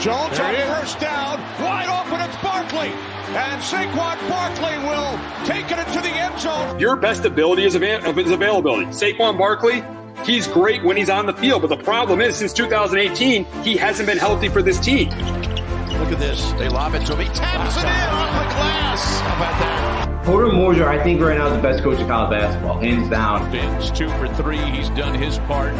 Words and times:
Jones 0.00 0.38
on 0.38 0.54
first 0.54 0.98
down, 1.00 1.40
wide 1.62 1.88
open, 1.88 2.20
it's 2.20 2.36
Barkley. 2.42 2.88
And 2.88 3.62
Saquon 3.62 4.28
Barkley 4.28 4.76
will 4.86 5.18
take 5.46 5.70
it 5.70 5.78
into 5.78 6.00
the 6.00 6.10
end 6.10 6.38
zone. 6.38 6.78
Your 6.78 6.96
best 6.96 7.24
ability 7.24 7.64
is, 7.64 7.74
av- 7.74 8.18
is 8.18 8.30
availability. 8.30 8.86
Saquon 8.86 9.38
Barkley, 9.38 9.82
he's 10.26 10.46
great 10.46 10.82
when 10.82 10.96
he's 10.96 11.10
on 11.10 11.26
the 11.26 11.34
field, 11.34 11.62
but 11.62 11.68
the 11.68 11.82
problem 11.82 12.20
is 12.20 12.36
since 12.36 12.52
2018, 12.52 13.44
he 13.62 13.76
hasn't 13.76 14.06
been 14.06 14.18
healthy 14.18 14.48
for 14.48 14.62
this 14.62 14.80
team. 14.80 15.08
Look 15.08 16.12
at 16.12 16.18
this. 16.18 16.52
They 16.52 16.68
lob 16.68 16.94
it 16.94 17.06
to 17.06 17.12
him. 17.12 17.20
He 17.20 17.34
taps 17.34 17.76
it 17.76 17.80
in 17.80 17.86
off 17.86 18.48
the 18.48 18.54
glass. 18.54 19.20
How 19.20 19.36
about 19.36 19.60
that? 19.60 20.24
Porter 20.24 20.48
Moser, 20.48 20.88
I 20.88 21.02
think 21.02 21.20
right 21.20 21.36
now 21.36 21.48
is 21.48 21.56
the 21.56 21.62
best 21.62 21.82
coach 21.82 21.98
in 21.98 22.08
college 22.08 22.30
basketball, 22.30 22.78
hands 22.78 23.10
down. 23.10 23.50
Vince, 23.50 23.90
two 23.90 24.08
for 24.08 24.26
three. 24.34 24.56
He's 24.56 24.88
done 24.90 25.14
his 25.14 25.38
part. 25.40 25.74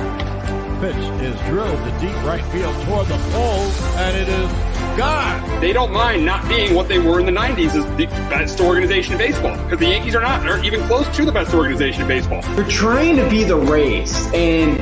Pitch 0.80 0.96
is 0.96 1.40
drilled 1.48 1.78
to 1.78 1.98
deep 1.98 2.14
right 2.24 2.44
field 2.52 2.74
toward 2.84 3.06
the 3.06 3.16
pole, 3.32 3.70
and 3.96 4.16
it 4.16 4.28
is 4.28 4.73
gone. 4.96 5.60
They 5.60 5.72
don't 5.72 5.92
mind 5.92 6.24
not 6.24 6.48
being 6.48 6.74
what 6.74 6.88
they 6.88 6.98
were 6.98 7.18
in 7.18 7.26
the 7.26 7.32
90s 7.32 7.74
as 7.74 7.84
the 7.96 8.06
best 8.28 8.60
organization 8.60 9.12
in 9.12 9.18
baseball 9.18 9.56
because 9.64 9.78
the 9.78 9.88
Yankees 9.88 10.14
are 10.14 10.20
not, 10.20 10.46
are 10.46 10.62
even 10.64 10.80
close 10.86 11.08
to 11.16 11.24
the 11.24 11.32
best 11.32 11.52
organization 11.54 12.02
in 12.02 12.08
baseball. 12.08 12.42
You're 12.54 12.68
trying 12.68 13.16
to 13.16 13.28
be 13.28 13.44
the 13.44 13.56
Rays, 13.56 14.14
and 14.32 14.78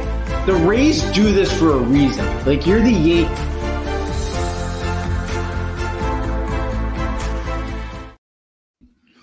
the 0.46 0.54
Rays 0.54 1.02
do 1.12 1.32
this 1.32 1.56
for 1.58 1.72
a 1.72 1.78
reason. 1.78 2.26
Like, 2.44 2.66
you're 2.66 2.82
the 2.82 2.90
Yankees. 2.90 3.48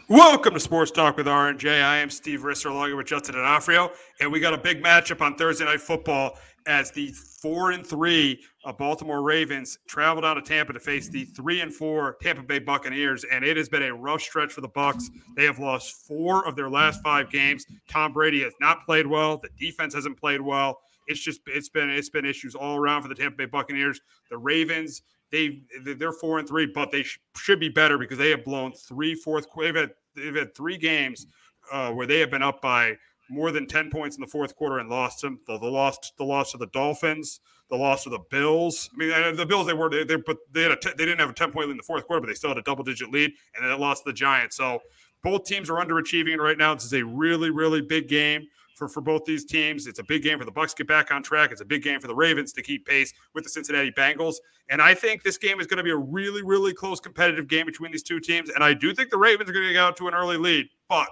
Welcome 0.07 0.55
to 0.55 0.59
Sports 0.59 0.89
Talk 0.89 1.17
with 1.17 1.27
R&J. 1.27 1.83
I 1.83 1.97
am 1.97 2.09
Steve 2.09 2.39
Risser 2.41 2.71
along 2.71 2.97
with 2.97 3.05
Justin 3.05 3.35
D'Onofrio, 3.35 3.91
and 4.19 4.31
we 4.31 4.39
got 4.39 4.55
a 4.55 4.57
big 4.57 4.83
matchup 4.83 5.21
on 5.21 5.35
Thursday 5.35 5.65
Night 5.65 5.81
Football 5.81 6.35
as 6.65 6.89
the 6.89 7.11
four 7.41 7.71
and 7.71 7.85
three 7.85 8.41
Baltimore 8.73 9.21
Ravens 9.21 9.79
traveled 9.87 10.23
down 10.23 10.35
to 10.35 10.41
Tampa 10.41 10.73
to 10.73 10.79
face 10.79 11.09
the 11.09 11.25
three 11.25 11.61
and 11.61 11.73
four 11.73 12.17
Tampa 12.21 12.43
Bay 12.43 12.59
Buccaneers, 12.59 13.23
and 13.25 13.43
it 13.43 13.57
has 13.57 13.69
been 13.69 13.83
a 13.83 13.93
rough 13.93 14.21
stretch 14.21 14.53
for 14.53 14.61
the 14.61 14.67
Bucks. 14.67 15.09
They 15.35 15.45
have 15.45 15.59
lost 15.59 16.07
four 16.07 16.47
of 16.47 16.55
their 16.55 16.69
last 16.69 17.01
five 17.01 17.29
games. 17.29 17.65
Tom 17.87 18.13
Brady 18.13 18.43
has 18.43 18.53
not 18.59 18.85
played 18.85 19.07
well. 19.07 19.37
The 19.37 19.49
defense 19.57 19.93
hasn't 19.93 20.19
played 20.19 20.41
well. 20.41 20.79
It's 21.07 21.19
just 21.19 21.41
it's 21.47 21.69
been 21.69 21.89
it's 21.89 22.09
been 22.09 22.25
issues 22.25 22.55
all 22.55 22.77
around 22.77 23.01
for 23.01 23.07
the 23.07 23.15
Tampa 23.15 23.37
Bay 23.37 23.45
Buccaneers. 23.45 24.01
The 24.29 24.37
Ravens 24.37 25.01
they 25.31 25.61
they're 25.83 26.11
four 26.11 26.39
and 26.39 26.47
three, 26.47 26.65
but 26.65 26.91
they 26.91 27.03
sh- 27.03 27.19
should 27.37 27.59
be 27.59 27.69
better 27.69 27.97
because 27.97 28.17
they 28.17 28.29
have 28.31 28.43
blown 28.43 28.73
three 28.73 29.15
fourth. 29.15 29.47
They've 29.57 29.75
had 29.75 29.91
they've 30.15 30.35
had 30.35 30.55
three 30.55 30.77
games 30.77 31.27
uh, 31.71 31.91
where 31.91 32.07
they 32.07 32.19
have 32.19 32.31
been 32.31 32.43
up 32.43 32.61
by 32.61 32.95
more 33.29 33.51
than 33.51 33.67
ten 33.67 33.89
points 33.89 34.15
in 34.17 34.21
the 34.21 34.27
fourth 34.27 34.55
quarter 34.55 34.79
and 34.79 34.89
lost 34.89 35.21
them. 35.21 35.39
The, 35.47 35.57
the 35.57 35.67
lost 35.67 36.13
the 36.17 36.23
loss 36.23 36.51
to 36.51 36.57
the 36.57 36.67
Dolphins, 36.67 37.39
the 37.69 37.77
loss 37.77 38.05
of 38.05 38.11
the 38.11 38.19
Bills. 38.29 38.89
I 38.93 38.97
mean, 38.97 39.35
the 39.35 39.45
Bills 39.45 39.67
they 39.67 39.73
were 39.73 39.89
they, 39.89 40.03
they 40.03 40.15
but 40.15 40.37
they 40.51 40.63
had 40.63 40.79
they 40.81 41.05
didn't 41.05 41.19
have 41.19 41.29
a 41.29 41.33
ten 41.33 41.51
point 41.51 41.67
lead 41.67 41.71
in 41.71 41.77
the 41.77 41.83
fourth 41.83 42.05
quarter, 42.07 42.21
but 42.21 42.27
they 42.27 42.33
still 42.33 42.49
had 42.49 42.57
a 42.57 42.63
double 42.63 42.83
digit 42.83 43.11
lead, 43.11 43.31
and 43.55 43.63
then 43.63 43.71
it 43.71 43.79
lost 43.79 44.05
the 44.05 44.13
Giants. 44.13 44.57
So 44.57 44.79
both 45.23 45.45
teams 45.45 45.69
are 45.69 45.83
underachieving 45.83 46.37
right 46.37 46.57
now. 46.57 46.73
This 46.73 46.85
is 46.85 46.93
a 46.93 47.03
really 47.03 47.49
really 47.49 47.81
big 47.81 48.07
game 48.07 48.47
for, 48.79 48.87
for 48.87 49.01
both 49.01 49.25
these 49.25 49.45
teams. 49.45 49.85
It's 49.85 49.99
a 49.99 50.03
big 50.03 50.23
game 50.23 50.39
for 50.39 50.45
the 50.45 50.51
Bucks 50.51 50.73
to 50.73 50.83
get 50.83 50.87
back 50.87 51.11
on 51.11 51.21
track. 51.21 51.51
It's 51.51 51.61
a 51.61 51.65
big 51.65 51.83
game 51.83 51.99
for 51.99 52.07
the 52.07 52.15
Ravens 52.15 52.53
to 52.53 52.63
keep 52.63 52.87
pace 52.87 53.13
with 53.35 53.43
the 53.43 53.49
Cincinnati 53.49 53.91
Bengals. 53.91 54.35
And 54.69 54.81
I 54.81 54.93
think 54.93 55.21
this 55.21 55.37
game 55.37 55.59
is 55.59 55.67
going 55.67 55.77
to 55.77 55.83
be 55.83 55.91
a 55.91 55.97
really, 55.97 56.41
really 56.41 56.73
close 56.73 56.99
competitive 56.99 57.47
game 57.47 57.65
between 57.65 57.91
these 57.91 58.03
two 58.03 58.19
teams. 58.19 58.49
And 58.49 58.63
I 58.63 58.73
do 58.73 58.95
think 58.95 59.09
the 59.09 59.17
Ravens 59.17 59.49
are 59.49 59.53
going 59.53 59.67
to 59.67 59.73
get 59.73 59.83
out 59.83 59.97
to 59.97 60.07
an 60.07 60.13
early 60.13 60.37
lead. 60.37 60.69
But 60.87 61.09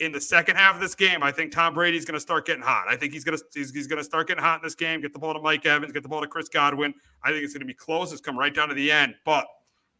in 0.00 0.12
the 0.12 0.20
second 0.20 0.56
half 0.56 0.74
of 0.74 0.80
this 0.80 0.94
game, 0.94 1.22
I 1.22 1.30
think 1.30 1.52
Tom 1.52 1.74
Brady's 1.74 2.04
going 2.04 2.14
to 2.14 2.20
start 2.20 2.46
getting 2.46 2.62
hot. 2.62 2.86
I 2.88 2.96
think 2.96 3.12
he's 3.12 3.24
going 3.24 3.38
to 3.38 3.44
he's, 3.54 3.72
he's 3.72 3.86
going 3.86 3.98
to 3.98 4.04
start 4.04 4.28
getting 4.28 4.42
hot 4.42 4.60
in 4.60 4.64
this 4.64 4.74
game. 4.74 5.00
Get 5.00 5.12
the 5.12 5.18
ball 5.18 5.34
to 5.34 5.40
Mike 5.40 5.64
Evans. 5.66 5.92
Get 5.92 6.02
the 6.02 6.08
ball 6.08 6.20
to 6.20 6.26
Chris 6.26 6.48
Godwin. 6.48 6.94
I 7.22 7.30
think 7.30 7.44
it's 7.44 7.52
going 7.52 7.60
to 7.60 7.66
be 7.66 7.74
close. 7.74 8.12
It's 8.12 8.20
come 8.20 8.38
right 8.38 8.54
down 8.54 8.68
to 8.68 8.74
the 8.74 8.90
end. 8.90 9.14
But 9.24 9.46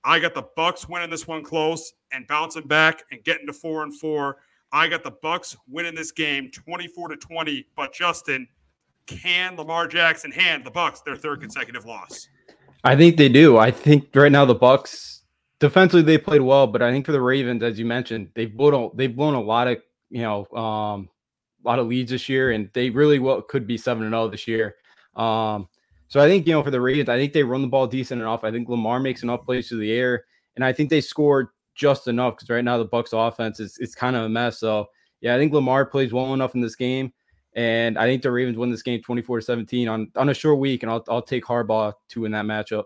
I 0.04 0.18
got 0.18 0.34
the 0.34 0.46
Bucks 0.56 0.88
winning 0.88 1.10
this 1.10 1.26
one 1.26 1.42
close 1.42 1.92
and 2.12 2.26
bouncing 2.26 2.66
back 2.66 3.04
and 3.10 3.22
getting 3.24 3.46
to 3.46 3.52
four 3.52 3.82
and 3.84 3.98
four. 3.98 4.38
I 4.72 4.88
got 4.88 5.04
the 5.04 5.12
Bucks 5.22 5.56
winning 5.68 5.94
this 5.94 6.10
game 6.10 6.50
24 6.50 7.08
to 7.08 7.16
20. 7.16 7.66
But 7.76 7.92
Justin, 7.92 8.48
can 9.06 9.56
Lamar 9.56 9.86
Jackson 9.86 10.32
hand 10.32 10.64
the 10.64 10.70
Bucks 10.70 11.00
their 11.02 11.16
third 11.16 11.40
consecutive 11.40 11.84
loss? 11.84 12.28
I 12.82 12.96
think 12.96 13.16
they 13.16 13.28
do. 13.28 13.56
I 13.56 13.70
think 13.70 14.08
right 14.14 14.32
now 14.32 14.44
the 14.44 14.54
Bucks 14.54 15.13
defensively 15.64 16.02
they 16.02 16.18
played 16.18 16.42
well, 16.42 16.66
but 16.66 16.82
I 16.82 16.92
think 16.92 17.06
for 17.06 17.12
the 17.12 17.20
Ravens, 17.22 17.62
as 17.62 17.78
you 17.78 17.86
mentioned, 17.86 18.28
they've 18.34 18.54
blown 18.54 18.74
a, 18.74 18.94
they've 18.94 19.14
blown 19.14 19.34
a 19.34 19.40
lot 19.40 19.66
of 19.66 19.78
you 20.10 20.20
know 20.20 20.46
um, 20.56 21.08
a 21.64 21.68
lot 21.68 21.78
of 21.78 21.86
leads 21.86 22.10
this 22.10 22.28
year, 22.28 22.50
and 22.50 22.68
they 22.74 22.90
really 22.90 23.18
well 23.18 23.40
could 23.40 23.66
be 23.66 23.78
seven 23.78 24.04
and 24.04 24.12
zero 24.12 24.28
this 24.28 24.46
year. 24.46 24.74
Um, 25.16 25.68
so 26.08 26.20
I 26.20 26.28
think 26.28 26.46
you 26.46 26.52
know 26.52 26.62
for 26.62 26.70
the 26.70 26.80
Ravens, 26.80 27.08
I 27.08 27.16
think 27.16 27.32
they 27.32 27.42
run 27.42 27.62
the 27.62 27.68
ball 27.68 27.86
decent 27.86 28.20
enough. 28.20 28.44
I 28.44 28.50
think 28.50 28.68
Lamar 28.68 29.00
makes 29.00 29.22
enough 29.22 29.46
plays 29.46 29.68
through 29.68 29.78
the 29.78 29.92
air, 29.92 30.26
and 30.56 30.64
I 30.64 30.72
think 30.72 30.90
they 30.90 31.00
scored 31.00 31.48
just 31.74 32.08
enough 32.08 32.36
because 32.36 32.50
right 32.50 32.64
now 32.64 32.76
the 32.76 32.84
Bucks 32.84 33.14
offense 33.14 33.58
is 33.58 33.78
it's 33.80 33.94
kind 33.94 34.16
of 34.16 34.24
a 34.24 34.28
mess. 34.28 34.60
So 34.60 34.86
yeah, 35.22 35.34
I 35.34 35.38
think 35.38 35.54
Lamar 35.54 35.86
plays 35.86 36.12
well 36.12 36.34
enough 36.34 36.54
in 36.54 36.60
this 36.60 36.76
game. 36.76 37.10
And 37.56 37.96
I 37.96 38.06
think 38.06 38.22
the 38.22 38.32
Ravens 38.32 38.58
win 38.58 38.70
this 38.70 38.82
game 38.82 39.00
24 39.00 39.38
to 39.38 39.44
17 39.44 39.88
on, 39.88 40.10
on 40.16 40.28
a 40.28 40.34
short 40.34 40.58
week, 40.58 40.82
and 40.82 40.90
I'll, 40.90 41.04
I'll 41.08 41.22
take 41.22 41.44
Harbaugh 41.44 41.92
to 42.08 42.20
win 42.22 42.32
that 42.32 42.44
matchup. 42.44 42.84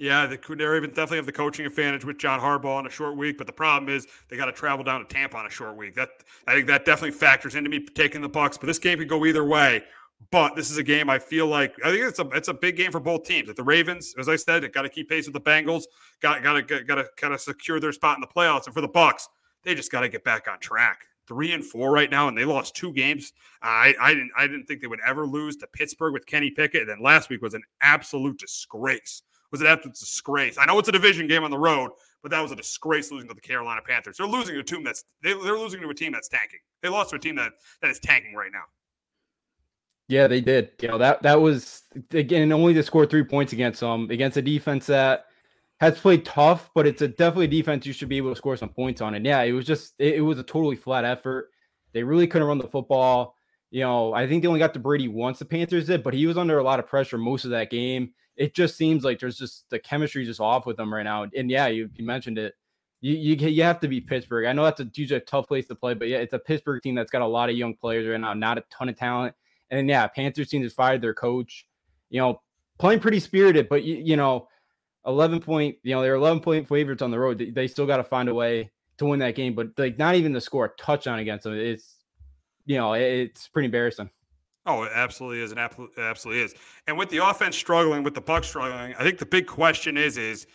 Yeah, 0.00 0.26
the 0.26 0.38
Ravens 0.38 0.94
definitely 0.94 1.18
have 1.18 1.26
the 1.26 1.32
coaching 1.32 1.66
advantage 1.66 2.06
with 2.06 2.16
John 2.16 2.40
Harbaugh 2.40 2.78
on 2.78 2.86
a 2.86 2.90
short 2.90 3.18
week, 3.18 3.36
but 3.36 3.46
the 3.46 3.52
problem 3.52 3.94
is 3.94 4.06
they 4.30 4.36
got 4.38 4.46
to 4.46 4.52
travel 4.52 4.82
down 4.82 5.00
to 5.00 5.06
Tampa 5.06 5.36
on 5.36 5.44
a 5.44 5.50
short 5.50 5.76
week. 5.76 5.94
That 5.94 6.08
I 6.46 6.54
think 6.54 6.68
that 6.68 6.86
definitely 6.86 7.10
factors 7.10 7.54
into 7.54 7.68
me 7.68 7.84
taking 7.84 8.22
the 8.22 8.28
Bucks. 8.28 8.56
But 8.56 8.68
this 8.68 8.78
game 8.78 8.96
could 8.96 9.10
go 9.10 9.26
either 9.26 9.44
way. 9.44 9.84
But 10.30 10.56
this 10.56 10.70
is 10.70 10.78
a 10.78 10.82
game 10.82 11.10
I 11.10 11.18
feel 11.18 11.48
like 11.48 11.74
I 11.84 11.90
think 11.90 12.02
it's 12.02 12.18
a 12.18 12.26
it's 12.28 12.48
a 12.48 12.54
big 12.54 12.78
game 12.78 12.92
for 12.92 13.00
both 13.00 13.24
teams. 13.24 13.50
If 13.50 13.56
the 13.56 13.62
Ravens, 13.62 14.14
as 14.18 14.26
I 14.26 14.36
said, 14.36 14.72
got 14.72 14.82
to 14.82 14.88
keep 14.88 15.10
pace 15.10 15.26
with 15.26 15.34
the 15.34 15.40
Bengals, 15.40 15.82
got 16.22 16.42
got 16.42 16.54
to 16.54 16.82
got 16.82 16.94
to 16.94 17.04
kind 17.18 17.34
of 17.34 17.40
secure 17.42 17.78
their 17.78 17.92
spot 17.92 18.16
in 18.16 18.22
the 18.22 18.26
playoffs, 18.26 18.64
and 18.64 18.72
for 18.72 18.80
the 18.80 18.88
Bucks, 18.88 19.28
they 19.64 19.74
just 19.74 19.92
got 19.92 20.00
to 20.00 20.08
get 20.08 20.24
back 20.24 20.48
on 20.50 20.58
track 20.60 21.00
three 21.28 21.52
and 21.52 21.62
four 21.62 21.92
right 21.92 22.10
now, 22.10 22.26
and 22.26 22.38
they 22.38 22.46
lost 22.46 22.74
two 22.74 22.92
games. 22.94 23.34
I, 23.60 23.94
I 24.00 24.14
didn't 24.14 24.30
I 24.34 24.46
didn't 24.46 24.64
think 24.64 24.80
they 24.80 24.86
would 24.86 25.00
ever 25.06 25.26
lose 25.26 25.56
to 25.58 25.66
Pittsburgh 25.66 26.14
with 26.14 26.24
Kenny 26.24 26.50
Pickett. 26.50 26.80
And 26.80 26.88
then 26.88 27.02
last 27.02 27.28
week 27.28 27.42
was 27.42 27.52
an 27.52 27.64
absolute 27.82 28.38
disgrace. 28.38 29.22
Was 29.50 29.60
an 29.60 29.66
absolute 29.66 29.96
disgrace. 29.96 30.58
I 30.58 30.64
know 30.64 30.78
it's 30.78 30.88
a 30.88 30.92
division 30.92 31.26
game 31.26 31.42
on 31.42 31.50
the 31.50 31.58
road, 31.58 31.90
but 32.22 32.30
that 32.30 32.40
was 32.40 32.52
a 32.52 32.56
disgrace 32.56 33.10
losing 33.10 33.28
to 33.28 33.34
the 33.34 33.40
Carolina 33.40 33.80
Panthers. 33.84 34.18
They're 34.18 34.26
losing 34.26 34.54
to 34.54 34.60
a 34.60 34.64
team 34.64 34.84
that's 34.84 35.04
they, 35.22 35.32
they're 35.32 35.58
losing 35.58 35.80
to 35.80 35.88
a 35.88 35.94
team 35.94 36.12
that's 36.12 36.28
tanking. 36.28 36.60
They 36.82 36.88
lost 36.88 37.10
to 37.10 37.16
a 37.16 37.18
team 37.18 37.34
that 37.36 37.52
that 37.82 37.90
is 37.90 37.98
tanking 37.98 38.34
right 38.34 38.52
now. 38.52 38.64
Yeah, 40.08 40.26
they 40.26 40.40
did. 40.40 40.70
You 40.80 40.88
know 40.88 40.98
that 40.98 41.22
that 41.22 41.40
was 41.40 41.82
again 42.12 42.52
only 42.52 42.74
to 42.74 42.82
score 42.82 43.06
three 43.06 43.24
points 43.24 43.52
against 43.52 43.80
them 43.80 44.08
against 44.10 44.36
a 44.36 44.42
defense 44.42 44.86
that 44.86 45.26
has 45.80 45.98
played 45.98 46.24
tough, 46.24 46.70
but 46.74 46.86
it's 46.86 47.00
a 47.00 47.08
definitely 47.08 47.46
defense 47.46 47.86
you 47.86 47.92
should 47.92 48.08
be 48.08 48.18
able 48.18 48.30
to 48.30 48.36
score 48.36 48.56
some 48.56 48.68
points 48.68 49.00
on. 49.00 49.14
And 49.14 49.24
yeah, 49.24 49.42
it 49.42 49.52
was 49.52 49.64
just 49.64 49.94
it, 49.98 50.16
it 50.16 50.20
was 50.20 50.38
a 50.38 50.42
totally 50.42 50.76
flat 50.76 51.04
effort. 51.04 51.50
They 51.92 52.02
really 52.02 52.26
couldn't 52.26 52.46
run 52.46 52.58
the 52.58 52.68
football. 52.68 53.34
You 53.70 53.80
know, 53.82 54.12
I 54.12 54.26
think 54.26 54.42
they 54.42 54.48
only 54.48 54.58
got 54.58 54.74
to 54.74 54.80
Brady 54.80 55.08
once 55.08 55.38
the 55.38 55.44
Panthers 55.44 55.86
did, 55.86 56.02
but 56.02 56.14
he 56.14 56.26
was 56.26 56.36
under 56.36 56.58
a 56.58 56.62
lot 56.62 56.80
of 56.80 56.86
pressure 56.86 57.18
most 57.18 57.44
of 57.44 57.52
that 57.52 57.70
game. 57.70 58.12
It 58.36 58.54
just 58.54 58.76
seems 58.76 59.04
like 59.04 59.20
there's 59.20 59.38
just 59.38 59.68
the 59.70 59.78
chemistry 59.78 60.24
just 60.24 60.40
off 60.40 60.66
with 60.66 60.76
them 60.76 60.92
right 60.92 61.04
now. 61.04 61.26
And 61.36 61.50
yeah, 61.50 61.68
you, 61.68 61.88
you 61.94 62.04
mentioned 62.04 62.38
it. 62.38 62.54
You, 63.00 63.14
you 63.14 63.48
you 63.48 63.62
have 63.62 63.80
to 63.80 63.88
be 63.88 64.00
Pittsburgh. 64.00 64.46
I 64.46 64.52
know 64.52 64.64
that's 64.64 64.80
a, 64.80 65.14
a 65.14 65.20
tough 65.20 65.48
place 65.48 65.66
to 65.68 65.74
play, 65.74 65.94
but 65.94 66.08
yeah, 66.08 66.18
it's 66.18 66.34
a 66.34 66.38
Pittsburgh 66.38 66.82
team 66.82 66.94
that's 66.94 67.10
got 67.10 67.22
a 67.22 67.26
lot 67.26 67.48
of 67.48 67.56
young 67.56 67.74
players 67.74 68.06
right 68.06 68.20
now, 68.20 68.34
not 68.34 68.58
a 68.58 68.64
ton 68.70 68.88
of 68.88 68.96
talent. 68.96 69.34
And 69.70 69.88
yeah, 69.88 70.06
Panthers 70.06 70.48
team 70.48 70.62
just 70.62 70.76
fired 70.76 71.00
their 71.00 71.14
coach. 71.14 71.66
You 72.10 72.20
know, 72.20 72.42
playing 72.78 73.00
pretty 73.00 73.20
spirited, 73.20 73.68
but 73.68 73.84
you, 73.84 73.96
you 73.96 74.16
know, 74.16 74.48
11 75.06 75.40
point, 75.40 75.76
you 75.82 75.94
know, 75.94 76.02
they're 76.02 76.14
11 76.14 76.40
point 76.40 76.68
favorites 76.68 77.02
on 77.02 77.10
the 77.10 77.18
road. 77.18 77.38
They, 77.38 77.50
they 77.50 77.68
still 77.68 77.86
got 77.86 77.98
to 77.98 78.04
find 78.04 78.28
a 78.28 78.34
way 78.34 78.70
to 78.98 79.06
win 79.06 79.20
that 79.20 79.34
game, 79.34 79.54
but 79.54 79.68
like 79.78 79.96
not 79.96 80.16
even 80.16 80.34
to 80.34 80.40
score 80.40 80.66
a 80.66 80.82
touchdown 80.82 81.20
against 81.20 81.44
them. 81.44 81.54
It's, 81.54 81.99
you 82.70 82.76
know, 82.76 82.92
it's 82.92 83.48
pretty 83.48 83.66
embarrassing. 83.66 84.08
Oh, 84.64 84.84
it 84.84 84.92
absolutely 84.94 85.40
is, 85.40 85.50
and 85.50 85.58
absolutely 85.58 86.42
is. 86.42 86.54
And 86.86 86.96
with 86.96 87.08
the 87.08 87.18
offense 87.18 87.56
struggling, 87.56 88.04
with 88.04 88.14
the 88.14 88.22
Bucs 88.22 88.44
struggling, 88.44 88.94
I 88.96 89.02
think 89.02 89.18
the 89.18 89.26
big 89.26 89.48
question 89.48 89.96
is: 89.96 90.16
is 90.16 90.46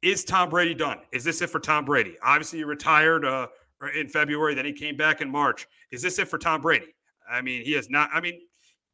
is 0.00 0.24
Tom 0.24 0.48
Brady 0.48 0.72
done? 0.72 1.00
Is 1.12 1.24
this 1.24 1.42
it 1.42 1.50
for 1.50 1.60
Tom 1.60 1.84
Brady? 1.84 2.16
Obviously, 2.22 2.60
he 2.60 2.64
retired 2.64 3.26
uh, 3.26 3.48
in 3.94 4.08
February, 4.08 4.54
then 4.54 4.64
he 4.64 4.72
came 4.72 4.96
back 4.96 5.20
in 5.20 5.28
March. 5.28 5.66
Is 5.90 6.00
this 6.00 6.18
it 6.18 6.28
for 6.28 6.38
Tom 6.38 6.62
Brady? 6.62 6.94
I 7.30 7.42
mean, 7.42 7.62
he 7.62 7.72
has 7.72 7.90
not. 7.90 8.08
I 8.14 8.22
mean, 8.22 8.40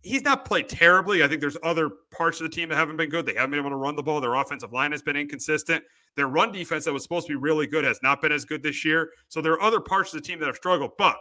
he's 0.02 0.22
not 0.22 0.44
played 0.44 0.68
terribly. 0.68 1.22
I 1.22 1.28
think 1.28 1.40
there's 1.40 1.58
other 1.62 1.90
parts 2.10 2.40
of 2.40 2.50
the 2.50 2.56
team 2.56 2.70
that 2.70 2.76
haven't 2.76 2.96
been 2.96 3.08
good. 3.08 3.24
They 3.24 3.34
haven't 3.34 3.52
been 3.52 3.60
able 3.60 3.70
to 3.70 3.76
run 3.76 3.94
the 3.94 4.02
ball. 4.02 4.20
Their 4.20 4.34
offensive 4.34 4.72
line 4.72 4.90
has 4.90 5.02
been 5.02 5.16
inconsistent. 5.16 5.84
Their 6.16 6.26
run 6.26 6.50
defense 6.50 6.86
that 6.86 6.92
was 6.92 7.04
supposed 7.04 7.28
to 7.28 7.34
be 7.34 7.36
really 7.36 7.68
good 7.68 7.84
has 7.84 8.00
not 8.02 8.20
been 8.20 8.32
as 8.32 8.44
good 8.44 8.64
this 8.64 8.84
year. 8.84 9.10
So 9.28 9.40
there 9.40 9.52
are 9.52 9.62
other 9.62 9.78
parts 9.78 10.12
of 10.12 10.20
the 10.20 10.26
team 10.26 10.40
that 10.40 10.46
have 10.46 10.56
struggled. 10.56 10.92
But 10.98 11.16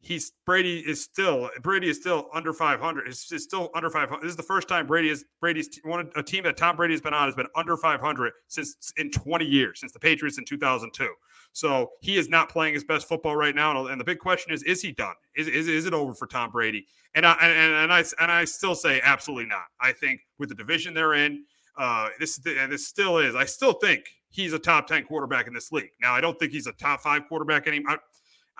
he's 0.00 0.32
Brady 0.46 0.80
is 0.80 1.02
still 1.02 1.50
Brady 1.62 1.88
is 1.88 1.98
still 1.98 2.28
under 2.32 2.52
500. 2.52 3.08
Is, 3.08 3.30
is 3.30 3.44
still 3.44 3.70
under 3.74 3.90
500. 3.90 4.22
This 4.22 4.30
is 4.30 4.36
the 4.36 4.42
first 4.42 4.68
time 4.68 4.86
Brady 4.86 5.10
is 5.10 5.24
Brady's 5.40 5.68
one 5.84 6.00
of 6.00 6.12
a 6.16 6.22
team 6.22 6.44
that 6.44 6.56
Tom 6.56 6.76
Brady 6.76 6.94
has 6.94 7.00
been 7.00 7.14
on 7.14 7.26
has 7.26 7.34
been 7.34 7.48
under 7.54 7.76
500 7.76 8.32
since 8.48 8.92
in 8.96 9.10
20 9.10 9.44
years 9.44 9.80
since 9.80 9.92
the 9.92 9.98
Patriots 9.98 10.38
in 10.38 10.44
2002. 10.44 11.08
So 11.52 11.90
he 12.00 12.16
is 12.16 12.28
not 12.28 12.48
playing 12.48 12.74
his 12.74 12.84
best 12.84 13.08
football 13.08 13.36
right 13.36 13.54
now. 13.54 13.86
And 13.86 14.00
the 14.00 14.04
big 14.04 14.18
question 14.18 14.52
is, 14.52 14.62
is 14.62 14.80
he 14.80 14.92
done? 14.92 15.14
Is, 15.36 15.48
is, 15.48 15.68
is 15.68 15.86
it 15.86 15.92
over 15.92 16.14
for 16.14 16.26
Tom 16.26 16.50
Brady? 16.50 16.86
And 17.14 17.26
I 17.26 17.32
and, 17.40 17.74
and 17.74 17.92
I 17.92 18.04
and 18.20 18.30
I 18.30 18.44
still 18.44 18.74
say 18.74 19.00
absolutely 19.02 19.46
not. 19.46 19.64
I 19.80 19.92
think 19.92 20.20
with 20.38 20.48
the 20.48 20.54
division 20.54 20.94
they're 20.94 21.14
in, 21.14 21.44
uh, 21.76 22.08
this 22.18 22.40
and 22.46 22.72
this 22.72 22.86
still 22.86 23.18
is. 23.18 23.34
I 23.34 23.44
still 23.44 23.72
think 23.72 24.04
he's 24.28 24.52
a 24.52 24.58
top 24.58 24.86
10 24.86 25.04
quarterback 25.04 25.48
in 25.48 25.54
this 25.54 25.72
league. 25.72 25.90
Now 26.00 26.14
I 26.14 26.20
don't 26.20 26.38
think 26.38 26.52
he's 26.52 26.68
a 26.68 26.72
top 26.72 27.00
five 27.00 27.26
quarterback 27.28 27.66
anymore. 27.66 27.98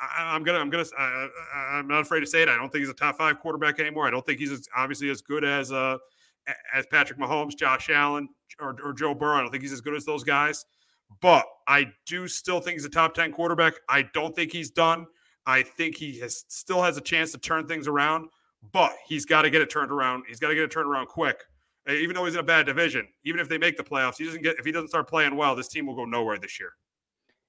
I, 0.01 0.35
am 0.35 0.43
gonna, 0.43 0.59
I'm 0.59 0.71
gonna, 0.71 0.85
uh, 0.99 1.29
I'm 1.55 1.89
not 1.89 2.01
afraid 2.01 2.21
to 2.21 2.27
say 2.27 2.43
it. 2.43 2.49
I 2.49 2.57
don't 2.57 2.71
think 2.71 2.81
he's 2.81 2.91
a 2.91 2.95
top 2.95 3.19
five 3.19 3.39
quarterback 3.39 3.79
anymore. 3.81 4.07
I 4.07 4.11
don't 4.11 4.25
think 4.25 4.39
he's 4.39 4.51
as, 4.51 4.69
obviously 4.77 5.11
as 5.11 5.21
good 5.21 5.45
as 5.45 5.73
uh, 5.73 5.99
as 6.75 6.87
Patrick 6.87 7.19
Mahomes, 7.19 7.57
Josh 7.57 7.91
Allen, 7.91 8.29
or, 8.61 8.77
or 8.83 8.93
Joe 8.93 9.15
Burrow. 9.15 9.37
I 9.37 9.41
don't 9.43 9.51
think 9.51 9.63
he's 9.63 9.73
as 9.73 9.81
good 9.81 9.95
as 9.95 10.05
those 10.05 10.25
guys. 10.25 10.65
But 11.21 11.45
I 11.67 11.87
do 12.07 12.29
still 12.29 12.61
think 12.61 12.75
he's 12.75 12.85
a 12.85 12.91
top 12.91 13.15
ten 13.15 13.33
quarterback. 13.33 13.75
I 13.89 14.03
don't 14.15 14.35
think 14.35 14.53
he's 14.53 14.71
done. 14.71 15.07
I 15.47 15.63
think 15.63 15.97
he 15.97 16.19
has 16.21 16.45
still 16.49 16.83
has 16.83 16.97
a 16.97 17.01
chance 17.01 17.33
to 17.33 17.39
turn 17.39 17.67
things 17.67 17.89
around, 17.89 18.29
but 18.73 18.93
he's 19.07 19.25
got 19.25 19.43
to 19.43 19.51
get 19.51 19.61
it 19.61 19.71
turned 19.71 19.91
around. 19.91 20.25
He's 20.29 20.39
got 20.39 20.49
to 20.49 20.55
get 20.55 20.65
it 20.65 20.71
turned 20.71 20.89
around 20.89 21.09
quick. 21.09 21.43
Even 21.89 22.15
though 22.15 22.25
he's 22.25 22.35
in 22.35 22.41
a 22.41 22.45
bad 22.45 22.67
division, 22.67 23.09
even 23.25 23.41
if 23.41 23.49
they 23.49 23.59
make 23.59 23.77
the 23.77 23.83
playoffs, 23.83 24.17
he 24.19 24.25
doesn't 24.25 24.43
get 24.43 24.59
if 24.59 24.65
he 24.65 24.71
doesn't 24.73 24.89
start 24.89 25.09
playing 25.09 25.35
well, 25.35 25.57
this 25.57 25.69
team 25.69 25.87
will 25.87 25.97
go 25.97 26.05
nowhere 26.05 26.39
this 26.39 26.61
year. 26.61 26.73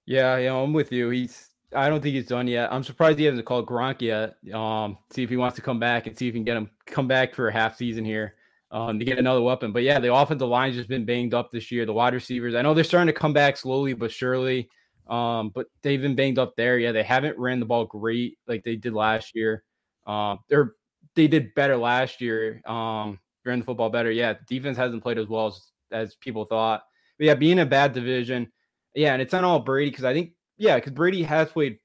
Yeah, 0.05 0.37
yeah, 0.37 0.55
I'm 0.55 0.73
with 0.73 0.91
you. 0.91 1.09
He's 1.09 1.50
I 1.73 1.89
don't 1.89 2.01
think 2.01 2.15
he's 2.15 2.27
done 2.27 2.47
yet. 2.47 2.71
I'm 2.71 2.83
surprised 2.83 3.17
he 3.19 3.25
hasn't 3.25 3.45
called 3.45 3.67
Gronk 3.67 4.01
yet. 4.01 4.35
Um, 4.53 4.97
see 5.11 5.23
if 5.23 5.29
he 5.29 5.37
wants 5.37 5.55
to 5.55 5.61
come 5.61 5.79
back 5.79 6.07
and 6.07 6.17
see 6.17 6.27
if 6.27 6.33
he 6.33 6.39
can 6.39 6.45
get 6.45 6.57
him 6.57 6.69
come 6.85 7.07
back 7.07 7.33
for 7.33 7.47
a 7.47 7.53
half 7.53 7.77
season 7.77 8.03
here 8.03 8.35
um, 8.71 8.99
to 8.99 9.05
get 9.05 9.19
another 9.19 9.41
weapon. 9.41 9.71
But 9.71 9.83
yeah, 9.83 9.99
the 9.99 10.13
offensive 10.13 10.47
line's 10.47 10.75
just 10.75 10.89
been 10.89 11.05
banged 11.05 11.33
up 11.33 11.51
this 11.51 11.71
year. 11.71 11.85
The 11.85 11.93
wide 11.93 12.13
receivers, 12.13 12.55
I 12.55 12.61
know 12.61 12.73
they're 12.73 12.83
starting 12.83 13.13
to 13.13 13.19
come 13.19 13.33
back 13.33 13.57
slowly 13.57 13.93
but 13.93 14.11
surely. 14.11 14.69
Um, 15.07 15.49
but 15.49 15.67
they've 15.81 16.01
been 16.01 16.15
banged 16.15 16.39
up 16.39 16.55
there. 16.55 16.77
Yeah, 16.77 16.91
they 16.91 17.03
haven't 17.03 17.37
ran 17.37 17.59
the 17.59 17.65
ball 17.65 17.85
great 17.85 18.37
like 18.47 18.63
they 18.63 18.75
did 18.75 18.93
last 18.93 19.35
year. 19.35 19.63
Um, 20.07 20.39
they're 20.49 20.73
they 21.15 21.27
did 21.27 21.53
better 21.53 21.75
last 21.75 22.21
year. 22.21 22.61
Um, 22.65 23.19
ran 23.45 23.59
the 23.59 23.65
football 23.65 23.89
better. 23.89 24.11
Yeah, 24.11 24.35
defense 24.47 24.77
hasn't 24.77 25.03
played 25.03 25.17
as 25.17 25.27
well 25.27 25.47
as, 25.47 25.71
as 25.91 26.15
people 26.15 26.45
thought. 26.45 26.83
But 27.17 27.25
yeah, 27.25 27.35
being 27.35 27.59
a 27.59 27.65
bad 27.65 27.93
division, 27.93 28.51
yeah, 28.95 29.13
and 29.13 29.21
it's 29.21 29.33
not 29.33 29.43
all 29.43 29.59
Brady 29.59 29.91
because 29.91 30.05
I 30.05 30.13
think 30.13 30.31
yeah, 30.61 30.75
because 30.75 30.93
Brady 30.93 31.23
has 31.23 31.49
played 31.49 31.79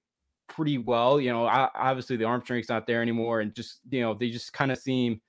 pretty 0.48 0.76
well. 0.76 1.18
You 1.18 1.32
know, 1.32 1.46
obviously 1.46 2.16
the 2.16 2.24
arm 2.24 2.42
strength's 2.44 2.68
not 2.68 2.86
there 2.86 3.00
anymore, 3.00 3.40
and 3.40 3.54
just 3.54 3.80
you 3.90 4.02
know 4.02 4.12
they 4.12 4.28
just 4.28 4.52
kind 4.52 4.70
of 4.70 4.78
seem 4.78 5.20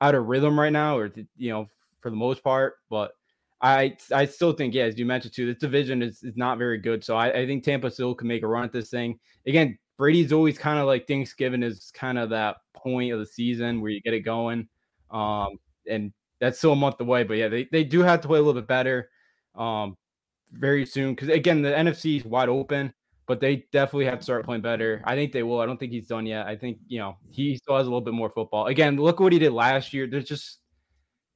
out 0.00 0.14
of 0.14 0.26
rhythm 0.26 0.58
right 0.58 0.72
now, 0.72 0.96
or 0.96 1.12
you 1.36 1.50
know 1.50 1.66
for 2.00 2.08
the 2.08 2.16
most 2.16 2.42
part. 2.42 2.76
But 2.88 3.12
I 3.60 3.94
I 4.12 4.24
still 4.24 4.52
think 4.54 4.72
yeah, 4.74 4.84
as 4.84 4.98
you 4.98 5.04
mentioned 5.04 5.34
too, 5.34 5.46
this 5.46 5.60
division 5.60 6.00
is, 6.02 6.22
is 6.22 6.36
not 6.36 6.56
very 6.56 6.78
good. 6.78 7.04
So 7.04 7.14
I, 7.14 7.40
I 7.40 7.46
think 7.46 7.62
Tampa 7.62 7.90
still 7.90 8.14
can 8.14 8.26
make 8.26 8.42
a 8.42 8.46
run 8.46 8.64
at 8.64 8.72
this 8.72 8.88
thing. 8.88 9.18
Again, 9.46 9.78
Brady's 9.98 10.32
always 10.32 10.56
kind 10.56 10.78
of 10.78 10.86
like 10.86 11.06
Thanksgiving 11.06 11.62
is 11.62 11.90
kind 11.92 12.18
of 12.18 12.30
that 12.30 12.56
point 12.74 13.12
of 13.12 13.18
the 13.18 13.26
season 13.26 13.82
where 13.82 13.90
you 13.90 14.00
get 14.00 14.14
it 14.14 14.20
going. 14.20 14.66
Um, 15.10 15.58
and 15.86 16.12
that's 16.40 16.56
still 16.56 16.72
a 16.72 16.76
month 16.76 17.00
away. 17.00 17.24
But 17.24 17.34
yeah, 17.36 17.48
they, 17.48 17.68
they 17.70 17.84
do 17.84 18.00
have 18.00 18.22
to 18.22 18.28
play 18.28 18.38
a 18.38 18.42
little 18.42 18.58
bit 18.58 18.68
better. 18.68 19.10
Um, 19.54 19.96
very 20.52 20.86
soon 20.86 21.14
because 21.14 21.28
again 21.28 21.62
the 21.62 21.70
NFC 21.70 22.18
is 22.18 22.24
wide 22.24 22.48
open, 22.48 22.92
but 23.26 23.40
they 23.40 23.66
definitely 23.72 24.06
have 24.06 24.18
to 24.18 24.24
start 24.24 24.44
playing 24.44 24.62
better. 24.62 25.02
I 25.04 25.14
think 25.14 25.32
they 25.32 25.42
will. 25.42 25.60
I 25.60 25.66
don't 25.66 25.78
think 25.78 25.92
he's 25.92 26.06
done 26.06 26.26
yet. 26.26 26.46
I 26.46 26.56
think 26.56 26.78
you 26.88 26.98
know 26.98 27.16
he 27.30 27.56
still 27.56 27.76
has 27.76 27.86
a 27.86 27.90
little 27.90 28.00
bit 28.00 28.14
more 28.14 28.30
football. 28.30 28.66
Again, 28.66 28.96
look 28.96 29.20
what 29.20 29.32
he 29.32 29.38
did 29.38 29.52
last 29.52 29.92
year. 29.92 30.06
There's 30.06 30.24
just 30.24 30.58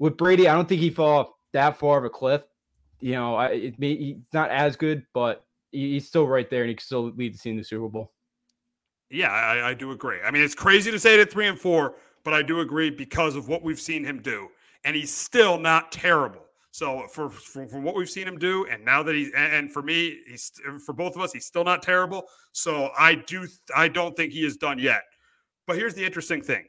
with 0.03 0.17
Brady, 0.17 0.49
I 0.49 0.55
don't 0.55 0.69
think 0.69 0.81
he 0.81 0.91
fell 0.91 1.39
that 1.53 1.79
far 1.79 1.97
of 1.97 2.05
a 2.05 2.11
cliff. 2.11 2.43
You 2.99 3.13
know, 3.13 3.37
I, 3.37 3.47
it 3.51 3.79
may, 3.79 3.97
he's 3.97 4.33
not 4.33 4.51
as 4.51 4.75
good, 4.75 5.05
but 5.15 5.45
he's 5.71 6.09
still 6.09 6.27
right 6.27 6.51
there, 6.51 6.63
and 6.63 6.71
he 6.71 6.75
can 6.75 6.85
still 6.85 7.13
lead 7.13 7.35
the 7.35 7.39
team 7.39 7.55
to 7.55 7.61
the 7.61 7.65
Super 7.65 7.89
Bowl. 7.89 8.13
Yeah, 9.11 9.31
I, 9.31 9.69
I 9.69 9.75
do 9.75 9.93
agree. 9.93 10.19
I 10.25 10.33
mean, 10.33 10.43
it's 10.43 10.57
crazy 10.57 10.91
to 10.91 10.99
say 10.99 11.15
it 11.15 11.21
at 11.21 11.31
three 11.31 11.47
and 11.47 11.57
four, 11.57 11.95
but 12.25 12.35
I 12.35 12.43
do 12.43 12.61
agree 12.61 12.91
because 12.91 13.37
of 13.37 13.47
what 13.47 13.63
we've 13.63 13.81
seen 13.81 14.05
him 14.05 14.21
do, 14.21 14.49
and 14.83 14.97
he's 14.97 15.15
still 15.15 15.57
not 15.57 15.93
terrible. 15.93 16.47
So 16.73 17.07
for, 17.09 17.29
for, 17.29 17.69
for 17.69 17.81
what 17.81 17.95
we've 17.95 18.09
seen 18.09 18.27
him 18.27 18.39
do, 18.39 18.67
and 18.67 18.83
now 18.83 19.03
that 19.03 19.15
he's 19.15 19.31
and 19.37 19.71
for 19.71 19.83
me, 19.83 20.21
he's 20.27 20.53
for 20.85 20.95
both 20.95 21.15
of 21.15 21.21
us, 21.21 21.31
he's 21.31 21.45
still 21.45 21.65
not 21.65 21.83
terrible. 21.83 22.25
So 22.53 22.91
I 22.99 23.15
do 23.15 23.47
I 23.77 23.89
don't 23.89 24.17
think 24.17 24.33
he 24.33 24.45
is 24.45 24.57
done 24.57 24.79
yet. 24.79 25.03
But 25.67 25.77
here's 25.77 25.93
the 25.93 26.05
interesting 26.05 26.41
thing: 26.41 26.65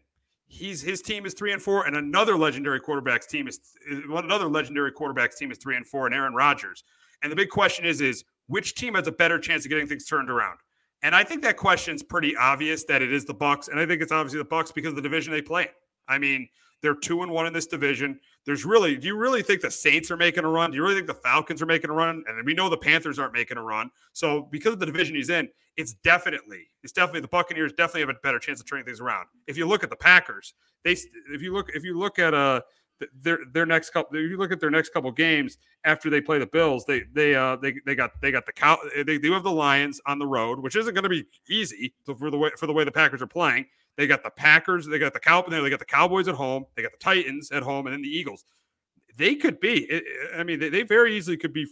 he's 0.46 0.82
his 0.82 1.02
team 1.02 1.26
is 1.26 1.34
three 1.34 1.54
and 1.54 1.62
four, 1.62 1.86
and 1.88 1.96
another 1.96 2.38
legendary 2.38 2.82
quarterback's 2.82 3.28
team 3.28 3.48
is 3.48 3.62
another 3.90 4.50
legendary 4.50 4.92
quarterback's 4.92 5.38
team 5.38 5.52
is 5.52 5.58
three 5.58 5.78
and 5.78 5.88
four, 5.88 6.06
and 6.06 6.14
Aaron 6.14 6.34
Rodgers. 6.34 6.84
And 7.22 7.32
the 7.32 7.36
big 7.38 7.50
question 7.50 7.86
is 7.86 8.02
is 8.02 8.26
which 8.48 8.76
team 8.76 8.96
has 8.96 9.08
a 9.08 9.12
better 9.12 9.40
chance 9.40 9.64
of 9.64 9.70
getting 9.70 9.88
things 9.88 10.06
turned 10.06 10.30
around? 10.30 10.60
And 11.02 11.16
I 11.16 11.24
think 11.24 11.42
that 11.44 11.56
question's 11.56 12.04
pretty 12.04 12.36
obvious 12.36 12.84
that 12.86 13.02
it 13.02 13.14
is 13.14 13.24
the 13.24 13.34
Bucks, 13.34 13.70
and 13.70 13.80
I 13.80 13.86
think 13.86 14.02
it's 14.02 14.12
obviously 14.12 14.40
the 14.40 14.46
Bucks 14.46 14.74
because 14.74 14.90
of 14.90 14.96
the 14.98 15.02
division 15.02 15.32
they 15.32 15.42
play. 15.42 15.70
I 16.10 16.18
mean, 16.18 16.50
they're 16.82 16.94
two 16.94 17.24
and 17.24 17.32
one 17.32 17.48
in 17.48 17.54
this 17.54 17.68
division. 17.68 18.20
There's 18.46 18.66
really, 18.66 18.98
do 18.98 19.08
you 19.08 19.18
really 19.18 19.42
think 19.42 19.62
the 19.62 19.72
Saints 19.72 20.12
are 20.12 20.18
making 20.18 20.44
a 20.44 20.50
run? 20.50 20.72
Do 20.72 20.78
you 20.78 20.84
really 20.84 20.96
think 20.96 21.08
the 21.08 21.14
Falcons 21.14 21.62
are 21.62 21.66
making 21.66 21.90
a 21.90 21.94
run? 21.94 22.24
And 22.28 22.46
we 22.46 22.54
know 22.54 22.70
the 22.70 22.78
Panthers 22.78 23.18
aren't 23.18 23.34
making 23.34 23.58
a 23.58 23.64
run. 23.64 23.90
So 24.12 24.48
because 24.52 24.74
of 24.74 24.80
the 24.80 24.86
division 24.86 25.16
he's 25.16 25.30
in, 25.30 25.48
it's 25.78 25.94
definitely, 25.94 26.68
it's 26.84 26.92
definitely 26.92 27.22
the 27.22 27.30
Buccaneers 27.30 27.72
definitely 27.74 28.02
have 28.02 28.10
a 28.10 28.20
better 28.22 28.40
chance 28.40 28.60
of 28.60 28.68
turning 28.68 28.86
things 28.86 29.00
around. 29.00 29.28
If 29.48 29.58
you 29.58 29.66
look 29.66 29.84
at 29.84 29.90
the 29.90 29.96
Packers, 29.96 30.54
they, 30.84 30.92
if 30.92 31.42
you 31.42 31.54
look, 31.54 31.70
if 31.74 31.84
you 31.84 31.98
look 31.98 32.20
at 32.20 32.34
uh 32.34 32.62
their 33.22 33.40
their 33.54 33.66
next 33.66 33.90
couple, 33.90 34.16
if 34.18 34.30
you 34.30 34.38
look 34.38 34.52
at 34.52 34.60
their 34.60 34.70
next 34.70 34.90
couple 34.90 35.12
games 35.12 35.58
after 35.84 36.10
they 36.10 36.22
play 36.22 36.38
the 36.38 36.46
Bills, 36.46 36.86
they 36.86 37.04
they 37.14 37.36
uh 37.36 37.56
they 37.56 37.74
they 37.86 37.96
got 37.96 38.12
they 38.22 38.32
got 38.32 38.46
the 38.46 38.52
cow 38.52 38.78
they 39.06 39.18
do 39.18 39.32
have 39.34 39.44
the 39.44 39.52
Lions 39.52 40.00
on 40.06 40.20
the 40.20 40.28
road, 40.28 40.60
which 40.60 40.76
isn't 40.76 40.94
going 40.94 41.04
to 41.04 41.10
be 41.10 41.26
easy 41.50 41.94
for 42.06 42.30
the 42.30 42.38
way 42.38 42.52
for 42.58 42.68
the 42.68 42.74
way 42.74 42.84
the 42.84 42.92
Packers 42.92 43.22
are 43.22 43.28
playing. 43.28 43.66
They 43.98 44.08
got 44.08 44.24
the 44.24 44.32
Packers, 44.32 44.88
they 44.88 44.98
got 44.98 45.14
the 45.14 45.20
Cow, 45.20 45.44
they 45.44 45.70
got 45.70 45.80
the 45.80 45.86
Cowboys 45.86 46.28
at 46.28 46.36
home, 46.36 46.66
they 46.76 46.82
got 46.82 46.92
the 46.92 46.98
Titans 46.98 47.52
at 47.52 47.64
home, 47.64 47.86
and 47.86 47.94
then 47.94 48.02
the 48.02 48.10
Eagles. 48.10 48.46
They 49.18 49.36
could 49.36 49.60
be. 49.60 50.02
I 50.36 50.44
mean, 50.44 50.60
they, 50.60 50.82
very 50.82 51.16
easily 51.16 51.38
could 51.38 51.54
be 51.54 51.68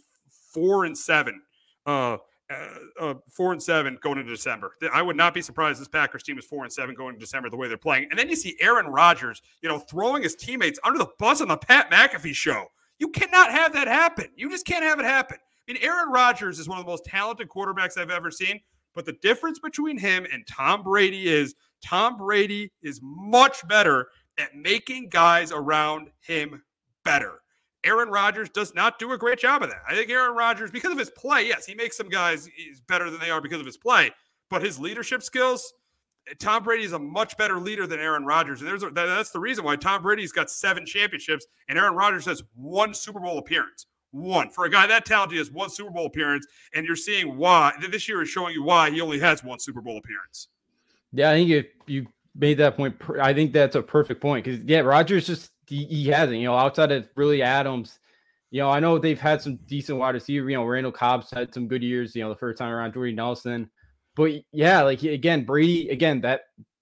four 0.54 0.86
and 0.86 0.96
seven, 0.96 1.42
uh, 1.88 2.18
uh, 2.50 2.68
uh, 3.00 3.14
four 3.32 3.52
and 3.52 3.64
seven 3.64 3.98
going 4.02 4.20
into 4.20 4.32
December. 4.32 4.76
I 4.94 5.02
would 5.02 5.16
not 5.16 5.34
be 5.34 5.42
surprised 5.42 5.82
this 5.82 5.88
Packers 5.88 6.22
team 6.22 6.38
is 6.38 6.46
four 6.46 6.64
and 6.64 6.72
seven 6.72 6.94
going 6.94 7.16
into 7.16 7.22
December 7.22 7.50
the 7.50 7.58
way 7.58 7.68
they're 7.68 7.78
playing. 7.78 8.08
And 8.12 8.20
then 8.20 8.30
you 8.30 8.36
see 8.36 8.56
Aaron 8.60 8.88
Rodgers, 8.88 9.42
you 9.64 9.70
know, 9.70 9.80
throwing 9.80 10.22
his 10.22 10.36
teammates 10.36 10.80
under 10.84 11.00
the 11.00 11.10
bus 11.18 11.42
on 11.42 11.48
the 11.48 11.58
Pat 11.58 11.90
McAfee 11.90 12.36
show. 12.36 12.68
You 13.00 13.08
cannot 13.10 13.52
have 13.52 13.74
that 13.74 13.88
happen. 13.88 14.28
You 14.36 14.50
just 14.50 14.68
can't 14.68 14.84
have 14.84 15.00
it 15.00 15.06
happen. 15.06 15.38
I 15.68 15.74
mean, 15.74 15.82
Aaron 15.82 16.12
Rodgers 16.12 16.60
is 16.60 16.68
one 16.68 16.78
of 16.78 16.86
the 16.86 16.92
most 16.92 17.06
talented 17.06 17.50
quarterbacks 17.50 17.98
I've 17.98 18.12
ever 18.12 18.30
seen. 18.30 18.60
But 18.94 19.06
the 19.06 19.14
difference 19.22 19.60
between 19.60 19.98
him 19.98 20.26
and 20.32 20.46
Tom 20.48 20.84
Brady 20.84 21.30
is 21.30 21.56
Tom 21.84 22.18
Brady 22.18 22.72
is 22.82 23.00
much 23.02 23.68
better 23.68 24.08
at 24.38 24.56
making 24.56 25.10
guys 25.10 25.52
around 25.52 26.10
him 26.20 26.62
better. 27.04 27.42
Aaron 27.84 28.10
Rodgers 28.10 28.50
does 28.50 28.76
not 28.76 29.00
do 29.00 29.12
a 29.12 29.18
great 29.18 29.40
job 29.40 29.64
of 29.64 29.70
that. 29.70 29.82
I 29.90 29.96
think 29.96 30.10
Aaron 30.10 30.36
Rodgers, 30.36 30.70
because 30.70 30.92
of 30.92 31.00
his 31.00 31.10
play, 31.10 31.48
yes, 31.48 31.66
he 31.66 31.74
makes 31.74 31.98
some 31.98 32.10
guys 32.10 32.48
better 32.88 33.10
than 33.10 33.20
they 33.20 33.32
are 33.32 33.42
because 33.42 33.60
of 33.60 33.66
his 33.66 33.78
play, 33.78 34.12
but 34.50 34.62
his 34.62 34.78
leadership 34.78 35.24
skills, 35.24 35.74
eh, 36.30 36.34
Tom 36.40 36.64
Brady 36.64 36.84
is 36.84 36.94
a 36.94 37.00
much 37.00 37.38
better 37.38 37.60
leader 37.60 37.88
than 37.88 38.00
Aaron 38.00 38.24
Rodgers, 38.24 38.62
and 38.62 38.70
there's 38.70 38.84
a, 38.84 38.92
that's 38.92 39.32
the 39.32 39.40
reason 39.40 39.66
why 39.66 39.76
Tom 39.78 40.04
Brady's 40.04 40.32
got 40.32 40.52
seven 40.52 40.86
championships 40.86 41.48
and 41.68 41.80
Aaron 41.80 41.96
Rodgers 41.96 42.26
has 42.26 42.44
one 42.54 42.94
Super 42.94 43.20
Bowl 43.20 43.40
appearance. 43.40 43.88
One 44.12 44.50
for 44.50 44.66
a 44.66 44.70
guy 44.70 44.88
that 44.88 45.06
talented, 45.06 45.34
he 45.34 45.38
has 45.38 45.52
one 45.52 45.70
Super 45.70 45.90
Bowl 45.90 46.06
appearance, 46.06 46.46
and 46.74 46.86
you're 46.86 46.98
seeing 46.98 47.38
why 47.38 47.72
this 47.90 48.10
year 48.10 48.22
is 48.22 48.30
showing 48.30 48.54
you 48.54 48.64
why 48.64 48.92
he 48.92 49.00
only 49.00 49.20
has 49.20 49.44
one 49.44 49.60
Super 49.60 49.82
Bowl 49.82 49.98
appearance. 49.98 50.50
Yeah, 51.14 51.32
I 51.32 51.36
think 51.36 51.50
if 51.50 51.66
you 51.88 52.08
made 52.36 52.58
that 52.58 52.76
point, 52.76 52.96
I 53.22 53.34
think 53.34 53.54
that's 53.54 53.76
a 53.76 53.82
perfect 53.82 54.22
point 54.22 54.46
because 54.46 54.64
yeah, 54.64 54.80
Rodgers 54.80 55.28
just 55.28 55.52
he, 55.68 55.86
he, 55.86 56.08
hasn't, 56.10 56.38
you 56.38 56.46
know, 56.46 56.56
outside 56.56 56.92
of 56.92 57.08
really 57.16 57.42
Adams. 57.42 58.00
You 58.50 58.62
know, 58.62 58.70
I 58.70 58.82
know 58.82 58.98
they've 58.98 59.20
had 59.20 59.42
some 59.42 59.58
decent 59.66 59.98
wide 59.98 60.16
receiver. 60.16 60.50
You 60.50 60.58
know, 60.58 60.66
Randall 60.66 60.92
Cobb's 60.92 61.32
had 61.32 61.54
some 61.54 61.70
good 61.70 61.82
years. 61.82 62.14
You 62.14 62.24
know, 62.24 62.30
the 62.30 62.36
first 62.36 62.58
time 62.58 62.72
around, 62.72 62.94
Jordy 62.94 63.14
Nelson. 63.14 63.70
But 64.16 64.32
yeah, 64.52 64.82
like 64.82 65.04
again, 65.04 65.46
Brady 65.46 65.90
again 65.90 66.20
that 66.22 66.42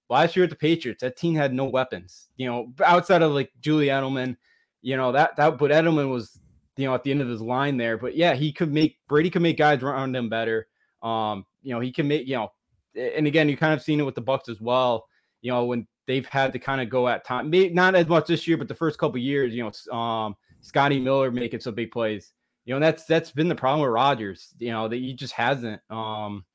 last 0.10 0.36
year 0.36 0.46
at 0.46 0.50
the 0.50 0.56
Patriots, 0.56 1.02
that 1.02 1.16
team 1.16 1.36
had 1.36 1.54
no 1.54 1.66
weapons. 1.66 2.30
You 2.38 2.48
know, 2.48 2.74
outside 2.84 3.22
of 3.22 3.32
like 3.34 3.52
Julie 3.62 3.88
Edelman. 3.88 4.36
You 4.82 4.98
know 4.98 5.12
that 5.12 5.36
that, 5.36 5.58
but 5.58 5.72
Edelman 5.72 6.10
was 6.10 6.40
you 6.80 6.88
know, 6.88 6.96
at 6.96 7.04
the 7.04 7.12
end 7.12 7.22
of 7.22 7.28
his 7.28 7.42
line 7.42 7.76
there. 7.76 7.98
But 7.98 8.16
yeah, 8.16 8.36
he 8.36 8.54
could 8.54 8.72
make 8.72 8.98
Brady 9.10 9.30
could 9.30 9.42
make 9.42 9.58
guys 9.58 9.84
around 9.84 10.16
him 10.16 10.30
better. 10.30 10.68
Um, 11.04 11.46
you 11.62 11.74
know, 11.74 11.82
he 11.82 11.92
can 11.92 12.08
make, 12.08 12.26
you 12.26 12.36
know, 12.36 12.52
and 12.96 13.28
again, 13.28 13.50
you 13.50 13.58
kind 13.58 13.74
of 13.74 13.82
seen 13.82 14.00
it 14.00 14.04
with 14.04 14.16
the 14.16 14.22
Bucks 14.22 14.48
as 14.48 14.62
well. 14.62 15.06
You 15.42 15.52
know, 15.52 15.66
when 15.66 15.88
they've 16.08 16.26
had 16.26 16.54
to 16.54 16.60
kind 16.60 16.80
of 16.80 16.90
go 16.90 17.10
at 17.10 17.26
time, 17.26 17.52
not 17.74 17.96
as 17.96 18.08
much 18.08 18.28
this 18.28 18.48
year, 18.48 18.56
but 18.56 18.70
the 18.70 18.76
first 18.76 18.98
couple 18.98 19.18
years, 19.18 19.54
you 19.54 19.64
know, 19.64 19.96
um, 19.98 20.36
Scotty 20.62 21.00
Miller 21.00 21.32
making 21.32 21.60
some 21.60 21.76
big 21.76 21.92
plays. 21.92 22.32
You 22.64 22.74
know, 22.74 22.80
that's 22.80 23.04
that's 23.04 23.32
been 23.32 23.50
the 23.50 23.56
problem 23.56 23.82
with 23.82 23.92
Rodgers. 23.92 24.54
You 24.58 24.72
know, 24.72 24.88
that 24.88 24.96
he 24.96 25.14
just 25.14 25.34
hasn't. 25.34 25.82
Um, 25.90 26.46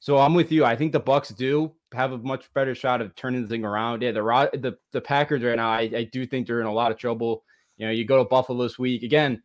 so 0.00 0.18
I'm 0.18 0.34
with 0.34 0.50
you. 0.50 0.64
I 0.64 0.74
think 0.74 0.92
the 0.92 1.00
Bucks 1.00 1.28
do 1.28 1.72
have 1.92 2.12
a 2.12 2.18
much 2.18 2.52
better 2.54 2.74
shot 2.74 3.00
of 3.00 3.14
turning 3.14 3.42
the 3.42 3.48
thing 3.48 3.64
around. 3.64 4.02
Yeah, 4.02 4.12
the 4.12 4.50
the 4.54 4.76
the 4.90 5.00
Packers 5.00 5.44
right 5.44 5.56
now, 5.56 5.70
I, 5.70 5.90
I 5.94 6.08
do 6.10 6.26
think 6.26 6.46
they're 6.46 6.60
in 6.60 6.66
a 6.66 6.72
lot 6.72 6.90
of 6.90 6.98
trouble. 6.98 7.44
You 7.76 7.86
know, 7.86 7.92
you 7.92 8.04
go 8.04 8.18
to 8.18 8.28
Buffalo 8.28 8.62
this 8.64 8.78
week 8.78 9.04
again. 9.04 9.42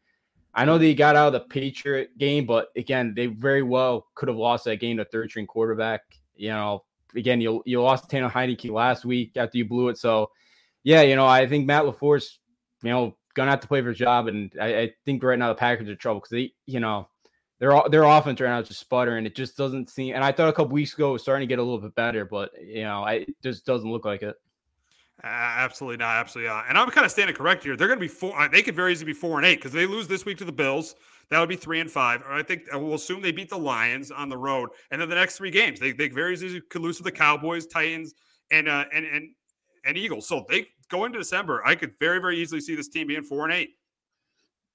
I 0.55 0.63
know 0.63 0.77
they 0.77 0.93
got 0.93 1.17
out 1.17 1.27
of 1.27 1.33
the 1.33 1.41
Patriot 1.41 2.17
game, 2.17 2.45
but 2.45 2.69
again, 2.77 3.13
they 3.13 3.27
very 3.27 3.61
well 3.61 4.07
could 4.15 4.29
have 4.29 4.37
lost 4.37 4.63
that 4.65 4.77
game 4.77 4.97
to 4.97 5.05
third 5.05 5.29
string 5.29 5.45
quarterback. 5.45 6.01
You 6.35 6.49
know, 6.49 6.85
again, 7.15 7.41
you 7.41 7.61
you 7.65 7.81
lost 7.81 8.09
Taylor 8.09 8.29
Heinicke 8.29 8.71
last 8.71 9.03
week 9.03 9.35
after 9.35 9.57
you 9.57 9.65
blew 9.65 9.89
it. 9.89 9.97
So, 9.97 10.31
yeah, 10.83 11.01
you 11.01 11.17
know, 11.17 11.27
I 11.27 11.45
think 11.45 11.65
Matt 11.65 11.83
LaFleur's, 11.83 12.39
you 12.83 12.89
know, 12.89 13.17
gonna 13.33 13.51
have 13.51 13.59
to 13.59 13.67
play 13.67 13.81
for 13.81 13.89
his 13.89 13.97
job, 13.97 14.27
and 14.27 14.51
I, 14.59 14.79
I 14.79 14.93
think 15.05 15.21
right 15.23 15.37
now 15.37 15.49
the 15.49 15.55
Packers 15.55 15.89
are 15.89 15.91
in 15.91 15.97
trouble 15.97 16.21
because 16.21 16.31
they, 16.31 16.53
you 16.65 16.79
know, 16.79 17.09
their 17.59 17.81
their 17.89 18.03
offense 18.03 18.39
right 18.39 18.49
now 18.49 18.59
is 18.59 18.69
just 18.69 18.79
sputtering. 18.79 19.25
It 19.25 19.35
just 19.35 19.57
doesn't 19.57 19.89
seem. 19.89 20.15
And 20.15 20.23
I 20.23 20.31
thought 20.31 20.49
a 20.49 20.53
couple 20.53 20.73
weeks 20.73 20.93
ago 20.93 21.09
it 21.09 21.13
was 21.13 21.21
starting 21.21 21.47
to 21.47 21.51
get 21.51 21.59
a 21.59 21.63
little 21.63 21.81
bit 21.81 21.95
better, 21.95 22.25
but 22.25 22.51
you 22.61 22.83
know, 22.83 23.03
I, 23.03 23.13
it 23.13 23.35
just 23.43 23.65
doesn't 23.65 23.89
look 23.89 24.05
like 24.05 24.21
it. 24.21 24.35
Uh, 25.25 25.27
absolutely 25.27 25.97
not. 25.97 26.17
Absolutely 26.17 26.49
not. 26.49 26.65
And 26.69 26.77
I'm 26.77 26.87
kind 26.91 27.03
of 27.03 27.11
standing 27.11 27.35
correct 27.35 27.63
here. 27.63 27.75
They're 27.75 27.87
going 27.87 27.99
to 27.99 28.03
be 28.03 28.07
four. 28.07 28.39
Uh, 28.39 28.47
they 28.47 28.61
could 28.61 28.75
very 28.75 28.91
easily 28.91 29.11
be 29.11 29.17
four 29.17 29.37
and 29.37 29.45
eight 29.45 29.55
because 29.55 29.71
they 29.71 29.87
lose 29.87 30.07
this 30.07 30.23
week 30.23 30.37
to 30.37 30.45
the 30.45 30.51
Bills. 30.51 30.93
That 31.31 31.39
would 31.39 31.49
be 31.49 31.55
three 31.55 31.79
and 31.79 31.89
five. 31.89 32.21
Or 32.21 32.33
I 32.33 32.43
think 32.43 32.63
uh, 32.71 32.77
we'll 32.77 32.93
assume 32.93 33.23
they 33.23 33.31
beat 33.31 33.49
the 33.49 33.57
Lions 33.57 34.11
on 34.11 34.29
the 34.29 34.37
road, 34.37 34.69
and 34.91 35.01
then 35.01 35.09
the 35.09 35.15
next 35.15 35.37
three 35.37 35.49
games 35.49 35.79
they, 35.79 35.93
they 35.93 36.09
very 36.09 36.33
easily 36.33 36.61
could 36.69 36.83
lose 36.83 36.97
to 36.97 37.03
the 37.03 37.11
Cowboys, 37.11 37.65
Titans, 37.65 38.13
and 38.51 38.69
uh, 38.69 38.85
and 38.93 39.03
and 39.03 39.29
and 39.83 39.97
Eagles. 39.97 40.27
So 40.27 40.45
they 40.47 40.67
go 40.89 41.05
into 41.05 41.17
December. 41.17 41.65
I 41.65 41.73
could 41.73 41.93
very 41.99 42.19
very 42.19 42.37
easily 42.37 42.61
see 42.61 42.75
this 42.75 42.87
team 42.87 43.07
being 43.07 43.23
four 43.23 43.45
and 43.45 43.53
eight. 43.53 43.71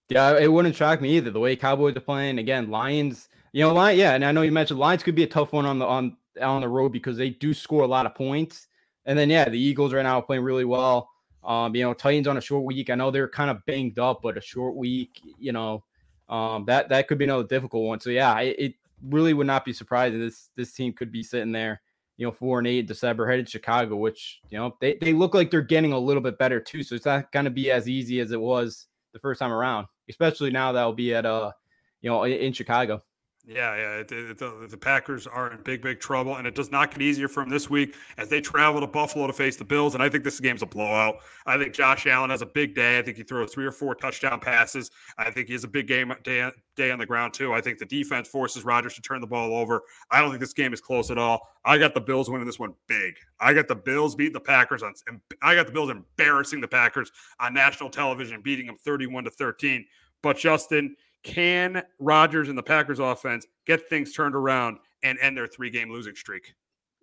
Yeah, 0.09 0.37
it 0.37 0.51
wouldn't 0.51 0.75
shock 0.75 1.01
me 1.01 1.17
either. 1.17 1.31
The 1.31 1.39
way 1.39 1.55
Cowboys 1.55 1.97
are 1.97 2.01
playing 2.01 2.41
again, 2.41 2.71
Lions. 2.71 3.29
You 3.53 3.63
know, 3.63 3.73
Lion. 3.73 3.97
Yeah, 3.97 4.15
and 4.15 4.25
I 4.25 4.33
know 4.33 4.43
you 4.43 4.51
mentioned 4.51 4.81
Lions 4.81 5.05
could 5.05 5.15
be 5.15 5.23
a 5.23 5.29
tough 5.29 5.53
one 5.53 5.65
on 5.65 5.79
the 5.79 5.87
on 5.87 6.17
on 6.43 6.63
the 6.63 6.69
road 6.69 6.91
because 6.91 7.17
they 7.17 7.31
do 7.31 7.55
score 7.55 7.85
a 7.85 7.87
lot 7.87 8.07
of 8.07 8.17
points. 8.17 8.67
And 9.07 9.19
then 9.19 9.31
yeah, 9.31 9.49
the 9.49 9.59
Eagles 9.59 9.93
right 9.93 10.03
now 10.03 10.21
playing 10.21 10.43
really 10.43 10.65
well. 10.65 11.11
Um, 11.43 11.75
you 11.75 11.83
know, 11.83 11.95
Titans 11.95 12.29
on 12.29 12.37
a 12.37 12.41
short 12.41 12.65
week. 12.65 12.91
I 12.91 12.95
know 12.95 13.11
they're 13.11 13.29
kind 13.29 13.51
of 13.51 13.65
banged 13.67 13.99
up, 13.99 14.21
but 14.23 14.37
a 14.37 14.41
short 14.41 14.77
week, 14.77 15.21
you 15.39 15.53
know, 15.53 15.85
um, 16.29 16.65
that 16.67 16.89
that 16.91 17.09
could 17.09 17.19
be 17.19 17.25
another 17.25 17.45
difficult 17.45 17.85
one. 17.85 18.01
So 18.01 18.11
yeah, 18.11 18.39
it, 18.41 18.57
it 18.59 18.75
really 19.09 19.33
would 19.33 19.47
not 19.47 19.65
be 19.65 19.73
surprising 19.73 20.21
this 20.21 20.51
this 20.55 20.73
team 20.73 20.93
could 20.93 21.11
be 21.11 21.23
sitting 21.23 21.53
there, 21.53 21.81
you 22.19 22.27
know, 22.27 22.33
four 22.33 22.59
and 22.59 22.69
eight 22.69 22.87
December, 22.87 23.27
headed 23.27 23.47
to 23.47 23.53
Chicago, 23.53 23.97
which 23.97 24.41
you 24.51 24.59
know 24.59 24.77
they 24.81 24.97
they 25.01 25.13
look 25.13 25.35
like 25.35 25.51
they're 25.51 25.63
getting 25.63 25.93
a 25.93 25.99
little 25.99 26.23
bit 26.23 26.39
better 26.39 26.61
too. 26.61 26.83
So 26.83 26.95
it's 26.95 27.07
not 27.07 27.33
going 27.33 27.47
to 27.47 27.51
be 27.51 27.71
as 27.71 27.89
easy 27.89 28.21
as 28.21 28.33
it 28.33 28.41
was 28.41 28.87
the 29.13 29.19
first 29.19 29.41
time 29.41 29.53
around, 29.53 29.87
especially 30.09 30.51
now 30.51 30.73
that'll 30.73 30.93
be 30.93 31.15
at 31.15 31.25
uh, 31.27 31.53
you 32.01 32.11
know, 32.11 32.25
in 32.25 32.53
Chicago. 32.53 33.03
Yeah, 33.51 33.75
yeah. 33.75 33.95
It, 33.97 34.13
it, 34.13 34.39
the, 34.39 34.69
the, 34.71 34.77
Packers 34.77 35.27
are 35.27 35.51
in 35.51 35.61
big, 35.65 35.83
big 35.83 35.99
trouble, 35.99 36.37
and 36.37 36.47
it 36.47 36.55
does 36.55 36.71
not 36.71 36.93
get 36.93 37.03
easier 37.03 37.27
for 37.27 37.43
them 37.43 37.51
this 37.51 37.69
week 37.69 37.97
as 38.17 38.29
they 38.29 38.41
travel 38.41 38.81
to 38.81 38.87
Buffalo 38.87 39.27
to 39.27 39.33
face 39.33 39.57
the 39.57 39.65
Bills. 39.65 39.95
And 39.95 40.03
I 40.05 40.09
think 40.09 40.23
this 40.23 40.39
game's 40.39 40.63
a 40.63 40.67
blowout. 40.67 41.17
I 41.47 41.59
think 41.59 41.75
Josh 41.75 42.07
Allen 42.07 42.31
has 42.31 42.43
a 42.43 42.47
big 42.47 42.77
day. 42.77 43.01
I 43.01 43.03
think 43.03 43.17
he 43.17 43.25
throws 43.25 43.53
three 43.53 43.67
or 43.67 43.73
four 43.73 43.97
touchdown 43.97 44.39
passes. 44.39 44.93
I 45.19 45.33
think 45.33 45.49
he 45.49 45.55
has 45.55 45.65
a 45.65 45.69
big 45.69 45.89
game 45.89 46.15
day, 46.23 46.49
day 46.77 46.93
on 46.93 47.01
the 47.01 47.07
ground 47.07 47.35
too. 47.35 47.53
I 47.53 47.61
think 47.61 47.79
the 47.79 47.87
defense 47.87 48.29
forces 48.29 48.65
Rodgers 48.65 48.95
to 48.95 49.03
turn 49.03 49.21
the 49.21 49.27
ball 49.27 49.53
over. 49.53 49.83
I 50.13 50.21
don't 50.21 50.31
think 50.31 50.41
this 50.41 50.53
game 50.53 50.73
is 50.73 50.81
close 50.81 51.11
at 51.11 51.19
all. 51.19 51.49
I 51.65 51.77
got 51.77 51.93
the 51.93 52.01
Bills 52.01 52.31
winning 52.31 52.47
this 52.47 52.61
one 52.61 52.75
big. 52.87 53.17
I 53.41 53.53
got 53.53 53.67
the 53.67 53.75
Bills 53.75 54.15
beating 54.15 54.33
the 54.33 54.39
Packers 54.39 54.85
on. 54.85 54.95
I 55.43 55.57
got 55.57 55.67
the 55.67 55.73
Bills 55.73 55.91
embarrassing 55.91 56.61
the 56.61 56.69
Packers 56.69 57.11
on 57.41 57.53
national 57.53 57.91
television, 57.91 58.43
beating 58.43 58.67
them 58.67 58.77
thirty-one 58.77 59.25
to 59.25 59.31
thirteen. 59.31 59.87
But 60.23 60.37
Justin 60.37 60.95
can 61.23 61.83
Rodgers 61.99 62.49
and 62.49 62.57
the 62.57 62.63
Packers 62.63 62.99
offense 62.99 63.47
get 63.67 63.89
things 63.89 64.13
turned 64.13 64.35
around 64.35 64.79
and 65.03 65.19
end 65.21 65.37
their 65.37 65.47
three 65.47 65.71
game 65.71 65.91
losing 65.91 66.15
streak? 66.15 66.55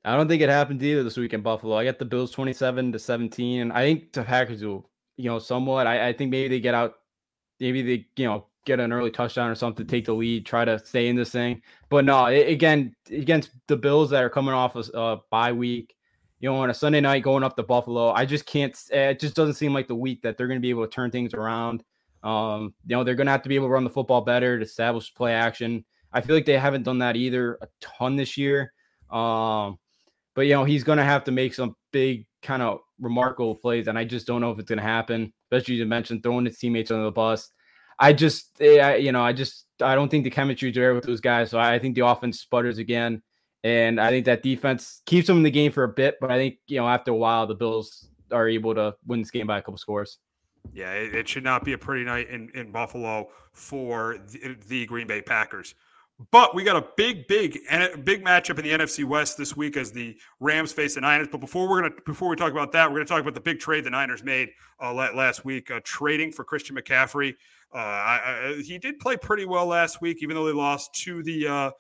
I 0.06 0.16
don't 0.16 0.28
think 0.28 0.42
it 0.42 0.50
happened 0.50 0.82
either 0.82 1.04
this 1.04 1.18
week 1.18 1.34
in 1.34 1.42
Buffalo. 1.42 1.76
I 1.76 1.84
got 1.84 2.00
the 2.00 2.06
Bills 2.06 2.32
27 2.32 2.92
to 2.94 3.00
17. 3.00 3.72
I 3.72 3.84
think 3.84 4.14
the 4.14 4.24
Packers 4.24 4.64
will, 4.64 4.90
you 5.18 5.30
know, 5.30 5.40
somewhat. 5.40 5.88
I, 5.88 6.10
I 6.10 6.14
think 6.14 6.32
maybe 6.32 6.48
they 6.48 6.60
get 6.60 6.74
out, 6.74 6.96
maybe 7.60 7.82
they, 7.82 8.08
you 8.16 8.26
know, 8.26 8.46
get 8.66 8.80
an 8.80 8.94
early 8.94 9.12
touchdown 9.12 9.50
or 9.50 9.56
something, 9.56 9.86
take 9.86 10.06
the 10.06 10.14
lead, 10.14 10.46
try 10.46 10.66
to 10.66 10.80
stay 10.80 11.08
in 11.08 11.16
this 11.16 11.32
thing. 11.32 11.62
But 11.90 12.06
no, 12.06 12.26
it, 12.26 12.48
again, 12.48 12.96
against 13.10 13.52
the 13.68 13.78
Bills 13.78 14.10
that 14.12 14.24
are 14.24 14.30
coming 14.30 14.54
off 14.54 14.76
a 14.76 14.80
uh, 14.94 15.18
bye 15.30 15.52
week, 15.52 15.96
you 16.40 16.50
know, 16.50 16.56
on 16.58 16.70
a 16.70 16.74
Sunday 16.74 17.02
night 17.02 17.24
going 17.24 17.44
up 17.44 17.56
to 17.56 17.64
Buffalo, 17.64 18.12
I 18.12 18.26
just 18.26 18.46
can't, 18.46 18.78
it 18.92 19.20
just 19.20 19.36
doesn't 19.36 19.56
seem 19.56 19.74
like 19.74 19.88
the 19.88 19.96
week 19.96 20.22
that 20.22 20.38
they're 20.38 20.48
going 20.48 20.60
to 20.60 20.62
be 20.62 20.70
able 20.70 20.86
to 20.86 20.92
turn 20.92 21.12
things 21.12 21.34
around. 21.34 21.84
Um, 22.24 22.74
you 22.86 22.96
know, 22.96 23.04
they're 23.04 23.16
going 23.16 23.28
to 23.28 23.32
have 23.32 23.44
to 23.44 23.50
be 23.50 23.56
able 23.56 23.68
to 23.68 23.74
run 23.74 23.84
the 23.84 23.90
football 23.90 24.22
better 24.22 24.58
to 24.58 24.66
establish 24.66 25.14
play 25.14 25.34
action. 25.34 25.86
I 26.12 26.22
feel 26.22 26.36
like 26.36 26.46
they 26.46 26.58
haven't 26.58 26.84
done 26.84 27.00
that 27.00 27.16
either 27.16 27.58
a 27.62 27.68
ton 27.82 28.16
this 28.16 28.38
year. 28.38 28.74
Um, 29.10 29.78
but 30.36 30.46
you 30.46 30.54
know, 30.54 30.64
he's 30.64 30.84
going 30.84 31.00
to 31.00 31.04
have 31.04 31.24
to 31.26 31.32
make 31.32 31.54
some 31.54 31.76
big 31.92 32.26
kind 32.42 32.62
of 32.62 32.80
remarkable 33.00 33.56
plays, 33.56 33.88
and 33.88 33.98
I 33.98 34.04
just 34.04 34.28
don't 34.28 34.42
know 34.42 34.52
if 34.52 34.60
it's 34.60 34.70
going 34.70 34.78
to 34.78 34.84
happen. 34.84 35.34
Especially 35.52 35.76
you 35.76 35.86
mentioned 35.86 36.24
throwing 36.24 36.46
his 36.46 36.58
teammates 36.58 36.92
under 36.92 37.06
the 37.06 37.12
bus. 37.12 37.50
I 38.00 38.14
just, 38.14 38.62
eh, 38.62 38.96
you 38.98 39.12
know, 39.12 39.22
I 39.22 39.34
just, 39.34 39.66
I 39.82 39.96
don't 39.96 40.10
think 40.10 40.24
the 40.24 40.30
chemistry 40.30 40.70
is 40.70 40.76
there 40.76 40.94
with 40.94 41.06
those 41.06 41.22
guys. 41.22 41.50
So 41.50 41.60
I 41.60 41.80
think 41.80 41.96
the 41.96 42.06
offense 42.06 42.40
sputters 42.40 42.78
again, 42.78 43.24
and 43.64 44.00
I 44.00 44.10
think 44.10 44.26
that 44.26 44.44
defense 44.44 45.02
keeps 45.06 45.28
them 45.28 45.38
in 45.38 45.44
the 45.44 45.52
game 45.52 45.72
for 45.72 45.84
a 45.84 45.90
bit. 45.90 46.18
But 46.22 46.32
I 46.32 46.38
think 46.38 46.58
you 46.68 46.78
know, 46.78 46.88
after 46.88 47.12
a 47.12 47.16
while, 47.16 47.48
the 47.48 47.56
Bills 47.56 48.08
are 48.32 48.48
able 48.48 48.76
to 48.76 48.96
win 49.06 49.22
this 49.22 49.32
game 49.32 49.48
by 49.48 49.58
a 49.58 49.62
couple 49.62 49.78
scores. 49.78 50.20
Yeah, 50.74 50.92
it, 50.92 51.16
it, 51.16 51.28
should 51.28 51.44
not 51.44 51.64
be 51.64 51.74
a 51.74 51.78
pretty 51.78 52.04
night 52.04 52.30
in, 52.30 52.50
in 52.54 52.72
Buffalo 52.72 53.30
for 53.52 54.18
the, 54.32 54.56
the, 54.68 54.86
Green 54.86 55.08
Bay 55.08 55.22
Packers. 55.22 55.74
But 56.32 56.56
we 56.56 56.64
got 56.64 56.76
a 56.76 56.88
big, 56.98 57.28
big, 57.28 57.60
and 57.70 58.04
big 58.04 58.24
matchup 58.24 58.58
in 58.58 58.66
the 58.66 58.72
NFC 58.72 59.04
West 59.04 59.38
this 59.38 59.56
week 59.56 59.78
as 59.78 59.92
the 59.92 60.18
Rams 60.40 60.72
face 60.72 60.96
the 60.96 61.02
Niners. 61.02 61.28
But 61.32 61.40
before 61.40 61.70
we're 61.70 61.82
gonna 61.82 61.96
before 62.06 62.28
we 62.28 62.36
talk 62.36 62.52
about 62.52 62.72
that, 62.72 62.90
we're 62.90 62.98
gonna 62.98 63.06
talk 63.06 63.22
about 63.22 63.36
the 63.36 63.42
big 63.42 63.60
trade 63.60 63.84
the 63.84 63.92
Niners 63.92 64.24
made 64.24 64.50
uh, 64.82 64.94
last 64.94 65.46
week, 65.46 65.70
uh, 65.70 65.80
trading 65.84 66.32
for 66.32 66.44
Christian 66.44 66.76
McCaffrey. 66.76 67.36
Uh, 67.74 67.78
I, 67.78 68.20
I, 68.58 68.62
he 68.64 68.80
did 68.80 69.00
play 69.00 69.18
pretty 69.18 69.46
well 69.46 69.68
last 69.68 70.02
week, 70.02 70.18
even 70.22 70.36
though 70.36 70.46
they 70.46 70.54
lost 70.54 70.94
to 71.04 71.22
the 71.22 71.48
uh, 71.48 71.72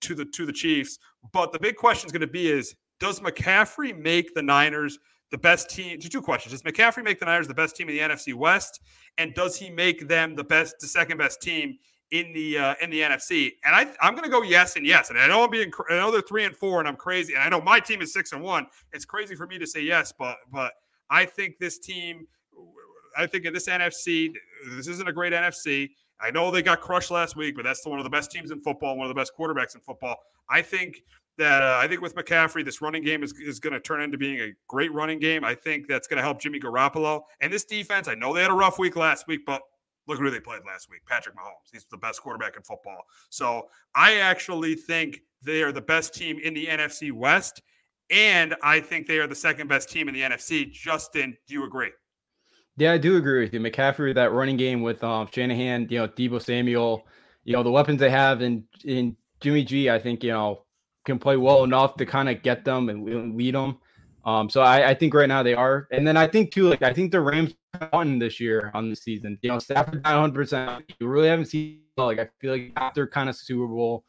to 0.00 0.14
the 0.14 0.24
to 0.24 0.44
the 0.44 0.52
Chiefs. 0.52 0.98
But 1.32 1.52
the 1.52 1.58
big 1.58 1.76
question 1.76 2.06
is 2.06 2.12
going 2.12 2.20
to 2.20 2.26
be: 2.26 2.50
Is 2.50 2.74
does 2.98 3.20
McCaffrey 3.20 3.96
make 3.96 4.34
the 4.34 4.42
Niners 4.42 4.98
the 5.34 5.38
best 5.38 5.68
team? 5.68 5.98
Two 5.98 6.22
questions: 6.22 6.52
Does 6.52 6.62
McCaffrey 6.62 7.02
make 7.02 7.18
the 7.18 7.24
Niners 7.24 7.48
the 7.48 7.54
best 7.54 7.74
team 7.74 7.88
in 7.88 7.96
the 7.96 8.00
NFC 8.00 8.34
West, 8.34 8.80
and 9.18 9.34
does 9.34 9.56
he 9.56 9.68
make 9.68 10.06
them 10.06 10.36
the 10.36 10.44
best, 10.44 10.76
the 10.78 10.86
second 10.86 11.18
best 11.18 11.42
team 11.42 11.76
in 12.12 12.32
the 12.32 12.56
uh, 12.56 12.74
in 12.80 12.88
the 12.88 13.00
NFC? 13.00 13.50
And 13.64 13.74
I 13.74 13.92
I'm 14.00 14.14
going 14.14 14.22
to 14.22 14.30
go 14.30 14.42
yes 14.42 14.76
and 14.76 14.86
yes. 14.86 15.10
And 15.10 15.18
I 15.18 15.26
know 15.26 15.42
I'm 15.42 15.50
being 15.50 15.72
I 15.90 15.94
know 15.94 16.12
they're 16.12 16.20
three 16.20 16.44
and 16.44 16.56
four, 16.56 16.78
and 16.78 16.86
I'm 16.86 16.94
crazy. 16.94 17.34
And 17.34 17.42
I 17.42 17.48
know 17.48 17.60
my 17.60 17.80
team 17.80 18.00
is 18.00 18.12
six 18.12 18.30
and 18.30 18.42
one. 18.42 18.66
It's 18.92 19.04
crazy 19.04 19.34
for 19.34 19.48
me 19.48 19.58
to 19.58 19.66
say 19.66 19.80
yes, 19.80 20.12
but 20.16 20.36
but 20.52 20.72
I 21.10 21.24
think 21.24 21.58
this 21.58 21.80
team. 21.80 22.28
I 23.16 23.26
think 23.26 23.44
in 23.44 23.52
this 23.54 23.68
NFC, 23.68 24.32
this 24.76 24.88
isn't 24.88 25.08
a 25.08 25.12
great 25.12 25.32
NFC. 25.32 25.90
I 26.20 26.32
know 26.32 26.50
they 26.50 26.62
got 26.62 26.80
crushed 26.80 27.12
last 27.12 27.36
week, 27.36 27.54
but 27.54 27.64
that's 27.64 27.84
one 27.86 27.98
of 27.98 28.04
the 28.04 28.10
best 28.10 28.30
teams 28.30 28.50
in 28.50 28.60
football, 28.60 28.96
one 28.96 29.06
of 29.06 29.08
the 29.08 29.20
best 29.20 29.32
quarterbacks 29.38 29.74
in 29.74 29.80
football. 29.80 30.16
I 30.48 30.62
think 30.62 31.02
that 31.38 31.62
uh, 31.62 31.78
I 31.82 31.88
think 31.88 32.00
with 32.00 32.14
McCaffrey, 32.14 32.64
this 32.64 32.80
running 32.80 33.02
game 33.02 33.22
is, 33.22 33.32
is 33.40 33.58
going 33.58 33.72
to 33.72 33.80
turn 33.80 34.00
into 34.00 34.16
being 34.18 34.40
a 34.40 34.52
great 34.68 34.92
running 34.92 35.18
game. 35.18 35.44
I 35.44 35.54
think 35.54 35.88
that's 35.88 36.06
going 36.06 36.18
to 36.18 36.22
help 36.22 36.40
Jimmy 36.40 36.60
Garoppolo 36.60 37.22
and 37.40 37.52
this 37.52 37.64
defense. 37.64 38.08
I 38.08 38.14
know 38.14 38.34
they 38.34 38.42
had 38.42 38.50
a 38.50 38.54
rough 38.54 38.78
week 38.78 38.96
last 38.96 39.26
week, 39.26 39.40
but 39.44 39.62
look 40.06 40.18
who 40.18 40.30
they 40.30 40.40
played 40.40 40.60
last 40.66 40.88
week 40.90 41.00
Patrick 41.06 41.34
Mahomes. 41.36 41.70
He's 41.72 41.86
the 41.86 41.96
best 41.96 42.22
quarterback 42.22 42.56
in 42.56 42.62
football. 42.62 43.02
So 43.30 43.68
I 43.94 44.16
actually 44.16 44.74
think 44.74 45.20
they 45.42 45.62
are 45.62 45.72
the 45.72 45.80
best 45.80 46.14
team 46.14 46.38
in 46.42 46.54
the 46.54 46.66
NFC 46.66 47.12
West. 47.12 47.62
And 48.10 48.54
I 48.62 48.80
think 48.80 49.06
they 49.06 49.18
are 49.18 49.26
the 49.26 49.34
second 49.34 49.68
best 49.68 49.88
team 49.88 50.08
in 50.08 50.14
the 50.14 50.20
NFC. 50.20 50.70
Justin, 50.70 51.36
do 51.46 51.54
you 51.54 51.64
agree? 51.64 51.90
Yeah, 52.76 52.92
I 52.92 52.98
do 52.98 53.16
agree 53.16 53.40
with 53.40 53.54
you. 53.54 53.60
McCaffrey, 53.60 54.14
that 54.14 54.32
running 54.32 54.56
game 54.56 54.82
with 54.82 55.02
um, 55.02 55.28
Shanahan, 55.32 55.86
you 55.90 55.98
know, 55.98 56.08
Deebo 56.08 56.42
Samuel, 56.42 57.06
you 57.44 57.54
know, 57.54 57.62
the 57.62 57.70
weapons 57.70 58.00
they 58.00 58.10
have 58.10 58.42
in 58.42 58.64
in 58.84 59.16
Jimmy 59.40 59.64
G, 59.64 59.90
I 59.90 59.98
think, 59.98 60.24
you 60.24 60.32
know, 60.32 60.64
can 61.04 61.18
play 61.18 61.36
well 61.36 61.64
enough 61.64 61.96
to 61.96 62.06
kind 62.06 62.28
of 62.28 62.42
get 62.42 62.64
them 62.64 62.88
and 62.88 63.36
lead 63.36 63.54
them. 63.54 63.78
Um, 64.24 64.48
so 64.48 64.62
I, 64.62 64.90
I, 64.90 64.94
think 64.94 65.12
right 65.12 65.28
now 65.28 65.42
they 65.42 65.52
are, 65.52 65.86
and 65.90 66.06
then 66.06 66.16
I 66.16 66.26
think 66.26 66.50
too, 66.50 66.70
like 66.70 66.80
I 66.80 66.94
think 66.94 67.12
the 67.12 67.20
Rams 67.20 67.54
won 67.92 68.18
this 68.18 68.40
year 68.40 68.70
on 68.72 68.88
the 68.88 68.96
season. 68.96 69.38
You 69.42 69.50
know, 69.50 69.58
Stafford 69.58 70.02
100. 70.02 70.34
percent 70.34 70.84
You 70.98 71.08
really 71.08 71.28
haven't 71.28 71.46
seen 71.46 71.80
like 71.98 72.18
I 72.18 72.28
feel 72.40 72.52
like 72.52 72.72
after 72.76 73.06
kind 73.06 73.28
of 73.28 73.36
Super 73.36 73.66
Bowl, 73.66 74.04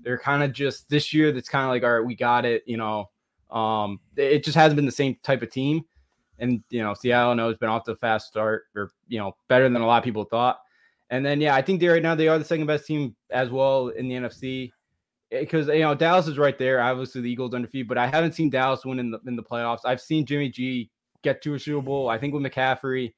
they're 0.00 0.18
kind 0.18 0.42
of 0.42 0.52
just 0.52 0.88
this 0.88 1.12
year. 1.12 1.32
That's 1.32 1.50
kind 1.50 1.64
of 1.64 1.70
like 1.70 1.82
all 1.82 1.98
right, 1.98 2.06
we 2.06 2.14
got 2.14 2.46
it. 2.46 2.62
You 2.66 2.78
know, 2.78 3.10
um, 3.50 4.00
it 4.16 4.42
just 4.42 4.56
hasn't 4.56 4.76
been 4.76 4.86
the 4.86 4.92
same 4.92 5.16
type 5.22 5.42
of 5.42 5.50
team, 5.50 5.84
and 6.38 6.62
you 6.70 6.82
know, 6.82 6.94
Seattle 6.94 7.34
knows 7.34 7.58
been 7.58 7.68
off 7.68 7.84
to 7.84 7.92
a 7.92 7.96
fast 7.96 8.28
start, 8.28 8.64
or 8.74 8.90
you 9.06 9.18
know, 9.18 9.36
better 9.48 9.68
than 9.68 9.82
a 9.82 9.86
lot 9.86 9.98
of 9.98 10.04
people 10.04 10.24
thought. 10.24 10.60
And 11.10 11.24
then 11.24 11.42
yeah, 11.42 11.54
I 11.54 11.60
think 11.60 11.80
they 11.80 11.88
right 11.88 12.02
now 12.02 12.14
they 12.14 12.28
are 12.28 12.38
the 12.38 12.44
second 12.44 12.66
best 12.66 12.86
team 12.86 13.14
as 13.30 13.50
well 13.50 13.88
in 13.88 14.08
the 14.08 14.14
NFC 14.14 14.70
because 15.30 15.68
eh, 15.68 15.74
you 15.74 15.80
know 15.80 15.94
Dallas 15.94 16.26
is 16.26 16.38
right 16.38 16.58
there. 16.58 16.80
Obviously, 16.80 17.20
the 17.20 17.30
Eagles 17.30 17.54
undefeated, 17.54 17.88
but 17.88 17.98
I 17.98 18.06
haven't 18.06 18.34
seen 18.34 18.50
Dallas 18.50 18.84
win 18.84 18.98
in 18.98 19.10
the 19.10 19.20
in 19.26 19.36
the 19.36 19.42
playoffs. 19.42 19.80
I've 19.84 20.00
seen 20.00 20.26
Jimmy 20.26 20.48
G 20.48 20.90
get 21.22 21.42
to 21.42 21.54
a 21.54 21.58
Super 21.58 21.82
Bowl. 21.82 22.08
I 22.08 22.18
think 22.18 22.34
with 22.34 22.42
McCaffrey, 22.42 23.14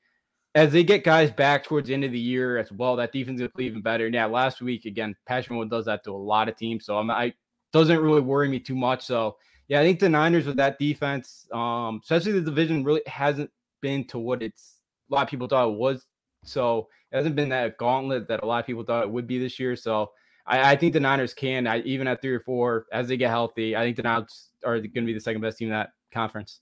as 0.54 0.72
they 0.72 0.82
get 0.82 1.04
guys 1.04 1.30
back 1.30 1.64
towards 1.64 1.88
the 1.88 1.94
end 1.94 2.04
of 2.04 2.12
the 2.12 2.18
year 2.18 2.58
as 2.58 2.72
well, 2.72 2.96
that 2.96 3.12
defense 3.12 3.40
is 3.40 3.48
even 3.58 3.82
better. 3.82 4.08
Yeah, 4.08 4.26
last 4.26 4.60
week 4.60 4.84
again, 4.84 5.14
Patrick 5.26 5.70
does 5.70 5.84
that 5.86 6.04
to 6.04 6.12
a 6.12 6.16
lot 6.16 6.48
of 6.48 6.56
teams, 6.56 6.84
so 6.84 6.98
I'm, 6.98 7.10
I 7.10 7.32
doesn't 7.72 8.00
really 8.00 8.20
worry 8.20 8.48
me 8.48 8.58
too 8.58 8.74
much. 8.74 9.04
So 9.04 9.36
yeah, 9.68 9.80
I 9.80 9.84
think 9.84 10.00
the 10.00 10.08
Niners 10.08 10.46
with 10.46 10.56
that 10.56 10.78
defense, 10.78 11.46
um, 11.52 12.00
especially 12.02 12.32
the 12.32 12.40
division, 12.40 12.82
really 12.82 13.02
hasn't 13.06 13.50
been 13.80 14.04
to 14.08 14.18
what 14.18 14.42
it's 14.42 14.80
a 15.10 15.14
lot 15.14 15.22
of 15.22 15.28
people 15.28 15.46
thought 15.46 15.68
it 15.68 15.76
was. 15.76 16.06
So 16.44 16.88
it 17.12 17.16
hasn't 17.16 17.36
been 17.36 17.50
that 17.50 17.78
gauntlet 17.78 18.28
that 18.28 18.42
a 18.42 18.46
lot 18.46 18.60
of 18.60 18.66
people 18.66 18.82
thought 18.82 19.04
it 19.04 19.10
would 19.10 19.26
be 19.26 19.38
this 19.38 19.58
year. 19.58 19.76
So 19.76 20.10
I, 20.50 20.72
I 20.72 20.76
think 20.76 20.92
the 20.92 21.00
Niners 21.00 21.32
can, 21.32 21.66
I, 21.66 21.78
even 21.80 22.06
at 22.08 22.20
three 22.20 22.34
or 22.34 22.40
four, 22.40 22.86
as 22.92 23.08
they 23.08 23.16
get 23.16 23.30
healthy, 23.30 23.76
I 23.76 23.84
think 23.84 23.96
the 23.96 24.02
Niners 24.02 24.50
are 24.64 24.78
going 24.78 24.92
to 24.92 25.02
be 25.02 25.14
the 25.14 25.20
second 25.20 25.40
best 25.40 25.58
team 25.58 25.68
in 25.68 25.74
that 25.74 25.90
conference 26.12 26.60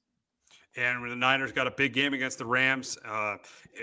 and 0.77 1.11
the 1.11 1.17
Niners 1.17 1.51
got 1.51 1.67
a 1.67 1.71
big 1.71 1.93
game 1.93 2.15
against 2.15 2.39
the 2.39 2.47
Rams, 2.47 2.99
uh, 3.05 3.37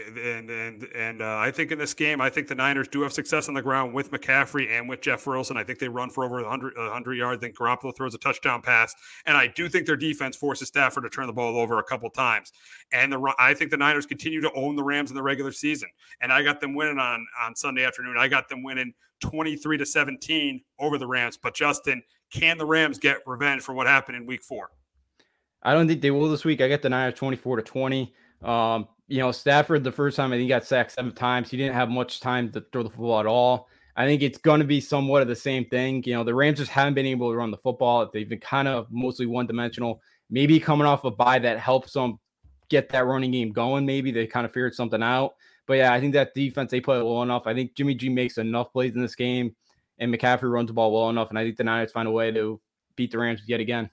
and 0.08 0.50
and 0.50 0.84
and 0.96 1.22
uh, 1.22 1.38
I 1.38 1.52
think 1.52 1.72
in 1.72 1.80
this 1.80 1.94
game, 1.94 2.22
I 2.22 2.30
think 2.30 2.48
the 2.48 2.56
Niners 2.56 2.88
do 2.88 3.02
have 3.02 3.12
success 3.12 3.48
on 3.48 3.54
the 3.54 3.62
ground 3.62 3.94
with 3.94 4.12
McCaffrey 4.12 4.70
and 4.70 4.88
with 4.88 5.02
Jeff 5.02 5.26
Wilson. 5.28 5.58
I 5.58 5.64
think 5.64 5.80
they 5.80 5.90
run 5.90 6.10
for 6.10 6.24
over 6.24 6.36
100, 6.42 6.78
100 6.78 7.14
yards. 7.14 7.40
I 7.40 7.42
think 7.42 7.58
Garoppolo 7.58 7.96
throws 7.96 8.14
a 8.14 8.18
touchdown 8.18 8.62
pass, 8.62 8.94
and 9.26 9.36
I 9.36 9.48
do 9.48 9.68
think 9.68 9.86
their 9.86 9.98
defense 9.98 10.36
forces 10.36 10.68
Stafford 10.68 11.04
to 11.04 11.10
turn 11.10 11.28
the 11.28 11.34
ball 11.34 11.58
over 11.58 11.80
a 11.80 11.84
couple 11.84 12.10
times. 12.10 12.52
And 12.94 13.12
the 13.12 13.34
I 13.40 13.54
think 13.54 13.72
the 13.72 13.78
Niners 13.78 14.06
continue 14.06 14.42
to 14.42 14.52
own 14.54 14.76
the 14.76 14.84
Rams 14.84 15.10
in 15.10 15.16
the 15.16 15.24
regular 15.24 15.52
season, 15.52 15.90
and 16.22 16.32
I 16.32 16.44
got 16.44 16.62
them 16.62 16.76
winning 16.76 17.00
on 17.00 17.26
on 17.42 17.56
Sunday 17.56 17.84
afternoon. 17.84 18.16
I 18.18 18.28
got 18.28 18.48
them 18.48 18.64
winning 18.64 18.94
23 19.22 19.78
to 19.78 19.86
17 19.86 20.62
over 20.80 20.98
the 20.98 21.08
Rams. 21.08 21.38
But 21.38 21.56
Justin, 21.56 22.04
can 22.32 22.58
the 22.58 22.66
Rams 22.66 23.00
get 23.00 23.18
revenge 23.26 23.62
for 23.64 23.74
what 23.74 23.88
happened 23.88 24.18
in 24.18 24.26
Week 24.26 24.44
Four? 24.44 24.70
I 25.66 25.74
don't 25.74 25.88
think 25.88 26.02
they 26.02 26.12
will 26.12 26.30
this 26.30 26.46
week. 26.46 26.62
I 26.62 26.70
got 26.70 26.84
the 26.84 26.90
Niners 26.90 27.16
24 27.16 27.58
to 27.58 27.64
20. 27.64 28.14
Um, 28.44 28.88
you 29.08 29.18
know, 29.18 29.32
Stafford, 29.32 29.84
the 29.84 29.92
first 29.92 30.16
time 30.16 30.32
I 30.32 30.36
think 30.36 30.44
he 30.44 30.48
got 30.48 30.64
sacked 30.64 30.92
seven 30.92 31.12
times. 31.12 31.50
He 31.50 31.58
didn't 31.58 31.74
have 31.74 31.90
much 31.90 32.20
time 32.20 32.52
to 32.52 32.64
throw 32.72 32.84
the 32.84 32.90
football 32.90 33.20
at 33.20 33.26
all. 33.26 33.68
I 33.96 34.06
think 34.06 34.22
it's 34.22 34.38
going 34.38 34.60
to 34.60 34.66
be 34.66 34.80
somewhat 34.80 35.24
of 35.24 35.28
the 35.28 35.36
same 35.36 35.66
thing. 35.66 36.04
You 36.06 36.14
know, 36.14 36.24
the 36.24 36.36
Rams 36.36 36.60
just 36.60 36.70
haven't 36.70 36.94
been 36.94 37.08
able 37.08 37.32
to 37.32 37.36
run 37.38 37.50
the 37.50 37.58
football. 37.58 38.08
They've 38.14 38.30
been 38.30 38.40
kind 38.40 38.68
of 38.68 38.88
mostly 38.92 39.26
one 39.26 39.48
dimensional. 39.48 40.02
Maybe 40.30 40.60
coming 40.60 40.86
off 40.86 41.04
a 41.04 41.10
bye 41.12 41.40
that 41.40 41.60
helps 41.60 41.94
them 41.94 42.20
get 42.70 42.90
that 42.90 43.08
running 43.08 43.32
game 43.32 43.52
going. 43.52 43.88
Maybe 43.88 44.12
they 44.12 44.28
kind 44.28 44.46
of 44.46 44.52
figured 44.52 44.76
something 44.76 45.02
out. 45.02 45.34
But 45.66 45.76
yeah, 45.76 45.94
I 45.94 46.00
think 46.00 46.14
that 46.14 46.36
defense 46.36 46.70
they 46.70 46.80
play 46.80 47.02
well 47.02 47.24
enough. 47.24 47.48
I 47.48 47.56
think 47.56 47.74
Jimmy 47.74 47.96
G 47.96 48.10
makes 48.10 48.38
enough 48.38 48.72
plays 48.72 48.94
in 48.94 49.02
this 49.02 49.16
game, 49.16 49.56
and 49.98 50.14
McCaffrey 50.14 50.52
runs 50.52 50.68
the 50.68 50.74
ball 50.74 50.92
well 50.94 51.10
enough. 51.10 51.30
And 51.30 51.40
I 51.40 51.44
think 51.44 51.58
the 51.58 51.64
Niners 51.64 51.92
find 51.92 52.08
a 52.08 52.12
way 52.12 52.32
to 52.32 52.62
beat 52.96 53.12
the 53.12 53.18
Rams 53.18 53.42
yet 53.48 53.60
again. 53.60 53.90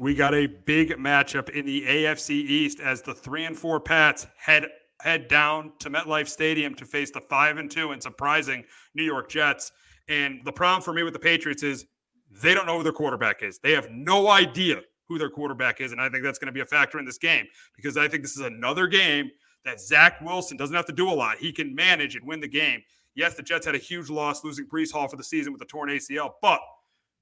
We 0.00 0.14
got 0.14 0.34
a 0.34 0.46
big 0.46 0.92
matchup 0.92 1.50
in 1.50 1.66
the 1.66 1.82
AFC 1.82 2.30
East 2.30 2.80
as 2.80 3.02
the 3.02 3.12
three 3.12 3.44
and 3.44 3.54
four 3.54 3.78
Pats 3.80 4.26
head 4.38 4.64
head 5.02 5.28
down 5.28 5.72
to 5.80 5.90
MetLife 5.90 6.26
Stadium 6.26 6.74
to 6.76 6.86
face 6.86 7.10
the 7.10 7.20
five 7.20 7.58
and 7.58 7.70
two 7.70 7.90
and 7.90 8.02
surprising 8.02 8.64
New 8.94 9.02
York 9.04 9.28
Jets. 9.28 9.72
And 10.08 10.40
the 10.42 10.52
problem 10.52 10.82
for 10.82 10.94
me 10.94 11.02
with 11.02 11.12
the 11.12 11.18
Patriots 11.18 11.62
is 11.62 11.84
they 12.30 12.54
don't 12.54 12.64
know 12.64 12.78
who 12.78 12.82
their 12.82 12.94
quarterback 12.94 13.42
is. 13.42 13.58
They 13.58 13.72
have 13.72 13.90
no 13.90 14.30
idea 14.30 14.80
who 15.06 15.18
their 15.18 15.28
quarterback 15.28 15.82
is. 15.82 15.92
And 15.92 16.00
I 16.00 16.08
think 16.08 16.24
that's 16.24 16.38
going 16.38 16.46
to 16.46 16.52
be 16.52 16.60
a 16.60 16.66
factor 16.66 16.98
in 16.98 17.04
this 17.04 17.18
game 17.18 17.44
because 17.76 17.98
I 17.98 18.08
think 18.08 18.22
this 18.22 18.38
is 18.38 18.46
another 18.46 18.86
game 18.86 19.30
that 19.66 19.82
Zach 19.82 20.22
Wilson 20.22 20.56
doesn't 20.56 20.74
have 20.74 20.86
to 20.86 20.94
do 20.94 21.10
a 21.10 21.12
lot. 21.12 21.36
He 21.36 21.52
can 21.52 21.74
manage 21.74 22.16
and 22.16 22.26
win 22.26 22.40
the 22.40 22.48
game. 22.48 22.80
Yes, 23.14 23.34
the 23.34 23.42
Jets 23.42 23.66
had 23.66 23.74
a 23.74 23.78
huge 23.78 24.08
loss 24.08 24.44
losing 24.44 24.66
Breece 24.66 24.92
Hall 24.92 25.08
for 25.08 25.16
the 25.16 25.24
season 25.24 25.52
with 25.52 25.60
a 25.60 25.66
torn 25.66 25.90
ACL, 25.90 26.30
but 26.40 26.60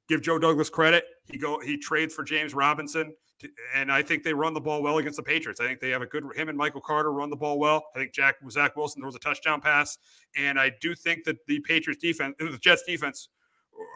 give 0.09 0.23
Joe 0.23 0.39
Douglas 0.39 0.71
credit. 0.71 1.05
He 1.31 1.39
go 1.39 1.61
he 1.61 1.77
trades 1.77 2.15
for 2.15 2.25
James 2.25 2.55
Robinson, 2.55 3.15
to, 3.41 3.49
and 3.75 3.93
I 3.93 4.03
think 4.03 4.23
they 4.23 4.33
run 4.33 4.55
the 4.55 4.61
ball 4.61 4.83
well 4.83 4.99
against 4.99 5.17
the 5.17 5.23
Patriots. 5.23 5.61
I 5.61 5.67
think 5.67 5.81
they 5.81 5.91
have 5.91 6.03
a 6.03 6.07
good 6.07 6.25
him 6.35 6.49
and 6.49 6.57
Michael 6.57 6.81
Carter 6.81 7.13
run 7.13 7.31
the 7.31 7.37
ball 7.37 7.59
well. 7.59 7.87
I 7.95 7.99
think 7.99 8.13
Jack 8.13 8.37
Zach 8.51 8.77
Wilson 8.77 9.03
throws 9.03 9.15
a 9.15 9.21
touchdown 9.21 9.61
pass, 9.61 9.99
and 10.37 10.59
I 10.59 10.73
do 10.81 10.95
think 10.95 11.25
that 11.25 11.37
the 11.47 11.61
Patriots 11.61 12.03
defense, 12.03 12.35
the 12.39 12.59
Jets 12.61 12.83
defense. 12.87 13.29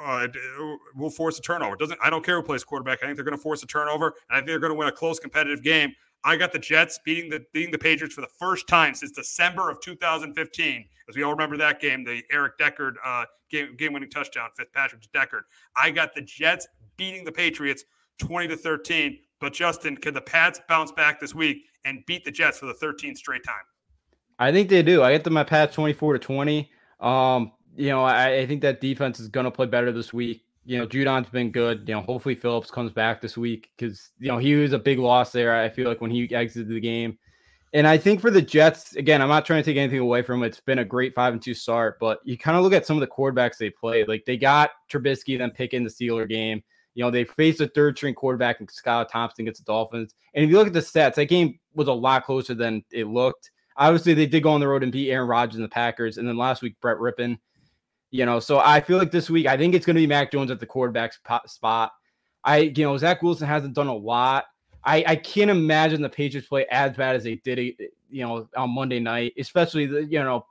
Uh, 0.05 0.29
will 0.95 1.11
force 1.11 1.41
a 1.41 1.43
turnover. 1.43 1.75
Doesn't 1.75 1.99
I 2.01 2.09
don't 2.09 2.25
care 2.25 2.37
who 2.37 2.43
plays 2.45 2.63
quarterback. 2.63 3.03
I 3.03 3.07
think 3.07 3.17
they're 3.17 3.25
going 3.25 3.37
to 3.37 3.43
force 3.43 3.65
a 3.65 3.67
turnover, 3.67 4.15
and 4.31 4.37
I 4.37 4.37
think 4.37 4.47
they're 4.47 4.61
going 4.61 4.71
to 4.71 4.79
win 4.79 4.87
a 4.87 4.93
close 4.93 5.19
competitive 5.19 5.61
game. 5.65 5.93
I 6.25 6.37
got 6.37 6.53
the 6.53 6.59
Jets 6.59 7.01
beating 7.05 7.31
the 7.31 7.45
beating 7.53 7.73
the 7.73 7.79
Patriots 7.79 8.15
for 8.15 8.21
the 8.21 8.31
first 8.39 8.69
time 8.69 8.95
since 8.95 9.13
December 9.13 9.71
of 9.71 9.81
2015, 9.81 10.85
as 11.09 11.17
we 11.17 11.23
all 11.23 11.33
remember 11.33 11.57
that 11.57 11.81
game, 11.81 12.05
the 12.05 12.23
Eric 12.31 12.59
Decker 12.59 12.95
uh, 13.05 13.25
game 13.51 13.77
game 13.77 13.93
winning 13.93 14.11
touchdown, 14.11 14.51
Fitzpatrick 14.57 15.03
to 15.03 15.09
Decker. 15.13 15.47
I 15.77 15.91
got 15.91 16.15
the 16.15 16.23
Jets 16.23 16.69
beating 16.97 17.25
the 17.25 17.33
Patriots 17.33 17.85
20 18.19 18.49
to 18.49 18.57
13. 18.57 19.19
But 19.41 19.53
Justin, 19.53 19.97
can 19.97 20.15
the 20.15 20.21
Pats 20.21 20.61
bounce 20.69 20.93
back 20.93 21.19
this 21.19 21.35
week 21.35 21.65
and 21.85 22.05
beat 22.07 22.25
the 22.25 22.31
Jets 22.31 22.59
for 22.59 22.67
the 22.67 22.75
13th 22.75 23.17
straight 23.17 23.43
time? 23.43 23.65
I 24.39 24.53
think 24.53 24.69
they 24.69 24.83
do. 24.83 25.03
I 25.03 25.13
get 25.13 25.25
them 25.25 25.37
at 25.37 25.49
Pats 25.49 25.75
24 25.75 26.15
to 26.15 26.19
20. 26.21 26.71
Um, 27.01 27.53
you 27.75 27.89
know, 27.89 28.05
I, 28.05 28.39
I 28.39 28.47
think 28.47 28.63
that 28.63 28.81
defense 28.81 29.19
is 29.19 29.29
going 29.29 29.45
to 29.45 29.51
play 29.51 29.67
better 29.67 29.91
this 29.91 30.13
week 30.13 30.45
you 30.65 30.79
know, 30.79 30.87
Judon's 30.87 31.29
been 31.29 31.51
good. 31.51 31.89
You 31.89 31.95
know, 31.95 32.01
hopefully 32.03 32.35
Phillips 32.35 32.71
comes 32.71 32.93
back 32.93 33.21
this 33.21 33.37
week 33.37 33.71
because 33.77 34.11
you 34.19 34.29
know 34.29 34.39
he 34.39 34.55
was 34.55 34.73
a 34.73 34.79
big 34.79 34.99
loss 34.99 35.33
there. 35.33 35.55
I 35.55 35.69
feel 35.69 35.89
like 35.89 36.01
when 36.01 36.11
he 36.11 36.33
exited 36.35 36.69
the 36.69 36.81
game, 36.81 37.19
and 37.73 37.87
I 37.87 37.97
think 37.97 38.21
for 38.21 38.31
the 38.31 38.43
Jets, 38.43 38.97
again, 38.97 39.23
I'm 39.23 39.29
not 39.29 39.47
trying 39.47 39.63
to 39.63 39.71
take 39.71 39.79
anything 39.79 39.99
away 39.99 40.23
from 40.23 40.43
it. 40.43 40.49
It's 40.49 40.61
been 40.61 40.81
a 40.81 40.85
great 40.85 41.15
five 41.15 41.33
and 41.33 41.43
two 41.43 41.55
start, 41.55 41.99
but 41.99 42.21
you 42.25 42.37
kind 42.37 42.57
of 42.57 42.63
look 42.63 42.75
at 42.75 42.87
some 42.87 42.97
of 42.97 43.01
the 43.01 43.07
quarterbacks 43.07 43.57
they 43.57 43.71
played. 43.71 44.09
Like 44.09 44.25
they 44.27 44.37
got 44.37 44.71
Trubisky, 44.91 45.39
then 45.39 45.51
Pickett 45.51 45.83
the 45.83 45.89
Steeler 45.89 46.29
game. 46.29 46.63
You 46.95 47.03
know, 47.03 47.11
they 47.11 47.25
faced 47.25 47.63
a 47.63 47.69
third 47.69 47.97
string 47.97 48.15
quarterback 48.15 48.61
and 48.61 48.69
Skylar 48.69 49.09
Thompson 49.09 49.45
against 49.45 49.65
the 49.65 49.73
Dolphins. 49.73 50.15
And 50.35 50.45
if 50.45 50.51
you 50.51 50.59
look 50.59 50.67
at 50.67 50.75
the 50.75 50.81
stats, 50.81 51.15
that 51.15 51.25
game 51.25 51.59
was 51.75 51.89
a 51.89 51.93
lot 51.93 52.25
closer 52.25 52.55
than 52.55 52.85
it 52.93 53.07
looked. 53.07 53.51
Obviously, 53.79 54.13
they 54.13 54.27
did 54.27 54.43
go 54.43 54.51
on 54.51 54.61
the 54.61 54.69
road 54.69 54.83
and 54.83 54.93
beat 54.93 55.11
Aaron 55.11 55.27
Rodgers 55.27 55.57
and 55.57 55.65
the 55.65 55.71
Packers. 55.71 56.19
And 56.19 56.29
then 56.29 56.37
last 56.37 56.61
week, 56.61 56.77
Brett 56.83 56.99
Rypien 56.99 57.39
you 58.13 58.27
know, 58.27 58.39
so 58.39 58.61
I 58.61 58.81
feel 58.81 58.99
like 58.99 59.11
this 59.11 59.29
week, 59.29 59.47
I 59.47 59.57
think 59.57 59.75
it's 59.75 59.87
going 59.87 59.97
to 59.97 60.01
be 60.01 60.07
Mac 60.07 60.31
Jones 60.31 60.51
at 60.51 60.61
the 60.61 60.67
quarterback 60.67 61.15
spot. 61.47 61.93
I, 62.45 62.59
you 62.59 62.85
know, 62.85 62.97
Zach 62.99 63.23
Wilson 63.23 63.49
hasn't 63.49 63.75
done 63.75 63.89
a 63.89 63.97
lot. 63.97 64.45
I, 64.85 65.03
I 65.07 65.17
can't 65.17 65.51
imagine 65.51 66.03
the 66.03 66.09
Patriots 66.09 66.47
play 66.47 66.67
as 66.71 66.95
bad 66.95 67.17
as 67.17 67.25
they 67.25 67.37
did, 67.37 67.59
you 68.11 68.25
know, 68.25 68.49
on 68.55 68.71
Monday 68.71 69.01
night, 69.01 69.33
especially 69.39 69.87
the, 69.87 70.05
you 70.05 70.19
know, 70.19 70.45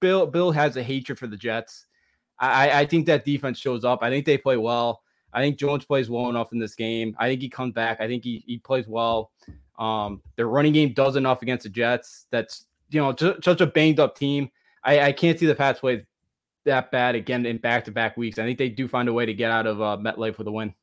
Bill, 0.00 0.26
Bill 0.26 0.52
has 0.52 0.76
a 0.76 0.82
hatred 0.82 1.18
for 1.18 1.26
the 1.26 1.36
Jets. 1.36 1.86
I, 2.38 2.82
I 2.82 2.86
think 2.86 3.06
that 3.06 3.24
defense 3.24 3.58
shows 3.58 3.84
up. 3.84 3.98
I 4.02 4.10
think 4.10 4.24
they 4.24 4.38
play 4.38 4.56
well. 4.56 5.02
I 5.32 5.40
think 5.40 5.58
Jones 5.58 5.84
plays 5.84 6.08
well 6.08 6.30
enough 6.30 6.52
in 6.52 6.60
this 6.60 6.76
game. 6.76 7.16
I 7.18 7.26
think 7.26 7.42
he 7.42 7.48
comes 7.48 7.72
back. 7.72 8.00
I 8.00 8.06
think 8.06 8.22
he, 8.22 8.44
he 8.46 8.58
plays 8.58 8.86
well. 8.86 9.32
Um, 9.76 10.22
their 10.36 10.46
running 10.46 10.72
game 10.72 10.92
does 10.92 11.16
enough 11.16 11.42
against 11.42 11.64
the 11.64 11.70
Jets. 11.70 12.26
That's, 12.30 12.66
you 12.90 13.00
know, 13.00 13.14
such 13.42 13.60
a 13.60 13.66
banged 13.66 13.98
up 13.98 14.16
team. 14.16 14.50
I, 14.84 15.00
I 15.00 15.12
can't 15.12 15.36
see 15.36 15.46
the 15.46 15.54
Pats 15.54 15.80
play 15.80 16.06
that 16.68 16.90
bad 16.90 17.14
again 17.14 17.44
in 17.44 17.58
back 17.58 17.84
to 17.86 17.90
back 17.90 18.16
weeks. 18.16 18.38
I 18.38 18.44
think 18.44 18.58
they 18.58 18.68
do 18.68 18.88
find 18.88 19.08
a 19.08 19.12
way 19.12 19.26
to 19.26 19.34
get 19.34 19.50
out 19.50 19.66
of 19.66 19.80
uh, 19.80 19.96
MetLife 20.00 20.38
with 20.38 20.46
a 20.46 20.52
win. 20.52 20.74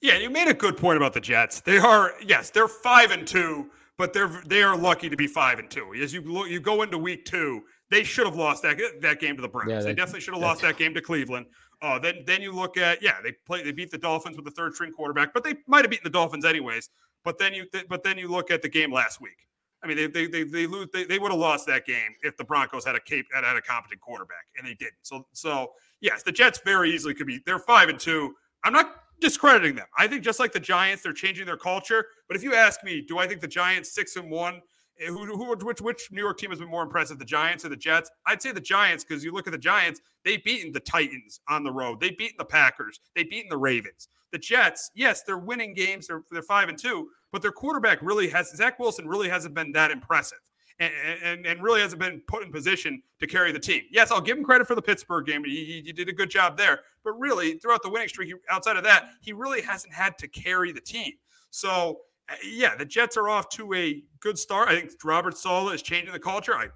Yeah, 0.00 0.16
you 0.16 0.30
made 0.30 0.48
a 0.48 0.54
good 0.54 0.76
point 0.76 0.96
about 0.96 1.12
the 1.12 1.20
Jets. 1.20 1.60
They 1.60 1.78
are, 1.78 2.14
yes, 2.24 2.50
they're 2.50 2.68
five 2.68 3.10
and 3.10 3.26
two, 3.26 3.70
but 3.98 4.14
they're 4.14 4.42
they 4.46 4.62
are 4.62 4.76
lucky 4.76 5.10
to 5.10 5.16
be 5.16 5.26
five 5.26 5.58
and 5.58 5.70
two. 5.70 5.92
As 5.94 6.14
you 6.14 6.22
look, 6.22 6.48
you 6.48 6.58
go 6.58 6.82
into 6.82 6.96
week 6.96 7.26
two, 7.26 7.62
they 7.90 8.02
should 8.02 8.26
have 8.26 8.36
lost 8.36 8.62
that 8.62 8.78
that 9.02 9.20
game 9.20 9.36
to 9.36 9.42
the 9.42 9.48
Browns. 9.48 9.70
Yeah, 9.70 9.80
they, 9.80 9.86
they, 9.86 9.94
definitely 9.94 10.20
should 10.20 10.34
have 10.34 10.42
lost 10.42 10.62
that 10.62 10.78
game 10.78 10.94
to 10.94 11.02
Cleveland. 11.02 11.46
Oh, 11.82 11.98
then 11.98 12.22
then 12.26 12.40
you 12.40 12.52
look 12.52 12.78
at 12.78 13.02
yeah, 13.02 13.16
they 13.22 13.32
play 13.46 13.62
they 13.62 13.72
beat 13.72 13.90
the 13.90 13.98
Dolphins 13.98 14.36
with 14.36 14.46
the 14.46 14.50
third 14.52 14.74
string 14.74 14.92
quarterback, 14.92 15.34
but 15.34 15.44
they 15.44 15.54
might 15.66 15.82
have 15.82 15.90
beaten 15.90 16.04
the 16.04 16.10
Dolphins 16.10 16.46
anyways. 16.46 16.88
But 17.24 17.38
then 17.38 17.52
you 17.52 17.66
but 17.88 18.02
then 18.02 18.16
you 18.16 18.28
look 18.28 18.50
at 18.50 18.62
the 18.62 18.68
game 18.68 18.92
last 18.92 19.20
week. 19.20 19.36
I 19.82 19.86
mean, 19.86 19.96
they 19.96 20.06
they 20.06 20.26
they, 20.26 20.42
they 20.44 20.66
lose 20.66 20.88
they, 20.92 21.04
they 21.04 21.18
would 21.18 21.30
have 21.30 21.40
lost 21.40 21.66
that 21.66 21.86
game 21.86 22.14
if 22.22 22.36
the 22.36 22.44
Broncos 22.44 22.84
had 22.84 22.94
a 22.94 23.00
cape 23.00 23.26
had, 23.32 23.44
had 23.44 23.56
a 23.56 23.62
competent 23.62 24.00
quarterback, 24.00 24.46
and 24.56 24.66
they 24.66 24.74
didn't. 24.74 24.98
So 25.02 25.26
so 25.32 25.72
yes, 26.00 26.22
the 26.22 26.32
Jets 26.32 26.60
very 26.64 26.92
easily 26.92 27.14
could 27.14 27.26
be 27.26 27.40
they're 27.46 27.58
five 27.58 27.88
and 27.88 27.98
two. 27.98 28.34
I'm 28.62 28.72
not 28.72 28.94
discrediting 29.20 29.74
them. 29.74 29.86
I 29.96 30.06
think 30.06 30.22
just 30.22 30.40
like 30.40 30.52
the 30.52 30.60
Giants, 30.60 31.02
they're 31.02 31.12
changing 31.12 31.46
their 31.46 31.56
culture. 31.56 32.06
But 32.28 32.36
if 32.36 32.42
you 32.42 32.54
ask 32.54 32.82
me, 32.84 33.04
do 33.06 33.18
I 33.18 33.26
think 33.26 33.40
the 33.40 33.48
Giants 33.48 33.94
six 33.94 34.16
and 34.16 34.30
one 34.30 34.60
Eh, 35.00 35.06
who, 35.06 35.24
who, 35.24 35.56
which, 35.64 35.80
which 35.80 36.08
New 36.10 36.20
York 36.20 36.38
team 36.38 36.50
has 36.50 36.58
been 36.58 36.68
more 36.68 36.82
impressive, 36.82 37.18
the 37.18 37.24
Giants 37.24 37.64
or 37.64 37.68
the 37.68 37.76
Jets? 37.76 38.10
I'd 38.26 38.42
say 38.42 38.52
the 38.52 38.60
Giants 38.60 39.04
because 39.04 39.24
you 39.24 39.32
look 39.32 39.46
at 39.46 39.52
the 39.52 39.58
Giants, 39.58 40.00
they've 40.24 40.42
beaten 40.42 40.72
the 40.72 40.80
Titans 40.80 41.40
on 41.48 41.64
the 41.64 41.72
road, 41.72 42.00
they've 42.00 42.16
beaten 42.16 42.36
the 42.38 42.44
Packers, 42.44 43.00
they've 43.14 43.28
beaten 43.28 43.48
the 43.48 43.56
Ravens. 43.56 44.08
The 44.32 44.38
Jets, 44.38 44.90
yes, 44.94 45.22
they're 45.22 45.38
winning 45.38 45.74
games, 45.74 46.06
they're, 46.06 46.22
they're 46.30 46.42
five 46.42 46.68
and 46.68 46.78
two, 46.78 47.08
but 47.32 47.42
their 47.42 47.52
quarterback 47.52 47.98
really 48.02 48.28
has 48.28 48.54
Zach 48.54 48.78
Wilson 48.78 49.08
really 49.08 49.28
hasn't 49.28 49.54
been 49.54 49.72
that 49.72 49.90
impressive. 49.90 50.38
And, 50.78 50.92
and, 51.22 51.46
and, 51.46 51.62
really 51.62 51.82
hasn't 51.82 52.00
been 52.00 52.22
put 52.26 52.42
in 52.42 52.50
position 52.50 53.02
to 53.20 53.26
carry 53.26 53.52
the 53.52 53.58
team. 53.58 53.82
Yes, 53.90 54.10
I'll 54.10 54.22
give 54.22 54.38
him 54.38 54.44
credit 54.44 54.66
for 54.66 54.74
the 54.74 54.80
Pittsburgh 54.80 55.26
game. 55.26 55.44
He, 55.44 55.82
he 55.84 55.92
did 55.92 56.08
a 56.08 56.12
good 56.12 56.30
job 56.30 56.56
there. 56.56 56.80
But 57.04 57.20
really, 57.20 57.58
throughout 57.58 57.82
the 57.82 57.90
winning 57.90 58.08
streak, 58.08 58.32
outside 58.48 58.78
of 58.78 58.84
that, 58.84 59.10
he 59.20 59.34
really 59.34 59.60
hasn't 59.60 59.92
had 59.92 60.16
to 60.16 60.26
carry 60.26 60.72
the 60.72 60.80
team. 60.80 61.12
So 61.50 61.98
Uh, 62.30 62.34
yeah, 62.44 62.76
the 62.76 62.84
Jets 62.84 63.16
are 63.16 63.28
off 63.28 63.48
to 63.50 63.74
a 63.74 64.02
good 64.20 64.38
start. 64.38 64.68
I 64.68 64.78
think 64.78 64.92
Robert 65.04 65.36
Saleh 65.36 65.74
is 65.74 65.82
changing 65.82 66.12
the 66.12 66.20
culture. 66.20 66.54
I 66.54 66.68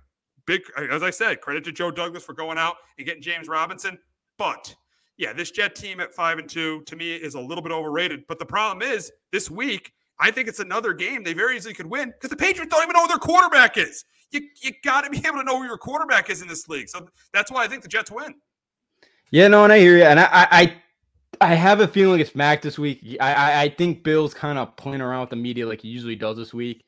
big 0.46 0.62
as 0.90 1.02
I 1.02 1.10
said, 1.10 1.40
credit 1.40 1.64
to 1.64 1.72
Joe 1.72 1.90
Douglas 1.90 2.24
for 2.24 2.34
going 2.34 2.58
out 2.58 2.76
and 2.98 3.06
getting 3.06 3.22
James 3.22 3.48
Robinson. 3.48 3.98
But 4.36 4.74
yeah, 5.16 5.32
this 5.32 5.50
Jet 5.50 5.74
team 5.74 6.00
at 6.00 6.12
five 6.12 6.38
and 6.38 6.48
two 6.48 6.82
to 6.86 6.96
me 6.96 7.14
is 7.14 7.34
a 7.34 7.40
little 7.40 7.62
bit 7.62 7.72
overrated. 7.72 8.24
But 8.28 8.38
the 8.38 8.46
problem 8.46 8.88
is 8.88 9.12
this 9.32 9.50
week, 9.50 9.92
I 10.18 10.30
think 10.30 10.48
it's 10.48 10.60
another 10.60 10.92
game 10.92 11.22
they 11.22 11.34
very 11.34 11.56
easily 11.56 11.74
could 11.74 11.86
win 11.86 12.10
because 12.10 12.30
the 12.30 12.36
Patriots 12.36 12.74
don't 12.74 12.82
even 12.82 12.94
know 12.94 13.02
who 13.02 13.08
their 13.08 13.18
quarterback 13.18 13.78
is. 13.78 14.04
You 14.30 14.40
you 14.62 14.72
got 14.82 15.04
to 15.04 15.10
be 15.10 15.18
able 15.26 15.38
to 15.38 15.44
know 15.44 15.58
who 15.58 15.66
your 15.66 15.78
quarterback 15.78 16.30
is 16.30 16.42
in 16.42 16.48
this 16.48 16.68
league. 16.68 16.88
So 16.88 17.08
that's 17.32 17.50
why 17.50 17.64
I 17.64 17.68
think 17.68 17.82
the 17.82 17.88
Jets 17.88 18.10
win. 18.10 18.34
Yeah, 19.30 19.48
no, 19.48 19.64
and 19.64 19.72
I 19.72 19.78
hear 19.78 19.96
you, 19.96 20.04
and 20.04 20.20
I, 20.20 20.28
I 20.30 20.82
I 21.44 21.54
have 21.56 21.80
a 21.80 21.86
feeling 21.86 22.20
it's 22.20 22.34
Mac 22.34 22.62
this 22.62 22.78
week. 22.78 23.18
I 23.20 23.34
I, 23.34 23.60
I 23.62 23.68
think 23.68 24.02
Bill's 24.02 24.32
kind 24.32 24.58
of 24.58 24.74
playing 24.76 25.02
around 25.02 25.20
with 25.20 25.30
the 25.30 25.36
media 25.36 25.66
like 25.66 25.82
he 25.82 25.88
usually 25.88 26.16
does 26.16 26.38
this 26.38 26.54
week. 26.54 26.86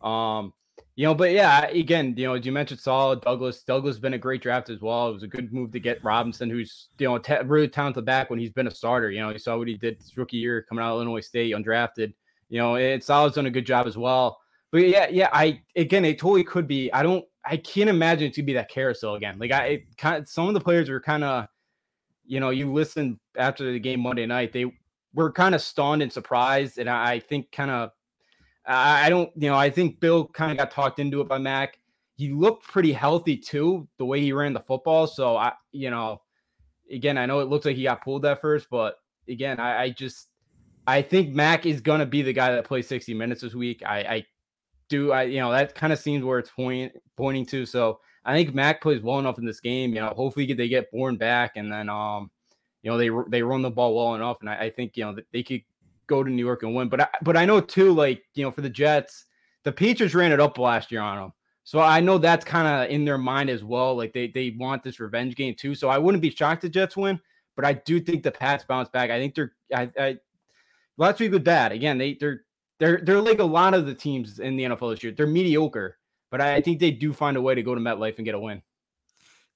Um, 0.00 0.54
you 0.96 1.04
know, 1.04 1.14
but 1.14 1.32
yeah, 1.32 1.66
again, 1.66 2.14
you 2.16 2.26
know, 2.26 2.32
as 2.32 2.46
you 2.46 2.50
mentioned, 2.50 2.80
Saleh 2.80 3.20
Douglas. 3.20 3.62
Douglas 3.62 3.96
has 3.96 4.00
been 4.00 4.14
a 4.14 4.18
great 4.18 4.40
draft 4.40 4.70
as 4.70 4.80
well. 4.80 5.10
It 5.10 5.12
was 5.12 5.22
a 5.22 5.28
good 5.28 5.52
move 5.52 5.72
to 5.72 5.80
get 5.80 6.02
Robinson, 6.02 6.48
who's 6.48 6.88
you 6.98 7.08
know 7.08 7.18
t- 7.18 7.34
really 7.44 7.68
talented 7.68 8.06
back 8.06 8.30
when 8.30 8.38
he's 8.38 8.52
been 8.52 8.66
a 8.66 8.70
starter. 8.70 9.10
You 9.10 9.20
know, 9.20 9.30
you 9.30 9.38
saw 9.38 9.58
what 9.58 9.68
he 9.68 9.76
did 9.76 9.98
his 9.98 10.16
rookie 10.16 10.38
year 10.38 10.64
coming 10.66 10.82
out 10.82 10.92
of 10.92 10.96
Illinois 10.96 11.20
State, 11.20 11.54
undrafted. 11.54 12.14
You 12.48 12.58
know, 12.58 12.76
and 12.76 13.04
Saleh's 13.04 13.34
done 13.34 13.46
a 13.46 13.50
good 13.50 13.66
job 13.66 13.86
as 13.86 13.98
well. 13.98 14.40
But 14.72 14.88
yeah, 14.88 15.08
yeah, 15.10 15.28
I 15.30 15.60
again, 15.76 16.06
it 16.06 16.18
totally 16.18 16.44
could 16.44 16.66
be. 16.66 16.90
I 16.90 17.02
don't, 17.02 17.24
I 17.44 17.58
can't 17.58 17.90
imagine 17.90 18.28
it 18.28 18.34
to 18.34 18.42
be 18.42 18.54
that 18.54 18.70
carousel 18.70 19.16
again. 19.16 19.38
Like 19.38 19.52
I, 19.52 19.66
it 19.66 19.96
kind 19.98 20.22
of, 20.22 20.28
some 20.28 20.48
of 20.48 20.54
the 20.54 20.60
players 20.60 20.88
were 20.88 21.00
kind 21.00 21.22
of 21.22 21.48
you 22.30 22.38
know, 22.38 22.50
you 22.50 22.72
listen 22.72 23.18
after 23.36 23.72
the 23.72 23.80
game 23.80 23.98
Monday 23.98 24.24
night, 24.24 24.52
they 24.52 24.72
were 25.14 25.32
kind 25.32 25.52
of 25.52 25.60
stunned 25.60 26.00
and 26.00 26.12
surprised. 26.12 26.78
And 26.78 26.88
I, 26.88 27.18
think 27.18 27.50
kind 27.50 27.72
of, 27.72 27.90
I, 28.64 29.08
don't, 29.08 29.32
you 29.34 29.50
know, 29.50 29.56
I 29.56 29.68
think 29.68 29.98
Bill 29.98 30.28
kind 30.28 30.52
of 30.52 30.56
got 30.56 30.70
talked 30.70 31.00
into 31.00 31.20
it 31.20 31.28
by 31.28 31.38
Mac. 31.38 31.80
He 32.14 32.30
looked 32.30 32.62
pretty 32.62 32.92
healthy 32.92 33.36
too, 33.36 33.88
the 33.98 34.04
way 34.04 34.20
he 34.20 34.32
ran 34.32 34.52
the 34.52 34.60
football. 34.60 35.08
So 35.08 35.36
I, 35.36 35.54
you 35.72 35.90
know, 35.90 36.22
again, 36.88 37.18
I 37.18 37.26
know 37.26 37.40
it 37.40 37.48
looks 37.48 37.66
like 37.66 37.74
he 37.74 37.82
got 37.82 38.04
pulled 38.04 38.24
at 38.24 38.40
first, 38.40 38.68
but 38.70 38.94
again, 39.28 39.58
I, 39.58 39.82
I 39.82 39.90
just, 39.90 40.28
I 40.86 41.02
think 41.02 41.34
Mac 41.34 41.66
is 41.66 41.80
gonna 41.80 42.06
be 42.06 42.22
the 42.22 42.32
guy 42.32 42.52
that 42.52 42.64
plays 42.64 42.86
60 42.86 43.12
minutes 43.12 43.40
this 43.40 43.56
week. 43.56 43.82
I, 43.84 43.98
I 43.98 44.26
do, 44.88 45.10
I, 45.10 45.24
you 45.24 45.40
know, 45.40 45.50
that 45.50 45.74
kind 45.74 45.92
of 45.92 45.98
seems 45.98 46.24
where 46.24 46.38
it's 46.38 46.50
point, 46.50 46.92
pointing 47.16 47.46
to. 47.46 47.66
So 47.66 47.98
I 48.24 48.34
think 48.34 48.54
Mac 48.54 48.82
plays 48.82 49.00
well 49.00 49.18
enough 49.18 49.38
in 49.38 49.46
this 49.46 49.60
game. 49.60 49.94
You 49.94 50.00
know, 50.00 50.08
hopefully 50.08 50.52
they 50.52 50.68
get 50.68 50.90
Bourne 50.90 51.16
back, 51.16 51.52
and 51.56 51.72
then 51.72 51.88
um, 51.88 52.30
you 52.82 52.90
know 52.90 52.98
they 52.98 53.10
they 53.28 53.42
run 53.42 53.62
the 53.62 53.70
ball 53.70 53.96
well 53.96 54.14
enough, 54.14 54.38
and 54.40 54.50
I, 54.50 54.56
I 54.56 54.70
think 54.70 54.96
you 54.96 55.04
know 55.04 55.16
they 55.32 55.42
could 55.42 55.62
go 56.06 56.22
to 56.22 56.30
New 56.30 56.44
York 56.44 56.62
and 56.62 56.74
win. 56.74 56.88
But 56.88 57.02
I, 57.02 57.08
but 57.22 57.36
I 57.36 57.44
know 57.44 57.60
too, 57.60 57.92
like 57.92 58.22
you 58.34 58.44
know, 58.44 58.50
for 58.50 58.60
the 58.60 58.70
Jets, 58.70 59.26
the 59.64 59.72
Patriots 59.72 60.14
ran 60.14 60.32
it 60.32 60.40
up 60.40 60.58
last 60.58 60.92
year 60.92 61.00
on 61.00 61.16
them. 61.16 61.32
So 61.64 61.78
I 61.78 62.00
know 62.00 62.18
that's 62.18 62.44
kind 62.44 62.66
of 62.66 62.90
in 62.90 63.04
their 63.04 63.18
mind 63.18 63.48
as 63.48 63.62
well. 63.62 63.96
Like 63.96 64.12
they 64.12 64.28
they 64.28 64.56
want 64.58 64.82
this 64.82 65.00
revenge 65.00 65.36
game 65.36 65.54
too. 65.54 65.74
So 65.74 65.88
I 65.88 65.98
wouldn't 65.98 66.22
be 66.22 66.30
shocked 66.30 66.62
the 66.62 66.68
Jets 66.68 66.96
win, 66.96 67.20
but 67.56 67.64
I 67.64 67.74
do 67.74 68.00
think 68.00 68.22
the 68.22 68.32
Pats 68.32 68.64
bounce 68.64 68.88
back. 68.88 69.10
I 69.10 69.18
think 69.18 69.34
they're 69.34 69.52
I, 69.74 69.90
I 69.98 70.18
last 70.96 71.20
week 71.20 71.32
with 71.32 71.44
that 71.44 71.72
again. 71.72 71.96
They 71.96 72.14
they're 72.14 72.42
they're 72.80 73.00
they're 73.02 73.20
like 73.20 73.38
a 73.38 73.44
lot 73.44 73.74
of 73.74 73.86
the 73.86 73.94
teams 73.94 74.40
in 74.40 74.56
the 74.56 74.64
NFL 74.64 74.92
this 74.92 75.02
year. 75.04 75.12
They're 75.12 75.26
mediocre 75.26 75.98
but 76.30 76.40
I, 76.40 76.60
think 76.60 76.78
they 76.78 76.90
do 76.90 77.12
find 77.12 77.36
a 77.36 77.42
way 77.42 77.54
to 77.54 77.62
go 77.62 77.74
to 77.74 77.80
MetLife 77.80 78.16
and 78.16 78.24
get 78.24 78.34
a 78.34 78.40
win. 78.40 78.62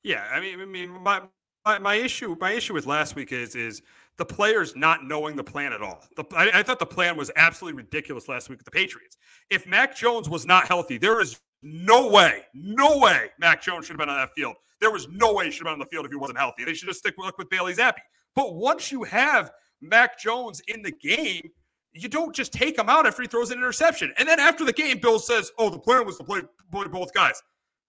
Yeah, 0.03 0.27
I 0.31 0.41
mean, 0.41 0.61
I 0.61 0.65
mean, 0.65 0.91
my, 0.91 1.23
my, 1.65 1.79
my 1.79 1.95
issue 1.95 2.37
my 2.41 2.53
issue 2.53 2.75
with 2.75 2.87
last 2.87 3.17
week 3.17 3.33
is 3.33 3.55
is 3.55 3.81
the 4.19 4.25
players 4.25 4.77
not 4.77 5.05
knowing 5.05 5.35
the 5.37 5.45
plan 5.45 5.73
at 5.73 5.83
all. 5.83 6.03
The, 6.17 6.25
I, 6.37 6.61
I, 6.61 6.63
thought 6.63 6.79
the 6.79 6.87
plan 6.87 7.17
was 7.17 7.31
absolutely 7.37 7.83
ridiculous 7.83 8.29
last 8.29 8.49
week 8.49 8.59
with 8.59 8.65
the 8.65 8.71
Patriots. 8.71 9.17
If 9.51 9.67
Mac 9.67 9.97
Jones 9.97 10.29
was 10.29 10.47
not 10.47 10.69
healthy, 10.69 10.99
there 10.99 11.21
is 11.21 11.41
no 11.63 12.09
way, 12.09 12.43
no 12.55 12.99
way 12.99 13.31
Mac 13.41 13.63
Jones 13.63 13.87
should 13.87 13.95
have 13.95 13.99
been 13.99 14.09
on 14.11 14.19
that 14.19 14.31
field. 14.37 14.55
There 14.81 14.91
was 14.91 15.09
no 15.09 15.33
way 15.33 15.47
he 15.47 15.51
should 15.51 15.67
have 15.67 15.75
been 15.75 15.81
on 15.81 15.87
the 15.87 15.87
field 15.87 16.05
if 16.05 16.13
he 16.13 16.17
wasn't 16.17 16.39
healthy. 16.39 16.65
They 16.65 16.75
should 16.75 16.89
have 16.89 16.97
stick 16.97 17.15
with, 17.17 17.33
with 17.39 17.49
Bailey 17.49 17.75
Zappe. 17.75 17.95
But 18.37 18.55
once 18.55 18.93
you 18.93 19.03
have 19.05 19.51
Mac 19.81 20.19
Jones 20.19 20.61
in 20.69 20.83
the 20.83 20.93
game, 20.93 21.51
you 21.95 22.09
don't 22.09 22.35
just 22.35 22.53
take 22.53 22.77
him 22.77 22.89
out 22.89 23.07
after 23.07 23.23
he 23.23 23.29
throws 23.29 23.51
an 23.51 23.59
interception. 23.59 24.13
And 24.19 24.29
then 24.29 24.41
after 24.41 24.65
the 24.65 24.73
game, 24.73 24.99
Bill 24.99 25.19
says, 25.19 25.53
"Oh, 25.59 25.71
the 25.71 25.79
plan 25.79 26.05
was 26.05 26.19
to 26.19 26.25
play, 26.25 26.43
play 26.71 26.89
both 26.89 27.15
guys." 27.15 27.41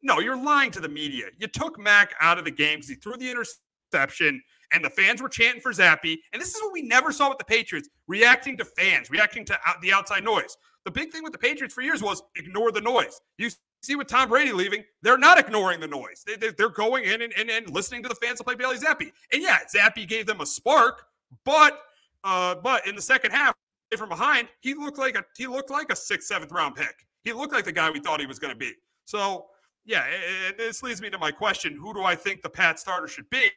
No, 0.01 0.19
you're 0.19 0.37
lying 0.37 0.69
to 0.71 0.79
the 0.79 0.87
media. 0.87 1.25
You 1.37 1.47
took 1.47 1.79
Mac 1.79 2.13
out 2.21 2.37
of 2.37 2.45
the 2.45 2.51
game 2.51 2.77
because 2.77 2.89
he 2.89 2.95
threw 2.95 3.17
the 3.17 3.29
interception, 3.29 4.41
and 4.71 4.85
the 4.85 4.89
fans 4.89 5.21
were 5.21 5.29
chanting 5.29 5.61
for 5.61 5.73
Zappe. 5.73 6.17
And 6.31 6.41
this 6.41 6.53
is 6.53 6.61
what 6.61 6.71
we 6.71 6.83
never 6.83 7.11
saw 7.11 7.29
with 7.29 7.39
the 7.39 7.45
Patriots: 7.45 7.89
reacting 8.07 8.55
to 8.57 8.65
fans, 8.65 9.09
reacting 9.09 9.43
to 9.45 9.57
out, 9.65 9.81
the 9.81 9.91
outside 9.91 10.23
noise. 10.23 10.55
The 10.85 10.91
big 10.91 11.11
thing 11.11 11.23
with 11.23 11.33
the 11.33 11.39
Patriots 11.39 11.73
for 11.73 11.81
years 11.81 12.03
was 12.03 12.21
ignore 12.35 12.71
the 12.71 12.81
noise. 12.81 13.19
You 13.39 13.49
see 13.81 13.95
with 13.95 14.07
Tom 14.07 14.29
Brady 14.29 14.51
leaving, 14.51 14.83
they're 15.01 15.17
not 15.17 15.39
ignoring 15.39 15.79
the 15.79 15.87
noise. 15.87 16.23
They, 16.25 16.63
are 16.63 16.69
going 16.69 17.05
in 17.05 17.23
and, 17.23 17.33
and, 17.35 17.49
and 17.49 17.69
listening 17.71 18.03
to 18.03 18.09
the 18.09 18.15
fans 18.15 18.37
to 18.37 18.43
play 18.43 18.53
Bailey 18.53 18.77
Zappe. 18.77 19.11
And 19.33 19.41
yeah, 19.41 19.59
Zappe 19.73 20.07
gave 20.07 20.27
them 20.27 20.41
a 20.41 20.45
spark, 20.45 21.07
but 21.43 21.81
uh, 22.23 22.55
but 22.55 22.85
in 22.87 22.95
the 22.95 23.01
second 23.01 23.31
half, 23.31 23.55
from 23.97 24.09
behind, 24.09 24.47
he 24.61 24.73
looked 24.73 24.97
like 24.97 25.15
a 25.15 25.23
he 25.37 25.47
looked 25.47 25.69
like 25.69 25.91
a 25.91 25.95
sixth, 25.95 26.27
seventh 26.27 26.51
round 26.51 26.75
pick. 26.75 27.05
He 27.23 27.33
looked 27.33 27.53
like 27.53 27.65
the 27.65 27.71
guy 27.71 27.89
we 27.89 27.99
thought 27.99 28.19
he 28.19 28.25
was 28.25 28.39
going 28.39 28.53
to 28.53 28.57
be. 28.57 28.71
So 29.05 29.47
yeah, 29.85 30.05
and 30.47 30.57
this 30.57 30.81
leads 30.83 31.01
me 31.01 31.09
to 31.09 31.17
my 31.17 31.31
question: 31.31 31.77
Who 31.79 31.93
do 31.93 32.01
I 32.03 32.15
think 32.15 32.41
the 32.41 32.49
Pat 32.49 32.79
starter 32.79 33.07
should 33.07 33.29
be? 33.29 33.49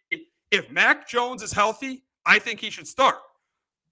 If 0.50 0.70
Mac 0.70 1.08
Jones 1.08 1.42
is 1.42 1.52
healthy, 1.52 2.04
I 2.26 2.38
think 2.38 2.60
he 2.60 2.70
should 2.70 2.86
start. 2.86 3.16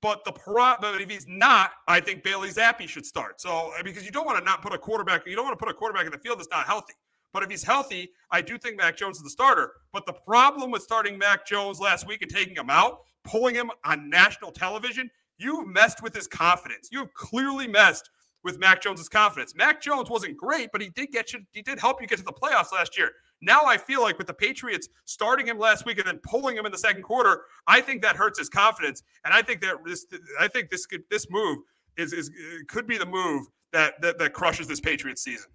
But 0.02 0.24
the 0.24 0.32
but 0.80 1.00
if 1.00 1.10
he's 1.10 1.26
not, 1.26 1.72
I 1.88 2.00
think 2.00 2.22
Bailey 2.22 2.50
Zappe 2.50 2.86
should 2.86 3.06
start. 3.06 3.40
So 3.40 3.72
uh, 3.78 3.82
because 3.82 4.04
you 4.04 4.12
don't 4.12 4.26
want 4.26 4.38
to 4.38 4.44
not 4.44 4.62
put 4.62 4.74
a 4.74 4.78
quarterback, 4.78 5.26
you 5.26 5.34
don't 5.34 5.44
want 5.44 5.58
to 5.58 5.64
put 5.64 5.70
a 5.70 5.76
quarterback 5.76 6.04
in 6.04 6.12
the 6.12 6.18
field 6.18 6.38
that's 6.38 6.50
not 6.50 6.66
healthy. 6.66 6.92
But 7.32 7.42
if 7.42 7.50
he's 7.50 7.64
healthy, 7.64 8.10
I 8.30 8.40
do 8.40 8.56
think 8.56 8.76
Mac 8.76 8.96
Jones 8.96 9.16
is 9.16 9.22
the 9.22 9.30
starter. 9.30 9.72
But 9.92 10.06
the 10.06 10.12
problem 10.12 10.70
with 10.70 10.82
starting 10.82 11.18
Mac 11.18 11.46
Jones 11.46 11.80
last 11.80 12.06
week 12.06 12.22
and 12.22 12.30
taking 12.30 12.54
him 12.54 12.70
out, 12.70 13.00
pulling 13.24 13.54
him 13.54 13.70
on 13.84 14.08
national 14.08 14.52
television, 14.52 15.10
You've 15.38 15.66
messed 15.66 16.02
with 16.02 16.14
his 16.14 16.26
confidence. 16.26 16.88
You 16.90 17.00
have 17.00 17.12
clearly 17.14 17.66
messed 17.66 18.10
with 18.46 18.58
Mac 18.58 18.80
Jones's 18.80 19.08
confidence. 19.08 19.54
Mac 19.56 19.82
Jones 19.82 20.08
wasn't 20.08 20.36
great, 20.36 20.70
but 20.72 20.80
he 20.80 20.88
did 20.90 21.10
get 21.10 21.32
you, 21.32 21.40
he 21.50 21.62
did 21.62 21.80
help 21.80 22.00
you 22.00 22.06
get 22.06 22.18
to 22.18 22.24
the 22.24 22.32
playoffs 22.32 22.72
last 22.72 22.96
year. 22.96 23.10
Now 23.42 23.62
I 23.66 23.76
feel 23.76 24.00
like 24.00 24.18
with 24.18 24.28
the 24.28 24.34
Patriots 24.34 24.88
starting 25.04 25.46
him 25.46 25.58
last 25.58 25.84
week 25.84 25.98
and 25.98 26.06
then 26.06 26.20
pulling 26.22 26.56
him 26.56 26.64
in 26.64 26.72
the 26.72 26.78
second 26.78 27.02
quarter, 27.02 27.42
I 27.66 27.80
think 27.80 28.02
that 28.02 28.16
hurts 28.16 28.38
his 28.38 28.48
confidence. 28.48 29.02
And 29.24 29.34
I 29.34 29.42
think 29.42 29.60
that 29.62 29.76
this 29.84 30.06
I 30.40 30.48
think 30.48 30.70
this 30.70 30.86
could 30.86 31.02
this 31.10 31.26
move 31.28 31.58
is 31.96 32.12
is 32.12 32.30
could 32.68 32.86
be 32.86 32.96
the 32.96 33.04
move 33.04 33.46
that 33.72 34.00
that, 34.00 34.16
that 34.18 34.32
crushes 34.32 34.68
this 34.68 34.80
Patriots 34.80 35.22
season. 35.22 35.50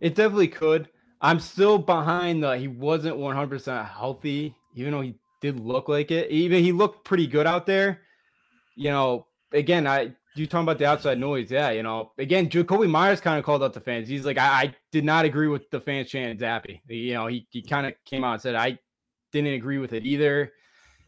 It 0.00 0.14
definitely 0.14 0.48
could. 0.48 0.88
I'm 1.22 1.38
still 1.38 1.78
behind 1.78 2.42
the 2.42 2.56
he 2.58 2.68
wasn't 2.68 3.16
100% 3.16 3.88
healthy, 3.88 4.54
even 4.74 4.92
though 4.92 5.02
he 5.02 5.14
did 5.40 5.60
look 5.60 5.88
like 5.88 6.10
it. 6.10 6.30
Even 6.30 6.62
he 6.64 6.72
looked 6.72 7.04
pretty 7.04 7.26
good 7.26 7.46
out 7.46 7.66
there 7.66 8.00
you 8.80 8.90
know, 8.90 9.26
again, 9.52 9.86
I 9.86 10.12
you 10.34 10.46
talking 10.46 10.62
about 10.62 10.78
the 10.78 10.86
outside 10.86 11.18
noise, 11.18 11.50
yeah, 11.50 11.70
you 11.70 11.82
know, 11.82 12.12
again, 12.16 12.48
Jakobi 12.48 12.88
Meyers 12.88 13.20
kind 13.20 13.38
of 13.38 13.44
called 13.44 13.62
out 13.62 13.74
the 13.74 13.80
fans. 13.80 14.08
He's 14.08 14.24
like, 14.24 14.38
I, 14.38 14.62
I 14.62 14.74
did 14.90 15.04
not 15.04 15.26
agree 15.26 15.48
with 15.48 15.68
the 15.70 15.80
fans 15.80 16.08
chanting 16.08 16.38
Zappe. 16.38 16.80
You 16.88 17.12
know, 17.12 17.26
he, 17.26 17.46
he 17.50 17.60
kind 17.60 17.86
of 17.86 17.92
came 18.06 18.24
out 18.24 18.34
and 18.34 18.42
said, 18.42 18.54
I 18.54 18.78
didn't 19.32 19.52
agree 19.52 19.76
with 19.76 19.92
it 19.92 20.06
either. 20.06 20.52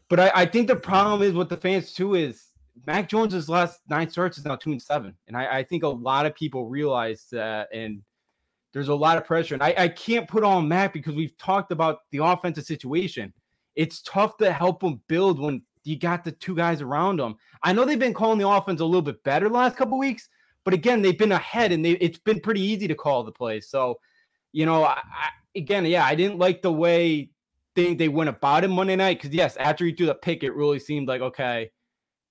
But 0.07 0.19
I, 0.19 0.31
I 0.35 0.45
think 0.45 0.67
the 0.67 0.75
problem 0.75 1.23
is 1.23 1.33
with 1.33 1.49
the 1.49 1.57
fans 1.57 1.93
too 1.93 2.13
is 2.13 2.49
Mac 2.85 3.09
Jones's 3.09 3.49
last 3.49 3.79
nine 3.89 4.07
starts 4.07 4.37
is 4.37 4.45
now 4.45 4.55
two 4.55 4.71
and 4.71 4.81
seven, 4.81 5.15
and 5.27 5.35
I, 5.35 5.57
I 5.57 5.63
think 5.63 5.81
a 5.81 5.87
lot 5.87 6.27
of 6.27 6.35
people 6.35 6.67
realize 6.67 7.25
that, 7.31 7.69
and 7.73 8.03
there's 8.71 8.89
a 8.89 8.95
lot 8.95 9.17
of 9.17 9.25
pressure. 9.25 9.55
And 9.55 9.63
I, 9.63 9.73
I 9.75 9.87
can't 9.87 10.27
put 10.27 10.43
on 10.43 10.67
Mac 10.67 10.93
because 10.93 11.15
we've 11.15 11.37
talked 11.39 11.71
about 11.71 12.01
the 12.11 12.23
offensive 12.23 12.65
situation. 12.65 13.33
It's 13.75 14.03
tough 14.03 14.37
to 14.37 14.51
help 14.51 14.83
him 14.83 15.01
build 15.07 15.39
when 15.39 15.63
you 15.83 15.97
got 15.97 16.23
the 16.23 16.31
two 16.31 16.55
guys 16.55 16.81
around 16.81 17.19
him. 17.19 17.35
I 17.61 17.73
know 17.73 17.85
they've 17.85 17.99
been 17.99 18.13
calling 18.13 18.39
the 18.39 18.47
offense 18.47 18.81
a 18.81 18.85
little 18.85 19.01
bit 19.01 19.23
better 19.23 19.47
the 19.47 19.55
last 19.55 19.77
couple 19.77 19.97
weeks, 19.97 20.29
but 20.63 20.73
again, 20.73 21.01
they've 21.01 21.17
been 21.17 21.31
ahead 21.31 21.71
and 21.71 21.83
they 21.83 21.91
it's 21.91 22.19
been 22.19 22.39
pretty 22.39 22.61
easy 22.61 22.87
to 22.87 22.95
call 22.95 23.23
the 23.23 23.31
plays. 23.31 23.67
So, 23.67 23.99
you 24.51 24.65
know, 24.65 24.83
I, 24.83 24.93
I, 24.93 25.29
again, 25.55 25.85
yeah, 25.85 26.05
I 26.05 26.15
didn't 26.15 26.39
like 26.39 26.61
the 26.61 26.71
way 26.71 27.29
they, 27.75 27.95
they 27.95 28.07
went 28.07 28.29
about 28.29 28.63
it 28.63 28.69
Monday 28.69 28.95
night 28.95 29.17
because 29.21 29.35
yes, 29.35 29.57
after 29.57 29.85
you 29.85 29.95
threw 29.95 30.05
the 30.05 30.15
pick, 30.15 30.43
it 30.43 30.55
really 30.55 30.79
seemed 30.79 31.07
like 31.07 31.21
okay, 31.21 31.71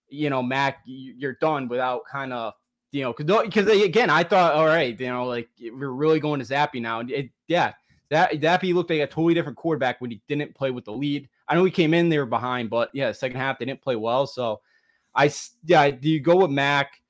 you 0.09 0.31
know, 0.31 0.43
Mac, 0.43 0.79
you're 0.85 1.37
done 1.41 1.69
without 1.69 2.03
kind 2.11 2.33
of 2.33 2.55
you 2.93 3.03
know, 3.03 3.15
because 3.15 3.69
again, 3.69 4.11
I 4.11 4.23
thought, 4.23 4.55
all 4.55 4.67
right, 4.67 4.99
you 4.99 5.09
know, 5.09 5.25
like 5.25 5.49
we're 5.59 5.89
really 5.89 6.21
going 6.21 6.41
to 6.41 6.47
Zappe 6.47 6.81
now, 6.81 7.01
and 7.01 7.11
it, 7.11 7.31
yeah, 7.49 7.73
that 8.11 8.33
Zappe 8.33 8.75
looked 8.75 8.91
like 8.91 9.01
a 9.01 9.07
totally 9.07 9.33
different 9.33 9.57
quarterback 9.57 10.01
when 10.01 10.11
he 10.11 10.21
didn't 10.29 10.55
play 10.55 10.71
with 10.71 10.85
the 10.85 10.93
lead. 10.93 11.29
I 11.53 11.55
know 11.55 11.65
he 11.65 11.71
came 11.71 11.93
in 11.93 12.09
they 12.09 12.17
were 12.17 12.25
behind, 12.25 12.71
but 12.71 12.89
yeah, 12.95 13.13
second 13.13 13.37
half 13.37 13.59
they 13.59 13.67
didn't 13.67 13.83
play 13.83 13.95
well. 13.95 14.27
So 14.27 14.63
I 15.15 15.31
yeah, 15.67 15.91
do 15.91 16.09
you 16.09 16.19
go 16.19 16.37
with 16.37 16.51
Mac? 16.51 17.02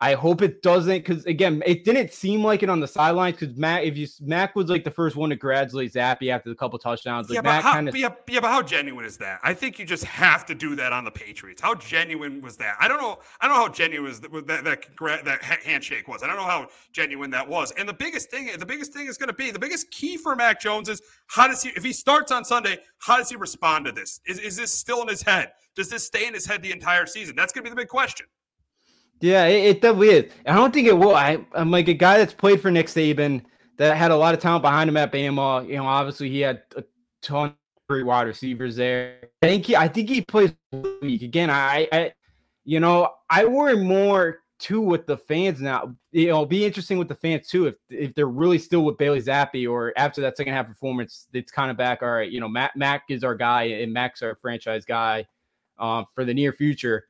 I 0.00 0.14
hope 0.14 0.42
it 0.42 0.62
doesn't 0.62 1.04
because 1.04 1.26
again, 1.26 1.60
it 1.66 1.84
didn't 1.84 2.12
seem 2.12 2.44
like 2.44 2.62
it 2.62 2.70
on 2.70 2.78
the 2.78 2.86
sidelines 2.86 3.36
because 3.36 3.56
Mac, 3.56 3.82
if 3.82 3.96
you 3.96 4.06
Mac 4.20 4.54
was 4.54 4.70
like 4.70 4.84
the 4.84 4.92
first 4.92 5.16
one 5.16 5.30
to 5.30 5.36
congratulate 5.36 5.92
Zappe 5.92 6.30
after 6.30 6.48
the 6.48 6.54
couple 6.54 6.78
touchdowns. 6.78 7.28
Like 7.28 7.34
yeah, 7.34 7.40
Mac 7.42 7.62
kind 7.62 7.88
of 7.88 7.96
yeah, 7.96 8.10
yeah, 8.28 8.38
but 8.38 8.48
how 8.48 8.62
genuine 8.62 9.04
is 9.04 9.16
that? 9.16 9.40
I 9.42 9.54
think 9.54 9.76
you 9.76 9.84
just 9.84 10.04
have 10.04 10.46
to 10.46 10.54
do 10.54 10.76
that 10.76 10.92
on 10.92 11.04
the 11.04 11.10
Patriots. 11.10 11.60
How 11.60 11.74
genuine 11.74 12.40
was 12.40 12.56
that? 12.58 12.76
I 12.78 12.86
don't 12.86 13.00
know. 13.00 13.18
I 13.40 13.48
don't 13.48 13.56
know 13.56 13.62
how 13.62 13.68
genuine 13.68 14.08
was 14.08 14.20
that 14.20 14.46
that 14.46 14.64
that, 14.64 15.24
that 15.24 15.62
handshake 15.64 16.06
was. 16.06 16.22
I 16.22 16.28
don't 16.28 16.36
know 16.36 16.44
how 16.44 16.68
genuine 16.92 17.30
that 17.30 17.48
was. 17.48 17.72
And 17.72 17.88
the 17.88 17.94
biggest 17.94 18.30
thing, 18.30 18.50
the 18.56 18.66
biggest 18.66 18.92
thing 18.92 19.08
is 19.08 19.18
going 19.18 19.30
to 19.30 19.34
be 19.34 19.50
the 19.50 19.58
biggest 19.58 19.90
key 19.90 20.16
for 20.16 20.36
Mac 20.36 20.60
Jones 20.60 20.88
is 20.88 21.02
how 21.26 21.48
does 21.48 21.60
he 21.60 21.70
if 21.70 21.82
he 21.82 21.92
starts 21.92 22.30
on 22.30 22.44
Sunday? 22.44 22.78
How 22.98 23.16
does 23.16 23.30
he 23.30 23.34
respond 23.34 23.86
to 23.86 23.92
this? 23.92 24.20
Is 24.28 24.38
is 24.38 24.56
this 24.56 24.72
still 24.72 25.02
in 25.02 25.08
his 25.08 25.22
head? 25.22 25.50
Does 25.74 25.88
this 25.88 26.04
stay 26.06 26.28
in 26.28 26.34
his 26.34 26.46
head 26.46 26.62
the 26.62 26.70
entire 26.70 27.06
season? 27.06 27.34
That's 27.34 27.52
going 27.52 27.64
to 27.64 27.70
be 27.70 27.70
the 27.70 27.80
big 27.82 27.88
question. 27.88 28.26
Yeah, 29.20 29.46
it, 29.46 29.64
it 29.64 29.80
definitely 29.80 30.10
is. 30.10 30.32
I 30.46 30.54
don't 30.54 30.72
think 30.72 30.86
it 30.86 30.96
will. 30.96 31.14
I, 31.14 31.38
I'm 31.52 31.70
like 31.70 31.88
a 31.88 31.94
guy 31.94 32.18
that's 32.18 32.34
played 32.34 32.60
for 32.60 32.70
Nick 32.70 32.86
Saban 32.86 33.42
that 33.76 33.96
had 33.96 34.10
a 34.10 34.16
lot 34.16 34.34
of 34.34 34.40
talent 34.40 34.62
behind 34.62 34.88
him 34.88 34.96
at 34.96 35.12
Bama. 35.12 35.66
You 35.66 35.76
know, 35.76 35.86
obviously 35.86 36.30
he 36.30 36.40
had 36.40 36.62
a 36.76 36.84
ton 37.22 37.48
of 37.48 37.54
great 37.88 38.06
wide 38.06 38.26
receivers 38.26 38.76
there. 38.76 39.18
I 39.42 39.46
think 39.46 39.66
he, 39.66 39.76
I 39.76 39.88
think 39.88 40.08
he 40.08 40.20
plays 40.20 40.52
week 41.00 41.22
again. 41.22 41.50
I, 41.50 41.88
I, 41.92 42.12
you 42.64 42.80
know, 42.80 43.12
I 43.30 43.44
worry 43.44 43.76
more 43.76 44.40
too 44.58 44.80
with 44.80 45.06
the 45.06 45.16
fans 45.16 45.60
now. 45.60 45.94
Know, 46.12 46.44
be 46.44 46.64
interesting 46.64 46.98
with 46.98 47.08
the 47.08 47.14
fans 47.14 47.48
too 47.48 47.66
if 47.66 47.74
if 47.90 48.14
they're 48.14 48.26
really 48.26 48.58
still 48.58 48.84
with 48.84 48.98
Bailey 48.98 49.22
Zappe 49.22 49.70
or 49.70 49.92
after 49.96 50.20
that 50.20 50.36
second 50.36 50.52
half 50.52 50.66
performance, 50.66 51.28
it's 51.32 51.52
kind 51.52 51.70
of 51.70 51.76
back. 51.76 52.02
All 52.02 52.10
right, 52.10 52.30
you 52.30 52.40
know, 52.40 52.48
Mac 52.48 52.76
Mac 52.76 53.04
is 53.08 53.24
our 53.24 53.34
guy 53.34 53.64
and 53.64 53.92
Mac's 53.92 54.22
our 54.22 54.36
franchise 54.40 54.84
guy 54.84 55.26
um, 55.78 56.06
for 56.14 56.24
the 56.24 56.34
near 56.34 56.52
future. 56.52 57.07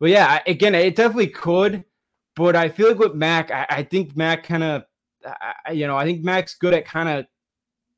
But 0.00 0.08
yeah, 0.10 0.40
again, 0.46 0.74
it 0.74 0.96
definitely 0.96 1.28
could. 1.28 1.84
But 2.34 2.56
I 2.56 2.68
feel 2.68 2.88
like 2.88 2.98
with 2.98 3.14
Mac, 3.14 3.50
I, 3.50 3.66
I 3.68 3.82
think 3.82 4.16
Mac 4.16 4.44
kind 4.44 4.62
of, 4.62 4.84
you 5.72 5.86
know, 5.86 5.96
I 5.96 6.04
think 6.04 6.24
Mac's 6.24 6.54
good 6.54 6.74
at 6.74 6.86
kind 6.86 7.08
of, 7.08 7.26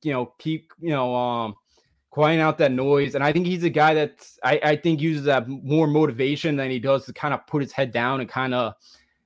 you 0.03 0.13
know, 0.13 0.35
keep, 0.39 0.73
you 0.81 0.91
know, 0.91 1.15
um, 1.15 1.55
quieting 2.11 2.41
out 2.41 2.59
that 2.59 2.73
noise. 2.73 3.15
And 3.15 3.23
I 3.23 3.33
think 3.33 3.47
he's 3.47 3.63
a 3.63 3.71
guy 3.71 3.95
that 3.95 4.27
I, 4.43 4.61
I 4.65 4.77
think 4.77 5.01
uses 5.01 5.25
that 5.25 5.49
more 5.49 5.87
motivation 5.87 6.57
than 6.57 6.71
he 6.71 6.81
does 6.81 7.07
to 7.07 7.13
kind 7.13 7.33
of 7.33 7.47
put 7.47 7.63
his 7.63 7.73
head 7.73 7.93
down 7.93 8.21
and 8.21 8.29
kind 8.29 8.53
of 8.53 8.75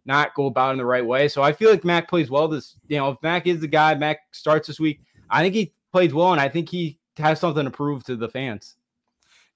not 0.05 0.35
go 0.35 0.47
about 0.47 0.73
in 0.73 0.79
the 0.79 0.85
right 0.85 1.05
way. 1.05 1.29
So 1.29 1.43
I 1.43 1.53
feel 1.53 1.71
like 1.71 1.85
Mac 1.85 2.09
plays 2.09 2.31
well. 2.31 2.47
This, 2.47 2.77
you 2.89 2.99
know, 2.99 3.11
if 3.11 3.17
Mac 3.23 3.47
is 3.47 3.61
the 3.61 3.69
guy, 3.69 3.95
Mac 3.95 4.19
starts 4.33 4.67
this 4.67 4.79
week. 4.79 5.01
I 5.31 5.43
think 5.43 5.55
he 5.55 5.73
plays 5.93 6.13
well, 6.13 6.33
and 6.33 6.41
I 6.41 6.49
think 6.49 6.69
he 6.69 6.99
has 7.17 7.41
something 7.41 7.65
to 7.65 7.71
prove 7.71 8.05
to 8.05 8.17
the 8.17 8.29
fans. 8.29 8.77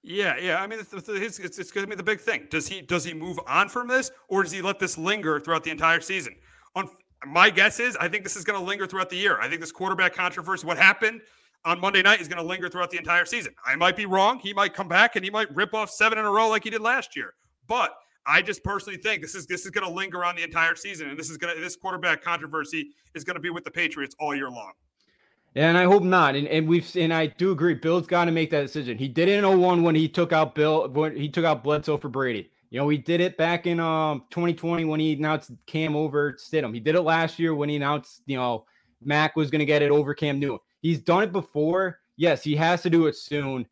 Yeah, 0.02 0.36
yeah. 0.38 0.62
I 0.62 0.66
mean, 0.66 0.80
it's, 0.80 0.92
it's, 0.92 1.58
it's, 1.58 1.70
going 1.70 1.84
to 1.84 1.90
be 1.90 1.96
the 1.96 2.02
big 2.02 2.20
thing. 2.20 2.46
Does 2.50 2.66
he 2.66 2.80
does 2.80 3.04
he 3.04 3.12
move 3.12 3.38
on 3.46 3.68
from 3.68 3.86
this, 3.86 4.10
or 4.28 4.42
does 4.42 4.52
he 4.52 4.62
let 4.62 4.78
this 4.78 4.96
linger 4.96 5.38
throughout 5.38 5.62
the 5.62 5.70
entire 5.70 6.00
season? 6.00 6.34
On 6.74 6.88
my 7.26 7.50
guess 7.50 7.80
is, 7.80 7.96
I 7.96 8.08
think 8.08 8.24
this 8.24 8.36
is 8.36 8.44
going 8.44 8.58
to 8.58 8.64
linger 8.64 8.86
throughout 8.86 9.10
the 9.10 9.16
year. 9.16 9.38
I 9.40 9.48
think 9.48 9.60
this 9.60 9.72
quarterback 9.72 10.14
controversy, 10.14 10.66
what 10.66 10.78
happened 10.78 11.20
on 11.66 11.80
Monday 11.80 12.00
night, 12.00 12.20
is 12.20 12.28
going 12.28 12.40
to 12.40 12.48
linger 12.48 12.70
throughout 12.70 12.90
the 12.90 12.96
entire 12.96 13.26
season. 13.26 13.54
I 13.66 13.76
might 13.76 13.94
be 13.94 14.06
wrong. 14.06 14.38
He 14.38 14.54
might 14.54 14.72
come 14.72 14.88
back 14.88 15.16
and 15.16 15.24
he 15.24 15.30
might 15.30 15.54
rip 15.54 15.74
off 15.74 15.90
seven 15.90 16.18
in 16.18 16.24
a 16.24 16.30
row 16.30 16.48
like 16.48 16.64
he 16.64 16.70
did 16.70 16.80
last 16.80 17.14
year. 17.14 17.34
But 17.68 17.92
I 18.26 18.40
just 18.40 18.64
personally 18.64 18.98
think 18.98 19.20
this 19.20 19.34
is 19.34 19.46
this 19.46 19.66
is 19.66 19.70
going 19.70 19.86
to 19.86 19.92
linger 19.92 20.24
on 20.24 20.34
the 20.34 20.42
entire 20.42 20.76
season, 20.76 21.10
and 21.10 21.18
this 21.18 21.28
is 21.28 21.36
going 21.36 21.54
to 21.54 21.60
this 21.60 21.76
quarterback 21.76 22.22
controversy 22.22 22.88
is 23.14 23.22
going 23.22 23.36
to 23.36 23.40
be 23.40 23.50
with 23.50 23.64
the 23.64 23.70
Patriots 23.70 24.14
all 24.18 24.34
year 24.34 24.50
long. 24.50 24.72
And 25.56 25.76
I 25.76 25.84
hope 25.84 26.02
not. 26.02 26.36
And 26.36 26.46
and 26.48 26.68
we've 26.68 26.88
and 26.96 27.12
I 27.12 27.26
do 27.26 27.50
agree. 27.50 27.74
Bill's 27.74 28.06
got 28.06 28.26
to 28.26 28.30
make 28.30 28.50
that 28.50 28.62
decision. 28.62 28.96
He 28.96 29.08
did 29.08 29.28
it 29.28 29.42
in 29.42 29.60
01 29.60 29.82
when 29.82 29.94
he 29.94 30.08
took 30.08 30.32
out 30.32 30.54
Bill 30.54 30.88
when 30.88 31.16
he 31.16 31.28
took 31.28 31.44
out 31.44 31.64
Bledsoe 31.64 31.96
for 31.96 32.08
Brady. 32.08 32.50
You 32.70 32.78
know, 32.78 32.88
he 32.88 32.98
did 32.98 33.20
it 33.20 33.36
back 33.36 33.66
in 33.66 33.80
um 33.80 34.24
2020 34.30 34.84
when 34.84 35.00
he 35.00 35.14
announced 35.14 35.50
Cam 35.66 35.96
over 35.96 36.34
Stidham. 36.34 36.72
He 36.72 36.80
did 36.80 36.94
it 36.94 37.02
last 37.02 37.38
year 37.38 37.54
when 37.54 37.68
he 37.68 37.76
announced, 37.76 38.22
you 38.26 38.36
know, 38.36 38.64
Mac 39.02 39.34
was 39.34 39.50
going 39.50 39.60
to 39.60 39.66
get 39.66 39.82
it 39.82 39.90
over 39.90 40.14
Cam 40.14 40.38
Newton. 40.38 40.60
He's 40.82 41.00
done 41.00 41.24
it 41.24 41.32
before. 41.32 41.98
Yes, 42.16 42.44
he 42.44 42.54
has 42.56 42.82
to 42.82 42.90
do 42.90 43.06
it 43.06 43.16
soon. 43.16 43.66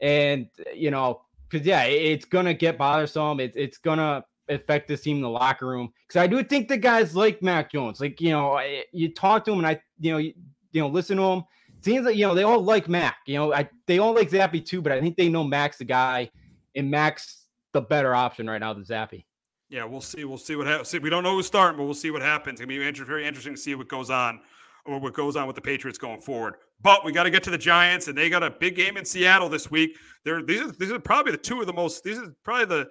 And 0.00 0.48
you 0.74 0.90
know, 0.90 1.22
because 1.48 1.66
yeah, 1.66 1.84
it's 1.84 2.24
gonna 2.24 2.54
get 2.54 2.76
bothersome. 2.76 3.40
It's 3.40 3.56
it's 3.56 3.78
gonna 3.78 4.24
affect 4.48 4.88
this 4.88 5.02
team 5.02 5.16
in 5.16 5.22
the 5.22 5.30
locker 5.30 5.66
room. 5.66 5.92
Because 6.06 6.20
I 6.20 6.26
do 6.26 6.42
think 6.42 6.68
the 6.68 6.76
guys 6.76 7.14
like 7.16 7.42
Mac 7.42 7.72
Jones, 7.72 8.00
like 8.00 8.20
you 8.20 8.30
know, 8.30 8.60
you 8.92 9.14
talk 9.14 9.44
to 9.44 9.52
him, 9.52 9.58
and 9.58 9.66
I, 9.66 9.80
you 10.00 10.12
know, 10.12 10.32
you 10.72 10.80
know, 10.80 10.88
listen 10.88 11.16
to 11.16 11.22
them. 11.22 11.44
seems 11.82 12.06
like 12.06 12.16
you 12.16 12.26
know 12.26 12.34
they 12.34 12.42
all 12.42 12.62
like 12.62 12.88
Mac. 12.88 13.18
You 13.26 13.36
know, 13.36 13.54
I 13.54 13.68
they 13.86 13.98
all 13.98 14.14
like 14.14 14.30
Zappe 14.30 14.64
too, 14.64 14.82
but 14.82 14.92
I 14.92 15.00
think 15.00 15.16
they 15.16 15.28
know 15.28 15.44
Mac's 15.44 15.78
the 15.78 15.84
guy, 15.84 16.30
and 16.74 16.90
Mac's 16.90 17.46
the 17.72 17.80
better 17.80 18.14
option 18.14 18.48
right 18.48 18.58
now 18.58 18.72
than 18.72 18.84
Zappe. 18.84 19.24
Yeah, 19.68 19.84
we'll 19.84 20.02
see. 20.02 20.24
We'll 20.24 20.38
see 20.38 20.56
what 20.56 20.66
happens. 20.66 20.92
We 21.00 21.08
don't 21.08 21.22
know 21.22 21.32
who's 21.32 21.46
starting, 21.46 21.78
but 21.78 21.84
we'll 21.84 21.94
see 21.94 22.10
what 22.10 22.22
happens. 22.22 22.60
It's 22.60 22.66
gonna 22.66 22.68
be 22.68 23.04
very 23.04 23.26
interesting 23.26 23.54
to 23.54 23.60
see 23.60 23.74
what 23.74 23.88
goes 23.88 24.10
on 24.10 24.40
or 24.84 24.98
what 24.98 25.14
goes 25.14 25.36
on 25.36 25.46
with 25.46 25.56
the 25.56 25.62
Patriots 25.62 25.98
going 25.98 26.20
forward. 26.20 26.54
But 26.80 27.04
we 27.04 27.12
got 27.12 27.22
to 27.24 27.30
get 27.30 27.42
to 27.44 27.50
the 27.50 27.58
Giants, 27.58 28.08
and 28.08 28.18
they 28.18 28.28
got 28.28 28.42
a 28.42 28.50
big 28.50 28.74
game 28.74 28.96
in 28.96 29.04
Seattle 29.04 29.48
this 29.48 29.70
week. 29.70 29.96
They're 30.24 30.42
these 30.42 30.60
are 30.60 30.72
these 30.72 30.90
are 30.90 30.98
probably 30.98 31.32
the 31.32 31.38
two 31.38 31.60
of 31.60 31.66
the 31.66 31.72
most. 31.72 32.02
These 32.04 32.18
are 32.18 32.34
probably 32.42 32.66
the 32.66 32.88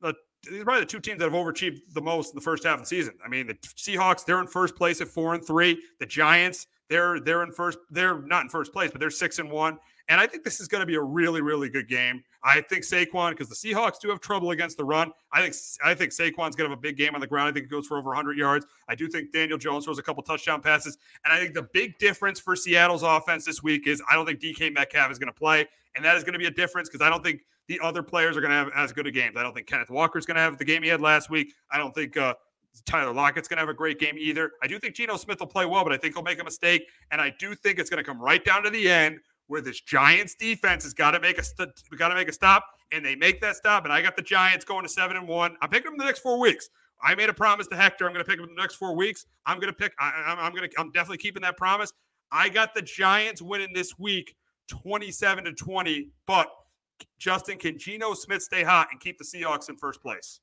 the 0.00 0.14
these 0.50 0.60
are 0.60 0.64
probably 0.64 0.80
the 0.80 0.86
two 0.86 1.00
teams 1.00 1.18
that 1.18 1.30
have 1.30 1.32
overachieved 1.32 1.80
the 1.92 2.00
most 2.00 2.32
in 2.32 2.36
the 2.36 2.42
first 2.42 2.64
half 2.64 2.74
of 2.74 2.80
the 2.80 2.86
season. 2.86 3.14
I 3.24 3.28
mean, 3.28 3.46
the 3.46 3.54
Seahawks 3.54 4.24
they're 4.24 4.40
in 4.40 4.46
first 4.46 4.76
place 4.76 5.00
at 5.00 5.08
four 5.08 5.34
and 5.34 5.46
three. 5.46 5.80
The 6.00 6.06
Giants 6.06 6.66
they're 6.88 7.20
they're 7.20 7.42
in 7.42 7.52
first. 7.52 7.78
They're 7.90 8.20
not 8.22 8.42
in 8.42 8.48
first 8.48 8.72
place, 8.72 8.90
but 8.90 9.00
they're 9.00 9.10
six 9.10 9.38
and 9.38 9.50
one. 9.50 9.78
And 10.08 10.20
I 10.20 10.26
think 10.26 10.44
this 10.44 10.60
is 10.60 10.68
going 10.68 10.80
to 10.80 10.86
be 10.86 10.96
a 10.96 11.02
really 11.02 11.40
really 11.40 11.70
good 11.70 11.88
game. 11.88 12.22
I 12.42 12.60
think 12.60 12.84
Saquon 12.84 13.30
because 13.30 13.48
the 13.48 13.54
Seahawks 13.54 14.00
do 14.00 14.10
have 14.10 14.20
trouble 14.20 14.50
against 14.50 14.76
the 14.76 14.84
run. 14.84 15.10
I 15.32 15.40
think 15.40 15.54
I 15.82 15.94
think 15.94 16.12
Saquon's 16.12 16.56
going 16.56 16.68
to 16.68 16.70
have 16.70 16.78
a 16.78 16.80
big 16.80 16.96
game 16.96 17.14
on 17.14 17.20
the 17.20 17.26
ground. 17.26 17.48
I 17.48 17.52
think 17.52 17.66
it 17.66 17.70
goes 17.70 17.86
for 17.86 17.96
over 17.96 18.08
100 18.08 18.36
yards. 18.36 18.66
I 18.88 18.94
do 18.94 19.08
think 19.08 19.32
Daniel 19.32 19.56
Jones 19.56 19.86
throws 19.86 19.98
a 19.98 20.02
couple 20.02 20.22
touchdown 20.22 20.60
passes. 20.60 20.98
And 21.24 21.32
I 21.32 21.40
think 21.40 21.54
the 21.54 21.68
big 21.72 21.98
difference 21.98 22.38
for 22.38 22.54
Seattle's 22.54 23.02
offense 23.02 23.46
this 23.46 23.62
week 23.62 23.86
is 23.86 24.02
I 24.10 24.14
don't 24.14 24.26
think 24.26 24.40
DK 24.40 24.74
Metcalf 24.74 25.10
is 25.10 25.18
going 25.18 25.32
to 25.32 25.38
play, 25.38 25.66
and 25.94 26.04
that 26.04 26.16
is 26.16 26.24
going 26.24 26.34
to 26.34 26.38
be 26.38 26.46
a 26.46 26.50
difference 26.50 26.88
because 26.90 27.04
I 27.04 27.08
don't 27.08 27.24
think 27.24 27.40
the 27.66 27.80
other 27.82 28.02
players 28.02 28.36
are 28.36 28.40
going 28.40 28.50
to 28.50 28.56
have 28.56 28.70
as 28.76 28.92
good 28.92 29.06
a 29.06 29.10
game. 29.10 29.32
I 29.36 29.42
don't 29.42 29.54
think 29.54 29.66
Kenneth 29.66 29.90
Walker's 29.90 30.26
going 30.26 30.34
to 30.34 30.42
have 30.42 30.58
the 30.58 30.64
game 30.66 30.82
he 30.82 30.88
had 30.90 31.00
last 31.00 31.30
week. 31.30 31.54
I 31.70 31.78
don't 31.78 31.94
think 31.94 32.16
uh, 32.16 32.34
Tyler 32.82 33.12
Lockett's 33.12 33.48
going 33.48 33.56
to 33.56 33.62
have 33.62 33.68
a 33.68 33.74
great 33.74 33.98
game 33.98 34.16
either. 34.18 34.52
I 34.62 34.66
do 34.66 34.78
think 34.78 34.94
Geno 34.94 35.16
Smith 35.16 35.40
will 35.40 35.46
play 35.46 35.66
well, 35.66 35.84
but 35.84 35.92
I 35.92 35.96
think 35.96 36.14
he'll 36.14 36.24
make 36.24 36.40
a 36.40 36.44
mistake. 36.44 36.88
And 37.10 37.20
I 37.20 37.32
do 37.38 37.54
think 37.54 37.78
it's 37.78 37.88
going 37.88 38.02
to 38.02 38.08
come 38.08 38.20
right 38.20 38.44
down 38.44 38.62
to 38.64 38.70
the 38.70 38.88
end 38.88 39.20
where 39.46 39.60
this 39.60 39.80
Giants 39.80 40.34
defense 40.34 40.84
has 40.84 40.94
got 40.94 41.12
to 41.12 41.20
make 41.20 41.38
a 41.38 41.44
st- 41.44 41.70
got 41.96 42.08
to 42.08 42.14
make 42.14 42.28
a 42.28 42.32
stop, 42.32 42.66
and 42.92 43.04
they 43.04 43.14
make 43.14 43.40
that 43.42 43.56
stop. 43.56 43.84
And 43.84 43.92
I 43.92 44.02
got 44.02 44.16
the 44.16 44.22
Giants 44.22 44.64
going 44.64 44.84
to 44.84 44.88
seven 44.88 45.16
and 45.16 45.28
one. 45.28 45.56
I'm 45.60 45.68
picking 45.68 45.90
them 45.90 45.98
the 45.98 46.04
next 46.04 46.20
four 46.20 46.40
weeks. 46.40 46.68
I 47.02 47.14
made 47.14 47.28
a 47.28 47.34
promise 47.34 47.66
to 47.68 47.76
Hector. 47.76 48.06
I'm 48.06 48.12
going 48.12 48.24
to 48.24 48.28
pick 48.28 48.40
them 48.40 48.48
the 48.54 48.60
next 48.60 48.76
four 48.76 48.96
weeks. 48.96 49.26
I'm 49.46 49.58
going 49.58 49.72
to 49.72 49.76
pick. 49.76 49.92
I, 49.98 50.36
am 50.38 50.54
going 50.54 50.68
to. 50.68 50.80
I'm 50.80 50.90
definitely 50.92 51.18
keeping 51.18 51.42
that 51.42 51.56
promise. 51.56 51.92
I 52.32 52.48
got 52.48 52.74
the 52.74 52.82
Giants 52.82 53.42
winning 53.42 53.72
this 53.74 53.98
week, 53.98 54.34
27 54.68 55.44
to 55.44 55.52
20. 55.52 56.08
But 56.26 56.48
Justin, 57.18 57.58
can 57.58 57.78
Geno 57.78 58.14
Smith 58.14 58.42
stay 58.42 58.62
hot 58.62 58.88
and 58.90 59.00
keep 59.00 59.18
the 59.18 59.24
Seahawks 59.24 59.68
in 59.68 59.76
first 59.76 60.00
place? 60.00 60.40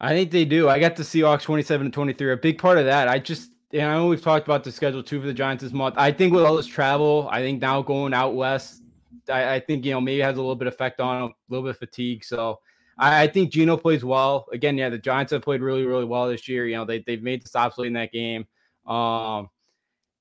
I 0.00 0.10
think 0.10 0.30
they 0.30 0.44
do. 0.44 0.68
I 0.68 0.78
got 0.78 0.96
the 0.96 1.02
Seahawks 1.02 1.42
27 1.42 1.86
to 1.86 1.90
23. 1.90 2.32
A 2.32 2.36
big 2.36 2.58
part 2.58 2.78
of 2.78 2.84
that, 2.84 3.08
I 3.08 3.18
just, 3.18 3.50
and 3.72 3.82
I 3.82 3.94
know 3.94 4.08
we've 4.08 4.22
talked 4.22 4.46
about 4.46 4.62
the 4.62 4.70
schedule 4.70 5.02
too 5.02 5.20
for 5.20 5.26
the 5.26 5.34
Giants 5.34 5.64
this 5.64 5.72
month. 5.72 5.94
I 5.96 6.12
think 6.12 6.34
with 6.34 6.44
all 6.44 6.56
this 6.56 6.66
travel, 6.66 7.28
I 7.30 7.40
think 7.40 7.60
now 7.62 7.82
going 7.82 8.12
out 8.12 8.34
west, 8.34 8.82
I, 9.28 9.54
I 9.54 9.60
think, 9.60 9.84
you 9.84 9.92
know, 9.92 10.00
maybe 10.00 10.20
has 10.20 10.36
a 10.36 10.40
little 10.40 10.54
bit 10.54 10.68
of 10.68 10.74
effect 10.74 11.00
on 11.00 11.22
a 11.22 11.28
little 11.48 11.64
bit 11.64 11.70
of 11.70 11.78
fatigue. 11.78 12.24
So 12.24 12.60
I, 12.98 13.22
I, 13.22 13.26
think 13.26 13.50
Geno 13.50 13.76
plays 13.76 14.04
well. 14.04 14.46
Again, 14.52 14.76
yeah, 14.76 14.88
the 14.88 14.98
Giants 14.98 15.32
have 15.32 15.42
played 15.42 15.62
really, 15.62 15.84
really 15.84 16.04
well 16.04 16.28
this 16.28 16.46
year. 16.46 16.66
You 16.66 16.76
know, 16.76 16.84
they, 16.84 17.00
they've 17.00 17.22
made 17.22 17.42
the 17.42 17.48
stops 17.48 17.78
late 17.78 17.88
in 17.88 17.92
that 17.94 18.12
game. 18.12 18.46
Um, 18.86 19.48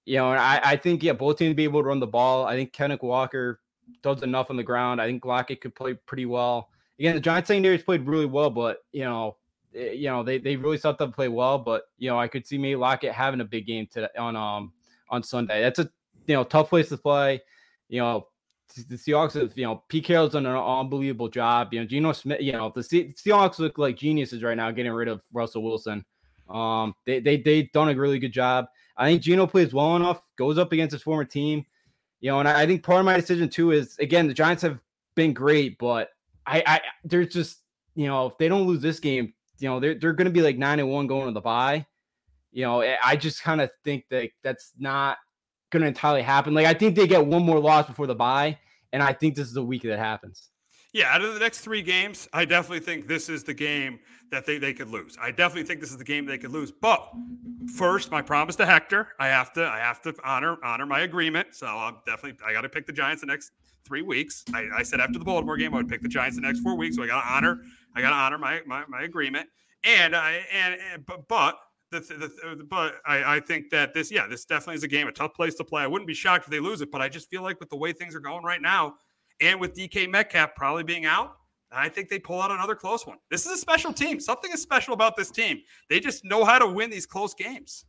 you 0.06 0.18
know, 0.18 0.32
and 0.32 0.40
I, 0.40 0.62
I 0.64 0.76
think, 0.78 1.04
yeah, 1.04 1.14
both 1.14 1.38
teams 1.38 1.56
be 1.56 1.64
able 1.66 1.82
to 1.82 1.88
run 1.88 2.00
the 2.00 2.08
ball. 2.08 2.46
I 2.46 2.56
think 2.56 2.74
Kenneth 2.74 3.04
Walker 3.04 3.60
does 4.02 4.24
enough 4.24 4.50
on 4.50 4.58
the 4.58 4.64
ground. 4.64 5.02
I 5.02 5.08
think 5.08 5.26
Lockett 5.26 5.62
could 5.62 5.76
play 5.76 5.94
pretty 5.94 6.26
well. 6.26 6.70
Again, 7.00 7.16
the 7.16 7.22
Giants 7.22 7.48
secondary 7.48 7.76
has 7.76 7.84
played 7.84 8.08
really 8.08 8.26
well, 8.26 8.50
but, 8.50 8.80
you 8.92 9.04
know, 9.04 9.36
you 9.76 10.08
know, 10.08 10.24
they 10.24 10.38
they 10.38 10.56
really 10.56 10.78
stepped 10.78 11.02
up 11.02 11.10
to 11.10 11.16
play 11.16 11.28
well. 11.28 11.58
But 11.60 11.84
you 11.98 12.10
know, 12.10 12.20
I 12.20 12.28
could 12.28 12.48
see 12.48 12.58
maybe 12.58 12.76
Lockett 12.76 13.14
having 13.14 13.42
a 13.42 13.46
big 13.46 13.68
game 13.68 13.88
today 13.92 14.08
on 14.18 14.36
um 14.36 14.74
on 15.10 15.24
Sunday. 15.24 15.62
That's 15.62 15.80
a 15.80 15.90
you 16.28 16.36
know 16.36 16.44
tough 16.44 16.70
place 16.70 16.90
to 16.90 16.98
play. 16.98 17.42
You 17.90 18.02
know, 18.02 18.28
the 18.90 18.96
Seahawks 18.96 19.40
have, 19.40 19.58
you 19.58 19.66
know, 19.66 19.84
Pete 19.88 20.06
Carroll's 20.06 20.34
done 20.34 20.46
an 20.46 20.56
unbelievable 20.56 21.30
job. 21.30 21.74
You 21.74 21.82
know, 21.82 21.86
Geno 21.86 22.14
Smith, 22.14 22.42
you 22.42 22.52
know, 22.52 22.72
the 22.74 22.82
Seahawks 22.82 23.60
look 23.60 23.78
like 23.78 23.98
geniuses 23.98 24.44
right 24.44 24.58
now 24.58 24.72
getting 24.72 24.92
rid 24.92 25.08
of 25.08 25.22
Russell 25.34 25.64
Wilson. 25.64 26.04
Um, 26.50 26.96
they 27.06 27.20
they 27.20 27.38
they 27.38 27.64
done 27.74 27.90
a 27.90 27.96
really 27.96 28.20
good 28.20 28.34
job. 28.34 28.66
I 28.98 29.08
think 29.08 29.22
Geno 29.22 29.48
plays 29.48 29.74
well 29.74 29.96
enough, 29.96 30.22
goes 30.38 30.58
up 30.58 30.72
against 30.72 30.94
his 30.94 31.04
former 31.04 31.26
team. 31.26 31.66
You 32.22 32.32
know, 32.32 32.40
and 32.40 32.48
I, 32.48 32.62
I 32.62 32.66
think 32.66 32.84
part 32.84 33.00
of 33.00 33.06
my 33.06 33.18
decision 33.18 33.50
too 33.50 33.72
is 33.72 33.98
again 34.00 34.28
the 34.28 34.34
Giants 34.34 34.64
have 34.64 34.80
been 35.16 35.34
great, 35.34 35.78
but 35.78 36.10
I 36.46 36.64
I 36.66 36.82
there's 37.04 37.34
just 37.34 37.60
you 37.96 38.08
know 38.08 38.28
if 38.28 38.38
they 38.38 38.48
don't 38.48 38.68
lose 38.68 38.82
this 38.82 39.00
game, 39.00 39.34
you 39.60 39.70
know 39.70 39.80
they're 39.80 39.96
they're 39.96 40.14
going 40.14 40.26
to 40.26 40.32
be 40.32 40.42
like 40.42 40.58
nine 40.58 40.80
and 40.80 40.90
one 40.90 41.08
going 41.08 41.28
to 41.28 41.32
the 41.32 41.42
bye. 41.42 41.86
You 42.52 42.64
know, 42.64 42.82
eh, 42.82 42.96
I 43.04 43.16
just 43.16 43.44
kind 43.44 43.62
of 43.62 43.70
think 43.84 44.06
that 44.10 44.30
that's 44.44 44.72
not 44.78 45.18
going 45.72 45.82
to 45.82 45.88
entirely 45.88 46.22
happen. 46.22 46.54
Like 46.54 46.66
I 46.66 46.74
think 46.74 46.96
they 46.96 47.08
get 47.08 47.26
one 47.26 47.44
more 47.44 47.60
loss 47.60 47.88
before 47.88 48.08
the 48.08 48.16
bye, 48.16 48.58
and 48.94 49.04
I 49.04 49.14
think 49.14 49.36
this 49.36 49.48
is 49.48 49.54
the 49.54 49.64
week 49.64 49.84
that 49.84 50.00
happens. 50.00 50.50
Yeah, 50.96 51.14
out 51.14 51.22
of 51.22 51.34
the 51.34 51.42
next 51.42 51.60
three 51.60 51.82
games, 51.82 52.30
I 52.32 52.46
definitely 52.46 52.80
think 52.80 53.06
this 53.06 53.28
is 53.28 53.44
the 53.44 53.54
game 53.54 54.00
that 54.32 54.46
they, 54.46 54.58
they 54.58 54.72
could 54.72 54.90
lose. 54.90 55.18
I 55.22 55.30
definitely 55.30 55.64
think 55.64 55.82
this 55.82 55.92
is 55.92 55.98
the 55.98 56.06
game 56.06 56.26
they 56.26 56.38
could 56.38 56.54
lose. 56.54 56.72
But 56.72 57.06
first, 57.76 58.12
my 58.12 58.22
promise 58.22 58.56
to 58.56 58.66
Hector, 58.66 59.10
I 59.20 59.28
have 59.28 59.52
to 59.54 59.68
I 59.68 59.80
have 59.80 60.02
to 60.04 60.16
honor 60.24 60.58
honor 60.64 60.86
my 60.86 61.02
agreement. 61.02 61.50
So 61.52 61.68
I'm 61.68 61.98
definitely 62.06 62.40
I 62.46 62.54
got 62.54 62.62
to 62.62 62.70
pick 62.70 62.88
the 62.88 62.94
Giants 62.94 63.20
the 63.20 63.28
next 63.28 63.52
three 63.86 64.04
weeks. 64.04 64.46
I, 64.54 64.70
I, 64.78 64.84
said 64.84 65.02
after 65.02 65.20
the 65.20 65.26
Baltimore 65.26 65.58
game 65.58 65.74
I 65.74 65.78
would 65.78 65.90
pick 65.90 66.02
the 66.02 66.08
Giants 66.08 66.38
the 66.38 66.42
next 66.42 66.62
four 66.62 66.78
weeks. 66.78 66.96
So 66.96 67.04
I 67.04 67.08
got 67.08 67.22
to 67.22 67.28
honor 67.28 67.62
I 67.96 68.02
got 68.02 68.10
to 68.10 68.16
honor 68.16 68.38
my, 68.38 68.62
my 68.66 68.84
my 68.88 69.04
agreement. 69.04 69.48
And 69.84 70.16
I 70.16 70.42
and, 70.52 70.76
and 70.94 71.06
but 71.06 71.28
but 71.28 71.58
the, 71.92 72.00
the, 72.00 72.56
the, 72.56 72.64
but 72.64 72.96
I, 73.06 73.36
I 73.36 73.40
think 73.40 73.70
that 73.70 73.94
this, 73.94 74.12
yeah, 74.12 74.28
this 74.28 74.46
definitely 74.46 74.76
is 74.76 74.84
a 74.84 74.88
game, 74.88 75.08
a 75.08 75.12
tough 75.12 75.34
place 75.34 75.56
to 75.56 75.64
play. 75.64 75.84
I 75.84 75.88
wouldn't 75.88 76.08
be 76.08 76.14
shocked 76.14 76.46
if 76.46 76.52
they 76.52 76.60
lose 76.60 76.82
it, 76.82 76.92
but 76.92 77.02
I 77.02 77.10
just 77.10 77.30
feel 77.30 77.42
like 77.42 77.60
with 77.60 77.70
the 77.70 77.78
way 77.78 77.94
things 77.94 78.16
are 78.16 78.20
going 78.20 78.44
right 78.44 78.62
now, 78.62 78.96
and 79.42 79.60
with 79.60 79.76
DK 79.76 80.10
Metcalf 80.10 80.56
probably 80.56 80.84
being 80.84 81.06
out, 81.06 81.36
I 81.72 81.90
think 81.90 82.10
they 82.10 82.20
pull 82.20 82.42
out 82.42 82.52
another 82.52 82.76
close 82.76 83.06
one. 83.06 83.18
This 83.30 83.46
is 83.46 83.52
a 83.52 83.58
special 83.58 83.92
team. 83.92 84.20
Something 84.20 84.52
is 84.52 84.62
special 84.62 84.94
about 84.94 85.16
this 85.16 85.30
team. 85.30 85.60
They 85.90 86.00
just 86.00 86.24
know 86.24 86.46
how 86.46 86.60
to 86.60 86.68
win 86.68 86.90
these 86.90 87.06
close 87.06 87.34
games. 87.34 87.86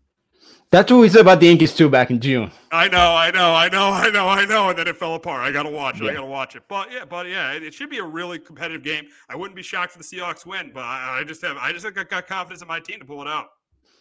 That's 0.71 0.91
what 0.91 0.99
we 0.99 1.09
said 1.09 1.21
about 1.21 1.39
the 1.39 1.47
Yankees 1.47 1.75
too 1.75 1.89
back 1.89 2.11
in 2.11 2.21
June. 2.21 2.51
I 2.73 2.89
know, 2.89 3.15
I 3.15 3.31
know, 3.31 3.55
I 3.55 3.69
know, 3.69 3.91
I 3.91 4.11
know, 4.11 4.29
I 4.29 4.45
know, 4.45 4.71
and 4.71 4.79
then 4.79 4.89
it 4.89 4.97
fell 4.97 5.15
apart. 5.15 5.43
I 5.43 5.53
gotta 5.53 5.71
watch 5.71 6.01
it. 6.01 6.05
Yeah. 6.05 6.11
I 6.11 6.15
gotta 6.15 6.27
watch 6.27 6.57
it. 6.57 6.65
But 6.69 6.93
yeah, 6.93 7.05
but 7.05 7.27
yeah, 7.29 7.53
it, 7.53 7.63
it, 7.63 7.73
should 7.73 7.89
be 7.89 7.99
a 7.99 8.05
really 8.05 8.39
competitive 8.39 8.83
game. 8.83 9.07
I 9.29 9.37
wouldn't 9.37 9.55
be 9.55 9.63
shocked 9.63 9.97
if 9.97 10.09
the 10.09 10.17
Seahawks 10.17 10.45
win, 10.45 10.73
but 10.75 10.81
I, 10.81 11.21
I 11.21 11.25
just 11.25 11.41
have, 11.43 11.57
I 11.57 11.73
just 11.73 11.87
got, 11.95 12.11
got 12.11 12.27
confidence 12.27 12.63
in 12.63 12.69
my 12.69 12.81
team 12.81 12.99
to 12.99 13.05
pull 13.05 13.23
it 13.23 13.29
out. 13.29 13.51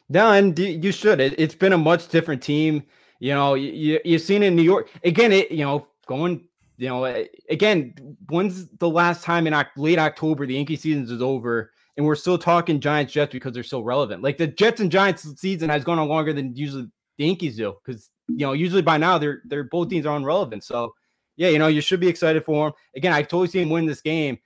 No, 0.09 0.31
and 0.31 0.57
you 0.57 0.91
should. 0.91 1.19
It, 1.19 1.39
has 1.39 1.55
been 1.55 1.73
a 1.73 1.77
much 1.77 2.09
different 2.09 2.41
team. 2.41 2.83
You 3.19 3.33
know, 3.33 3.53
you, 3.53 3.99
you've 4.03 4.21
seen 4.21 4.43
in 4.43 4.55
New 4.55 4.63
York 4.63 4.89
again. 5.03 5.31
It 5.31 5.51
you 5.51 5.65
know 5.65 5.87
going. 6.07 6.47
You 6.77 6.89
know, 6.89 7.25
again, 7.49 7.93
when's 8.27 8.67
the 8.79 8.89
last 8.89 9.23
time 9.23 9.47
in 9.47 9.55
late 9.77 9.97
October 9.97 10.45
the 10.45 10.55
Yankee 10.55 10.75
season 10.75 11.03
is 11.03 11.21
over 11.21 11.71
and 11.97 12.05
we're 12.05 12.15
still 12.15 12.37
talking 12.37 12.79
Giants 12.79 13.13
Jets 13.13 13.31
because 13.31 13.53
they're 13.53 13.63
so 13.63 13.81
relevant. 13.81 14.21
Like 14.21 14.37
the 14.37 14.47
Jets 14.47 14.81
and 14.81 14.91
Giants 14.91 15.23
season 15.39 15.69
has 15.69 15.83
gone 15.83 15.99
on 15.99 16.07
longer 16.07 16.33
than 16.33 16.55
usually 16.55 16.87
the 17.17 17.25
Yankees 17.25 17.57
do 17.57 17.75
because 17.85 18.09
you 18.27 18.45
know 18.45 18.53
usually 18.53 18.81
by 18.81 18.97
now 18.97 19.17
they're 19.17 19.41
they're 19.45 19.63
both 19.63 19.89
teams 19.89 20.05
are 20.05 20.17
irrelevant. 20.17 20.63
So 20.63 20.93
yeah, 21.37 21.49
you 21.49 21.59
know 21.59 21.67
you 21.67 21.81
should 21.81 21.99
be 21.99 22.07
excited 22.07 22.43
for 22.43 22.67
them. 22.67 22.73
Again, 22.95 23.13
I 23.13 23.21
totally 23.21 23.47
see 23.47 23.61
him 23.61 23.69
win 23.69 23.85
this 23.85 24.01
game, 24.01 24.37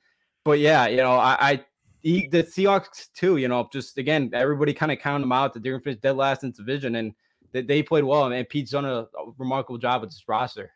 but 0.44 0.60
yeah, 0.60 0.88
you 0.88 0.98
know 0.98 1.14
I, 1.14 1.38
I 1.40 1.66
the, 2.02 2.28
the 2.30 2.44
Seahawks 2.44 3.08
too. 3.14 3.38
You 3.38 3.48
know, 3.48 3.68
just 3.72 3.98
again, 3.98 4.30
everybody 4.34 4.74
kind 4.74 4.92
of 4.92 5.00
counted 5.00 5.24
them 5.24 5.32
out 5.32 5.54
that 5.54 5.64
they're 5.64 5.78
to 5.78 5.84
finish 5.84 6.00
dead 6.00 6.16
last 6.16 6.44
in 6.44 6.52
division, 6.52 6.96
and 6.96 7.14
that 7.52 7.68
they 7.68 7.84
played 7.84 8.04
well. 8.04 8.32
And 8.32 8.50
Pete's 8.50 8.72
done 8.72 8.86
a, 8.86 9.02
a 9.02 9.32
remarkable 9.38 9.78
job 9.78 10.02
with 10.02 10.12
this 10.12 10.24
roster. 10.28 10.72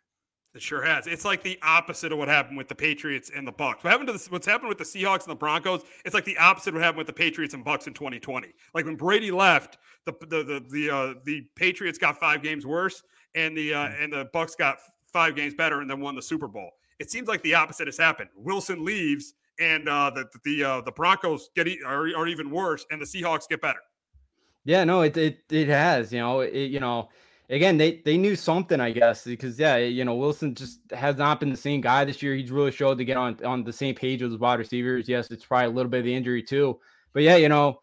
It 0.56 0.62
sure 0.62 0.84
has. 0.84 1.08
It's 1.08 1.26
like 1.26 1.42
the 1.42 1.58
opposite 1.64 2.12
of 2.12 2.20
what 2.20 2.28
happened 2.28 2.58
with 2.58 2.68
the 2.68 2.76
Patriots 2.76 3.32
and 3.36 3.48
the 3.48 3.52
Bucks. 3.52 3.84
What 3.84 3.90
happened 3.90 4.08
to 4.08 4.14
the, 4.14 4.24
what's 4.30 4.46
happened 4.46 4.70
with 4.70 4.78
the 4.78 4.84
Seahawks 4.84 5.24
and 5.24 5.32
the 5.32 5.36
Broncos? 5.36 5.82
It's 6.06 6.14
like 6.14 6.26
the 6.26 6.38
opposite 6.38 6.70
of 6.70 6.76
what 6.76 6.84
happened 6.84 7.00
with 7.00 7.08
the 7.08 7.14
Patriots 7.14 7.56
and 7.56 7.64
Bucks 7.64 7.88
in 7.88 7.94
2020. 7.94 8.50
Like 8.76 8.86
when 8.86 8.96
Brady 8.96 9.32
left, 9.32 9.80
the 10.06 10.14
the 10.22 10.44
the 10.44 10.66
the, 10.70 10.90
uh, 10.92 11.14
the 11.26 11.42
Patriots 11.56 11.98
got 11.98 12.20
five 12.20 12.44
games 12.44 12.68
worse, 12.68 13.02
and 13.34 13.58
the 13.58 13.74
uh, 13.74 13.90
and 14.00 14.14
the 14.14 14.30
Bucks 14.32 14.54
got 14.54 14.78
five 15.12 15.36
games 15.36 15.56
better, 15.56 15.82
and 15.82 15.90
then 15.90 16.00
won 16.00 16.16
the 16.16 16.22
Super 16.22 16.48
Bowl. 16.48 16.70
It 17.00 17.10
seems 17.10 17.28
like 17.28 17.42
the 17.42 17.56
opposite 17.56 17.88
has 17.88 17.98
happened. 17.98 18.30
Wilson 18.36 18.86
leaves, 18.86 19.34
and 19.60 19.90
uh, 19.90 20.12
the 20.12 20.26
the 20.46 20.64
uh, 20.64 20.82
the 20.82 20.92
Broncos 20.92 21.50
get 21.56 21.68
are, 21.84 22.16
are 22.16 22.28
even 22.28 22.52
worse, 22.52 22.86
and 22.92 23.02
the 23.02 23.06
Seahawks 23.06 23.50
get 23.50 23.60
better. 23.60 23.80
Yeah, 24.66 24.84
no, 24.84 25.02
it 25.02 25.18
it 25.18 25.40
it 25.50 25.68
has. 25.68 26.14
You 26.14 26.20
know, 26.20 26.42
it, 26.42 26.54
you 26.54 26.80
know, 26.80 27.10
again, 27.50 27.78
they 27.78 28.02
they 28.06 28.18
knew 28.18 28.36
something, 28.36 28.80
I 28.80 28.92
guess, 28.92 29.26
because 29.26 29.60
yeah, 29.60 29.78
you 29.78 30.06
know, 30.06 30.16
Wilson 30.16 30.56
just 30.56 30.80
has 30.92 31.18
not 31.18 31.40
been 31.40 31.50
the 31.50 31.58
same 31.58 31.82
guy 31.82 32.06
this 32.06 32.22
year. 32.22 32.36
He's 32.36 32.52
really 32.52 32.72
showed 32.72 32.98
to 32.98 33.06
get 33.06 33.18
on 33.18 33.44
on 33.46 33.64
the 33.64 33.74
same 33.74 33.96
page 33.96 34.22
with 34.22 34.32
his 34.32 34.40
wide 34.40 34.60
receivers. 34.60 35.10
Yes, 35.10 35.32
it's 35.32 35.46
probably 35.46 35.68
a 35.68 35.72
little 35.72 35.90
bit 35.90 36.00
of 36.00 36.06
the 36.06 36.16
injury 36.16 36.44
too, 36.44 36.80
but 37.14 37.24
yeah, 37.24 37.36
you 37.36 37.50
know. 37.50 37.80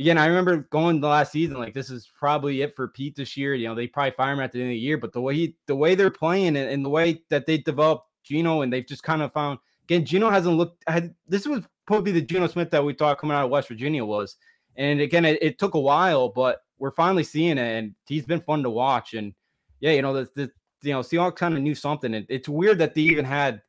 Again, 0.00 0.16
I 0.16 0.26
remember 0.26 0.58
going 0.70 1.00
the 1.00 1.08
last 1.08 1.32
season, 1.32 1.58
like 1.58 1.74
this 1.74 1.90
is 1.90 2.08
probably 2.16 2.62
it 2.62 2.76
for 2.76 2.86
Pete 2.86 3.16
this 3.16 3.36
year. 3.36 3.56
You 3.56 3.66
know, 3.66 3.74
they 3.74 3.88
probably 3.88 4.12
fire 4.12 4.32
him 4.32 4.38
at 4.38 4.52
the 4.52 4.60
end 4.60 4.68
of 4.68 4.74
the 4.74 4.78
year, 4.78 4.96
but 4.96 5.12
the 5.12 5.20
way 5.20 5.34
he, 5.34 5.56
the 5.66 5.74
way 5.74 5.96
they're 5.96 6.08
playing 6.08 6.56
and, 6.56 6.70
and 6.70 6.84
the 6.84 6.88
way 6.88 7.24
that 7.30 7.46
they 7.46 7.58
developed 7.58 8.06
Geno 8.22 8.62
and 8.62 8.72
they've 8.72 8.86
just 8.86 9.02
kind 9.02 9.22
of 9.22 9.32
found 9.32 9.58
Again, 9.88 10.04
Geno 10.04 10.28
hasn't 10.28 10.56
looked. 10.56 10.84
Had, 10.86 11.14
this 11.26 11.46
was 11.46 11.64
probably 11.86 12.12
the 12.12 12.20
Geno 12.20 12.46
Smith 12.46 12.70
that 12.70 12.84
we 12.84 12.92
thought 12.92 13.18
coming 13.18 13.34
out 13.34 13.46
of 13.46 13.50
West 13.50 13.68
Virginia 13.68 14.04
was. 14.04 14.36
And 14.76 15.00
again, 15.00 15.24
it, 15.24 15.38
it, 15.42 15.58
took 15.58 15.72
a 15.72 15.80
while, 15.80 16.28
but 16.28 16.60
we're 16.78 16.92
finally 16.92 17.24
seeing 17.24 17.58
it, 17.58 17.78
and 17.78 17.94
he's 18.06 18.26
been 18.26 18.40
fun 18.40 18.62
to 18.62 18.70
watch. 18.70 19.14
And 19.14 19.34
yeah, 19.80 19.92
you 19.92 20.02
know, 20.02 20.14
the, 20.14 20.28
the 20.34 20.50
you 20.82 20.92
know, 20.92 21.00
Seahawks 21.00 21.36
kind 21.36 21.56
of 21.56 21.62
knew 21.62 21.74
something. 21.74 22.14
And 22.14 22.26
it's 22.28 22.48
weird 22.48 22.78
that 22.78 22.94
they 22.94 23.02
even 23.02 23.24
had 23.24 23.62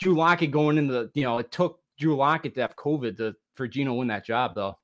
Drew 0.00 0.14
Lockett 0.14 0.50
going 0.50 0.78
into 0.78 0.92
the, 0.92 1.10
you 1.14 1.24
know, 1.24 1.38
it 1.38 1.50
took 1.50 1.80
Drew 1.98 2.16
Lockett 2.16 2.54
to 2.54 2.60
have 2.62 2.76
COVID 2.76 3.16
to 3.18 3.34
for 3.54 3.68
Geno 3.68 3.94
win 3.94 4.08
that 4.08 4.24
job, 4.24 4.54
though. 4.54 4.76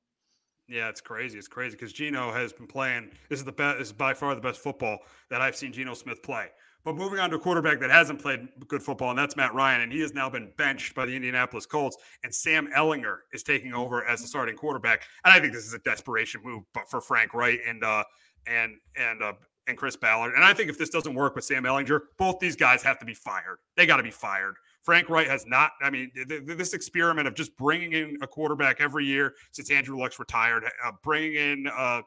Yeah, 0.67 0.89
it's 0.89 1.01
crazy. 1.01 1.37
It's 1.37 1.47
crazy 1.47 1.75
because 1.75 1.91
Geno 1.91 2.31
has 2.31 2.53
been 2.53 2.67
playing. 2.67 3.11
This 3.29 3.39
is 3.39 3.45
the 3.45 3.51
best. 3.51 3.79
This 3.79 3.87
is 3.89 3.93
by 3.93 4.13
far 4.13 4.35
the 4.35 4.41
best 4.41 4.59
football 4.59 4.99
that 5.29 5.41
I've 5.41 5.55
seen 5.55 5.73
Geno 5.73 5.93
Smith 5.93 6.23
play. 6.23 6.47
But 6.83 6.95
moving 6.95 7.19
on 7.19 7.29
to 7.29 7.35
a 7.35 7.39
quarterback 7.39 7.79
that 7.81 7.91
hasn't 7.91 8.21
played 8.21 8.47
good 8.67 8.81
football, 8.81 9.11
and 9.11 9.19
that's 9.19 9.35
Matt 9.35 9.53
Ryan, 9.53 9.81
and 9.81 9.93
he 9.93 9.99
has 9.99 10.13
now 10.13 10.29
been 10.29 10.51
benched 10.57 10.95
by 10.95 11.05
the 11.05 11.15
Indianapolis 11.15 11.67
Colts, 11.67 11.95
and 12.23 12.33
Sam 12.33 12.69
Ehlinger 12.75 13.17
is 13.33 13.43
taking 13.43 13.73
over 13.73 14.03
as 14.05 14.21
the 14.21 14.27
starting 14.27 14.55
quarterback. 14.55 15.03
And 15.23 15.31
I 15.33 15.39
think 15.39 15.53
this 15.53 15.65
is 15.65 15.73
a 15.73 15.79
desperation 15.79 16.41
move, 16.43 16.63
but 16.73 16.89
for 16.89 16.99
Frank 16.99 17.33
Reich 17.33 17.59
and 17.67 17.83
uh, 17.83 18.03
and 18.47 18.77
and 18.95 19.21
uh, 19.21 19.33
and 19.67 19.77
Chris 19.77 19.95
Ballard. 19.95 20.33
And 20.35 20.43
I 20.43 20.53
think 20.53 20.69
if 20.69 20.77
this 20.77 20.89
doesn't 20.89 21.13
work 21.13 21.35
with 21.35 21.45
Sam 21.45 21.63
Ehlinger, 21.63 21.99
both 22.17 22.39
these 22.39 22.55
guys 22.55 22.81
have 22.83 22.97
to 22.99 23.05
be 23.05 23.13
fired. 23.13 23.59
They 23.77 23.85
got 23.85 23.97
to 23.97 24.03
be 24.03 24.11
fired. 24.11 24.55
Frank 24.83 25.09
Reich 25.09 25.27
has 25.27 25.45
not. 25.45 25.71
I 25.81 25.89
mean, 25.89 26.11
th- 26.15 26.27
th- 26.27 26.57
this 26.57 26.73
experiment 26.73 27.27
of 27.27 27.35
just 27.35 27.55
bringing 27.57 27.93
in 27.93 28.17
a 28.21 28.27
quarterback 28.27 28.81
every 28.81 29.05
year 29.05 29.35
since 29.51 29.69
Andrew 29.69 29.97
Luck's 29.97 30.19
retired, 30.19 30.63
uh, 30.63 30.91
bringing 31.03 31.35
in. 31.35 31.67
Uh, 31.67 32.01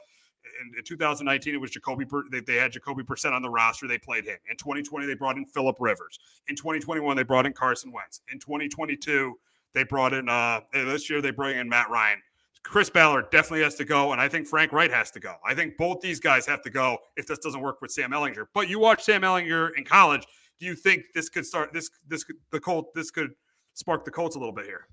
in, 0.61 0.79
in 0.79 0.85
2019, 0.85 1.55
it 1.55 1.61
was 1.61 1.71
Jacoby. 1.71 2.05
They, 2.31 2.41
they 2.41 2.57
had 2.57 2.73
Jacoby 2.73 3.03
Brissett 3.03 3.33
on 3.33 3.43
the 3.43 3.51
roster. 3.51 3.89
They 3.89 3.99
played 3.99 4.25
him. 4.25 4.37
In 4.51 4.57
2020, 4.57 5.07
they 5.07 5.15
brought 5.15 5.37
in 5.37 5.47
Philip 5.47 5.77
Rivers. 5.81 6.19
In 6.49 6.57
2021, 6.57 7.17
they 7.17 7.23
brought 7.23 7.47
in 7.47 7.53
Carson 7.53 7.91
Wentz. 7.91 8.21
In 8.33 8.39
2022, 8.39 9.39
they 9.73 9.85
brought 9.85 10.13
in. 10.13 10.29
Uh, 10.29 10.61
this 10.73 11.09
year, 11.09 11.23
they 11.23 11.31
bring 11.31 11.59
in 11.59 11.69
Matt 11.69 11.91
Ryan. 11.91 12.21
Chris 12.63 12.89
Ballard 12.89 13.31
definitely 13.31 13.63
has 13.63 13.75
to 13.77 13.85
go, 13.85 14.13
and 14.13 14.21
I 14.21 14.29
think 14.29 14.47
Frank 14.47 14.73
Reich 14.73 14.91
has 14.91 15.11
to 15.13 15.21
go. 15.21 15.35
I 15.47 15.55
think 15.55 15.77
both 15.77 16.01
these 16.01 16.19
guys 16.19 16.47
have 16.47 16.63
to 16.63 16.71
go 16.71 16.99
if 17.17 17.27
this 17.27 17.39
doesn't 17.39 17.61
work 17.61 17.83
with 17.83 17.91
Sam 17.91 18.11
Ehlinger. 18.11 18.47
But 18.55 18.69
you 18.69 18.79
watch 18.79 19.05
Sam 19.05 19.21
Ehlinger 19.21 19.71
in 19.77 19.85
college. 19.85 20.27
Do 20.61 20.67
you 20.67 20.75
think 20.75 21.05
this 21.15 21.29
could 21.29 21.47
start 21.47 21.73
this 21.73 21.91
this 22.07 22.25
could 22.25 22.37
the 22.51 22.61
Colt 22.61 22.95
this 22.95 23.11
could 23.11 23.31
spark 23.75 24.05
the 24.05 24.11
Colts 24.11 24.37
a 24.37 24.39
little 24.39 24.55
bit 24.55 24.67
here? 24.67 24.87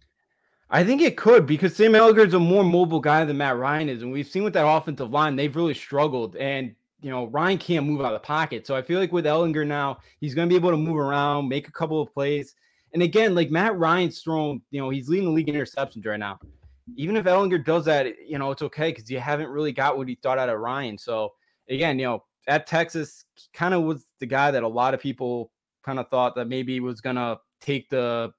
I 0.70 0.84
think 0.84 1.02
it 1.02 1.18
could 1.18 1.46
because 1.46 1.76
Sam 1.76 1.92
Ehlinger 1.92 2.26
is 2.26 2.34
a 2.34 2.40
more 2.40 2.64
mobile 2.64 3.02
guy 3.02 3.26
than 3.26 3.38
Matt 3.38 3.58
Ryan 3.58 3.90
is, 3.90 4.04
and 4.04 4.12
we've 4.12 4.28
seen 4.28 4.44
with 4.44 4.54
that 4.54 4.68
offensive 4.68 5.12
line 5.12 5.36
they've 5.36 5.56
really 5.56 5.74
struggled. 5.74 6.36
And 6.38 6.76
you 7.02 7.10
know 7.10 7.26
Ryan 7.28 7.58
can't 7.58 7.86
move 7.86 8.02
out 8.02 8.14
of 8.14 8.22
the 8.22 8.26
pocket, 8.26 8.66
so 8.66 8.76
I 8.76 8.82
feel 8.82 9.00
like 9.00 9.12
with 9.12 9.26
Ehlinger 9.26 9.68
now 9.68 10.00
he's 10.20 10.34
going 10.34 10.48
to 10.48 10.52
be 10.52 10.58
able 10.58 10.72
to 10.72 10.78
move 10.78 10.98
around, 10.98 11.50
make 11.50 11.68
a 11.68 11.72
couple 11.72 12.02
of 12.02 12.14
plays. 12.14 12.56
And 12.94 13.04
again, 13.04 13.36
like 13.36 13.52
Matt 13.52 13.78
Ryan's 13.78 14.22
thrown, 14.22 14.62
you 14.70 14.82
know, 14.82 14.90
he's 14.90 15.08
leading 15.08 15.26
the 15.26 15.32
league 15.32 15.48
in 15.48 15.56
interceptions 15.56 16.06
right 16.06 16.20
now. 16.20 16.40
Even 16.96 17.16
if 17.16 17.26
Ehlinger 17.26 17.64
does 17.64 17.86
that, 17.86 18.08
you 18.28 18.38
know, 18.38 18.52
it's 18.52 18.62
okay 18.62 18.92
because 18.92 19.10
you 19.10 19.20
haven't 19.20 19.50
really 19.50 19.72
got 19.72 19.98
what 19.98 20.10
he 20.10 20.16
thought 20.16 20.38
out 20.38 20.50
of 20.50 20.60
Ryan. 20.60 20.98
So 20.98 21.34
again, 21.70 22.00
you 22.00 22.06
know, 22.06 22.24
at 22.48 22.68
Texas, 22.68 23.26
kind 23.54 23.74
of 23.74 23.84
was 23.84 24.06
the 24.20 24.26
guy 24.26 24.52
that 24.52 24.64
a 24.64 24.68
lot 24.68 24.94
of 24.94 25.00
people 25.00 25.52
kind 25.84 26.00
of 26.00 26.10
thought 26.10 26.36
that 26.36 26.48
maybe 26.48 26.80
was 26.80 27.02
going 27.02 27.16
to 27.16 27.40
take 27.60 27.90
the 27.90 28.32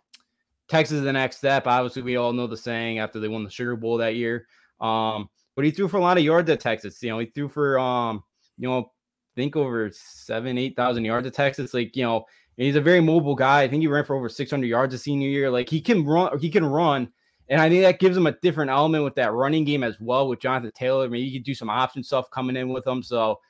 Texas 0.69 1.03
the 1.03 1.13
next 1.13 1.39
step. 1.39 1.67
Obviously, 1.67 2.03
we 2.03 2.17
all 2.17 2.33
know 2.33 2.47
the 2.47 2.57
saying 2.57 2.99
after 2.99 3.21
they 3.21 3.29
won 3.29 3.45
the 3.45 3.51
Sugar 3.51 3.77
Bowl 3.77 3.99
that 3.99 4.17
year. 4.17 4.47
Um, 4.81 5.29
but 5.55 5.65
he 5.65 5.71
threw 5.71 5.89
for 5.89 5.99
a 5.99 6.01
lot 6.01 6.19
of 6.19 6.25
yards 6.25 6.49
at 6.51 6.61
Texas. 6.61 7.03
You 7.03 7.11
know, 7.11 7.19
he 7.19 7.27
threw 7.27 7.49
for 7.49 7.79
um, 7.79 8.23
you 8.59 8.69
know, 8.69 8.93
think 9.37 9.57
over 9.57 9.91
seven, 9.93 10.59
eight 10.59 10.77
thousand 10.77 11.05
yards 11.05 11.27
at 11.27 11.35
Texas. 11.35 11.75
Like, 11.75 11.97
you 11.97 12.05
know, 12.05 12.25
he's 12.57 12.77
a 12.77 12.81
very 12.81 13.01
mobile 13.01 13.35
guy. 13.35 13.63
I 13.63 13.69
think 13.69 13.83
he 13.83 13.89
ran 13.89 14.05
for 14.05 14.17
over 14.17 14.29
600 14.29 14.67
yards 14.67 14.95
a 14.95 14.99
senior 14.99 15.29
year. 15.29 15.51
Like 15.51 15.69
he 15.69 15.81
can 15.81 16.05
run, 16.05 16.39
he 16.39 16.51
can 16.51 16.65
run. 16.65 17.11
And 17.49 17.61
I 17.61 17.69
think 17.69 17.83
that 17.83 17.99
gives 17.99 18.15
them 18.15 18.27
a 18.27 18.33
different 18.41 18.71
element 18.71 19.05
with 19.05 19.15
that 19.17 19.33
running 19.33 19.65
game 19.65 19.83
as 19.83 19.97
well 20.01 20.29
with 20.29 20.41
Jonathan 20.41 20.73
Taylor. 20.75 21.05
I 21.05 21.09
mean, 21.09 21.27
you 21.27 21.33
could 21.39 21.45
do 21.45 21.55
some 21.55 21.69
option 21.69 22.03
stuff 22.03 22.31
coming 22.31 22.57
in 22.57 22.69
with 22.69 22.85
them. 22.85 23.03
So, 23.03 23.41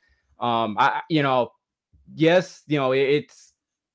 um, 0.43 0.76
I, 0.78 1.01
you 1.09 1.22
know, 1.22 1.53
yes, 2.14 2.62
you 2.66 2.78
know, 2.78 2.93
it, 2.93 3.01
it's, 3.01 3.53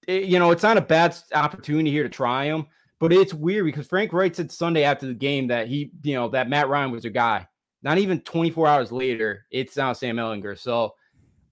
it, 0.08 0.24
you 0.24 0.40
know, 0.40 0.52
it's 0.52 0.64
not 0.64 0.78
a 0.78 0.82
bad 0.82 1.16
opportunity 1.34 1.92
here 1.92 2.04
to 2.04 2.10
try 2.10 2.46
him, 2.46 2.66
but 3.00 3.14
it's 3.14 3.34
weird 3.34 3.66
because 3.66 3.88
Frank 3.88 4.14
Reich 4.14 4.36
said 4.36 4.52
Sunday 4.52 4.84
after 4.84 5.06
the 5.06 5.14
game 5.14 5.48
that 5.48 5.68
he, 5.68 5.92
you 6.04 6.16
know, 6.16 6.30
that 6.30 6.50
Matt 6.50 6.70
Ryan 6.70 6.92
was 6.92 7.06
a 7.06 7.10
guy. 7.10 7.48
Not 7.84 8.00
even 8.00 8.22
24 8.22 8.68
hours 8.68 8.92
later, 8.92 9.46
it's 9.52 9.78
now 9.78 9.94
Sam 9.94 10.16
Ehlinger. 10.16 10.58
So, 10.58 10.96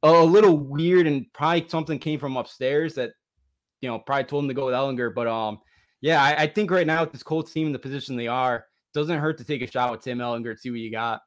a 0.04 0.24
little 0.24 0.58
weird 0.58 1.08
and 1.08 1.26
probably 1.34 1.68
something 1.68 2.00
came 2.00 2.20
from 2.20 2.38
upstairs 2.38 2.94
that 2.96 3.12
you 3.82 3.90
know 3.90 4.00
probably 4.00 4.26
told 4.26 4.44
him 4.44 4.48
to 4.50 4.54
go 4.54 4.66
with 4.66 4.76
Ehlinger. 4.76 5.14
But 5.14 5.28
um, 5.28 5.60
yeah, 6.02 6.22
I, 6.22 6.44
I, 6.44 6.48
think 6.48 6.72
right 6.72 6.86
now 6.86 7.02
with 7.02 7.12
this 7.12 7.24
Colts 7.24 7.52
team 7.52 7.68
in 7.68 7.74
the 7.74 7.80
position 7.80 8.16
they 8.16 8.28
are, 8.28 8.66
doesn't 8.94 9.20
hurt 9.20 9.38
to 9.40 9.44
take 9.44 9.62
a 9.62 9.72
shot 9.72 9.92
with 9.92 10.02
Tim 10.02 10.20
Ehlinger 10.20 10.52
and 10.52 10.60
see 10.60 10.70
what 10.70 10.80
you 10.80 10.92
got. 10.92 11.22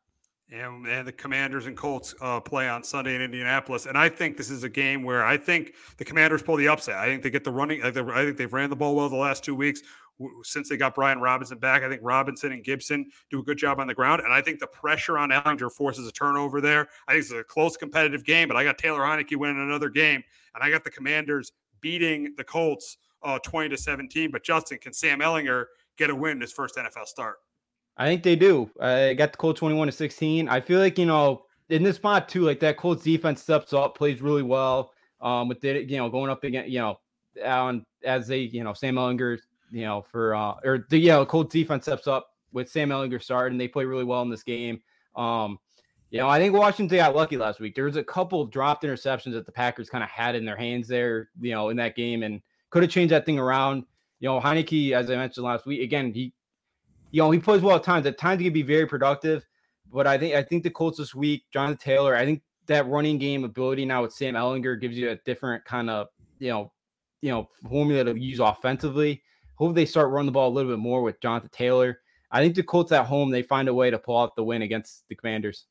And, 0.51 0.87
and 0.87 1.07
the 1.07 1.13
Commanders 1.13 1.67
and 1.67 1.77
Colts 1.77 2.15
uh, 2.23 2.41
play 2.41 2.69
on 2.69 2.83
Sunday 2.83 3.15
in 3.15 3.21
Indianapolis, 3.21 3.85
and 3.85 3.99
I 3.99 4.09
think 4.09 4.39
this 4.39 4.49
is 4.49 4.65
a 4.65 4.69
game 4.69 5.03
where 5.03 5.23
I 5.23 5.37
think 5.37 5.75
the 5.99 6.07
Commanders 6.07 6.43
pull 6.43 6.57
the 6.57 6.69
upset. 6.69 6.97
I 6.97 7.05
think 7.07 7.23
they 7.23 7.29
get 7.29 7.45
the 7.45 7.53
running. 7.53 7.83
I 7.83 7.91
think 7.91 8.39
they've 8.39 8.53
ran 8.53 8.71
the 8.71 8.77
ball 8.77 8.97
well 8.97 9.11
the 9.11 9.17
last 9.17 9.45
two 9.45 9.55
weeks 9.55 9.83
since 10.43 10.69
they 10.69 10.77
got 10.77 10.95
Brian 10.95 11.21
Robinson 11.21 11.59
back. 11.59 11.83
I 11.83 11.89
think 11.89 12.01
Robinson 12.03 12.53
and 12.53 12.65
Gibson 12.65 13.11
do 13.31 13.41
a 13.41 13.43
good 13.43 13.59
job 13.59 13.79
on 13.79 13.87
the 13.87 13.95
ground. 13.95 14.23
And 14.25 14.33
I 14.33 14.41
think 14.41 14.59
the 14.59 14.67
pressure 14.67 15.19
on 15.19 15.31
Ehlinger 15.31 15.71
forces 15.71 16.07
a 16.07 16.13
turnover 16.13 16.61
there. 16.61 16.89
I 17.07 17.13
think 17.13 17.23
it's 17.23 17.33
a 17.33 17.45
close 17.45 17.77
competitive 17.77 18.25
game, 18.25 18.49
but 18.49 18.57
I 18.57 18.65
got 18.65 18.79
Taylor 18.79 19.01
Heinicke 19.01 19.37
winning 19.37 19.63
another 19.63 19.89
game. 19.89 20.23
And 20.55 20.65
I 20.65 20.71
got 20.71 20.85
the 20.85 20.91
Commanders 20.91 21.53
beating 21.81 22.35
the 22.37 22.45
Colts 22.45 22.99
uh, 23.23 23.39
20 23.39 23.69
to 23.71 23.77
17. 23.77 24.31
But 24.31 24.43
Justin, 24.43 24.79
can 24.79 24.93
Sam 24.93 25.21
Ehlinger 25.21 25.67
get 25.97 26.11
a 26.11 26.15
win 26.15 26.33
in 26.33 26.41
his 26.41 26.53
first 26.53 26.77
NFL 26.77 27.07
start? 27.07 27.39
I 27.99 28.07
think 28.07 28.23
they 28.23 28.37
do. 28.37 28.71
I 28.81 29.15
got 29.15 29.33
the 29.33 29.39
Colts 29.39 29.59
21 29.59 29.89
to 29.89 29.93
16. 29.93 30.49
I 30.49 30.61
feel 30.61 30.79
like, 30.79 30.99
you 30.99 31.07
know, 31.07 31.45
in 31.69 31.83
this 31.83 31.97
spot 31.97 32.29
too, 32.29 32.43
like 32.43 32.61
that 32.61 32.77
Colts 32.77 33.03
defense 33.03 33.43
steps 33.43 33.73
up, 33.73 33.97
plays 33.97 34.23
really 34.23 34.43
well. 34.43 34.93
Um, 35.21 35.49
with 35.49 35.65
it, 35.65 35.91
you 35.91 35.97
know, 35.97 36.09
going 36.09 36.31
up 36.31 36.45
again, 36.45 36.67
you 36.69 36.79
know, 36.79 37.01
on 37.45 37.85
as 38.05 38.29
they, 38.29 38.39
you 38.39 38.63
know, 38.63 38.73
Sam 38.73 38.95
Ehlinger 38.95 39.39
you 39.71 39.85
know, 39.85 40.05
for 40.11 40.35
uh 40.35 40.55
or 40.65 40.87
the 40.91 40.99
yeah, 40.99 41.25
Colts 41.25 41.53
defense 41.53 41.85
steps 41.85 42.07
up 42.07 42.31
with 42.53 42.71
Sam 42.71 42.91
Ehlinger 42.91 43.23
start 43.23 43.53
and 43.53 43.61
they 43.61 43.69
play 43.69 43.85
really 43.85 44.05
well 44.05 44.23
in 44.23 44.31
this 44.31 44.43
game. 44.43 44.81
Um, 45.17 45.59
you 46.11 46.19
know, 46.19 46.29
I 46.29 46.39
think 46.39 46.55
Washington 46.55 46.97
got 46.97 47.15
lucky 47.15 47.37
last 47.37 47.61
week. 47.61 47.75
There 47.75 47.85
was 47.85 47.97
a 47.97 48.05
couple 48.05 48.47
dropped 48.47 48.85
interceptions 48.85 49.33
that 49.33 49.45
the 49.45 49.53
Packers 49.53 49.91
kind 49.91 50.03
of 50.03 50.09
had 50.09 50.35
in 50.35 50.45
their 50.45 50.57
hands 50.57 50.89
there, 50.89 51.29
you 51.41 51.53
know, 51.53 51.69
in 51.69 51.77
that 51.77 51.97
game 51.97 52.23
and 52.23 52.41
could 52.71 52.83
have 52.83 52.91
changed 52.91 53.13
that 53.13 53.27
thing 53.27 53.39
around. 53.39 53.85
You 54.21 54.29
know, 54.29 54.41
Heinicke, 54.41 54.93
as 54.93 55.11
I 55.11 55.17
mentioned 55.17 55.45
last 55.45 55.67
week, 55.67 55.83
again, 55.83 56.13
he 56.13 56.33
you 57.11 57.23
know, 57.23 57.31
he 57.31 57.39
plays 57.39 57.63
well 57.63 57.77
at 57.77 57.83
times. 57.83 58.07
At 58.07 58.19
times 58.19 58.41
he 58.41 58.47
can 58.47 58.53
be 58.53 58.63
very 58.63 58.87
productive. 58.87 59.47
But 59.91 60.07
I 60.07 60.19
think 60.19 60.35
I 60.35 60.43
think 60.43 60.63
the 60.63 60.71
Colts 60.71 60.99
this 60.99 61.15
week, 61.15 61.45
Jonathan 61.53 61.79
Taylor, 61.79 62.15
I 62.15 62.25
think 62.25 62.43
that 62.67 62.87
running 62.87 63.19
game 63.19 63.45
ability 63.45 63.87
now 63.87 64.03
with 64.03 64.13
Sam 64.13 64.35
Ehlinger 64.35 64.81
gives 64.81 64.97
you 64.97 65.11
a 65.11 65.17
different 65.25 65.65
kind 65.65 65.89
of, 65.89 66.09
you 66.39 66.51
know, 66.51 66.73
you 67.23 67.31
know, 67.31 67.49
formula 67.69 68.05
to 68.05 68.19
use 68.19 68.39
offensively. 68.39 69.23
Hope 69.55 69.75
they 69.75 69.87
start 69.87 70.11
running 70.11 70.27
the 70.27 70.33
ball 70.33 70.49
a 70.49 70.55
little 70.55 70.71
bit 70.71 70.79
more 70.79 71.03
with 71.03 71.21
Jonathan 71.21 71.51
Taylor. 71.53 72.01
I 72.31 72.43
think 72.43 72.55
the 72.55 72.63
Colts 72.63 72.93
at 72.93 73.07
home, 73.07 73.31
they 73.31 73.43
find 73.43 73.69
a 73.69 73.75
way 73.75 73.91
to 73.91 73.99
pull 73.99 74.19
out 74.19 74.37
the 74.37 74.45
win 74.45 74.63
against 74.63 75.09
the 75.09 75.15
Commanders. 75.15 75.65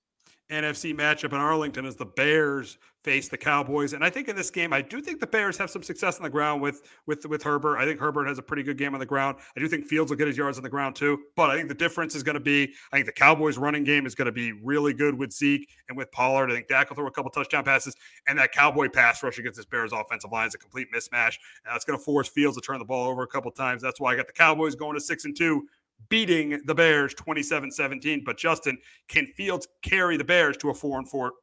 NFC 0.50 0.96
matchup 0.96 1.34
in 1.34 1.40
Arlington 1.40 1.86
as 1.86 1.96
the 1.96 2.06
Bears 2.06 2.78
face 3.04 3.30
the 3.30 3.38
Cowboys. 3.38 3.94
And 3.94 4.04
I 4.04 4.10
think 4.10 4.28
in 4.28 4.36
this 4.36 4.50
game, 4.50 4.74
I 4.74 4.82
do 4.82 5.02
think 5.02 5.20
the 5.20 5.28
Bears 5.28 5.58
have 5.58 5.70
some 5.70 5.82
success 5.84 6.18
on 6.18 6.24
the 6.24 6.30
ground 6.30 6.62
with 6.62 6.82
with 7.06 7.26
with 7.26 7.44
Herbert. 7.44 7.78
I 7.78 7.86
think 7.86 8.00
Herbert 8.00 8.28
has 8.28 8.38
a 8.38 8.42
pretty 8.42 8.64
good 8.64 8.78
game 8.78 8.94
on 8.94 9.00
the 9.00 9.06
ground. 9.06 9.38
I 9.56 9.60
do 9.60 9.68
think 9.68 9.86
Fields 9.86 10.12
will 10.12 10.18
get 10.18 10.28
his 10.28 10.38
yards 10.38 10.58
on 10.58 10.64
the 10.64 10.70
ground 10.70 10.96
too. 10.96 11.20
But 11.36 11.50
I 11.50 11.56
think 11.56 11.70
the 11.70 11.76
difference 11.76 12.16
is 12.16 12.24
going 12.24 12.36
to 12.36 12.42
be 12.42 12.74
I 12.92 12.98
think 12.98 13.06
the 13.06 13.14
Cowboys 13.14 13.58
running 13.58 13.84
game 13.84 14.06
is 14.06 14.16
going 14.16 14.26
to 14.26 14.32
be 14.32 14.52
really 14.52 14.94
good 14.94 15.18
with 15.18 15.32
Zeke 15.32 15.70
and 15.90 15.98
with 15.98 16.12
Pollard. 16.12 16.52
I 16.52 16.56
think 16.56 16.68
Dak 16.68 16.90
will 16.90 16.96
throw 16.96 17.08
a 17.08 17.12
couple 17.12 17.32
touchdown 17.32 17.64
passes. 17.64 17.96
And 18.28 18.38
that 18.40 18.52
Cowboy 18.52 18.90
pass 18.90 19.24
rush 19.24 19.38
against 19.40 19.58
this 19.58 19.66
Bears 19.66 19.94
offensive 19.94 20.32
line 20.32 20.48
is 20.48 20.56
a 20.56 20.58
complete 20.58 20.88
mismatch. 20.94 21.38
And 21.66 21.74
that's 21.74 21.86
going 21.86 21.98
to 21.98 22.04
force 22.04 22.28
Fields 22.28 22.58
to 22.58 22.62
turn 22.62 22.80
the 22.80 22.86
ball 22.86 23.10
over 23.10 23.24
a 23.24 23.28
couple 23.28 23.52
times. 23.52 23.82
That's 23.82 24.00
why 24.00 24.14
I 24.14 24.16
got 24.16 24.28
the 24.28 24.34
Cowboys 24.34 24.76
going 24.76 24.96
to 24.96 25.02
six 25.02 25.26
and 25.26 25.36
two 25.36 25.68
beating 26.10 26.62
the 26.66 26.76
Bears 26.76 27.14
27-17. 27.16 28.24
But 28.26 28.38
Justin, 28.38 28.78
can 29.08 29.28
Fields 29.28 29.68
carry 29.82 30.18
the 30.18 30.24
Bears 30.24 30.58
to 30.58 30.70
a 30.70 30.74
four 30.74 30.98
and 30.98 31.10
four? 31.10 31.34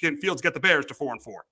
Can 0.00 0.18
Fields 0.18 0.42
get 0.42 0.54
the 0.54 0.60
Bears 0.60 0.86
to 0.86 0.94
four 0.94 1.12
and 1.12 1.22
four? 1.22 1.44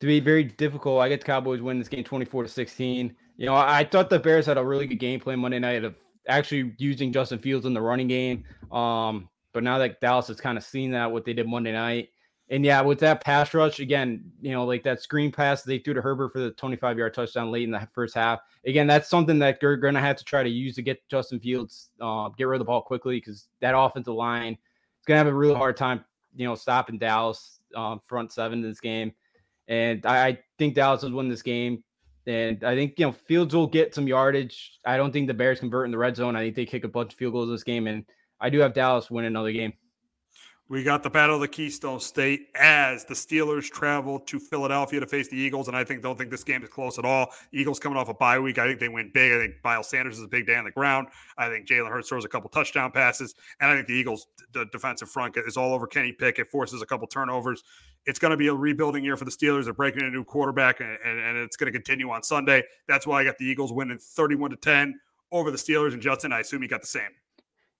To 0.00 0.06
be 0.06 0.20
very 0.20 0.44
difficult. 0.44 1.00
I 1.00 1.08
get 1.08 1.20
the 1.20 1.26
Cowboys 1.26 1.60
win 1.60 1.78
this 1.78 1.88
game 1.88 2.04
24 2.04 2.44
to 2.44 2.48
16. 2.48 3.14
You 3.36 3.46
know, 3.46 3.54
I 3.54 3.84
thought 3.84 4.10
the 4.10 4.18
Bears 4.18 4.46
had 4.46 4.58
a 4.58 4.64
really 4.64 4.86
good 4.86 4.98
game 4.98 5.20
plan 5.20 5.38
Monday 5.38 5.58
night 5.58 5.84
of 5.84 5.94
actually 6.28 6.74
using 6.78 7.12
Justin 7.12 7.38
Fields 7.38 7.66
in 7.66 7.74
the 7.74 7.80
running 7.80 8.08
game. 8.08 8.44
Um, 8.72 9.28
but 9.52 9.62
now 9.62 9.78
that 9.78 10.00
Dallas 10.00 10.28
has 10.28 10.40
kind 10.40 10.56
of 10.56 10.64
seen 10.64 10.92
that 10.92 11.10
what 11.10 11.24
they 11.24 11.32
did 11.32 11.46
Monday 11.46 11.72
night, 11.72 12.08
and 12.50 12.64
yeah, 12.64 12.80
with 12.80 12.98
that 12.98 13.22
pass 13.22 13.54
rush 13.54 13.78
again, 13.78 14.24
you 14.42 14.50
know, 14.50 14.64
like 14.64 14.82
that 14.82 15.00
screen 15.00 15.30
pass 15.30 15.62
they 15.62 15.78
threw 15.78 15.94
to 15.94 16.02
Herbert 16.02 16.32
for 16.32 16.40
the 16.40 16.50
25 16.50 16.98
yard 16.98 17.14
touchdown 17.14 17.52
late 17.52 17.62
in 17.62 17.70
the 17.70 17.88
first 17.94 18.12
half. 18.12 18.40
Again, 18.66 18.88
that's 18.88 19.08
something 19.08 19.38
that 19.38 19.60
they're 19.60 19.76
going 19.76 19.94
to 19.94 20.00
have 20.00 20.16
to 20.16 20.24
try 20.24 20.42
to 20.42 20.48
use 20.48 20.74
to 20.74 20.82
get 20.82 21.08
Justin 21.08 21.38
Fields, 21.38 21.90
uh, 22.00 22.28
get 22.30 22.48
rid 22.48 22.56
of 22.56 22.58
the 22.58 22.64
ball 22.64 22.82
quickly 22.82 23.18
because 23.18 23.46
that 23.60 23.78
offensive 23.78 24.14
line 24.14 24.54
is 24.54 25.06
going 25.06 25.14
to 25.14 25.24
have 25.24 25.32
a 25.32 25.36
really 25.36 25.54
hard 25.54 25.76
time, 25.76 26.04
you 26.34 26.44
know, 26.44 26.56
stopping 26.56 26.98
Dallas 26.98 27.60
um, 27.76 28.00
front 28.06 28.32
seven 28.32 28.64
in 28.64 28.68
this 28.68 28.80
game. 28.80 29.12
And 29.68 30.04
I, 30.04 30.26
I 30.26 30.38
think 30.58 30.74
Dallas 30.74 31.04
will 31.04 31.12
win 31.12 31.28
this 31.28 31.42
game. 31.42 31.84
And 32.26 32.64
I 32.64 32.74
think, 32.74 32.98
you 32.98 33.06
know, 33.06 33.12
Fields 33.12 33.54
will 33.54 33.68
get 33.68 33.94
some 33.94 34.08
yardage. 34.08 34.80
I 34.84 34.96
don't 34.96 35.12
think 35.12 35.28
the 35.28 35.34
Bears 35.34 35.60
convert 35.60 35.84
in 35.84 35.92
the 35.92 35.98
red 35.98 36.16
zone. 36.16 36.34
I 36.34 36.42
think 36.42 36.56
they 36.56 36.66
kick 36.66 36.82
a 36.82 36.88
bunch 36.88 37.12
of 37.12 37.18
field 37.18 37.32
goals 37.32 37.48
this 37.48 37.62
game. 37.62 37.86
And 37.86 38.04
I 38.40 38.50
do 38.50 38.58
have 38.58 38.74
Dallas 38.74 39.08
win 39.08 39.24
another 39.24 39.52
game. 39.52 39.72
We 40.70 40.84
got 40.84 41.02
the 41.02 41.10
Battle 41.10 41.34
of 41.34 41.40
the 41.40 41.48
Keystone 41.48 41.98
State 41.98 42.46
as 42.54 43.04
the 43.04 43.14
Steelers 43.14 43.68
travel 43.68 44.20
to 44.20 44.38
Philadelphia 44.38 45.00
to 45.00 45.06
face 45.06 45.26
the 45.26 45.36
Eagles, 45.36 45.66
and 45.66 45.76
I 45.76 45.82
think 45.82 46.00
don't 46.00 46.16
think 46.16 46.30
this 46.30 46.44
game 46.44 46.62
is 46.62 46.68
close 46.68 46.96
at 46.96 47.04
all. 47.04 47.32
Eagles 47.50 47.80
coming 47.80 47.98
off 47.98 48.08
a 48.08 48.14
bye 48.14 48.38
week, 48.38 48.56
I 48.56 48.68
think 48.68 48.78
they 48.78 48.88
win 48.88 49.10
big. 49.12 49.32
I 49.32 49.38
think 49.38 49.56
Miles 49.64 49.88
Sanders 49.88 50.18
is 50.18 50.22
a 50.22 50.28
big 50.28 50.46
day 50.46 50.54
on 50.54 50.62
the 50.62 50.70
ground. 50.70 51.08
I 51.36 51.48
think 51.48 51.66
Jalen 51.66 51.88
Hurts 51.88 52.08
throws 52.08 52.24
a 52.24 52.28
couple 52.28 52.48
touchdown 52.50 52.92
passes, 52.92 53.34
and 53.58 53.68
I 53.68 53.74
think 53.74 53.88
the 53.88 53.94
Eagles' 53.94 54.28
the 54.52 54.66
defensive 54.66 55.10
front 55.10 55.36
is 55.36 55.56
all 55.56 55.74
over 55.74 55.88
Kenny 55.88 56.12
Pickett, 56.12 56.48
forces 56.52 56.82
a 56.82 56.86
couple 56.86 57.08
turnovers. 57.08 57.64
It's 58.06 58.20
going 58.20 58.30
to 58.30 58.36
be 58.36 58.46
a 58.46 58.54
rebuilding 58.54 59.02
year 59.02 59.16
for 59.16 59.24
the 59.24 59.32
Steelers. 59.32 59.64
They're 59.64 59.74
breaking 59.74 60.04
a 60.04 60.10
new 60.10 60.22
quarterback, 60.22 60.78
and, 60.78 60.96
and, 61.04 61.18
and 61.18 61.36
it's 61.36 61.56
going 61.56 61.72
to 61.72 61.76
continue 61.76 62.10
on 62.10 62.22
Sunday. 62.22 62.62
That's 62.86 63.08
why 63.08 63.22
I 63.22 63.24
got 63.24 63.38
the 63.38 63.44
Eagles 63.44 63.72
winning 63.72 63.98
thirty-one 63.98 64.50
to 64.50 64.56
ten 64.56 65.00
over 65.32 65.50
the 65.50 65.58
Steelers. 65.58 65.94
And 65.94 66.00
Justin, 66.00 66.32
I 66.32 66.38
assume 66.38 66.62
you 66.62 66.68
got 66.68 66.80
the 66.80 66.86
same. 66.86 67.10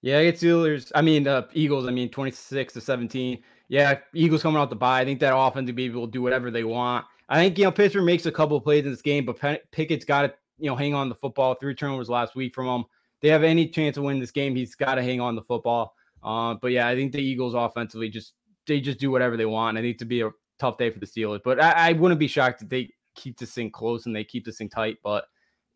Yeah, 0.03 0.19
I 0.19 0.25
get 0.25 0.37
Steelers. 0.37 0.91
I 0.95 1.03
mean, 1.03 1.25
the 1.25 1.49
Eagles. 1.53 1.87
I 1.87 1.91
mean, 1.91 2.09
twenty 2.09 2.31
six 2.31 2.73
to 2.75 2.81
seventeen. 2.81 3.43
Yeah, 3.69 3.99
Eagles 4.15 4.43
coming 4.43 4.61
out 4.61 4.71
the 4.71 4.77
bye. 4.77 5.01
I 5.01 5.05
think 5.05 5.21
that 5.21 5.37
offense 5.37 5.67
will 5.67 5.75
be 5.75 5.85
able 5.85 6.07
to 6.07 6.11
do 6.11 6.23
whatever 6.23 6.51
they 6.51 6.65
want. 6.65 7.05
I 7.29 7.37
think 7.37 7.59
you 7.59 7.65
know 7.65 7.73
Pittsburgh 7.73 8.05
makes 8.05 8.27
a 8.27 8.33
couple 8.33 8.61
plays 8.61 8.85
in 8.85 8.91
this 8.91 9.03
game, 9.03 9.25
but 9.25 9.39
Pickett's 9.71 10.05
got 10.05 10.23
to 10.23 10.35
you 10.59 10.71
know 10.71 10.77
hang 10.77 10.95
on 10.95 11.09
the 11.09 11.15
football. 11.15 11.55
Three 11.55 11.75
turnovers 11.75 12.09
last 12.09 12.35
week 12.35 12.55
from 12.55 12.67
him. 12.67 12.85
They 13.21 13.29
have 13.29 13.43
any 13.43 13.69
chance 13.69 13.97
of 13.99 14.05
winning 14.05 14.21
this 14.21 14.31
game, 14.31 14.57
he's 14.57 14.75
got 14.75 14.95
to 14.95 15.03
hang 15.03 15.21
on 15.21 15.37
the 15.37 15.43
football. 15.43 15.95
Uh, 16.23 16.55
but 16.55 16.73
yeah, 16.73 16.89
I 16.89 16.95
think 16.95 17.13
the 17.13 17.21
Eagles 17.21 17.55
offensively 17.55 18.09
just 18.09 18.33
they 18.67 18.81
just 18.81 18.99
do 18.99 19.11
whatever 19.11 19.37
they 19.37 19.47
want. 19.47 19.77
I 19.77 19.83
think 19.83 19.99
to 19.99 20.05
be 20.07 20.23
a 20.23 20.31
tough 20.59 20.79
day 20.79 20.91
for 20.91 20.99
the 20.99 21.07
Steelers, 21.07 21.41
but 21.45 21.63
I, 21.63 21.91
I 21.91 21.93
wouldn't 21.93 22.21
be 22.21 22.29
shocked 22.29 22.63
if 22.63 22.69
they 22.69 22.91
keep 23.15 23.39
this 23.39 23.53
thing 23.53 23.71
close 23.71 24.07
and 24.07 24.17
they 24.17 24.25
keep 24.25 24.45
this 24.45 24.59
thing 24.59 24.71
tight. 24.71 24.97
But 25.03 25.27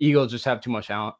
Eagles 0.01 0.31
just 0.31 0.45
have 0.47 0.61
too 0.61 0.71
much 0.71 0.89
talent 0.89 1.15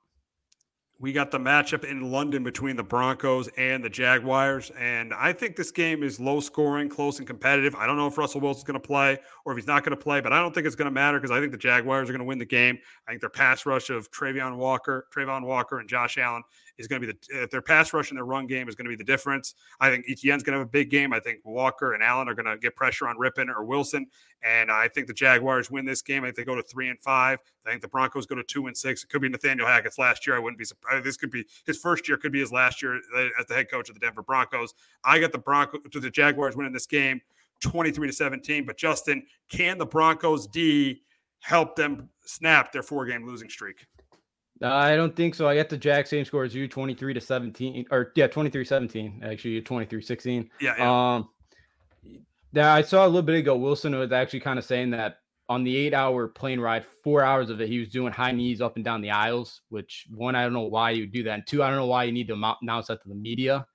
we 1.01 1.13
got 1.13 1.31
the 1.31 1.39
matchup 1.39 1.85
in 1.85 2.13
London 2.13 2.45
between 2.45 2.77
the 2.77 2.83
Broncos 2.83 3.49
and 3.57 3.83
the 3.83 3.91
Jaguars. 3.91 4.71
And 4.79 5.13
I 5.13 5.33
think 5.33 5.57
this 5.57 5.71
game 5.73 6.03
is 6.03 6.21
low 6.21 6.39
scoring, 6.39 6.89
close 6.89 7.19
and 7.19 7.27
competitive. 7.27 7.75
I 7.75 7.87
don't 7.87 7.97
know 7.97 8.07
if 8.07 8.17
Russell 8.17 8.41
Wilson's 8.41 8.65
going 8.65 8.81
to 8.81 8.87
play 8.87 9.19
or 9.45 9.53
if 9.53 9.59
he's 9.59 9.67
not 9.67 9.83
going 9.83 9.97
to 9.97 10.03
play, 10.03 10.21
but 10.21 10.33
I 10.33 10.41
don't 10.41 10.55
think 10.55 10.67
it's 10.67 10.77
going 10.77 10.87
to 10.87 10.93
matter 10.93 11.19
because 11.19 11.33
I 11.33 11.41
think 11.41 11.51
the 11.51 11.59
Jaguars 11.59 12.09
are 12.09 12.13
going 12.13 12.21
to 12.21 12.27
win 12.27 12.39
the 12.39 12.45
game. 12.45 12.79
I 13.07 13.11
think 13.11 13.21
their 13.21 13.31
pass 13.31 13.67
rush 13.67 13.91
of 13.91 14.11
Travion 14.13 14.57
Walker, 14.57 15.07
Travon 15.15 15.45
Walker, 15.45 15.81
and 15.81 15.89
Josh 15.89 16.17
Allen 16.17 16.45
is 16.79 16.89
going 16.89 17.01
to 17.01 17.07
be 17.07 17.13
the 17.13 17.49
their 17.51 17.63
pass 17.63 17.93
rush 17.93 18.11
and 18.11 18.17
their 18.17 18.25
run 18.25 18.47
game 18.47 18.69
is 18.69 18.75
going 18.75 18.87
to 18.87 18.91
be 18.91 18.97
the 18.97 19.05
difference. 19.05 19.55
I 19.81 19.91
think 19.91 20.07
Etienne's 20.09 20.43
going 20.43 20.55
to 20.55 20.59
have 20.59 20.69
a 20.69 20.71
big 20.71 20.91
game. 20.91 21.13
I 21.13 21.21
think 21.21 21.41
Walker 21.45 21.95
and 21.95 22.03
Allen 22.03 22.29
are 22.29 22.35
going 22.35 22.47
to 22.47 22.57
get 22.57 22.75
pressure 22.75 23.09
on 23.09 23.17
Rypien 23.17 23.49
or 23.49 23.65
Wilson, 23.65 24.07
and 24.43 24.71
I 24.71 24.89
think 24.89 25.07
the 25.07 25.15
Jaguars 25.15 25.71
win 25.71 25.85
this 25.85 26.03
game. 26.03 26.25
I 26.25 26.29
think 26.29 26.37
they 26.37 26.45
go 26.45 26.55
to 26.55 26.63
three 26.63 26.89
and 26.89 26.99
five. 27.01 27.39
I 27.67 27.71
think 27.71 27.83
the 27.83 27.89
Broncos 27.89 28.27
go 28.27 28.35
to 28.35 28.43
two 28.43 28.67
and 28.67 28.77
six. 28.77 29.05
It 29.05 29.11
could 29.11 29.23
be 29.23 29.29
Nathaniel 29.29 29.67
Hackett's 29.67 29.99
last 29.99 30.27
year. 30.27 30.37
I 30.37 30.39
wouldn't 30.39 30.59
be 30.59 30.65
surprised. 30.65 31.05
This 31.05 31.17
could 31.17 31.31
be 31.31 31.45
his 31.67 31.79
first 31.79 32.09
year. 32.09 32.17
Could 32.17 32.33
be 32.33 32.41
his 32.41 32.53
last 32.53 32.83
year 32.83 33.01
uh, 33.17 33.29
as 33.39 33.47
the 33.47 33.55
head 33.55 33.71
coach 33.71 33.89
of 33.89 33.95
the 33.95 34.01
Denver 34.01 34.23
Broncos. 34.23 34.75
I 35.05 35.19
got 35.19 35.33
the 35.33 35.39
Broncos 35.39 35.81
to 35.91 36.01
the 36.01 36.11
Jaguars 36.11 36.57
winning 36.57 36.73
this 36.73 36.87
game. 36.87 37.21
23 37.61 38.09
to 38.09 38.13
17. 38.13 38.67
But 38.67 38.77
Justin, 38.77 39.25
can 39.49 39.79
the 39.79 39.87
Broncos 39.87 40.47
D 40.47 41.03
help 41.41 41.77
them 41.77 42.09
snap 42.25 42.73
their 42.73 42.83
four 42.83 43.07
game 43.07 43.27
losing 43.27 43.49
streak? 43.49 43.87
I 44.63 44.97
don't 44.97 45.15
think 45.15 45.35
so. 45.35 45.49
I 45.49 45.57
got 45.57 45.69
the 45.69 45.77
Jack 45.77 46.07
same 46.07 46.25
score 46.25 46.45
as 46.45 46.55
you, 46.55 46.69
23 46.69 47.15
to 47.15 47.21
17, 47.21 47.87
or 47.91 48.13
yeah, 48.15 48.29
23 48.29 48.65
17, 48.65 49.23
actually, 49.25 49.61
23 49.61 50.01
16. 50.01 50.51
Yeah. 50.61 50.75
yeah. 50.79 51.15
Um, 51.15 51.29
yeah, 52.53 52.73
I 52.73 52.83
saw 52.83 53.05
a 53.05 53.09
little 53.09 53.23
bit 53.23 53.37
ago. 53.37 53.57
Wilson 53.57 53.97
was 53.99 54.13
actually 54.13 54.41
kind 54.41 54.59
of 54.59 54.65
saying 54.65 54.91
that 54.91 55.19
on 55.49 55.65
the 55.65 55.77
eight 55.77 55.93
hour 55.93 56.29
plane 56.29 56.61
ride, 56.61 56.85
four 57.03 57.23
hours 57.23 57.51
of 57.51 57.61
it, 57.61 57.69
he 57.69 57.79
was 57.79 57.89
doing 57.89 58.13
high 58.13 58.33
knees 58.33 58.61
up 58.61 58.77
and 58.77 58.85
down 58.85 59.01
the 59.01 59.11
aisles, 59.11 59.63
which 59.69 60.07
one, 60.15 60.35
I 60.35 60.45
don't 60.45 60.53
know 60.53 60.63
why 60.63 60.91
you 60.91 61.07
do 61.07 61.25
that. 61.25 61.35
And 61.35 61.47
two, 61.47 61.63
I 61.63 61.69
don't 61.69 61.77
know 61.77 61.87
why 61.87 62.05
you 62.05 62.13
need 62.13 62.29
to 62.29 62.57
announce 62.63 62.87
that 62.87 63.03
to 63.03 63.09
the 63.09 63.15
media. 63.15 63.67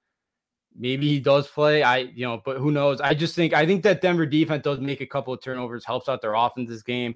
Maybe 0.78 1.10
he 1.10 1.20
does 1.20 1.48
play. 1.48 1.84
I, 1.84 1.98
you 1.98 2.26
know, 2.26 2.42
but 2.44 2.58
who 2.58 2.72
knows? 2.72 3.02
I 3.02 3.14
just 3.14 3.36
think, 3.36 3.54
I 3.54 3.66
think 3.66 3.84
that 3.84 4.02
Denver 4.02 4.26
defense 4.26 4.64
does 4.64 4.80
make 4.80 5.02
a 5.02 5.06
couple 5.06 5.34
of 5.34 5.42
turnovers, 5.42 5.84
helps 5.84 6.08
out 6.08 6.22
their 6.22 6.36
offense 6.36 6.70
this 6.70 6.84
game. 6.84 7.16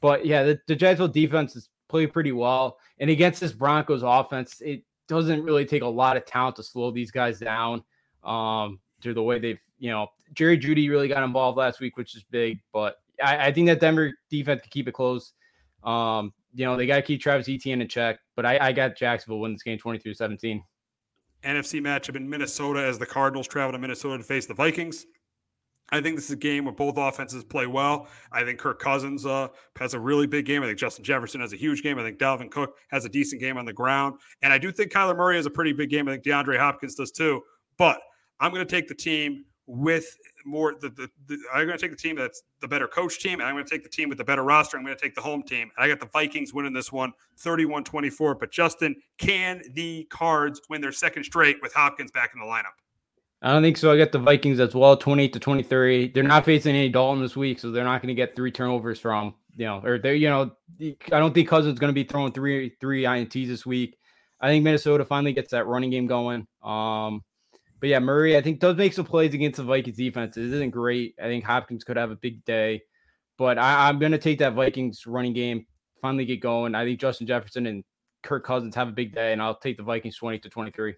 But 0.00 0.26
yeah, 0.26 0.42
the, 0.42 0.60
the 0.66 0.76
Jacksonville 0.76 1.08
defense 1.08 1.54
is 1.54 1.68
played 1.94 2.12
pretty 2.12 2.32
well. 2.32 2.78
And 2.98 3.08
against 3.08 3.40
this 3.40 3.52
Broncos 3.52 4.02
offense, 4.02 4.60
it 4.60 4.82
doesn't 5.06 5.44
really 5.44 5.64
take 5.64 5.82
a 5.82 5.86
lot 5.86 6.16
of 6.16 6.26
talent 6.26 6.56
to 6.56 6.64
slow 6.64 6.90
these 6.90 7.12
guys 7.12 7.38
down 7.38 7.84
um, 8.24 8.80
through 9.00 9.14
the 9.14 9.22
way 9.22 9.38
they've, 9.38 9.60
you 9.78 9.92
know, 9.92 10.08
Jerry 10.32 10.58
Jeudy 10.58 10.90
really 10.90 11.06
got 11.06 11.22
involved 11.22 11.56
last 11.56 11.78
week, 11.78 11.96
which 11.96 12.16
is 12.16 12.24
big. 12.32 12.58
But 12.72 12.96
I, 13.22 13.46
I 13.46 13.52
think 13.52 13.68
that 13.68 13.78
Denver 13.78 14.12
defense 14.28 14.62
can 14.62 14.70
keep 14.70 14.88
it 14.88 14.92
close. 14.92 15.34
Um, 15.84 16.32
you 16.52 16.64
know, 16.64 16.76
they 16.76 16.88
got 16.88 16.96
to 16.96 17.02
keep 17.02 17.20
Travis 17.20 17.48
Etienne 17.48 17.80
in 17.80 17.86
check. 17.86 18.18
But 18.34 18.44
I, 18.44 18.58
I 18.60 18.72
got 18.72 18.96
Jacksonville 18.96 19.38
win 19.38 19.52
this 19.52 19.62
game 19.62 19.78
23 19.78 20.14
17. 20.14 20.64
NFC 21.44 21.80
matchup 21.80 22.16
in 22.16 22.28
Minnesota 22.28 22.80
as 22.80 22.98
the 22.98 23.06
Cardinals 23.06 23.46
travel 23.46 23.70
to 23.70 23.78
Minnesota 23.78 24.18
to 24.18 24.24
face 24.24 24.46
the 24.46 24.54
Vikings. 24.54 25.06
I 25.94 26.00
think 26.00 26.16
this 26.16 26.24
is 26.24 26.32
a 26.32 26.36
game 26.36 26.64
where 26.64 26.74
both 26.74 26.96
offenses 26.98 27.44
play 27.44 27.68
well. 27.68 28.08
I 28.32 28.42
think 28.42 28.58
Kirk 28.58 28.80
Cousins 28.80 29.24
uh, 29.24 29.46
has 29.78 29.94
a 29.94 30.00
really 30.00 30.26
big 30.26 30.44
game. 30.44 30.60
I 30.64 30.66
think 30.66 30.76
Justin 30.76 31.04
Jefferson 31.04 31.40
has 31.40 31.52
a 31.52 31.56
huge 31.56 31.84
game. 31.84 32.00
I 32.00 32.02
think 32.02 32.18
Dalvin 32.18 32.50
Cook 32.50 32.76
has 32.88 33.04
a 33.04 33.08
decent 33.08 33.40
game 33.40 33.56
on 33.56 33.64
the 33.64 33.72
ground. 33.72 34.18
And 34.42 34.52
I 34.52 34.58
do 34.58 34.72
think 34.72 34.90
Kyler 34.90 35.16
Murray 35.16 35.36
has 35.36 35.46
a 35.46 35.50
pretty 35.50 35.72
big 35.72 35.90
game. 35.90 36.08
I 36.08 36.12
think 36.12 36.24
DeAndre 36.24 36.58
Hopkins 36.58 36.96
does 36.96 37.12
too. 37.12 37.42
But 37.78 38.00
I'm 38.40 38.52
going 38.52 38.66
to 38.66 38.70
take 38.70 38.88
the 38.88 38.94
team 38.94 39.44
with 39.66 40.18
more 40.44 40.74
the, 40.80 40.88
the, 40.88 41.08
the 41.28 41.38
I'm 41.54 41.64
going 41.64 41.78
to 41.78 41.80
take 41.80 41.92
the 41.92 41.96
team 41.96 42.16
that's 42.16 42.42
the 42.60 42.66
better 42.66 42.88
coach 42.88 43.20
team, 43.20 43.38
and 43.38 43.44
I'm 43.48 43.54
going 43.54 43.64
to 43.64 43.70
take 43.70 43.84
the 43.84 43.88
team 43.88 44.08
with 44.08 44.18
the 44.18 44.24
better 44.24 44.42
roster. 44.42 44.76
I'm 44.76 44.84
going 44.84 44.96
to 44.96 45.00
take 45.00 45.14
the 45.14 45.22
home 45.22 45.44
team. 45.44 45.70
And 45.76 45.84
I 45.84 45.86
got 45.86 46.00
the 46.00 46.10
Vikings 46.12 46.52
winning 46.52 46.72
this 46.72 46.90
one 46.90 47.12
31 47.38 47.84
24. 47.84 48.34
But 48.34 48.50
Justin, 48.50 48.96
can 49.18 49.62
the 49.74 50.08
Cards 50.10 50.60
win 50.68 50.80
their 50.80 50.90
second 50.90 51.22
straight 51.22 51.58
with 51.62 51.72
Hopkins 51.72 52.10
back 52.10 52.32
in 52.34 52.40
the 52.40 52.46
lineup? 52.46 52.74
I 53.44 53.52
don't 53.52 53.62
think 53.62 53.76
so. 53.76 53.92
I 53.92 53.98
got 53.98 54.10
the 54.10 54.18
Vikings 54.18 54.58
as 54.58 54.74
well, 54.74 54.96
28 54.96 55.34
to 55.34 55.38
23. 55.38 56.08
They're 56.08 56.22
not 56.22 56.46
facing 56.46 56.74
Andy 56.74 56.88
Dalton 56.88 57.20
this 57.22 57.36
week, 57.36 57.58
so 57.58 57.70
they're 57.70 57.84
not 57.84 58.00
going 58.00 58.08
to 58.08 58.14
get 58.14 58.34
three 58.34 58.50
turnovers 58.50 58.98
from, 58.98 59.34
you 59.54 59.66
know, 59.66 59.82
or 59.84 59.98
they're, 59.98 60.14
you 60.14 60.30
know, 60.30 60.50
I 60.80 60.94
don't 61.18 61.34
think 61.34 61.46
Cousins 61.46 61.78
going 61.78 61.90
to 61.90 61.94
be 61.94 62.04
throwing 62.04 62.32
three, 62.32 62.74
three 62.80 63.02
INTs 63.02 63.46
this 63.46 63.66
week. 63.66 63.98
I 64.40 64.48
think 64.48 64.64
Minnesota 64.64 65.04
finally 65.04 65.34
gets 65.34 65.50
that 65.50 65.66
running 65.66 65.90
game 65.90 66.06
going. 66.06 66.46
Um, 66.62 67.22
but 67.80 67.90
yeah, 67.90 67.98
Murray, 67.98 68.34
I 68.34 68.40
think 68.40 68.60
does 68.60 68.78
make 68.78 68.94
some 68.94 69.04
plays 69.04 69.34
against 69.34 69.58
the 69.58 69.64
Vikings 69.64 69.98
defense. 69.98 70.38
It 70.38 70.44
isn't 70.44 70.70
great. 70.70 71.14
I 71.22 71.24
think 71.24 71.44
Hopkins 71.44 71.84
could 71.84 71.98
have 71.98 72.10
a 72.10 72.16
big 72.16 72.42
day, 72.46 72.80
but 73.36 73.58
I, 73.58 73.90
I'm 73.90 73.98
going 73.98 74.12
to 74.12 74.18
take 74.18 74.38
that 74.38 74.54
Vikings 74.54 75.06
running 75.06 75.34
game 75.34 75.66
finally 76.00 76.24
get 76.24 76.40
going. 76.40 76.74
I 76.74 76.86
think 76.86 76.98
Justin 76.98 77.26
Jefferson 77.26 77.66
and 77.66 77.84
Kirk 78.22 78.46
Cousins 78.46 78.74
have 78.74 78.88
a 78.88 78.92
big 78.92 79.14
day, 79.14 79.34
and 79.34 79.42
I'll 79.42 79.58
take 79.58 79.76
the 79.76 79.82
Vikings 79.82 80.16
20 80.16 80.38
to 80.38 80.48
23. 80.48 80.94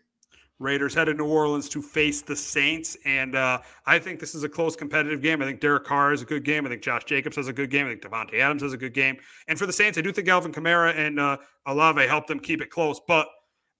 Raiders 0.58 0.94
head 0.94 1.04
to 1.04 1.14
New 1.14 1.26
Orleans 1.26 1.68
to 1.70 1.82
face 1.82 2.22
the 2.22 2.34
Saints. 2.34 2.96
And 3.04 3.36
uh, 3.36 3.60
I 3.84 3.98
think 3.98 4.20
this 4.20 4.34
is 4.34 4.42
a 4.42 4.48
close 4.48 4.74
competitive 4.74 5.20
game. 5.20 5.42
I 5.42 5.44
think 5.44 5.60
Derek 5.60 5.84
Carr 5.84 6.10
has 6.10 6.22
a 6.22 6.24
good 6.24 6.44
game. 6.44 6.64
I 6.64 6.70
think 6.70 6.82
Josh 6.82 7.04
Jacobs 7.04 7.36
has 7.36 7.48
a 7.48 7.52
good 7.52 7.70
game. 7.70 7.86
I 7.86 7.90
think 7.90 8.02
Davante 8.02 8.40
Adams 8.40 8.62
has 8.62 8.72
a 8.72 8.78
good 8.78 8.94
game. 8.94 9.18
And 9.48 9.58
for 9.58 9.66
the 9.66 9.72
Saints, 9.72 9.98
I 9.98 10.00
do 10.00 10.12
think 10.12 10.28
Alvin 10.28 10.52
Kamara 10.52 10.96
and 10.96 11.20
uh, 11.20 11.36
Olave 11.66 12.06
helped 12.06 12.28
them 12.28 12.40
keep 12.40 12.62
it 12.62 12.70
close. 12.70 13.00
But 13.06 13.28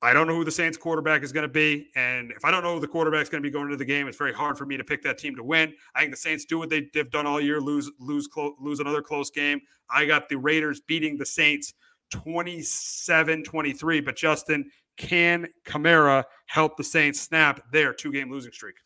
I 0.02 0.12
don't 0.12 0.26
know 0.26 0.34
who 0.34 0.44
the 0.44 0.50
Saints 0.50 0.76
quarterback 0.76 1.22
is 1.22 1.32
going 1.32 1.42
to 1.48 1.52
be. 1.52 1.88
And 1.96 2.30
if 2.32 2.44
I 2.44 2.50
don't 2.50 2.62
know 2.62 2.74
who 2.74 2.80
the 2.80 2.88
quarterback 2.88 3.22
is 3.22 3.30
going 3.30 3.42
to 3.42 3.48
be 3.48 3.50
going 3.50 3.64
into 3.64 3.78
the 3.78 3.84
game, 3.84 4.06
it's 4.06 4.18
very 4.18 4.34
hard 4.34 4.58
for 4.58 4.66
me 4.66 4.76
to 4.76 4.84
pick 4.84 5.02
that 5.02 5.16
team 5.16 5.34
to 5.36 5.42
win. 5.42 5.72
I 5.94 6.00
think 6.00 6.10
the 6.10 6.18
Saints 6.18 6.44
do 6.44 6.58
what 6.58 6.68
they, 6.68 6.90
have 6.94 7.10
done 7.10 7.26
all 7.26 7.40
year 7.40 7.60
lose, 7.60 7.90
lose, 7.98 8.26
clo- 8.26 8.54
lose 8.60 8.80
another 8.80 9.00
close 9.00 9.30
game. 9.30 9.60
I 9.90 10.04
got 10.04 10.28
the 10.28 10.36
Raiders 10.36 10.82
beating 10.86 11.16
the 11.16 11.24
Saints 11.24 11.72
27 12.10 13.42
23. 13.42 14.00
But 14.00 14.16
Justin, 14.16 14.70
can 14.97 15.47
Kamara 15.64 16.24
help 16.47 16.76
the 16.76 16.84
Saints 16.84 17.20
snap 17.20 17.61
their 17.72 17.92
two 17.92 18.12
game 18.12 18.30
losing 18.30 18.53
streak? 18.53 18.76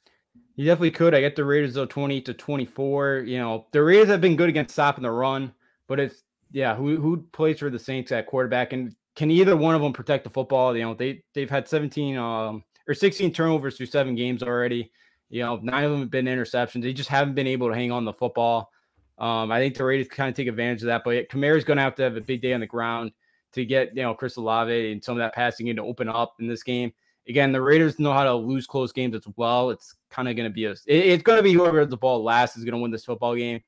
He 0.57 0.65
definitely 0.65 0.91
could. 0.91 1.15
I 1.15 1.21
get 1.21 1.37
the 1.37 1.45
Raiders 1.45 1.75
though 1.75 1.87
20 1.87 2.21
to 2.23 2.35
24. 2.35 3.25
You 3.27 3.39
know, 3.39 3.67
the 3.73 3.83
Raiders 3.83 4.09
have 4.09 4.21
been 4.21 4.37
good 4.37 4.49
against 4.49 4.73
stopping 4.73 5.03
the 5.03 5.11
run, 5.11 5.53
but 5.87 6.01
it's 6.01 6.23
yeah, 6.53 6.75
who 6.75 6.97
who 7.01 7.19
plays 7.33 7.59
for 7.59 7.71
the 7.71 7.79
Saints 7.79 8.13
at 8.13 8.27
quarterback 8.27 8.73
and 8.73 8.95
can 9.17 9.31
either 9.31 9.57
one 9.57 9.75
of 9.75 9.83
them 9.83 9.93
protect 9.93 10.25
the 10.25 10.31
football? 10.31 10.77
You 10.77 10.83
know, 10.83 10.95
they 10.95 11.23
they've 11.35 11.51
had 11.51 11.69
17 11.69 12.17
um 12.17 12.65
or 12.89 12.95
16 12.95 13.33
turnovers 13.33 13.77
through 13.77 13.87
seven 13.87 14.15
games 14.15 14.43
already. 14.43 14.91
You 15.29 15.43
know, 15.43 15.61
nine 15.63 15.85
of 15.85 15.93
them 15.93 16.01
have 16.01 16.11
been 16.11 16.27
interceptions. 16.27 16.83
They 16.83 16.93
just 16.93 17.09
haven't 17.09 17.35
been 17.35 17.47
able 17.47 17.69
to 17.69 17.75
hang 17.75 17.93
on 17.93 18.05
the 18.05 18.13
football. 18.13 18.71
Um, 19.19 19.53
I 19.53 19.61
think 19.61 19.77
the 19.77 19.85
Raiders 19.85 20.09
kind 20.09 20.29
of 20.29 20.35
take 20.35 20.49
advantage 20.49 20.83
of 20.83 20.87
that, 20.87 21.03
but 21.05 21.29
Kamara's 21.29 21.63
going 21.63 21.77
to 21.77 21.83
have 21.83 21.95
to 21.97 22.03
have 22.03 22.17
a 22.17 22.21
big 22.21 22.41
day 22.41 22.53
on 22.53 22.61
the 22.61 22.67
ground 22.67 23.13
to 23.53 23.65
get 23.65 23.97
you 23.97 24.03
know 24.03 24.15
Chris 24.15 24.37
Olave 24.37 24.93
and 24.93 25.03
some 25.03 25.17
of 25.17 25.19
that 25.19 25.35
passing 25.35 25.67
game 25.67 25.77
to 25.77 25.83
open 25.83 26.09
up 26.09 26.35
in 26.41 26.47
this 26.47 26.63
game. 26.63 26.93
Again, 27.29 27.53
the 27.53 27.61
Raiders 27.61 27.99
know 27.99 28.13
how 28.13 28.25
to 28.25 28.35
lose 28.35 28.67
close 28.67 28.93
games 28.93 29.15
as 29.15 29.27
well. 29.37 29.71
It's 29.71 29.95
kind 30.11 30.29
of 30.29 30.37
going 30.37 30.49
to 30.49 30.55
be 30.55 30.65
a 30.65 30.73
it, 30.73 30.81
it's 30.87 31.23
going 31.23 31.39
to 31.39 31.43
be 31.43 31.53
whoever 31.53 31.85
the 31.85 31.97
ball 31.97 32.23
last 32.23 32.57
is 32.57 32.65
going 32.65 32.75
to 32.75 32.81
win 32.81 32.91
this 32.91 33.05
football 33.05 33.37
game. 33.37 33.61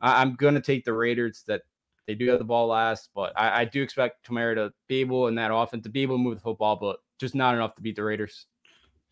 I, 0.00 0.22
am 0.22 0.34
going 0.34 0.54
to 0.54 0.60
take 0.60 0.84
the 0.84 0.92
Raiders 0.92 1.44
that 1.46 1.62
they 2.06 2.14
do 2.14 2.28
have 2.30 2.38
the 2.38 2.44
ball 2.44 2.66
last, 2.66 3.10
but 3.14 3.32
I, 3.36 3.60
I 3.62 3.64
do 3.64 3.82
expect 3.82 4.26
Kamara 4.26 4.56
to 4.56 4.72
be 4.88 5.00
able 5.00 5.28
in 5.28 5.34
that 5.36 5.54
offense 5.54 5.84
to 5.84 5.88
be 5.88 6.02
able 6.02 6.16
to 6.16 6.22
move 6.22 6.34
the 6.34 6.40
football, 6.40 6.76
but 6.76 6.98
just 7.18 7.34
not 7.34 7.54
enough 7.54 7.74
to 7.76 7.82
beat 7.82 7.96
the 7.96 8.02
Raiders. 8.02 8.46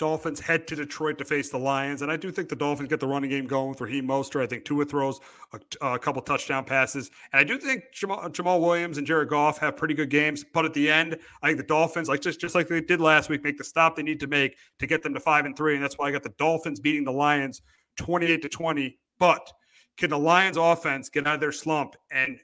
Dolphins 0.01 0.41
head 0.41 0.67
to 0.67 0.75
Detroit 0.75 1.19
to 1.19 1.27
face 1.27 1.51
the 1.51 1.59
Lions, 1.59 2.01
and 2.01 2.11
I 2.11 2.17
do 2.17 2.33
think 2.33 2.49
the 2.49 2.57
Dolphins 2.57 2.89
get 2.89 3.01
the 3.01 3.07
running 3.07 3.29
game 3.29 3.47
going 3.47 3.69
with 3.69 3.83
Raheem 3.83 4.09
Mostert. 4.09 4.43
I 4.43 4.47
think 4.47 4.65
Tua 4.65 4.87
throws 4.87 5.21
a, 5.53 5.87
a 5.87 5.99
couple 5.99 6.23
touchdown 6.23 6.65
passes, 6.65 7.11
and 7.33 7.39
I 7.39 7.45
do 7.45 7.59
think 7.59 7.85
Jamal, 7.93 8.29
Jamaal, 8.31 8.61
Williams 8.61 8.97
and 8.97 9.07
Jared 9.07 9.29
Goff 9.29 9.59
have 9.59 9.77
pretty 9.77 9.93
good 9.93 10.09
games. 10.09 10.43
But 10.43 10.65
at 10.65 10.73
the 10.73 10.91
end, 10.91 11.19
I 11.43 11.49
think 11.49 11.59
the 11.59 11.67
Dolphins, 11.67 12.09
like 12.09 12.23
just 12.23 12.41
just 12.41 12.55
like 12.55 12.67
they 12.67 12.81
did 12.81 13.01
last 13.01 13.29
week, 13.29 13.45
make 13.45 13.59
the 13.59 13.65
stop 13.65 13.95
they 13.95 14.03
need 14.03 14.21
to 14.21 14.27
make 14.27 14.57
to 14.79 14.87
get 14.87 15.03
them 15.03 15.13
to 15.13 15.21
five 15.21 15.45
and 15.45 15.55
three, 15.55 15.75
and 15.75 15.85
that's 15.85 15.99
why 15.99 16.09
I 16.09 16.13
got 16.13 16.23
the 16.23 16.35
Dolphins 16.39 16.81
beating 16.81 17.05
the 17.05 17.13
Lions 17.13 17.61
twenty-eight 17.99 18.41
to 18.41 18.49
twenty. 18.49 18.99
But 19.19 19.53
can 19.99 20.09
the 20.09 20.19
Lions 20.19 20.57
offense 20.57 21.11
get 21.11 21.27
out 21.27 21.35
of 21.35 21.41
their 21.41 21.53
slump 21.53 21.95
and 22.11 22.39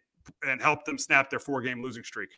and 0.46 0.61
help 0.61 0.84
them 0.84 0.98
snap 0.98 1.30
their 1.30 1.40
four-game 1.40 1.82
losing 1.82 2.04
streak? 2.04 2.28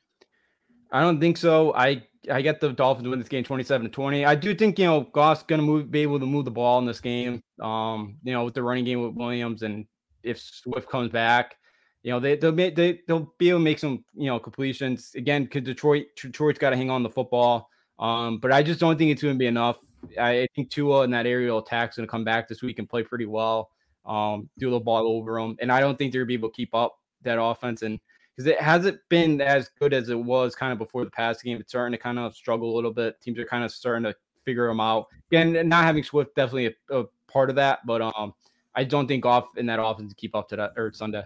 I 0.90 1.00
don't 1.00 1.20
think 1.20 1.36
so. 1.36 1.74
I 1.74 2.02
I 2.30 2.42
get 2.42 2.60
the 2.60 2.72
Dolphins 2.72 3.08
win 3.08 3.18
this 3.18 3.28
game 3.28 3.44
27 3.44 3.86
to 3.86 3.90
20. 3.92 4.24
I 4.24 4.34
do 4.34 4.54
think, 4.54 4.78
you 4.78 4.86
know, 4.86 5.02
Goff's 5.02 5.42
going 5.44 5.60
to 5.60 5.66
move 5.66 5.90
be 5.90 6.00
able 6.00 6.20
to 6.20 6.26
move 6.26 6.44
the 6.44 6.50
ball 6.50 6.78
in 6.78 6.86
this 6.86 7.00
game. 7.00 7.42
Um, 7.60 8.18
you 8.22 8.32
know, 8.32 8.44
with 8.44 8.54
the 8.54 8.62
running 8.62 8.84
game 8.84 9.02
with 9.02 9.14
Williams 9.14 9.62
and 9.62 9.86
if 10.22 10.38
Swift 10.40 10.88
comes 10.88 11.10
back, 11.10 11.56
you 12.02 12.12
know, 12.12 12.20
they 12.20 12.36
they'll 12.36 12.52
make 12.52 12.76
they 12.76 13.00
they'll 13.06 13.32
be 13.38 13.50
able 13.50 13.60
to 13.60 13.64
make 13.64 13.78
some, 13.78 14.04
you 14.14 14.26
know, 14.26 14.38
completions. 14.38 15.12
Again, 15.14 15.46
cuz 15.46 15.62
Detroit 15.62 16.06
Detroit's 16.20 16.58
got 16.58 16.70
to 16.70 16.76
hang 16.76 16.90
on 16.90 17.02
the 17.02 17.10
football. 17.10 17.68
Um, 17.98 18.38
but 18.38 18.52
I 18.52 18.62
just 18.62 18.80
don't 18.80 18.96
think 18.96 19.10
it's 19.10 19.22
going 19.22 19.34
to 19.34 19.38
be 19.38 19.46
enough. 19.46 19.78
I, 20.18 20.42
I 20.42 20.46
think 20.54 20.70
Tua 20.70 21.02
in 21.02 21.10
that 21.10 21.26
aerial 21.26 21.58
attack 21.58 21.90
is 21.90 21.96
going 21.96 22.06
to 22.06 22.10
come 22.10 22.24
back 22.24 22.48
this 22.48 22.62
week 22.62 22.78
and 22.78 22.88
play 22.88 23.02
pretty 23.02 23.26
well. 23.26 23.70
Um, 24.06 24.48
do 24.58 24.70
the 24.70 24.80
ball 24.80 25.06
over 25.06 25.40
them, 25.40 25.56
and 25.60 25.70
I 25.70 25.80
don't 25.80 25.98
think 25.98 26.12
they're 26.12 26.22
going 26.22 26.28
to 26.28 26.38
be 26.38 26.40
able 26.40 26.48
to 26.50 26.54
keep 26.54 26.74
up 26.74 26.96
that 27.22 27.40
offense. 27.40 27.82
And 27.82 27.98
because 28.38 28.52
it 28.52 28.60
hasn't 28.60 29.00
been 29.08 29.40
as 29.40 29.68
good 29.80 29.92
as 29.92 30.10
it 30.10 30.18
was 30.18 30.54
kind 30.54 30.72
of 30.72 30.78
before 30.78 31.04
the 31.04 31.10
past 31.10 31.42
game. 31.42 31.58
It's 31.58 31.72
starting 31.72 31.90
to 31.90 31.98
kind 31.98 32.20
of 32.20 32.36
struggle 32.36 32.72
a 32.72 32.76
little 32.76 32.92
bit. 32.92 33.20
Teams 33.20 33.36
are 33.40 33.44
kind 33.44 33.64
of 33.64 33.72
starting 33.72 34.04
to 34.04 34.14
figure 34.44 34.68
them 34.68 34.78
out. 34.78 35.08
Again, 35.32 35.68
not 35.68 35.82
having 35.82 36.04
Swift 36.04 36.36
definitely 36.36 36.66
a, 36.66 37.00
a 37.00 37.04
part 37.26 37.50
of 37.50 37.56
that, 37.56 37.84
but 37.84 38.00
um, 38.00 38.32
I 38.76 38.84
don't 38.84 39.08
think 39.08 39.26
off 39.26 39.48
in 39.56 39.66
that 39.66 39.82
offense 39.82 40.12
to 40.12 40.14
keep 40.14 40.36
up 40.36 40.48
to 40.50 40.56
that 40.56 40.74
or 40.76 40.92
Sunday. 40.92 41.24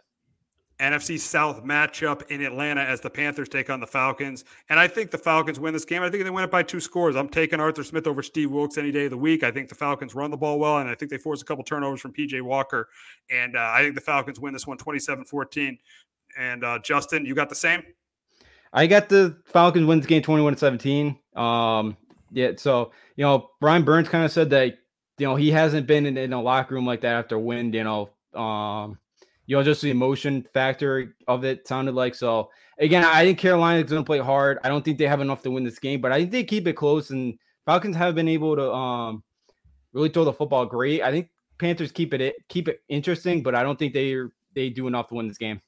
NFC 0.80 1.18
South 1.20 1.62
matchup 1.62 2.26
in 2.30 2.40
Atlanta 2.40 2.80
as 2.80 3.02
the 3.02 3.10
Panthers 3.10 3.50
take 3.50 3.68
on 3.68 3.78
the 3.78 3.86
Falcons. 3.86 4.46
And 4.70 4.80
I 4.80 4.88
think 4.88 5.10
the 5.10 5.18
Falcons 5.18 5.60
win 5.60 5.74
this 5.74 5.84
game. 5.84 6.02
I 6.02 6.08
think 6.08 6.24
they 6.24 6.30
win 6.30 6.44
it 6.44 6.50
by 6.50 6.62
two 6.62 6.80
scores. 6.80 7.14
I'm 7.14 7.28
taking 7.28 7.60
Arthur 7.60 7.84
Smith 7.84 8.06
over 8.06 8.22
Steve 8.22 8.50
Wilks 8.50 8.78
any 8.78 8.90
day 8.90 9.04
of 9.04 9.10
the 9.10 9.18
week. 9.18 9.44
I 9.44 9.50
think 9.50 9.68
the 9.68 9.74
Falcons 9.74 10.14
run 10.14 10.30
the 10.30 10.36
ball 10.38 10.58
well, 10.58 10.78
and 10.78 10.88
I 10.88 10.94
think 10.94 11.10
they 11.10 11.18
force 11.18 11.42
a 11.42 11.44
couple 11.44 11.62
turnovers 11.62 12.00
from 12.00 12.14
PJ 12.14 12.40
Walker. 12.40 12.88
And 13.30 13.54
uh, 13.54 13.70
I 13.74 13.82
think 13.82 13.96
the 13.96 14.00
Falcons 14.00 14.40
win 14.40 14.54
this 14.54 14.66
one 14.66 14.78
27 14.78 15.26
14. 15.26 15.78
And 16.38 16.64
uh, 16.64 16.78
Justin, 16.80 17.26
you 17.26 17.34
got 17.34 17.48
the 17.48 17.54
same? 17.54 17.82
I 18.72 18.86
got 18.86 19.08
the 19.08 19.36
Falcons 19.46 19.86
wins 19.86 20.06
game 20.06 20.22
21 20.22 20.56
17. 20.56 21.18
Um, 21.36 21.96
yeah, 22.30 22.52
so 22.56 22.92
you 23.16 23.24
know, 23.24 23.50
Brian 23.60 23.84
Burns 23.84 24.08
kind 24.08 24.24
of 24.24 24.32
said 24.32 24.50
that 24.50 24.78
you 25.18 25.26
know 25.26 25.36
he 25.36 25.50
hasn't 25.50 25.86
been 25.86 26.06
in, 26.06 26.16
in 26.16 26.32
a 26.32 26.40
locker 26.40 26.74
room 26.74 26.86
like 26.86 27.02
that 27.02 27.14
after 27.14 27.38
win, 27.38 27.72
you 27.72 27.84
know. 27.84 28.10
Um, 28.34 28.98
you 29.46 29.56
know, 29.56 29.62
just 29.62 29.82
the 29.82 29.90
emotion 29.90 30.42
factor 30.54 31.14
of 31.28 31.44
it 31.44 31.66
sounded 31.68 31.94
like 31.94 32.14
so. 32.14 32.50
Again, 32.78 33.04
I 33.04 33.24
think 33.24 33.38
Carolina's 33.38 33.90
going 33.90 34.02
to 34.02 34.06
play 34.06 34.18
hard. 34.18 34.58
I 34.64 34.68
don't 34.68 34.84
think 34.84 34.98
they 34.98 35.06
have 35.06 35.20
enough 35.20 35.42
to 35.42 35.50
win 35.50 35.64
this 35.64 35.78
game, 35.78 36.00
but 36.00 36.12
I 36.12 36.20
think 36.20 36.30
they 36.30 36.44
keep 36.44 36.66
it 36.66 36.72
close. 36.72 37.10
And 37.10 37.38
Falcons 37.66 37.96
have 37.96 38.14
been 38.14 38.28
able 38.28 38.56
to 38.56 38.72
um 38.72 39.22
really 39.92 40.08
throw 40.08 40.24
the 40.24 40.32
football 40.32 40.64
great. 40.64 41.02
I 41.02 41.10
think 41.10 41.28
Panthers 41.58 41.92
keep 41.92 42.14
it 42.14 42.34
keep 42.48 42.68
it 42.68 42.80
interesting, 42.88 43.42
but 43.42 43.54
I 43.54 43.62
don't 43.62 43.78
think 43.78 43.92
they 43.92 44.16
they 44.54 44.70
do 44.70 44.86
enough 44.86 45.08
to 45.08 45.14
win 45.14 45.28
this 45.28 45.38
game. 45.38 45.60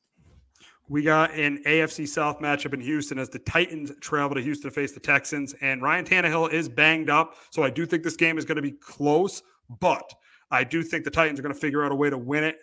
We 0.89 1.03
got 1.03 1.33
an 1.33 1.63
AFC 1.67 2.07
South 2.07 2.41
matchup 2.41 2.75
in 2.75 2.81
Houston 2.81 3.19
as 3.19 3.31
the 3.31 3.39
Titans 3.39 3.91
travel 4.01 4.35
to 4.35 4.43
Houston 4.43 4.71
to 4.71 4.75
face 4.75 4.93
the 4.93 5.01
Texans. 5.01 5.55
And 5.61 5.81
Ryan 5.81 6.05
Tannehill 6.05 6.53
is 6.53 6.69
banged 6.69 7.09
up. 7.09 7.37
So 7.51 7.63
I 7.63 7.71
do 7.71 7.87
think 7.87 8.03
this 8.03 8.17
game 8.17 8.37
is 8.37 8.45
going 8.45 8.57
to 8.57 8.63
be 8.63 8.73
close, 8.73 9.43
but 9.81 10.15
I 10.51 10.63
do 10.63 10.83
think 10.83 11.05
the 11.05 11.11
Titans 11.11 11.39
are 11.39 11.43
going 11.43 11.55
to 11.55 11.61
figure 11.61 11.85
out 11.85 11.91
a 11.91 11.95
way 11.95 12.11
to 12.11 12.19
win 12.19 12.45
it 12.45 12.57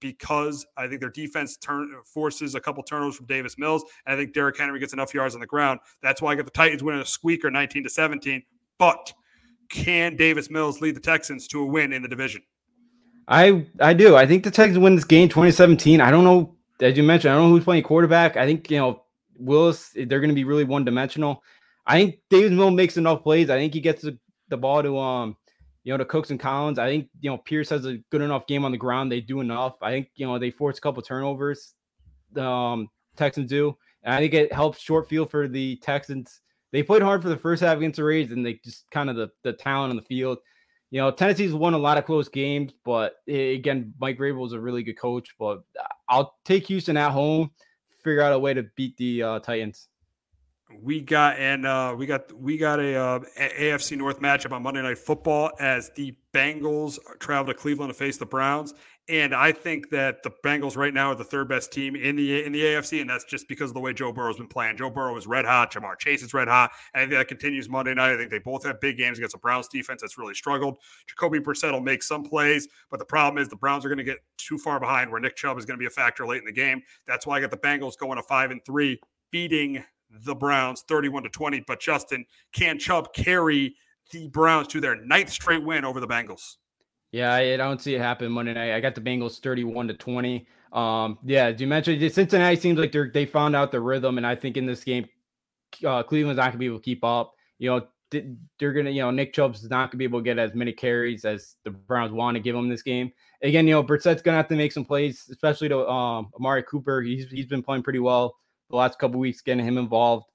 because 0.00 0.66
I 0.76 0.86
think 0.86 1.00
their 1.00 1.10
defense 1.10 1.56
turn 1.56 1.90
forces 2.04 2.54
a 2.54 2.60
couple 2.60 2.82
turnovers 2.82 3.16
from 3.16 3.26
Davis 3.26 3.56
Mills, 3.56 3.84
and 4.04 4.14
I 4.14 4.18
think 4.18 4.34
Derrick 4.34 4.58
Henry 4.58 4.78
gets 4.78 4.92
enough 4.92 5.14
yards 5.14 5.34
on 5.34 5.40
the 5.40 5.46
ground. 5.46 5.80
That's 6.02 6.20
why 6.20 6.32
I 6.32 6.34
got 6.34 6.44
the 6.44 6.50
Titans 6.50 6.82
winning 6.82 7.00
a 7.00 7.06
squeaker, 7.06 7.50
19 7.50 7.84
to 7.84 7.90
17. 7.90 8.42
But 8.78 9.14
can 9.70 10.16
Davis 10.16 10.50
Mills 10.50 10.80
lead 10.82 10.96
the 10.96 11.00
Texans 11.00 11.48
to 11.48 11.62
a 11.62 11.66
win 11.66 11.92
in 11.92 12.02
the 12.02 12.08
division? 12.08 12.42
I 13.28 13.66
I 13.80 13.94
do. 13.94 14.16
I 14.16 14.26
think 14.26 14.44
the 14.44 14.50
Texans 14.50 14.78
win 14.78 14.96
this 14.96 15.04
game 15.04 15.28
2017. 15.30 16.00
I 16.00 16.10
don't 16.10 16.24
know, 16.24 16.54
as 16.80 16.96
you 16.96 17.02
mentioned, 17.02 17.32
I 17.32 17.36
don't 17.36 17.48
know 17.48 17.54
who's 17.54 17.64
playing 17.64 17.82
quarterback. 17.82 18.36
I 18.36 18.46
think 18.46 18.70
you 18.70 18.78
know 18.78 19.02
Willis. 19.38 19.90
They're 19.94 20.20
going 20.20 20.28
to 20.28 20.34
be 20.34 20.44
really 20.44 20.64
one 20.64 20.84
dimensional. 20.84 21.42
I 21.86 21.98
think 21.98 22.18
Davis 22.30 22.52
Mills 22.52 22.74
makes 22.74 22.96
enough 22.96 23.22
plays. 23.22 23.50
I 23.50 23.58
think 23.58 23.74
he 23.74 23.80
gets 23.80 24.02
the, 24.02 24.18
the 24.48 24.56
ball 24.56 24.82
to 24.82 24.98
um 24.98 25.36
you 25.84 25.92
know 25.92 25.98
to 25.98 26.04
Cooks 26.04 26.30
and 26.30 26.38
Collins. 26.40 26.78
I 26.78 26.88
think 26.88 27.08
you 27.20 27.30
know 27.30 27.38
Pierce 27.38 27.70
has 27.70 27.86
a 27.86 27.98
good 28.10 28.20
enough 28.20 28.46
game 28.46 28.64
on 28.64 28.72
the 28.72 28.78
ground. 28.78 29.10
They 29.10 29.20
do 29.20 29.40
enough. 29.40 29.76
I 29.82 29.90
think 29.90 30.08
you 30.14 30.26
know 30.26 30.38
they 30.38 30.50
force 30.50 30.78
a 30.78 30.80
couple 30.80 31.02
turnovers. 31.02 31.74
The 32.32 32.44
um, 32.44 32.88
Texans 33.16 33.48
do, 33.48 33.76
and 34.02 34.14
I 34.14 34.18
think 34.18 34.34
it 34.34 34.52
helps 34.52 34.80
short 34.80 35.08
field 35.08 35.30
for 35.30 35.48
the 35.48 35.76
Texans. 35.76 36.40
They 36.70 36.82
played 36.82 37.00
hard 37.00 37.22
for 37.22 37.30
the 37.30 37.36
first 37.38 37.62
half 37.62 37.78
against 37.78 37.96
the 37.96 38.04
Rays, 38.04 38.32
and 38.32 38.44
they 38.44 38.60
just 38.64 38.84
kind 38.90 39.08
of 39.08 39.16
the 39.16 39.30
the 39.42 39.54
talent 39.54 39.90
on 39.90 39.96
the 39.96 40.02
field 40.02 40.38
you 40.90 41.00
know, 41.00 41.10
Tennessee's 41.10 41.52
won 41.52 41.74
a 41.74 41.78
lot 41.78 41.98
of 41.98 42.06
close 42.06 42.28
games, 42.28 42.72
but 42.84 43.16
again, 43.28 43.92
Mike 44.00 44.18
Vrabel 44.18 44.46
is 44.46 44.52
a 44.52 44.60
really 44.60 44.82
good 44.82 44.98
coach. 44.98 45.34
But 45.38 45.62
I'll 46.08 46.36
take 46.44 46.66
Houston 46.68 46.96
at 46.96 47.10
home, 47.10 47.50
figure 48.02 48.22
out 48.22 48.32
a 48.32 48.38
way 48.38 48.54
to 48.54 48.62
beat 48.74 48.96
the 48.96 49.22
uh, 49.22 49.38
Titans. 49.40 49.88
We 50.82 51.00
got 51.00 51.38
and 51.38 51.66
uh, 51.66 51.94
we 51.96 52.06
got 52.06 52.32
we 52.32 52.58
got 52.58 52.78
a 52.78 52.94
uh, 52.94 53.20
AFC 53.38 53.96
North 53.96 54.20
matchup 54.20 54.52
on 54.52 54.62
Monday 54.62 54.82
Night 54.82 54.98
Football 54.98 55.50
as 55.58 55.90
the 55.96 56.14
Bengals 56.34 56.98
travel 57.20 57.52
to 57.52 57.58
Cleveland 57.58 57.90
to 57.90 57.94
face 57.94 58.18
the 58.18 58.26
Browns. 58.26 58.74
And 59.10 59.34
I 59.34 59.52
think 59.52 59.88
that 59.88 60.22
the 60.22 60.30
Bengals 60.44 60.76
right 60.76 60.92
now 60.92 61.12
are 61.12 61.14
the 61.14 61.24
third 61.24 61.48
best 61.48 61.72
team 61.72 61.96
in 61.96 62.16
the 62.16 62.44
in 62.44 62.52
the 62.52 62.60
AFC, 62.60 63.00
and 63.00 63.08
that's 63.08 63.24
just 63.24 63.48
because 63.48 63.70
of 63.70 63.74
the 63.74 63.80
way 63.80 63.94
Joe 63.94 64.12
Burrow's 64.12 64.36
been 64.36 64.48
playing. 64.48 64.76
Joe 64.76 64.90
Burrow 64.90 65.16
is 65.16 65.26
red 65.26 65.46
hot. 65.46 65.72
Ja'Marr 65.72 65.98
Chase 65.98 66.22
is 66.22 66.34
red 66.34 66.46
hot, 66.46 66.72
and 66.92 67.10
that 67.12 67.26
continues 67.26 67.70
Monday 67.70 67.94
night. 67.94 68.12
I 68.12 68.16
think 68.18 68.30
they 68.30 68.38
both 68.38 68.66
have 68.66 68.80
big 68.80 68.98
games 68.98 69.16
against 69.16 69.32
the 69.32 69.38
Browns 69.38 69.66
defense 69.66 70.02
that's 70.02 70.18
really 70.18 70.34
struggled. 70.34 70.76
Jacoby 71.06 71.38
Brissett 71.38 71.72
will 71.72 71.80
make 71.80 72.02
some 72.02 72.22
plays, 72.22 72.68
but 72.90 72.98
the 72.98 73.06
problem 73.06 73.42
is 73.42 73.48
the 73.48 73.56
Browns 73.56 73.84
are 73.86 73.88
going 73.88 73.98
to 73.98 74.04
get 74.04 74.18
too 74.36 74.58
far 74.58 74.78
behind 74.78 75.10
where 75.10 75.20
Nick 75.20 75.36
Chubb 75.36 75.56
is 75.58 75.64
going 75.64 75.78
to 75.78 75.82
be 75.82 75.86
a 75.86 75.90
factor 75.90 76.26
late 76.26 76.40
in 76.40 76.44
the 76.44 76.52
game. 76.52 76.82
That's 77.06 77.26
why 77.26 77.38
I 77.38 77.40
got 77.40 77.50
the 77.50 77.56
Bengals 77.56 77.96
going 77.96 78.16
to 78.16 78.22
five 78.22 78.50
and 78.50 78.62
three, 78.66 79.00
beating 79.30 79.84
the 80.10 80.34
Browns 80.34 80.84
31 80.86 81.22
to 81.22 81.28
20. 81.30 81.64
But 81.66 81.80
Justin, 81.80 82.26
can 82.52 82.78
Chubb 82.78 83.14
carry 83.14 83.74
the 84.12 84.28
Browns 84.28 84.68
to 84.68 84.80
their 84.80 84.96
ninth 84.96 85.30
straight 85.30 85.64
win 85.64 85.86
over 85.86 85.98
the 85.98 86.06
Bengals? 86.06 86.56
Yeah, 87.12 87.34
I 87.34 87.56
don't 87.56 87.80
see 87.80 87.94
it 87.94 88.00
happen 88.00 88.30
Monday 88.30 88.52
night. 88.54 88.74
I 88.74 88.80
got 88.80 88.94
the 88.94 89.00
Bengals 89.00 89.40
31 89.40 89.88
to 89.88 89.94
20. 89.94 90.46
Um, 90.72 91.18
yeah, 91.24 91.48
you 91.48 91.66
mentioned, 91.66 92.00
Cincinnati 92.12 92.56
seems 92.56 92.78
like 92.78 92.92
they 92.92 93.24
found 93.24 93.56
out 93.56 93.72
the 93.72 93.80
rhythm, 93.80 94.18
and 94.18 94.26
I 94.26 94.34
think 94.34 94.56
in 94.56 94.66
this 94.66 94.84
game, 94.84 95.06
uh, 95.84 96.02
Cleveland's 96.02 96.36
not 96.36 96.48
gonna 96.48 96.58
be 96.58 96.66
able 96.66 96.78
to 96.78 96.84
keep 96.84 97.02
up. 97.04 97.32
You 97.58 97.70
know, 97.70 97.86
they're 98.58 98.72
gonna, 98.72 98.90
you 98.90 99.02
know, 99.02 99.10
Nick 99.10 99.32
Chubb's 99.32 99.68
not 99.68 99.90
gonna 99.90 99.98
be 99.98 100.04
able 100.04 100.20
to 100.20 100.24
get 100.24 100.38
as 100.38 100.54
many 100.54 100.72
carries 100.72 101.24
as 101.24 101.56
the 101.64 101.70
Browns 101.70 102.12
want 102.12 102.34
to 102.34 102.40
give 102.40 102.54
him 102.54 102.68
this 102.68 102.82
game. 102.82 103.10
Again, 103.42 103.66
you 103.66 103.74
know, 103.74 103.84
Brissett's 103.84 104.22
gonna 104.22 104.36
have 104.36 104.48
to 104.48 104.56
make 104.56 104.72
some 104.72 104.84
plays, 104.84 105.26
especially 105.30 105.68
to 105.70 105.88
um, 105.88 106.30
Amari 106.36 106.62
Cooper. 106.64 107.00
He's 107.00 107.30
he's 107.30 107.46
been 107.46 107.62
playing 107.62 107.82
pretty 107.82 108.00
well 108.00 108.36
the 108.70 108.76
last 108.76 108.98
couple 108.98 109.18
weeks, 109.18 109.40
getting 109.40 109.64
him 109.64 109.78
involved. 109.78 110.26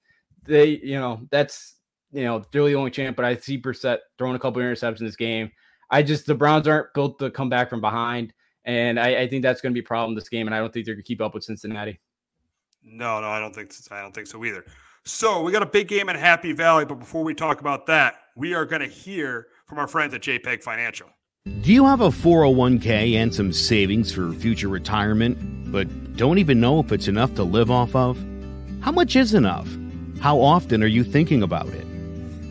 They, 0.46 0.80
you 0.84 1.00
know, 1.00 1.22
that's 1.30 1.76
you 2.12 2.24
know, 2.24 2.44
they're 2.52 2.66
the 2.66 2.76
only 2.76 2.92
champ, 2.92 3.16
but 3.16 3.26
I 3.26 3.36
see 3.38 3.60
Brissett 3.60 4.00
throwing 4.18 4.36
a 4.36 4.40
couple 4.40 4.62
interceptions 4.62 5.00
in 5.00 5.06
this 5.06 5.16
game. 5.16 5.52
I 5.94 6.02
just 6.02 6.26
the 6.26 6.34
Browns 6.34 6.68
aren't 6.68 6.92
built 6.96 7.20
to 7.20 7.30
come 7.30 7.50
back 7.50 7.70
from 7.70 7.80
behind, 7.80 8.34
and 8.66 9.00
I, 9.00 9.22
I 9.22 9.28
think 9.28 9.44
that's 9.44 9.62
going 9.62 9.72
to 9.72 9.80
be 9.80 9.86
a 9.86 9.88
problem 9.88 10.16
this 10.16 10.28
game. 10.28 10.48
And 10.48 10.56
I 10.56 10.58
don't 10.58 10.74
think 10.74 10.88
they're 10.88 10.96
going 10.96 11.04
to 11.04 11.08
keep 11.08 11.22
up 11.22 11.36
with 11.36 11.44
Cincinnati. 11.44 12.00
No, 12.84 13.22
no, 13.22 13.28
I 13.28 13.40
don't 13.40 13.54
think 13.54 13.72
I 13.92 14.02
don't 14.02 14.14
think 14.14 14.26
so 14.26 14.44
either. 14.44 14.66
So 15.06 15.44
we 15.44 15.52
got 15.52 15.62
a 15.62 15.68
big 15.68 15.88
game 15.88 16.10
in 16.10 16.16
Happy 16.16 16.52
Valley, 16.52 16.86
but 16.86 16.96
before 16.96 17.24
we 17.24 17.36
talk 17.36 17.62
about 17.62 17.86
that, 17.86 18.16
we 18.36 18.56
are 18.56 18.66
going 18.66 18.82
to 18.82 18.88
hear 18.88 19.48
from 19.68 19.78
our 19.78 19.88
friends 19.88 20.16
at 20.16 20.22
JPEX 20.22 20.64
Financial. 20.64 21.10
Do 21.62 21.72
you 21.72 21.86
have 21.86 22.02
a 22.02 22.08
401k 22.08 23.14
and 23.16 23.36
some 23.36 23.54
savings 23.54 24.12
for 24.12 24.32
future 24.34 24.70
retirement, 24.70 25.72
but 25.72 26.16
don't 26.16 26.40
even 26.40 26.60
know 26.60 26.80
if 26.80 26.92
it's 26.92 27.08
enough 27.08 27.36
to 27.36 27.44
live 27.44 27.70
off 27.70 27.96
of? 27.96 28.18
How 28.82 28.92
much 28.92 29.16
is 29.16 29.34
enough? 29.34 29.68
How 30.22 30.40
often 30.40 30.82
are 30.82 30.88
you 30.88 31.04
thinking 31.04 31.44
about 31.44 31.68
it? 31.68 31.86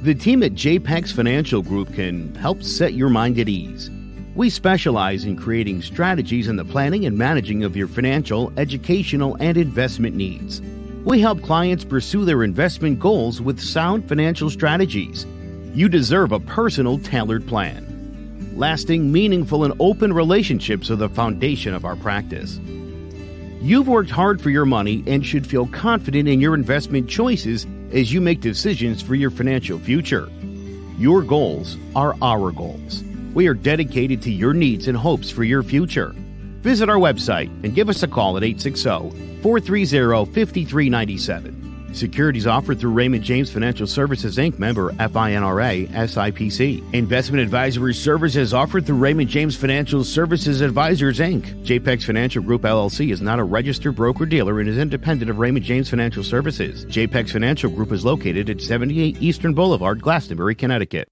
The 0.02 0.16
team 0.16 0.42
at 0.42 0.54
JPEX 0.54 1.12
Financial 1.12 1.62
Group 1.62 1.94
can 1.94 2.34
help 2.34 2.64
set 2.64 2.94
your 2.94 3.08
mind 3.08 3.38
at 3.38 3.48
ease. 3.48 3.88
We 4.34 4.50
specialize 4.50 5.24
in 5.24 5.36
creating 5.36 5.82
strategies 5.82 6.48
in 6.48 6.56
the 6.56 6.64
planning 6.64 7.06
and 7.06 7.16
managing 7.16 7.62
of 7.62 7.76
your 7.76 7.86
financial, 7.86 8.52
educational, 8.56 9.36
and 9.38 9.56
investment 9.56 10.16
needs. 10.16 10.60
We 11.04 11.20
help 11.20 11.40
clients 11.42 11.84
pursue 11.84 12.24
their 12.24 12.42
investment 12.42 12.98
goals 12.98 13.40
with 13.40 13.60
sound 13.60 14.08
financial 14.08 14.50
strategies. 14.50 15.24
You 15.72 15.88
deserve 15.88 16.32
a 16.32 16.40
personal, 16.40 16.98
tailored 16.98 17.46
plan. 17.46 17.86
Lasting, 18.56 19.12
meaningful, 19.12 19.62
and 19.62 19.72
open 19.78 20.12
relationships 20.12 20.90
are 20.90 20.96
the 20.96 21.10
foundation 21.10 21.74
of 21.74 21.84
our 21.84 21.94
practice. 21.94 22.58
You've 23.60 23.86
worked 23.86 24.10
hard 24.10 24.42
for 24.42 24.50
your 24.50 24.66
money 24.66 25.04
and 25.06 25.24
should 25.24 25.46
feel 25.46 25.68
confident 25.68 26.28
in 26.28 26.40
your 26.40 26.56
investment 26.56 27.08
choices 27.08 27.68
as 27.92 28.12
you 28.12 28.20
make 28.20 28.40
decisions 28.40 29.02
for 29.02 29.14
your 29.14 29.30
financial 29.30 29.78
future. 29.78 30.28
Your 30.98 31.22
goals 31.22 31.76
are 31.94 32.16
our 32.22 32.50
goals. 32.50 33.02
We 33.34 33.46
are 33.46 33.54
dedicated 33.54 34.22
to 34.22 34.30
your 34.30 34.54
needs 34.54 34.88
and 34.88 34.96
hopes 34.96 35.30
for 35.30 35.44
your 35.44 35.62
future. 35.62 36.14
Visit 36.62 36.88
our 36.88 36.96
website 36.96 37.48
and 37.64 37.74
give 37.74 37.88
us 37.88 38.02
a 38.02 38.08
call 38.08 38.36
at 38.36 38.44
860 38.44 39.42
430 39.42 40.32
5397. 40.32 41.61
Securities 41.94 42.46
offered 42.46 42.80
through 42.80 42.92
Raymond 42.92 43.24
James 43.24 43.50
Financial 43.50 43.86
Services 43.86 44.36
Inc. 44.36 44.58
member 44.58 44.92
FINRA 44.92 45.88
SIPC. 45.88 46.94
Investment 46.94 47.42
advisory 47.42 47.94
services 47.94 48.52
offered 48.52 48.86
through 48.86 48.96
Raymond 48.96 49.28
James 49.28 49.56
Financial 49.56 50.04
Services 50.04 50.60
Advisors 50.60 51.18
Inc. 51.18 51.64
JPEX 51.64 52.04
Financial 52.04 52.42
Group 52.42 52.62
LLC 52.62 53.12
is 53.12 53.20
not 53.20 53.38
a 53.38 53.44
registered 53.44 53.94
broker 53.94 54.26
dealer 54.26 54.60
and 54.60 54.68
is 54.68 54.78
independent 54.78 55.30
of 55.30 55.38
Raymond 55.38 55.64
James 55.64 55.88
Financial 55.90 56.22
Services. 56.22 56.84
JPEX 56.86 57.30
Financial 57.30 57.70
Group 57.70 57.92
is 57.92 58.04
located 58.04 58.50
at 58.50 58.60
78 58.60 59.20
Eastern 59.20 59.54
Boulevard, 59.54 60.00
Glastonbury, 60.02 60.54
Connecticut. 60.54 61.08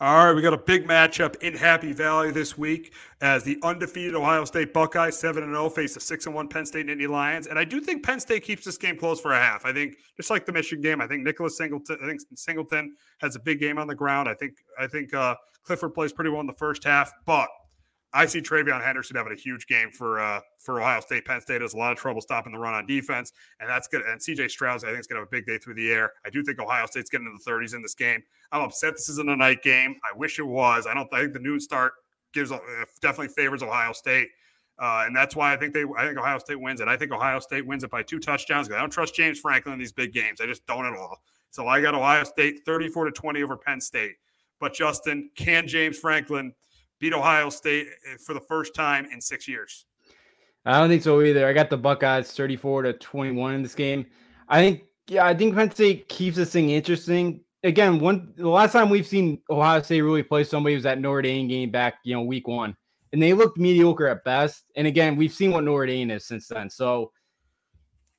All 0.00 0.26
right, 0.26 0.32
we 0.32 0.42
got 0.42 0.52
a 0.52 0.58
big 0.58 0.86
matchup 0.86 1.34
in 1.42 1.54
Happy 1.54 1.92
Valley 1.92 2.30
this 2.30 2.56
week 2.56 2.92
as 3.20 3.42
the 3.42 3.58
undefeated 3.64 4.14
Ohio 4.14 4.44
State 4.44 4.72
Buckeyes, 4.72 5.18
7 5.18 5.42
0, 5.42 5.70
face 5.70 5.94
the 5.94 5.98
6 6.00 6.28
1 6.28 6.46
Penn 6.46 6.64
State 6.64 6.86
Nittany 6.86 7.08
Lions. 7.08 7.48
And 7.48 7.58
I 7.58 7.64
do 7.64 7.80
think 7.80 8.04
Penn 8.04 8.20
State 8.20 8.44
keeps 8.44 8.64
this 8.64 8.78
game 8.78 8.96
close 8.96 9.20
for 9.20 9.32
a 9.32 9.36
half. 9.36 9.66
I 9.66 9.72
think, 9.72 9.96
just 10.16 10.30
like 10.30 10.46
the 10.46 10.52
Michigan 10.52 10.82
game, 10.82 11.00
I 11.00 11.08
think 11.08 11.24
Nicholas 11.24 11.56
Singleton, 11.56 11.98
I 12.00 12.06
think 12.06 12.20
Singleton 12.36 12.94
has 13.18 13.34
a 13.34 13.40
big 13.40 13.58
game 13.58 13.76
on 13.76 13.88
the 13.88 13.94
ground. 13.96 14.28
I 14.28 14.34
think, 14.34 14.58
I 14.78 14.86
think 14.86 15.12
uh, 15.12 15.34
Clifford 15.64 15.94
plays 15.94 16.12
pretty 16.12 16.30
well 16.30 16.42
in 16.42 16.46
the 16.46 16.52
first 16.52 16.84
half, 16.84 17.10
but 17.26 17.48
I 18.12 18.24
see 18.26 18.40
TreVeyon 18.40 18.82
Henderson 18.82 19.16
having 19.16 19.32
a 19.32 19.36
huge 19.36 19.66
game 19.66 19.90
for 19.90 20.20
uh, 20.20 20.40
for 20.58 20.80
Ohio 20.80 21.00
State. 21.00 21.24
Penn 21.26 21.40
State 21.40 21.60
has 21.60 21.74
a 21.74 21.76
lot 21.76 21.92
of 21.92 21.98
trouble 21.98 22.20
stopping 22.20 22.52
the 22.52 22.58
run 22.58 22.74
on 22.74 22.86
defense, 22.86 23.32
and 23.60 23.68
that's 23.68 23.86
good. 23.86 24.02
And 24.02 24.20
CJ 24.20 24.50
Stroud, 24.50 24.82
I 24.84 24.88
think, 24.88 25.00
is 25.00 25.06
going 25.06 25.16
to 25.16 25.20
have 25.20 25.28
a 25.28 25.30
big 25.30 25.46
day 25.46 25.58
through 25.58 25.74
the 25.74 25.90
air. 25.90 26.12
I 26.24 26.30
do 26.30 26.42
think 26.42 26.58
Ohio 26.58 26.86
State's 26.86 27.10
getting 27.10 27.26
into 27.26 27.38
the 27.44 27.50
30s 27.50 27.74
in 27.74 27.82
this 27.82 27.94
game. 27.94 28.22
I'm 28.50 28.62
upset 28.62 28.94
this 28.94 29.08
isn't 29.10 29.28
a 29.28 29.36
night 29.36 29.62
game. 29.62 29.96
I 30.10 30.16
wish 30.16 30.38
it 30.38 30.46
was. 30.46 30.86
I 30.86 30.94
don't 30.94 31.12
I 31.12 31.20
think 31.20 31.34
the 31.34 31.40
noon 31.40 31.60
start 31.60 31.92
gives 32.32 32.50
uh, 32.50 32.58
definitely 33.00 33.28
favors 33.28 33.62
Ohio 33.62 33.92
State. 33.92 34.28
Uh, 34.78 35.02
and 35.06 35.14
that's 35.14 35.34
why 35.34 35.52
I 35.52 35.56
think 35.56 35.74
they 35.74 35.84
I 35.96 36.06
think 36.06 36.18
Ohio 36.18 36.38
State 36.38 36.60
wins 36.60 36.80
it. 36.80 36.88
I 36.88 36.96
think 36.96 37.12
Ohio 37.12 37.40
State 37.40 37.66
wins 37.66 37.84
it 37.84 37.90
by 37.90 38.02
two 38.02 38.20
touchdowns. 38.20 38.70
I 38.70 38.78
don't 38.78 38.90
trust 38.90 39.14
James 39.14 39.40
Franklin 39.40 39.74
in 39.74 39.78
these 39.78 39.92
big 39.92 40.12
games. 40.12 40.40
I 40.40 40.46
just 40.46 40.64
don't 40.66 40.86
at 40.86 40.96
all. 40.96 41.20
So 41.50 41.66
I 41.66 41.80
got 41.80 41.94
Ohio 41.94 42.24
State 42.24 42.60
34 42.64 43.06
to 43.06 43.10
20 43.10 43.42
over 43.42 43.56
Penn 43.56 43.80
State. 43.80 44.16
But 44.60 44.74
Justin, 44.74 45.30
can 45.36 45.66
James 45.66 45.98
Franklin 45.98 46.52
beat 47.00 47.12
Ohio 47.12 47.50
State 47.50 47.86
eh, 48.10 48.16
for 48.24 48.34
the 48.34 48.40
first 48.40 48.74
time 48.74 49.06
in 49.12 49.20
six 49.20 49.46
years? 49.48 49.86
I 50.64 50.78
don't 50.78 50.88
think 50.88 51.02
so 51.02 51.22
either. 51.22 51.46
I 51.46 51.52
got 51.52 51.70
the 51.70 51.78
Buckeyes 51.78 52.32
34 52.32 52.82
to 52.82 52.92
21 52.94 53.54
in 53.54 53.62
this 53.62 53.74
game. 53.74 54.06
I 54.48 54.60
think 54.60 54.82
yeah, 55.06 55.24
I 55.24 55.34
think 55.34 55.54
Penn 55.54 55.70
State 55.70 56.08
keeps 56.08 56.36
this 56.36 56.52
thing 56.52 56.70
interesting 56.70 57.40
again, 57.62 57.98
one 57.98 58.32
the 58.36 58.48
last 58.48 58.72
time 58.72 58.90
we've 58.90 59.06
seen 59.06 59.40
Ohio 59.50 59.82
State 59.82 60.02
really 60.02 60.22
play 60.22 60.44
somebody 60.44 60.74
was 60.74 60.84
that 60.84 61.00
Notre 61.00 61.22
Dame 61.22 61.48
game 61.48 61.70
back, 61.70 61.94
you 62.04 62.14
know, 62.14 62.22
week 62.22 62.48
one, 62.48 62.76
and 63.12 63.22
they 63.22 63.32
looked 63.32 63.58
mediocre 63.58 64.06
at 64.06 64.24
best. 64.24 64.64
And 64.76 64.86
again, 64.86 65.16
we've 65.16 65.32
seen 65.32 65.50
what 65.50 65.64
Notre 65.64 65.86
Dame 65.86 66.10
is 66.10 66.26
since 66.26 66.48
then. 66.48 66.70
So, 66.70 67.12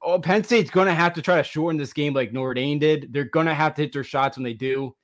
oh, 0.01 0.19
Penn 0.19 0.43
State's 0.43 0.71
going 0.71 0.88
to 0.88 0.93
have 0.93 1.13
to 1.13 1.21
try 1.21 1.38
to 1.38 1.43
shorten 1.43 1.77
this 1.77 1.93
game 1.93 2.13
like 2.13 2.34
Notre 2.34 2.53
Dame 2.53 2.80
did. 2.80 3.13
They're 3.13 3.25
going 3.25 3.47
to 3.47 3.53
have 3.53 3.75
to 3.75 3.82
hit 3.84 3.93
their 3.93 4.03
shots 4.03 4.38
when 4.38 4.43
they 4.43 4.53
do. 4.53 4.95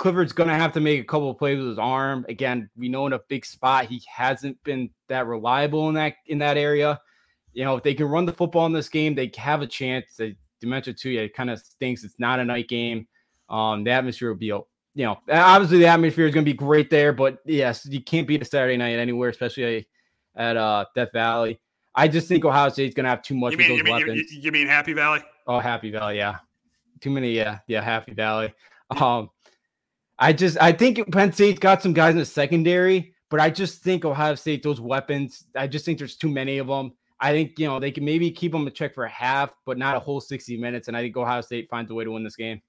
Clifford's 0.00 0.32
going 0.32 0.48
to 0.48 0.54
have 0.54 0.72
to 0.72 0.80
make 0.80 0.98
a 0.98 1.04
couple 1.04 1.30
of 1.30 1.36
plays 1.36 1.58
with 1.58 1.68
his 1.68 1.78
arm. 1.78 2.24
Again, 2.26 2.70
we 2.74 2.88
know 2.88 3.06
in 3.06 3.12
a 3.12 3.20
big 3.28 3.44
spot 3.44 3.84
he 3.84 4.02
hasn't 4.08 4.56
been 4.64 4.88
that 5.08 5.26
reliable 5.26 5.90
in 5.90 5.94
that 5.96 6.14
in 6.26 6.38
that 6.38 6.56
area. 6.56 6.98
You 7.52 7.64
know, 7.64 7.76
if 7.76 7.82
they 7.82 7.92
can 7.92 8.06
run 8.06 8.24
the 8.24 8.32
football 8.32 8.64
in 8.64 8.72
this 8.72 8.88
game, 8.88 9.14
they 9.14 9.30
have 9.36 9.60
a 9.60 9.66
chance. 9.66 10.16
They, 10.16 10.36
to 10.62 10.66
mention 10.66 10.94
too, 10.98 11.10
yeah, 11.10 11.20
it 11.20 11.34
kind 11.34 11.50
of 11.50 11.58
stinks. 11.58 12.02
It's 12.02 12.18
not 12.18 12.40
a 12.40 12.44
night 12.46 12.66
game. 12.66 13.08
Um, 13.50 13.84
the 13.84 13.90
atmosphere 13.90 14.30
will 14.30 14.38
be 14.38 14.46
you 14.46 14.64
know, 14.94 15.18
obviously 15.30 15.78
the 15.78 15.86
atmosphere 15.86 16.26
is 16.26 16.32
going 16.32 16.46
to 16.46 16.50
be 16.50 16.56
great 16.56 16.88
there, 16.88 17.12
but 17.12 17.38
yes, 17.44 17.84
you 17.84 18.02
can't 18.02 18.26
beat 18.26 18.40
a 18.40 18.44
Saturday 18.46 18.78
night 18.78 18.98
anywhere, 18.98 19.28
especially 19.28 19.86
at 20.34 20.56
uh, 20.56 20.86
Death 20.94 21.10
Valley. 21.12 21.60
I 21.94 22.08
just 22.08 22.26
think 22.26 22.46
Ohio 22.46 22.70
State's 22.70 22.94
going 22.94 23.04
to 23.04 23.10
have 23.10 23.22
too 23.22 23.34
much 23.34 23.52
You 23.52 23.58
mean, 23.58 23.70
with 23.70 23.78
you 23.78 23.84
those 23.84 24.00
mean, 24.00 24.06
weapons. 24.08 24.32
you, 24.32 24.40
you 24.40 24.52
mean 24.52 24.66
Happy 24.66 24.94
Valley? 24.94 25.20
Oh, 25.46 25.58
Happy 25.58 25.90
Valley, 25.90 26.16
yeah. 26.16 26.38
Too 27.00 27.10
many, 27.10 27.32
yeah, 27.32 27.58
yeah, 27.66 27.82
Happy 27.82 28.14
Valley. 28.14 28.54
Um, 28.90 29.30
I 30.20 30.34
just 30.34 30.60
I 30.60 30.72
think 30.72 31.10
Penn 31.10 31.32
State's 31.32 31.58
got 31.58 31.82
some 31.82 31.94
guys 31.94 32.12
in 32.12 32.18
the 32.18 32.26
secondary, 32.26 33.14
but 33.30 33.40
I 33.40 33.48
just 33.48 33.82
think 33.82 34.04
Ohio 34.04 34.34
State 34.34 34.62
those 34.62 34.80
weapons. 34.80 35.46
I 35.56 35.66
just 35.66 35.84
think 35.84 35.98
there's 35.98 36.16
too 36.16 36.28
many 36.28 36.58
of 36.58 36.66
them. 36.66 36.92
I 37.18 37.32
think 37.32 37.58
you 37.58 37.66
know 37.66 37.80
they 37.80 37.90
can 37.90 38.04
maybe 38.04 38.30
keep 38.30 38.52
them 38.52 38.66
in 38.66 38.72
check 38.72 38.94
for 38.94 39.04
a 39.04 39.10
half, 39.10 39.50
but 39.64 39.78
not 39.78 39.96
a 39.96 40.00
whole 40.00 40.20
60 40.20 40.58
minutes. 40.58 40.88
And 40.88 40.96
I 40.96 41.02
think 41.02 41.16
Ohio 41.16 41.40
State 41.40 41.68
finds 41.70 41.90
a 41.90 41.94
way 41.94 42.04
to 42.04 42.12
win 42.12 42.22
this 42.22 42.36
game. 42.36 42.60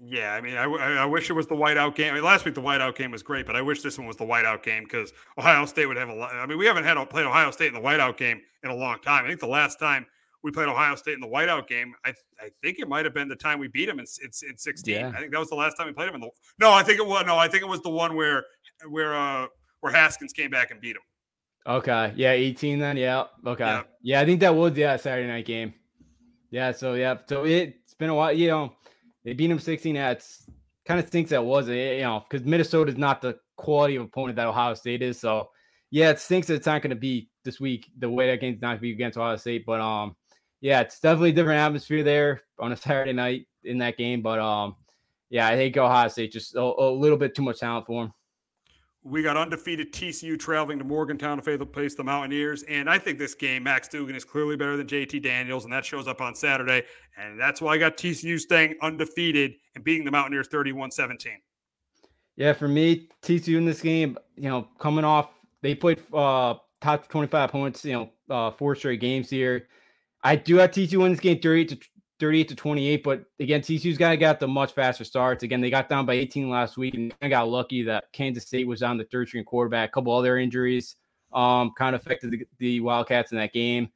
Yeah, 0.00 0.32
I 0.32 0.40
mean, 0.40 0.56
I, 0.56 0.64
I 0.64 0.92
I 0.94 1.04
wish 1.04 1.28
it 1.28 1.34
was 1.34 1.46
the 1.46 1.54
whiteout 1.54 1.94
game. 1.94 2.12
I 2.12 2.14
mean, 2.14 2.24
last 2.24 2.44
week 2.44 2.54
the 2.54 2.62
whiteout 2.62 2.96
game 2.96 3.10
was 3.10 3.22
great, 3.22 3.46
but 3.46 3.56
I 3.56 3.62
wish 3.62 3.82
this 3.82 3.98
one 3.98 4.06
was 4.06 4.16
the 4.16 4.24
whiteout 4.24 4.62
game 4.62 4.84
because 4.84 5.12
Ohio 5.36 5.66
State 5.66 5.86
would 5.86 5.96
have 5.96 6.08
a 6.08 6.14
lot. 6.14 6.34
I 6.34 6.46
mean, 6.46 6.56
we 6.56 6.66
haven't 6.66 6.84
had 6.84 7.02
played 7.10 7.26
Ohio 7.26 7.50
State 7.50 7.68
in 7.68 7.74
the 7.74 7.80
whiteout 7.80 8.16
game 8.16 8.40
in 8.62 8.70
a 8.70 8.74
long 8.74 8.98
time. 9.00 9.24
I 9.24 9.28
think 9.28 9.40
the 9.40 9.46
last 9.46 9.78
time 9.78 10.06
we 10.42 10.50
played 10.50 10.68
Ohio 10.68 10.94
State 10.96 11.14
in 11.14 11.20
the 11.20 11.26
whiteout 11.26 11.68
game, 11.68 11.94
I 12.04 12.10
I 12.40 12.50
think 12.62 12.78
it 12.78 12.88
might 12.88 13.04
have 13.04 13.14
been 13.14 13.28
the 13.28 13.36
time 13.36 13.58
we 13.58 13.68
beat 13.68 13.86
them 13.86 13.98
in 13.98 14.06
in, 14.22 14.30
in 14.50 14.58
16. 14.58 14.94
Yeah. 14.94 15.08
I 15.14 15.20
think 15.20 15.32
that 15.32 15.38
was 15.38 15.48
the 15.48 15.54
last 15.54 15.76
time 15.76 15.86
we 15.86 15.92
played 15.92 16.08
them 16.08 16.16
in 16.16 16.20
the. 16.20 16.30
No, 16.58 16.72
I 16.72 16.82
think 16.82 16.98
it 16.98 17.06
was 17.06 17.24
no. 17.26 17.36
I 17.38 17.48
think 17.48 17.62
it 17.62 17.68
was 17.68 17.80
the 17.82 17.90
one 17.90 18.16
where 18.16 18.44
where 18.88 19.14
uh 19.14 19.46
where 19.80 19.92
Haskins 19.92 20.32
came 20.32 20.50
back 20.50 20.70
and 20.70 20.80
beat 20.80 20.94
them. 20.94 21.02
Okay, 21.64 22.12
yeah, 22.16 22.32
18 22.32 22.80
then. 22.80 22.96
Yeah, 22.96 23.24
okay, 23.46 23.64
Yeah. 23.64 23.82
yeah. 24.02 24.20
I 24.20 24.24
think 24.24 24.40
that 24.40 24.54
was 24.54 24.76
yeah 24.76 24.96
Saturday 24.96 25.28
night 25.28 25.46
game. 25.46 25.74
Yeah, 26.50 26.72
so 26.72 26.94
yeah, 26.94 27.16
so 27.28 27.44
it's 27.44 27.94
been 27.94 28.10
a 28.10 28.14
while. 28.14 28.32
You 28.32 28.48
know, 28.48 28.72
they 29.24 29.32
beat 29.32 29.46
them 29.46 29.58
16. 29.58 29.94
That's 29.94 30.50
kind 30.84 30.98
of 31.00 31.06
stinks 31.06 31.30
that 31.30 31.44
was 31.44 31.68
it. 31.68 31.96
You 31.96 32.02
know, 32.02 32.24
because 32.28 32.44
Minnesota 32.46 32.90
is 32.90 32.98
not 32.98 33.22
the 33.22 33.38
quality 33.56 33.96
of 33.96 34.02
opponent 34.04 34.36
that 34.36 34.48
Ohio 34.48 34.74
State 34.74 35.02
is. 35.02 35.20
So 35.20 35.50
yeah, 35.90 36.10
it 36.10 36.18
stinks 36.18 36.48
that 36.48 36.54
it's 36.54 36.66
not 36.66 36.82
going 36.82 36.90
to 36.90 36.96
be 36.96 37.30
this 37.44 37.60
week. 37.60 37.86
The 37.98 38.10
way 38.10 38.28
that 38.28 38.40
game's 38.40 38.60
not 38.60 38.68
going 38.68 38.78
to 38.78 38.82
be 38.82 38.92
against 38.92 39.16
Ohio 39.16 39.36
State, 39.36 39.64
but 39.64 39.80
um, 39.80 40.16
yeah, 40.62 40.80
it's 40.80 41.00
definitely 41.00 41.30
a 41.30 41.34
different 41.34 41.58
atmosphere 41.58 42.04
there 42.04 42.42
on 42.58 42.72
a 42.72 42.76
Saturday 42.76 43.12
night 43.12 43.46
in 43.64 43.78
that 43.78 43.98
game. 43.98 44.22
But 44.22 44.38
um, 44.38 44.76
yeah, 45.28 45.48
I 45.48 45.56
think 45.56 45.76
Ohio 45.76 46.08
State 46.08 46.32
just 46.32 46.54
a, 46.54 46.60
a 46.60 46.90
little 46.90 47.18
bit 47.18 47.34
too 47.34 47.42
much 47.42 47.58
talent 47.60 47.86
for 47.86 48.04
them. 48.04 48.14
We 49.04 49.24
got 49.24 49.36
undefeated 49.36 49.92
TCU 49.92 50.38
traveling 50.38 50.78
to 50.78 50.84
Morgantown 50.84 51.42
to 51.42 51.66
face 51.66 51.96
the 51.96 52.04
Mountaineers. 52.04 52.62
And 52.62 52.88
I 52.88 52.98
think 52.98 53.18
this 53.18 53.34
game, 53.34 53.64
Max 53.64 53.88
Duggan 53.88 54.14
is 54.14 54.24
clearly 54.24 54.54
better 54.54 54.76
than 54.76 54.86
JT 54.86 55.24
Daniels, 55.24 55.64
and 55.64 55.72
that 55.72 55.84
shows 55.84 56.06
up 56.06 56.20
on 56.20 56.36
Saturday. 56.36 56.84
And 57.18 57.38
that's 57.40 57.60
why 57.60 57.74
I 57.74 57.78
got 57.78 57.96
TCU 57.96 58.38
staying 58.38 58.76
undefeated 58.80 59.54
and 59.74 59.82
beating 59.82 60.04
the 60.04 60.12
Mountaineers 60.12 60.46
31 60.46 60.92
17. 60.92 61.32
Yeah, 62.36 62.52
for 62.52 62.68
me, 62.68 63.08
TCU 63.22 63.58
in 63.58 63.64
this 63.64 63.80
game, 63.80 64.16
you 64.36 64.48
know, 64.48 64.68
coming 64.78 65.04
off, 65.04 65.30
they 65.60 65.74
played 65.74 66.00
uh 66.14 66.54
top 66.80 67.08
25 67.08 67.50
points, 67.50 67.84
you 67.84 67.94
know, 67.94 68.10
uh 68.30 68.52
four 68.52 68.76
straight 68.76 69.00
games 69.00 69.28
here. 69.28 69.66
I 70.22 70.36
do 70.36 70.56
have 70.56 70.70
TCU 70.70 71.04
in 71.04 71.12
this 71.12 71.20
game 71.20 71.40
38 71.40 71.68
to 71.70 71.78
38 72.20 72.48
to 72.48 72.54
28, 72.54 73.02
but 73.02 73.24
again, 73.40 73.60
TCU's 73.60 73.98
got 73.98 74.18
got 74.20 74.38
the 74.38 74.46
much 74.46 74.72
faster 74.72 75.04
starts. 75.04 75.42
Again, 75.42 75.60
they 75.60 75.70
got 75.70 75.88
down 75.88 76.06
by 76.06 76.14
18 76.14 76.48
last 76.48 76.76
week 76.76 76.94
and 76.94 77.12
I 77.20 77.28
got 77.28 77.48
lucky 77.48 77.82
that 77.82 78.04
Kansas 78.12 78.44
State 78.44 78.66
was 78.66 78.82
on 78.82 78.96
the 78.96 79.04
third 79.04 79.28
string 79.28 79.44
quarterback, 79.44 79.88
a 79.88 79.92
couple 79.92 80.14
other 80.14 80.38
injuries 80.38 80.96
um 81.32 81.72
kind 81.76 81.94
of 81.94 82.02
affected 82.02 82.30
the, 82.30 82.46
the 82.58 82.80
Wildcats 82.80 83.32
in 83.32 83.38
that 83.38 83.52
game. 83.52 83.88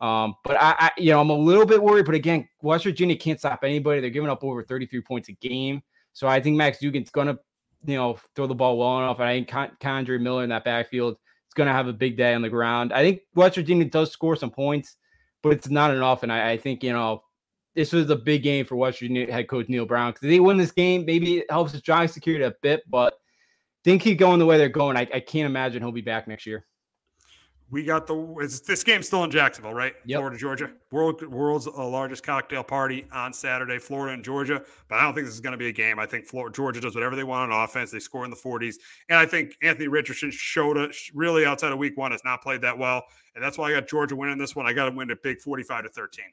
Um, 0.00 0.34
but 0.44 0.56
I, 0.60 0.74
I, 0.78 0.90
you 0.98 1.12
know, 1.12 1.20
I'm 1.20 1.30
a 1.30 1.34
little 1.34 1.64
bit 1.64 1.82
worried. 1.82 2.04
But 2.04 2.14
again, 2.14 2.48
West 2.62 2.84
Virginia 2.84 3.16
can't 3.16 3.38
stop 3.38 3.60
anybody. 3.62 4.00
They're 4.00 4.10
giving 4.10 4.28
up 4.28 4.44
over 4.44 4.62
33 4.62 5.00
points 5.00 5.28
a 5.28 5.32
game. 5.32 5.82
So 6.12 6.26
I 6.26 6.40
think 6.40 6.56
Max 6.56 6.78
Duggan's 6.78 7.10
gonna, 7.10 7.38
you 7.86 7.96
know, 7.96 8.18
throw 8.34 8.46
the 8.46 8.54
ball 8.54 8.78
well 8.78 8.98
enough. 8.98 9.18
And 9.18 9.28
I 9.28 9.36
think 9.36 9.48
Con- 9.80 10.22
Miller 10.22 10.42
in 10.42 10.50
that 10.50 10.64
backfield 10.64 11.14
is 11.14 11.54
gonna 11.54 11.72
have 11.72 11.88
a 11.88 11.92
big 11.92 12.16
day 12.16 12.34
on 12.34 12.42
the 12.42 12.50
ground. 12.50 12.92
I 12.92 13.02
think 13.02 13.20
West 13.34 13.54
Virginia 13.54 13.86
does 13.86 14.10
score 14.10 14.36
some 14.36 14.50
points, 14.50 14.96
but 15.44 15.52
it's 15.52 15.68
not 15.68 15.94
enough. 15.94 16.24
And 16.24 16.32
I, 16.32 16.52
I 16.52 16.56
think 16.56 16.82
you 16.82 16.92
know, 16.92 17.22
this 17.76 17.92
was 17.92 18.10
a 18.10 18.16
big 18.16 18.42
game 18.42 18.64
for 18.64 18.76
Virginia 18.76 19.30
head 19.30 19.48
coach 19.48 19.68
Neal 19.68 19.86
Brown 19.86 20.12
because 20.12 20.28
they 20.28 20.40
win 20.40 20.56
this 20.56 20.72
game. 20.72 21.04
Maybe 21.04 21.38
it 21.38 21.50
helps 21.50 21.72
his 21.72 21.82
job 21.82 22.08
security 22.08 22.44
a 22.44 22.54
bit, 22.62 22.82
but 22.88 23.14
think 23.84 24.02
keep 24.02 24.18
going 24.18 24.38
the 24.38 24.46
way 24.46 24.58
they're 24.58 24.68
going. 24.68 24.96
I, 24.96 25.02
I 25.02 25.20
can't 25.20 25.46
imagine 25.46 25.82
he'll 25.82 25.92
be 25.92 26.00
back 26.00 26.26
next 26.26 26.46
year. 26.46 26.66
We 27.70 27.82
got 27.82 28.06
the 28.06 28.36
is 28.40 28.60
this 28.60 28.84
game's 28.84 29.06
still 29.06 29.24
in 29.24 29.30
Jacksonville, 29.30 29.72
right? 29.72 29.94
Yep. 30.04 30.18
Florida, 30.18 30.38
Georgia. 30.38 30.70
World 30.92 31.26
world's 31.26 31.66
uh, 31.66 31.88
largest 31.88 32.22
cocktail 32.22 32.62
party 32.62 33.06
on 33.12 33.32
Saturday, 33.32 33.78
Florida 33.78 34.14
and 34.14 34.22
Georgia. 34.22 34.62
But 34.88 34.96
I 34.96 35.02
don't 35.02 35.14
think 35.14 35.26
this 35.26 35.34
is 35.34 35.40
going 35.40 35.52
to 35.52 35.58
be 35.58 35.68
a 35.68 35.72
game. 35.72 35.98
I 35.98 36.06
think 36.06 36.26
Florida, 36.26 36.54
Georgia 36.54 36.80
does 36.80 36.94
whatever 36.94 37.16
they 37.16 37.24
want 37.24 37.50
on 37.50 37.64
offense. 37.64 37.90
They 37.90 38.00
score 38.00 38.24
in 38.24 38.30
the 38.30 38.36
40s, 38.36 38.76
and 39.08 39.18
I 39.18 39.26
think 39.26 39.56
Anthony 39.62 39.88
Richardson 39.88 40.30
showed 40.30 40.76
us 40.76 41.10
really 41.14 41.46
outside 41.46 41.72
of 41.72 41.78
Week 41.78 41.96
One 41.96 42.12
has 42.12 42.22
not 42.24 42.42
played 42.42 42.60
that 42.60 42.78
well, 42.78 43.02
and 43.34 43.42
that's 43.42 43.56
why 43.56 43.70
I 43.70 43.72
got 43.72 43.88
Georgia 43.88 44.14
winning 44.14 44.38
this 44.38 44.54
one. 44.54 44.66
I 44.66 44.72
got 44.72 44.90
to 44.90 44.94
win 44.94 45.10
a 45.10 45.16
big 45.16 45.40
45 45.40 45.84
to 45.84 45.88
13. 45.88 46.24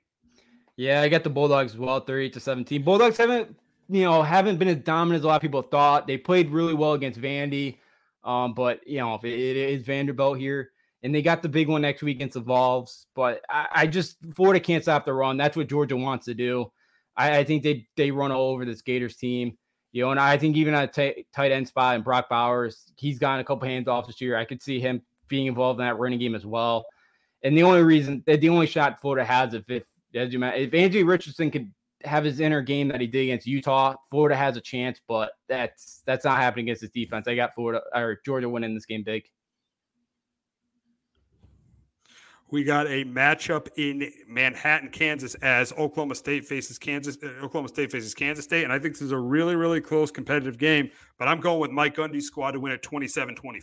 Yeah, 0.75 1.01
I 1.01 1.09
got 1.09 1.23
the 1.23 1.29
Bulldogs 1.29 1.73
as 1.73 1.79
well, 1.79 1.99
38 1.99 2.33
to 2.33 2.39
17. 2.39 2.83
Bulldogs 2.83 3.17
haven't, 3.17 3.55
you 3.89 4.03
know, 4.03 4.21
haven't 4.21 4.57
been 4.57 4.67
as 4.67 4.77
dominant 4.77 5.21
as 5.21 5.23
a 5.23 5.27
lot 5.27 5.35
of 5.37 5.41
people 5.41 5.61
thought. 5.61 6.07
They 6.07 6.17
played 6.17 6.49
really 6.49 6.73
well 6.73 6.93
against 6.93 7.19
Vandy. 7.19 7.77
Um, 8.23 8.53
but 8.53 8.87
you 8.87 8.99
know, 8.99 9.15
it, 9.15 9.27
it 9.27 9.57
is 9.57 9.83
Vanderbilt 9.83 10.37
here. 10.37 10.71
And 11.03 11.15
they 11.15 11.21
got 11.21 11.41
the 11.41 11.49
big 11.49 11.67
one 11.67 11.81
next 11.81 12.03
week 12.03 12.17
against 12.17 12.35
the 12.35 12.41
Vols. 12.41 13.07
But 13.15 13.41
I, 13.49 13.67
I 13.71 13.87
just 13.87 14.17
Florida 14.35 14.59
can't 14.59 14.83
stop 14.83 15.05
the 15.05 15.13
run. 15.13 15.37
That's 15.37 15.57
what 15.57 15.67
Georgia 15.67 15.97
wants 15.97 16.25
to 16.25 16.33
do. 16.33 16.71
I, 17.17 17.39
I 17.39 17.43
think 17.43 17.63
they 17.63 17.87
they 17.97 18.11
run 18.11 18.31
all 18.31 18.51
over 18.51 18.65
this 18.65 18.81
Gators 18.81 19.15
team. 19.15 19.57
You 19.91 20.03
know, 20.03 20.11
and 20.11 20.19
I 20.19 20.37
think 20.37 20.55
even 20.55 20.73
at 20.73 20.93
tight 20.93 21.51
end 21.51 21.67
spot 21.67 21.95
and 21.95 22.03
Brock 22.03 22.29
Bowers, 22.29 22.93
he's 22.95 23.19
gotten 23.19 23.41
a 23.41 23.43
couple 23.43 23.67
hands 23.67 23.89
off 23.89 24.07
this 24.07 24.21
year. 24.21 24.37
I 24.37 24.45
could 24.45 24.61
see 24.61 24.79
him 24.79 25.01
being 25.27 25.47
involved 25.47 25.79
in 25.79 25.85
that 25.85 25.97
running 25.97 26.19
game 26.19 26.35
as 26.35 26.45
well. 26.45 26.85
And 27.43 27.57
the 27.57 27.63
only 27.63 27.81
reason, 27.81 28.23
that 28.25 28.39
the 28.39 28.49
only 28.49 28.67
shot 28.67 29.01
Florida 29.01 29.25
has, 29.25 29.53
if 29.53 29.69
if 29.69 29.83
as 30.15 30.31
you 30.31 30.39
mentioned, 30.39 30.67
if 30.67 30.73
Anthony 30.73 31.03
Richardson 31.03 31.51
could 31.51 31.71
have 32.03 32.23
his 32.23 32.39
inner 32.39 32.61
game 32.61 32.87
that 32.89 33.01
he 33.01 33.07
did 33.07 33.23
against 33.23 33.47
Utah, 33.47 33.95
Florida 34.09 34.35
has 34.35 34.55
a 34.55 34.61
chance. 34.61 35.01
But 35.07 35.31
that's 35.49 36.03
that's 36.05 36.23
not 36.23 36.37
happening 36.37 36.65
against 36.65 36.81
his 36.81 36.91
defense. 36.91 37.27
I 37.27 37.35
got 37.35 37.55
Florida 37.55 37.81
or 37.93 38.21
Georgia 38.23 38.47
winning 38.47 38.73
this 38.73 38.85
game 38.85 39.03
big. 39.03 39.23
We 42.51 42.65
got 42.65 42.85
a 42.87 43.05
matchup 43.05 43.69
in 43.77 44.11
Manhattan, 44.27 44.89
Kansas, 44.89 45.35
as 45.35 45.71
Oklahoma 45.71 46.15
State 46.15 46.45
faces 46.45 46.77
Kansas. 46.77 47.17
Uh, 47.23 47.27
Oklahoma 47.45 47.69
State 47.69 47.91
faces 47.91 48.13
Kansas 48.13 48.43
State, 48.43 48.65
and 48.65 48.73
I 48.73 48.77
think 48.77 48.93
this 48.95 49.01
is 49.01 49.13
a 49.13 49.17
really, 49.17 49.55
really 49.55 49.79
close 49.79 50.11
competitive 50.11 50.57
game. 50.57 50.91
But 51.17 51.29
I'm 51.29 51.39
going 51.39 51.61
with 51.61 51.71
Mike 51.71 51.95
Gundy's 51.95 52.27
squad 52.27 52.51
to 52.51 52.59
win 52.59 52.73
at 52.73 52.83
27-24. 52.83 53.61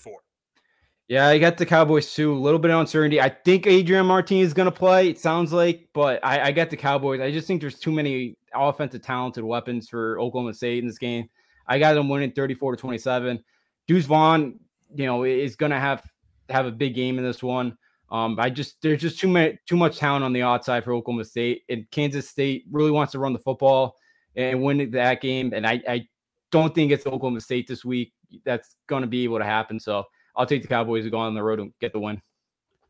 Yeah, 1.09 1.29
I 1.29 1.39
got 1.39 1.59
the 1.59 1.67
Cowboys 1.67 2.15
too. 2.15 2.33
A 2.33 2.39
little 2.39 2.59
bit 2.59 2.71
of 2.71 2.81
uncertainty. 2.81 3.21
I 3.21 3.29
think 3.29 3.67
Adrian 3.67 4.07
Martinez 4.07 4.49
is 4.49 4.55
going 4.55 4.71
to 4.71 4.77
play. 4.77 5.09
It 5.09 5.19
sounds 5.19 5.53
like, 5.53 5.89
but 5.93 6.25
I, 6.25 6.49
I 6.49 6.53
got 6.53 6.71
the 6.71 6.77
Cowboys. 6.77 7.21
I 7.21 7.31
just 7.31 7.47
think 7.47 7.61
there's 7.61 7.79
too 7.79 7.93
many 7.93 8.37
offensive 8.55 9.03
talented 9.03 9.45
weapons 9.45 9.89
for 9.89 10.19
Oklahoma 10.19 10.55
State 10.55 10.79
in 10.79 10.87
this 10.87 10.99
game. 10.99 11.29
I 11.67 11.79
got 11.79 11.95
them 11.95 12.09
winning 12.09 12.33
34 12.33 12.77
to 12.77 12.81
27. 12.81 13.43
Deuce 13.87 14.07
Vaughn, 14.07 14.61
you 14.95 15.05
know, 15.05 15.25
is 15.25 15.57
going 15.57 15.73
to 15.73 15.81
have 15.81 16.03
have 16.49 16.65
a 16.65 16.73
big 16.73 16.95
game 16.95 17.19
in 17.19 17.25
this 17.25 17.43
one. 17.43 17.77
Um, 18.11 18.39
I 18.39 18.49
just 18.51 18.81
there's 18.81 19.01
just 19.01 19.19
too 19.19 19.29
many 19.29 19.59
too 19.67 19.77
much 19.77 19.99
talent 19.99 20.25
on 20.25 20.33
the 20.33 20.43
outside 20.43 20.85
for 20.85 20.95
Oklahoma 20.95 21.25
State, 21.25 21.63
and 21.69 21.89
Kansas 21.91 22.29
State 22.29 22.65
really 22.71 22.91
wants 22.91 23.13
to 23.13 23.19
run 23.19 23.33
the 23.33 23.39
football 23.39 23.97
and 24.37 24.63
win 24.63 24.91
that 24.93 25.21
game. 25.21 25.53
And 25.55 25.67
I, 25.67 25.83
I 25.89 26.09
don't 26.51 26.75
think 26.75 26.93
it's 26.93 27.07
Oklahoma 27.07 27.41
State 27.41 27.67
this 27.69 27.85
week. 27.85 28.13
That's 28.45 28.77
going 28.87 29.03
to 29.03 29.09
be 29.09 29.25
able 29.25 29.39
to 29.39 29.45
happen. 29.45 29.79
So 29.79 30.05
I'll 30.37 30.47
take 30.47 30.63
the 30.63 30.69
Cowboys 30.69 31.05
to 31.05 31.11
go 31.11 31.19
on 31.19 31.35
the 31.35 31.43
road 31.43 31.61
and 31.61 31.73
get 31.81 31.93
the 31.93 32.01
win. 32.01 32.23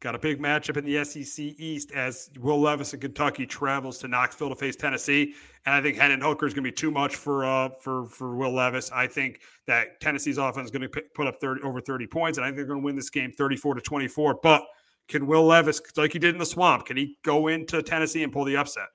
Got 0.01 0.15
a 0.15 0.19
big 0.19 0.41
matchup 0.41 0.77
in 0.77 0.85
the 0.85 1.05
SEC 1.05 1.45
East 1.59 1.91
as 1.91 2.31
Will 2.39 2.61
Levis 2.61 2.95
in 2.95 3.01
Kentucky 3.01 3.47
travels 3.47 3.99
to 3.99 4.07
Knoxville 4.07 4.51
to 4.51 4.55
face 4.55 4.77
Tennessee, 4.77 5.35
and 5.67 5.75
I 5.75 5.83
think 5.83 5.97
Hendon 5.97 6.21
Hooker 6.21 6.47
is 6.47 6.55
going 6.55 6.63
to 6.63 6.71
be 6.71 6.75
too 6.75 6.93
much 6.93 7.17
for 7.17 7.45
uh, 7.45 7.71
for 7.81 8.07
for 8.07 8.37
Will 8.37 8.55
Levis. 8.55 8.93
I 8.93 9.09
think 9.09 9.41
that 9.67 9.99
Tennessee's 10.01 10.39
offense 10.39 10.67
is 10.67 10.71
going 10.71 10.89
to 10.89 11.03
put 11.17 11.27
up 11.27 11.41
30 11.41 11.63
over 11.63 11.81
30 11.81 12.07
points, 12.07 12.39
and 12.39 12.45
I 12.45 12.49
think 12.49 12.59
they're 12.59 12.67
going 12.67 12.81
to 12.81 12.85
win 12.85 12.95
this 12.95 13.11
game 13.11 13.33
34 13.33 13.75
to 13.75 13.81
24. 13.81 14.39
But 14.41 14.63
can 15.09 15.27
Will 15.27 15.45
Levis, 15.45 15.81
like 15.97 16.13
he 16.13 16.19
did 16.19 16.35
in 16.35 16.39
the 16.39 16.47
swamp, 16.47 16.87
can 16.87 16.97
he 16.97 17.17
go 17.23 17.49
into 17.49 17.83
Tennessee 17.83 18.23
and 18.23 18.33
pull 18.33 18.45
the 18.45 18.57
upset? 18.57 18.89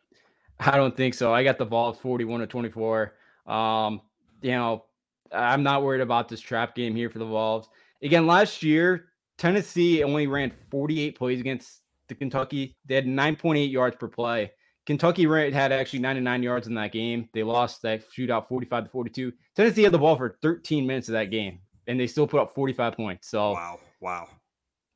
I 0.60 0.78
don't 0.78 0.96
think 0.96 1.14
so. 1.14 1.34
I 1.34 1.44
got 1.44 1.58
the 1.58 1.66
Vols 1.66 1.98
41 2.00 2.42
to 2.42 2.48
24. 2.48 3.14
Um, 3.48 4.02
you 4.42 4.52
know, 4.52 4.86
I'm 5.32 5.64
not 5.64 5.84
worried 5.84 6.02
about 6.02 6.30
this 6.30 6.40
trap 6.40 6.76
game 6.76 6.96
here 6.96 7.10
for 7.10 7.20
the 7.20 7.26
Vols. 7.26 7.70
Again, 8.02 8.28
last 8.28 8.62
year, 8.62 9.10
Tennessee 9.38 10.04
only 10.04 10.28
ran 10.28 10.52
48 10.70 11.18
plays 11.18 11.40
against 11.40 11.82
the 12.08 12.16
Kentucky. 12.16 12.76
They 12.86 12.96
had 12.96 13.06
9.8 13.06 13.72
yards 13.72 13.96
per 13.98 14.08
play. 14.08 14.52
Kentucky 14.86 15.26
had 15.52 15.72
actually 15.72 16.00
99 16.00 16.44
yards 16.44 16.68
in 16.68 16.74
that 16.76 16.92
game. 16.92 17.30
They 17.34 17.42
lost 17.42 17.82
that 17.84 18.04
shootout 18.12 18.48
45 18.50 18.84
to 18.84 18.90
42. 18.90 19.34
Tennessee 19.56 19.84
had 19.84 19.94
the 19.94 19.98
ball 19.98 20.18
for 20.18 20.38
13 20.42 20.86
minutes 20.86 21.08
of 21.08 21.14
that 21.14 21.32
game, 21.32 21.60
and 21.88 22.00
they 22.00 22.08
still 22.08 22.28
put 22.28 22.42
up 22.42 22.54
45 22.54 22.94
points. 22.94 23.30
So 23.30 23.52
wow, 23.52 23.80
wow. 24.02 24.28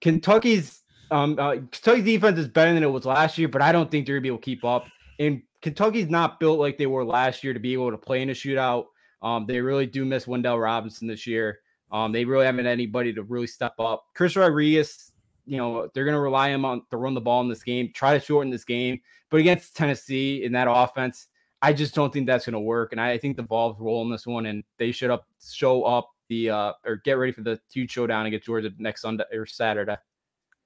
Kentucky's 0.01 0.83
um 1.11 1.37
uh, 1.39 1.55
Kentucky's 1.71 2.03
defense 2.03 2.39
is 2.39 2.47
better 2.47 2.73
than 2.73 2.83
it 2.83 2.91
was 2.91 3.05
last 3.05 3.37
year, 3.37 3.47
but 3.47 3.61
I 3.61 3.71
don't 3.71 3.89
think 3.89 4.05
they're 4.05 4.15
gonna 4.15 4.21
be 4.21 4.27
able 4.29 4.37
to 4.39 4.43
keep 4.43 4.63
up. 4.63 4.87
And 5.19 5.41
Kentucky's 5.61 6.09
not 6.09 6.39
built 6.39 6.59
like 6.59 6.77
they 6.77 6.85
were 6.85 7.03
last 7.03 7.43
year 7.43 7.53
to 7.53 7.59
be 7.59 7.73
able 7.73 7.91
to 7.91 7.97
play 7.97 8.21
in 8.21 8.29
a 8.29 8.33
shootout. 8.33 8.85
Um, 9.21 9.45
they 9.47 9.59
really 9.59 9.87
do 9.87 10.05
miss 10.05 10.25
Wan'Dale 10.25 10.61
Robinson 10.61 11.07
this 11.07 11.25
year. 11.25 11.59
Um, 11.91 12.11
they 12.11 12.25
really 12.25 12.45
haven't 12.45 12.67
anybody 12.67 13.13
to 13.13 13.23
really 13.23 13.47
step 13.47 13.73
up. 13.79 14.05
Chris 14.13 14.35
Rodriguez, 14.35 15.11
you 15.45 15.57
know, 15.57 15.89
they're 15.93 16.05
going 16.05 16.15
to 16.15 16.21
rely 16.21 16.49
him 16.49 16.65
on 16.65 16.83
to 16.91 16.97
run 16.97 17.13
the 17.13 17.21
ball 17.21 17.41
in 17.41 17.49
this 17.49 17.63
game, 17.63 17.91
try 17.93 18.13
to 18.13 18.23
shorten 18.23 18.51
this 18.51 18.65
game. 18.65 18.99
But 19.29 19.39
against 19.39 19.75
Tennessee 19.75 20.43
in 20.43 20.51
that 20.51 20.67
offense, 20.69 21.27
I 21.61 21.73
just 21.73 21.95
don't 21.95 22.13
think 22.13 22.27
that's 22.27 22.45
going 22.45 22.53
to 22.53 22.59
work. 22.59 22.91
And 22.91 23.01
I 23.01 23.17
think 23.17 23.37
the 23.37 23.43
Vols 23.43 23.77
roll 23.79 24.03
in 24.03 24.11
this 24.11 24.27
one, 24.27 24.45
and 24.45 24.63
they 24.77 24.91
should 24.91 25.09
up 25.09 25.25
show 25.41 25.83
up 25.83 26.11
the 26.29 26.49
uh 26.49 26.73
or 26.85 26.97
get 26.97 27.13
ready 27.13 27.31
for 27.31 27.41
the 27.41 27.59
huge 27.71 27.89
showdown 27.91 28.25
against 28.25 28.45
Georgia 28.45 28.69
next 28.77 29.01
Sunday 29.01 29.23
or 29.33 29.45
Saturday. 29.45 29.95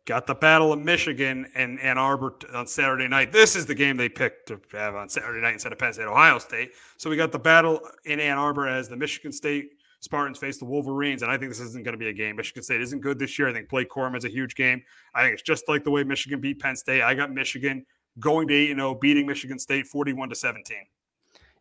Got 0.05 0.25
the 0.25 0.33
Battle 0.33 0.73
of 0.73 0.79
Michigan 0.79 1.45
and 1.53 1.79
Ann 1.79 1.97
Arbor 1.97 2.35
on 2.53 2.65
Saturday 2.65 3.07
night. 3.07 3.31
This 3.31 3.55
is 3.55 3.67
the 3.67 3.75
game 3.75 3.97
they 3.97 4.09
picked 4.09 4.47
to 4.47 4.59
have 4.71 4.95
on 4.95 5.07
Saturday 5.09 5.41
night 5.41 5.53
instead 5.53 5.71
of 5.71 5.77
Penn 5.77 5.93
State, 5.93 6.07
Ohio 6.07 6.39
State. 6.39 6.71
So 6.97 7.09
we 7.09 7.15
got 7.15 7.31
the 7.31 7.39
battle 7.39 7.81
in 8.05 8.19
Ann 8.19 8.39
Arbor 8.39 8.67
as 8.67 8.89
the 8.89 8.95
Michigan 8.95 9.31
State 9.31 9.73
Spartans 10.01 10.39
face 10.39 10.57
the 10.57 10.65
Wolverines, 10.65 11.21
and 11.21 11.31
I 11.31 11.37
think 11.37 11.51
this 11.51 11.59
isn't 11.59 11.83
going 11.83 11.93
to 11.93 11.99
be 11.99 12.09
a 12.09 12.13
game. 12.13 12.35
Michigan 12.35 12.63
State 12.63 12.81
isn't 12.81 13.01
good 13.01 13.19
this 13.19 13.37
year. 13.37 13.47
I 13.47 13.53
think 13.53 13.69
Blake 13.69 13.87
is 14.15 14.25
a 14.25 14.29
huge 14.29 14.55
game. 14.55 14.81
I 15.13 15.21
think 15.21 15.33
it's 15.33 15.43
just 15.43 15.69
like 15.69 15.83
the 15.83 15.91
way 15.91 16.03
Michigan 16.03 16.41
beat 16.41 16.59
Penn 16.59 16.75
State. 16.75 17.03
I 17.03 17.13
got 17.13 17.31
Michigan 17.31 17.85
going 18.19 18.47
to 18.47 18.53
8 18.55 18.75
0, 18.75 18.95
beating 18.95 19.27
Michigan 19.27 19.59
State 19.59 19.85
41 19.85 20.29
to 20.29 20.35
17. 20.35 20.77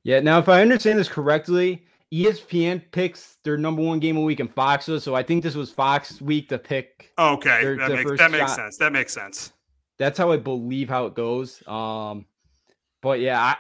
Yeah. 0.02 0.20
Now, 0.20 0.38
if 0.38 0.48
I 0.48 0.62
understand 0.62 0.98
this 0.98 1.08
correctly, 1.08 1.84
ESPN 2.12 2.82
picks 2.90 3.36
their 3.44 3.56
number 3.56 3.82
one 3.82 4.00
game 4.00 4.16
a 4.16 4.20
week 4.20 4.40
in 4.40 4.48
Fox. 4.48 4.86
So 4.86 5.14
I 5.14 5.22
think 5.22 5.42
this 5.42 5.54
was 5.54 5.70
Fox 5.70 6.20
week 6.20 6.48
to 6.48 6.58
pick. 6.58 7.12
Okay, 7.18 7.62
their, 7.62 7.76
that, 7.76 7.88
their 7.88 8.04
makes, 8.04 8.18
that 8.18 8.30
makes 8.30 8.54
sense. 8.54 8.76
That 8.78 8.92
makes 8.92 9.12
sense. 9.12 9.52
That's 9.98 10.18
how 10.18 10.32
I 10.32 10.36
believe 10.36 10.88
how 10.88 11.06
it 11.06 11.14
goes. 11.14 11.66
Um, 11.68 12.26
but 13.02 13.20
yeah, 13.20 13.40
I, 13.40 13.56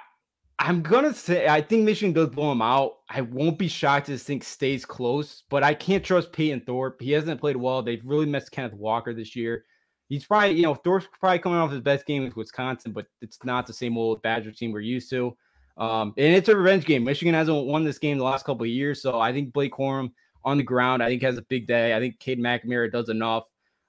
I'm 0.58 0.82
gonna 0.82 1.14
say 1.14 1.46
I 1.46 1.62
think 1.62 1.84
Michigan 1.84 2.12
does 2.12 2.28
blow 2.28 2.50
them 2.50 2.60
out. 2.60 2.98
I 3.08 3.20
won't 3.20 3.58
be 3.58 3.68
shocked 3.68 4.08
if 4.08 4.14
this 4.14 4.24
thing 4.24 4.42
stays 4.42 4.84
close, 4.84 5.44
but 5.48 5.62
I 5.62 5.72
can't 5.72 6.04
trust 6.04 6.32
Payton 6.32 6.62
Thorne. 6.62 6.94
He 6.98 7.12
hasn't 7.12 7.40
played 7.40 7.56
well. 7.56 7.82
They've 7.82 8.04
really 8.04 8.26
missed 8.26 8.50
Kenneth 8.50 8.74
Walker 8.74 9.14
this 9.14 9.36
year. 9.36 9.64
He's 10.08 10.26
probably, 10.26 10.56
you 10.56 10.62
know, 10.62 10.74
Thorne's 10.74 11.06
probably 11.20 11.38
coming 11.38 11.58
off 11.58 11.70
his 11.70 11.80
best 11.80 12.04
game 12.04 12.24
with 12.24 12.36
Wisconsin, 12.36 12.92
but 12.92 13.06
it's 13.22 13.38
not 13.44 13.66
the 13.66 13.72
same 13.72 13.96
old 13.96 14.20
Badger 14.22 14.50
team 14.50 14.72
we're 14.72 14.80
used 14.80 15.08
to. 15.10 15.36
Um, 15.80 16.12
and 16.18 16.36
it's 16.36 16.50
a 16.50 16.56
revenge 16.56 16.84
game. 16.84 17.04
Michigan 17.04 17.32
hasn't 17.32 17.66
won 17.66 17.84
this 17.84 17.98
game 17.98 18.18
the 18.18 18.24
last 18.24 18.44
couple 18.44 18.64
of 18.64 18.68
years, 18.68 19.00
so 19.00 19.18
I 19.18 19.32
think 19.32 19.54
Blake 19.54 19.72
Corum 19.72 20.12
on 20.44 20.58
the 20.58 20.62
ground, 20.62 21.02
I 21.02 21.08
think 21.08 21.22
has 21.22 21.38
a 21.38 21.42
big 21.42 21.66
day. 21.66 21.96
I 21.96 21.98
think 21.98 22.18
Cade 22.18 22.38
McNamara 22.38 22.92
does 22.92 23.08
enough. 23.08 23.44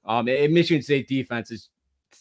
Um, 0.05 0.27
and 0.29 0.53
Michigan 0.53 0.81
State 0.81 1.09
defense 1.09 1.51
is 1.51 1.69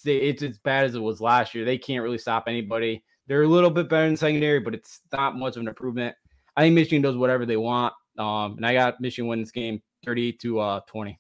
it's 0.05 0.43
as 0.43 0.59
bad 0.59 0.87
as 0.87 0.97
it 0.97 0.99
was 1.01 1.21
last 1.21 1.55
year. 1.55 1.65
They 1.65 1.79
can't 1.79 2.03
really 2.03 2.19
stop 2.19 2.45
anybody. 2.49 3.05
They're 3.29 3.43
a 3.43 3.49
little 3.49 3.71
bit 3.71 3.89
better 3.89 4.07
in 4.07 4.17
secondary, 4.17 4.59
but 4.59 4.75
it's 4.75 5.03
not 5.13 5.37
much 5.37 5.55
of 5.55 5.63
an 5.63 5.69
improvement. 5.69 6.17
I 6.57 6.63
think 6.63 6.75
Michigan 6.75 7.01
does 7.01 7.17
whatever 7.17 7.47
they 7.47 7.57
want. 7.57 7.95
Um, 8.19 8.57
and 8.57 8.67
I 8.67 8.73
got 8.73 9.01
Michigan 9.01 9.29
win 9.29 9.41
this 9.41 9.53
game 9.53 9.81
30 10.05 10.33
to 10.33 10.59
uh, 10.59 10.81
20. 10.89 11.19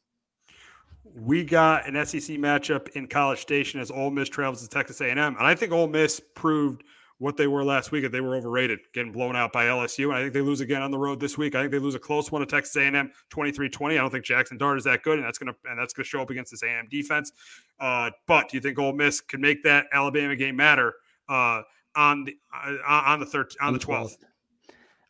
We 1.14 1.44
got 1.44 1.86
an 1.88 2.04
SEC 2.04 2.36
matchup 2.36 2.88
in 2.90 3.06
College 3.06 3.38
Station 3.38 3.80
as 3.80 3.92
Ole 3.92 4.10
Miss 4.10 4.28
travels 4.28 4.62
to 4.62 4.68
Texas 4.68 5.00
A&M, 5.00 5.18
and 5.18 5.38
I 5.38 5.54
think 5.54 5.70
Ole 5.70 5.86
Miss 5.86 6.20
proved– 6.34 6.82
what 7.20 7.36
they 7.36 7.46
were 7.46 7.62
last 7.62 7.92
week. 7.92 8.02
If 8.02 8.12
They 8.12 8.22
were 8.22 8.34
overrated, 8.34 8.80
getting 8.94 9.12
blown 9.12 9.36
out 9.36 9.52
by 9.52 9.66
LSU. 9.66 10.06
And 10.06 10.14
I 10.14 10.22
think 10.22 10.32
they 10.32 10.40
lose 10.40 10.60
again 10.60 10.80
on 10.80 10.90
the 10.90 10.98
road 10.98 11.20
this 11.20 11.36
week. 11.36 11.54
I 11.54 11.60
think 11.60 11.70
they 11.70 11.78
lose 11.78 11.94
a 11.94 11.98
close 11.98 12.32
one 12.32 12.40
to 12.40 12.46
Texas 12.46 12.74
A&M, 12.76 13.12
23-20. 13.30 13.92
I 13.92 13.94
don't 13.96 14.10
think 14.10 14.24
Jackson 14.24 14.56
Dart 14.56 14.78
is 14.78 14.84
that 14.84 15.02
good, 15.02 15.18
and 15.18 15.26
that's 15.26 15.38
gonna 15.38 15.54
and 15.66 15.78
that's 15.78 15.92
gonna 15.92 16.04
show 16.04 16.22
up 16.22 16.30
against 16.30 16.50
this 16.50 16.62
A&M 16.62 16.88
defense. 16.90 17.32
Uh, 17.78 18.10
but 18.26 18.48
do 18.48 18.56
you 18.56 18.60
think 18.60 18.78
Ole 18.78 18.92
Miss 18.92 19.20
can 19.20 19.40
make 19.40 19.62
that 19.64 19.86
Alabama 19.92 20.34
game 20.34 20.56
matter 20.56 20.94
uh, 21.28 21.60
on 21.94 22.24
the 22.24 22.36
uh, 22.54 23.02
on 23.06 23.20
the 23.20 23.26
third 23.26 23.52
on 23.60 23.74
the 23.74 23.78
12th? 23.78 24.16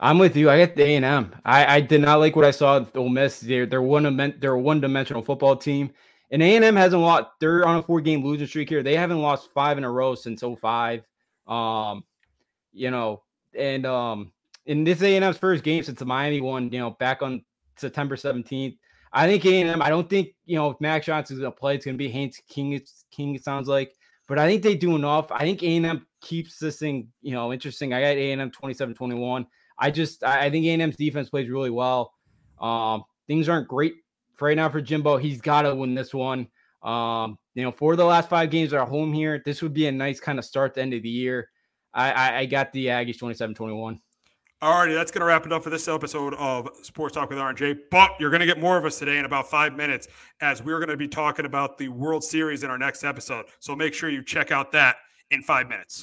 I'm 0.00 0.18
with 0.18 0.34
you. 0.34 0.50
I 0.50 0.56
get 0.56 0.74
the 0.74 0.82
A&M. 0.82 1.34
I 1.44 1.80
did 1.80 2.00
not 2.00 2.18
like 2.18 2.34
what 2.34 2.44
I 2.44 2.50
saw 2.50 2.80
with 2.80 2.96
Ole 2.96 3.08
Miss. 3.08 3.38
They're 3.38 3.66
they're 3.66 3.82
one 3.82 4.34
they're 4.40 4.54
a 4.54 4.60
one 4.60 4.80
dimensional 4.80 5.22
football 5.22 5.54
team, 5.54 5.92
and 6.32 6.42
A 6.42 6.56
and 6.56 6.64
M 6.64 6.74
hasn't 6.74 7.02
lost. 7.02 7.26
They're 7.38 7.64
on 7.64 7.76
a 7.76 7.82
four 7.84 8.00
game 8.00 8.24
losing 8.24 8.48
streak 8.48 8.68
here. 8.68 8.82
They 8.82 8.96
haven't 8.96 9.20
lost 9.20 9.50
five 9.54 9.78
in 9.78 9.84
a 9.84 9.90
row 9.90 10.16
since 10.16 10.42
05. 10.42 11.04
Um, 11.46 12.04
you 12.72 12.90
know, 12.90 13.22
and 13.56 13.86
um, 13.86 14.32
in 14.66 14.84
this 14.84 15.02
A&M's 15.02 15.38
first 15.38 15.64
game 15.64 15.82
since 15.82 15.98
the 15.98 16.04
Miami 16.04 16.40
one, 16.40 16.72
you 16.72 16.78
know, 16.78 16.90
back 16.90 17.22
on 17.22 17.44
September 17.76 18.16
17th, 18.16 18.76
I 19.12 19.26
think 19.26 19.44
A&M, 19.44 19.82
I 19.82 19.88
don't 19.88 20.08
think, 20.08 20.28
you 20.44 20.56
know, 20.56 20.70
if 20.70 20.80
Max 20.80 21.06
Johnson's 21.06 21.40
going 21.40 21.52
to 21.52 21.58
play. 21.58 21.74
It's 21.74 21.84
going 21.84 21.96
to 21.96 21.98
be 21.98 22.08
Haynes 22.08 22.40
King, 22.48 22.80
King, 23.10 23.34
it 23.34 23.42
sounds 23.42 23.66
like. 23.66 23.92
But 24.28 24.38
I 24.38 24.46
think 24.46 24.62
they 24.62 24.76
do 24.76 24.94
enough. 24.94 25.32
I 25.32 25.40
think 25.40 25.62
A&M 25.62 26.06
keeps 26.20 26.58
this 26.58 26.78
thing, 26.78 27.08
you 27.20 27.32
know, 27.32 27.52
interesting. 27.52 27.92
I 27.92 28.00
got 28.00 28.16
A&M 28.16 28.50
27-21. 28.50 29.46
I 29.78 29.90
just, 29.90 30.22
I 30.22 30.48
think 30.50 30.64
A&M's 30.66 30.96
defense 30.96 31.30
plays 31.30 31.48
really 31.48 31.70
well. 31.70 32.12
Um, 32.60 33.02
things 33.26 33.48
aren't 33.48 33.66
great 33.66 33.94
right 34.40 34.56
now 34.56 34.68
for 34.68 34.80
Jimbo. 34.80 35.16
He's 35.16 35.40
got 35.40 35.62
to 35.62 35.74
win 35.74 35.94
this 35.94 36.14
one. 36.14 36.46
Um, 36.82 37.38
you 37.54 37.62
know, 37.62 37.72
for 37.72 37.96
the 37.96 38.04
last 38.04 38.28
five 38.28 38.50
games 38.50 38.72
at 38.72 38.88
home 38.88 39.12
here, 39.12 39.42
this 39.44 39.62
would 39.62 39.74
be 39.74 39.86
a 39.86 39.92
nice 39.92 40.20
kind 40.20 40.38
of 40.38 40.44
start 40.44 40.74
to 40.74 40.82
end 40.82 40.94
of 40.94 41.02
the 41.02 41.08
year. 41.10 41.50
I, 41.92 42.10
I, 42.12 42.38
I 42.38 42.46
got 42.46 42.72
the 42.72 42.86
Aggies 42.86 43.18
27 43.18 43.54
21. 43.54 44.00
All 44.62 44.78
righty, 44.78 44.92
that's 44.92 45.10
going 45.10 45.20
to 45.20 45.26
wrap 45.26 45.46
it 45.46 45.52
up 45.52 45.64
for 45.64 45.70
this 45.70 45.88
episode 45.88 46.34
of 46.34 46.68
Sports 46.82 47.14
Talk 47.14 47.30
with 47.30 47.38
RJ. 47.38 47.78
But 47.90 48.10
you're 48.20 48.28
going 48.28 48.40
to 48.40 48.46
get 48.46 48.60
more 48.60 48.76
of 48.76 48.84
us 48.84 48.98
today 48.98 49.16
in 49.16 49.24
about 49.24 49.48
five 49.48 49.74
minutes 49.74 50.06
as 50.42 50.62
we're 50.62 50.78
going 50.78 50.90
to 50.90 50.98
be 50.98 51.08
talking 51.08 51.46
about 51.46 51.78
the 51.78 51.88
World 51.88 52.22
Series 52.22 52.62
in 52.62 52.70
our 52.70 52.78
next 52.78 53.02
episode. 53.02 53.46
So 53.58 53.74
make 53.74 53.94
sure 53.94 54.10
you 54.10 54.22
check 54.22 54.50
out 54.50 54.70
that 54.72 54.96
in 55.30 55.42
five 55.42 55.66
minutes. 55.66 56.02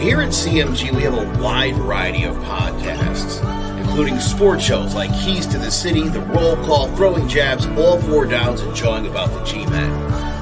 Here 0.00 0.20
at 0.20 0.30
CMG, 0.30 0.94
we 0.94 1.02
have 1.02 1.14
a 1.14 1.42
wide 1.42 1.76
variety 1.76 2.24
of 2.24 2.36
podcasts 2.36 3.58
including 3.98 4.20
sports 4.20 4.62
shows 4.62 4.94
like 4.94 5.10
Keys 5.24 5.44
to 5.44 5.58
the 5.58 5.72
City, 5.72 6.08
The 6.08 6.20
Roll 6.20 6.54
Call, 6.58 6.86
Throwing 6.94 7.26
Jabs, 7.26 7.66
All 7.66 8.00
Four 8.02 8.26
Downs, 8.26 8.60
and 8.60 8.72
Jawing 8.72 9.08
About 9.08 9.28
the 9.30 9.42
G-Men. 9.42 9.90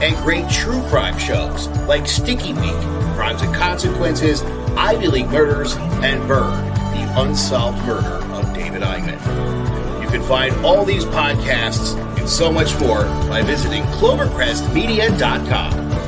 And 0.03 0.15
great 0.17 0.47
true 0.51 0.83
crime 0.89 1.19
shows 1.19 1.69
like 1.89 2.07
Sticky 2.07 2.53
Week, 2.53 2.77
Crimes 3.15 3.41
and 3.41 3.55
Consequences, 3.55 4.43
Ivy 4.77 5.07
League 5.07 5.31
Murders, 5.31 5.75
and 6.05 6.29
Bird, 6.29 6.53
the 6.93 7.11
unsolved 7.17 7.79
murder 7.87 8.23
of 8.35 8.53
David 8.53 8.83
Eichmann. 8.83 10.03
You 10.03 10.09
can 10.09 10.23
find 10.25 10.55
all 10.63 10.85
these 10.85 11.07
podcasts 11.07 11.97
and 12.19 12.29
so 12.29 12.53
much 12.53 12.79
more 12.79 13.05
by 13.27 13.41
visiting 13.41 13.85
clovercrestmedia.com. 13.85 16.06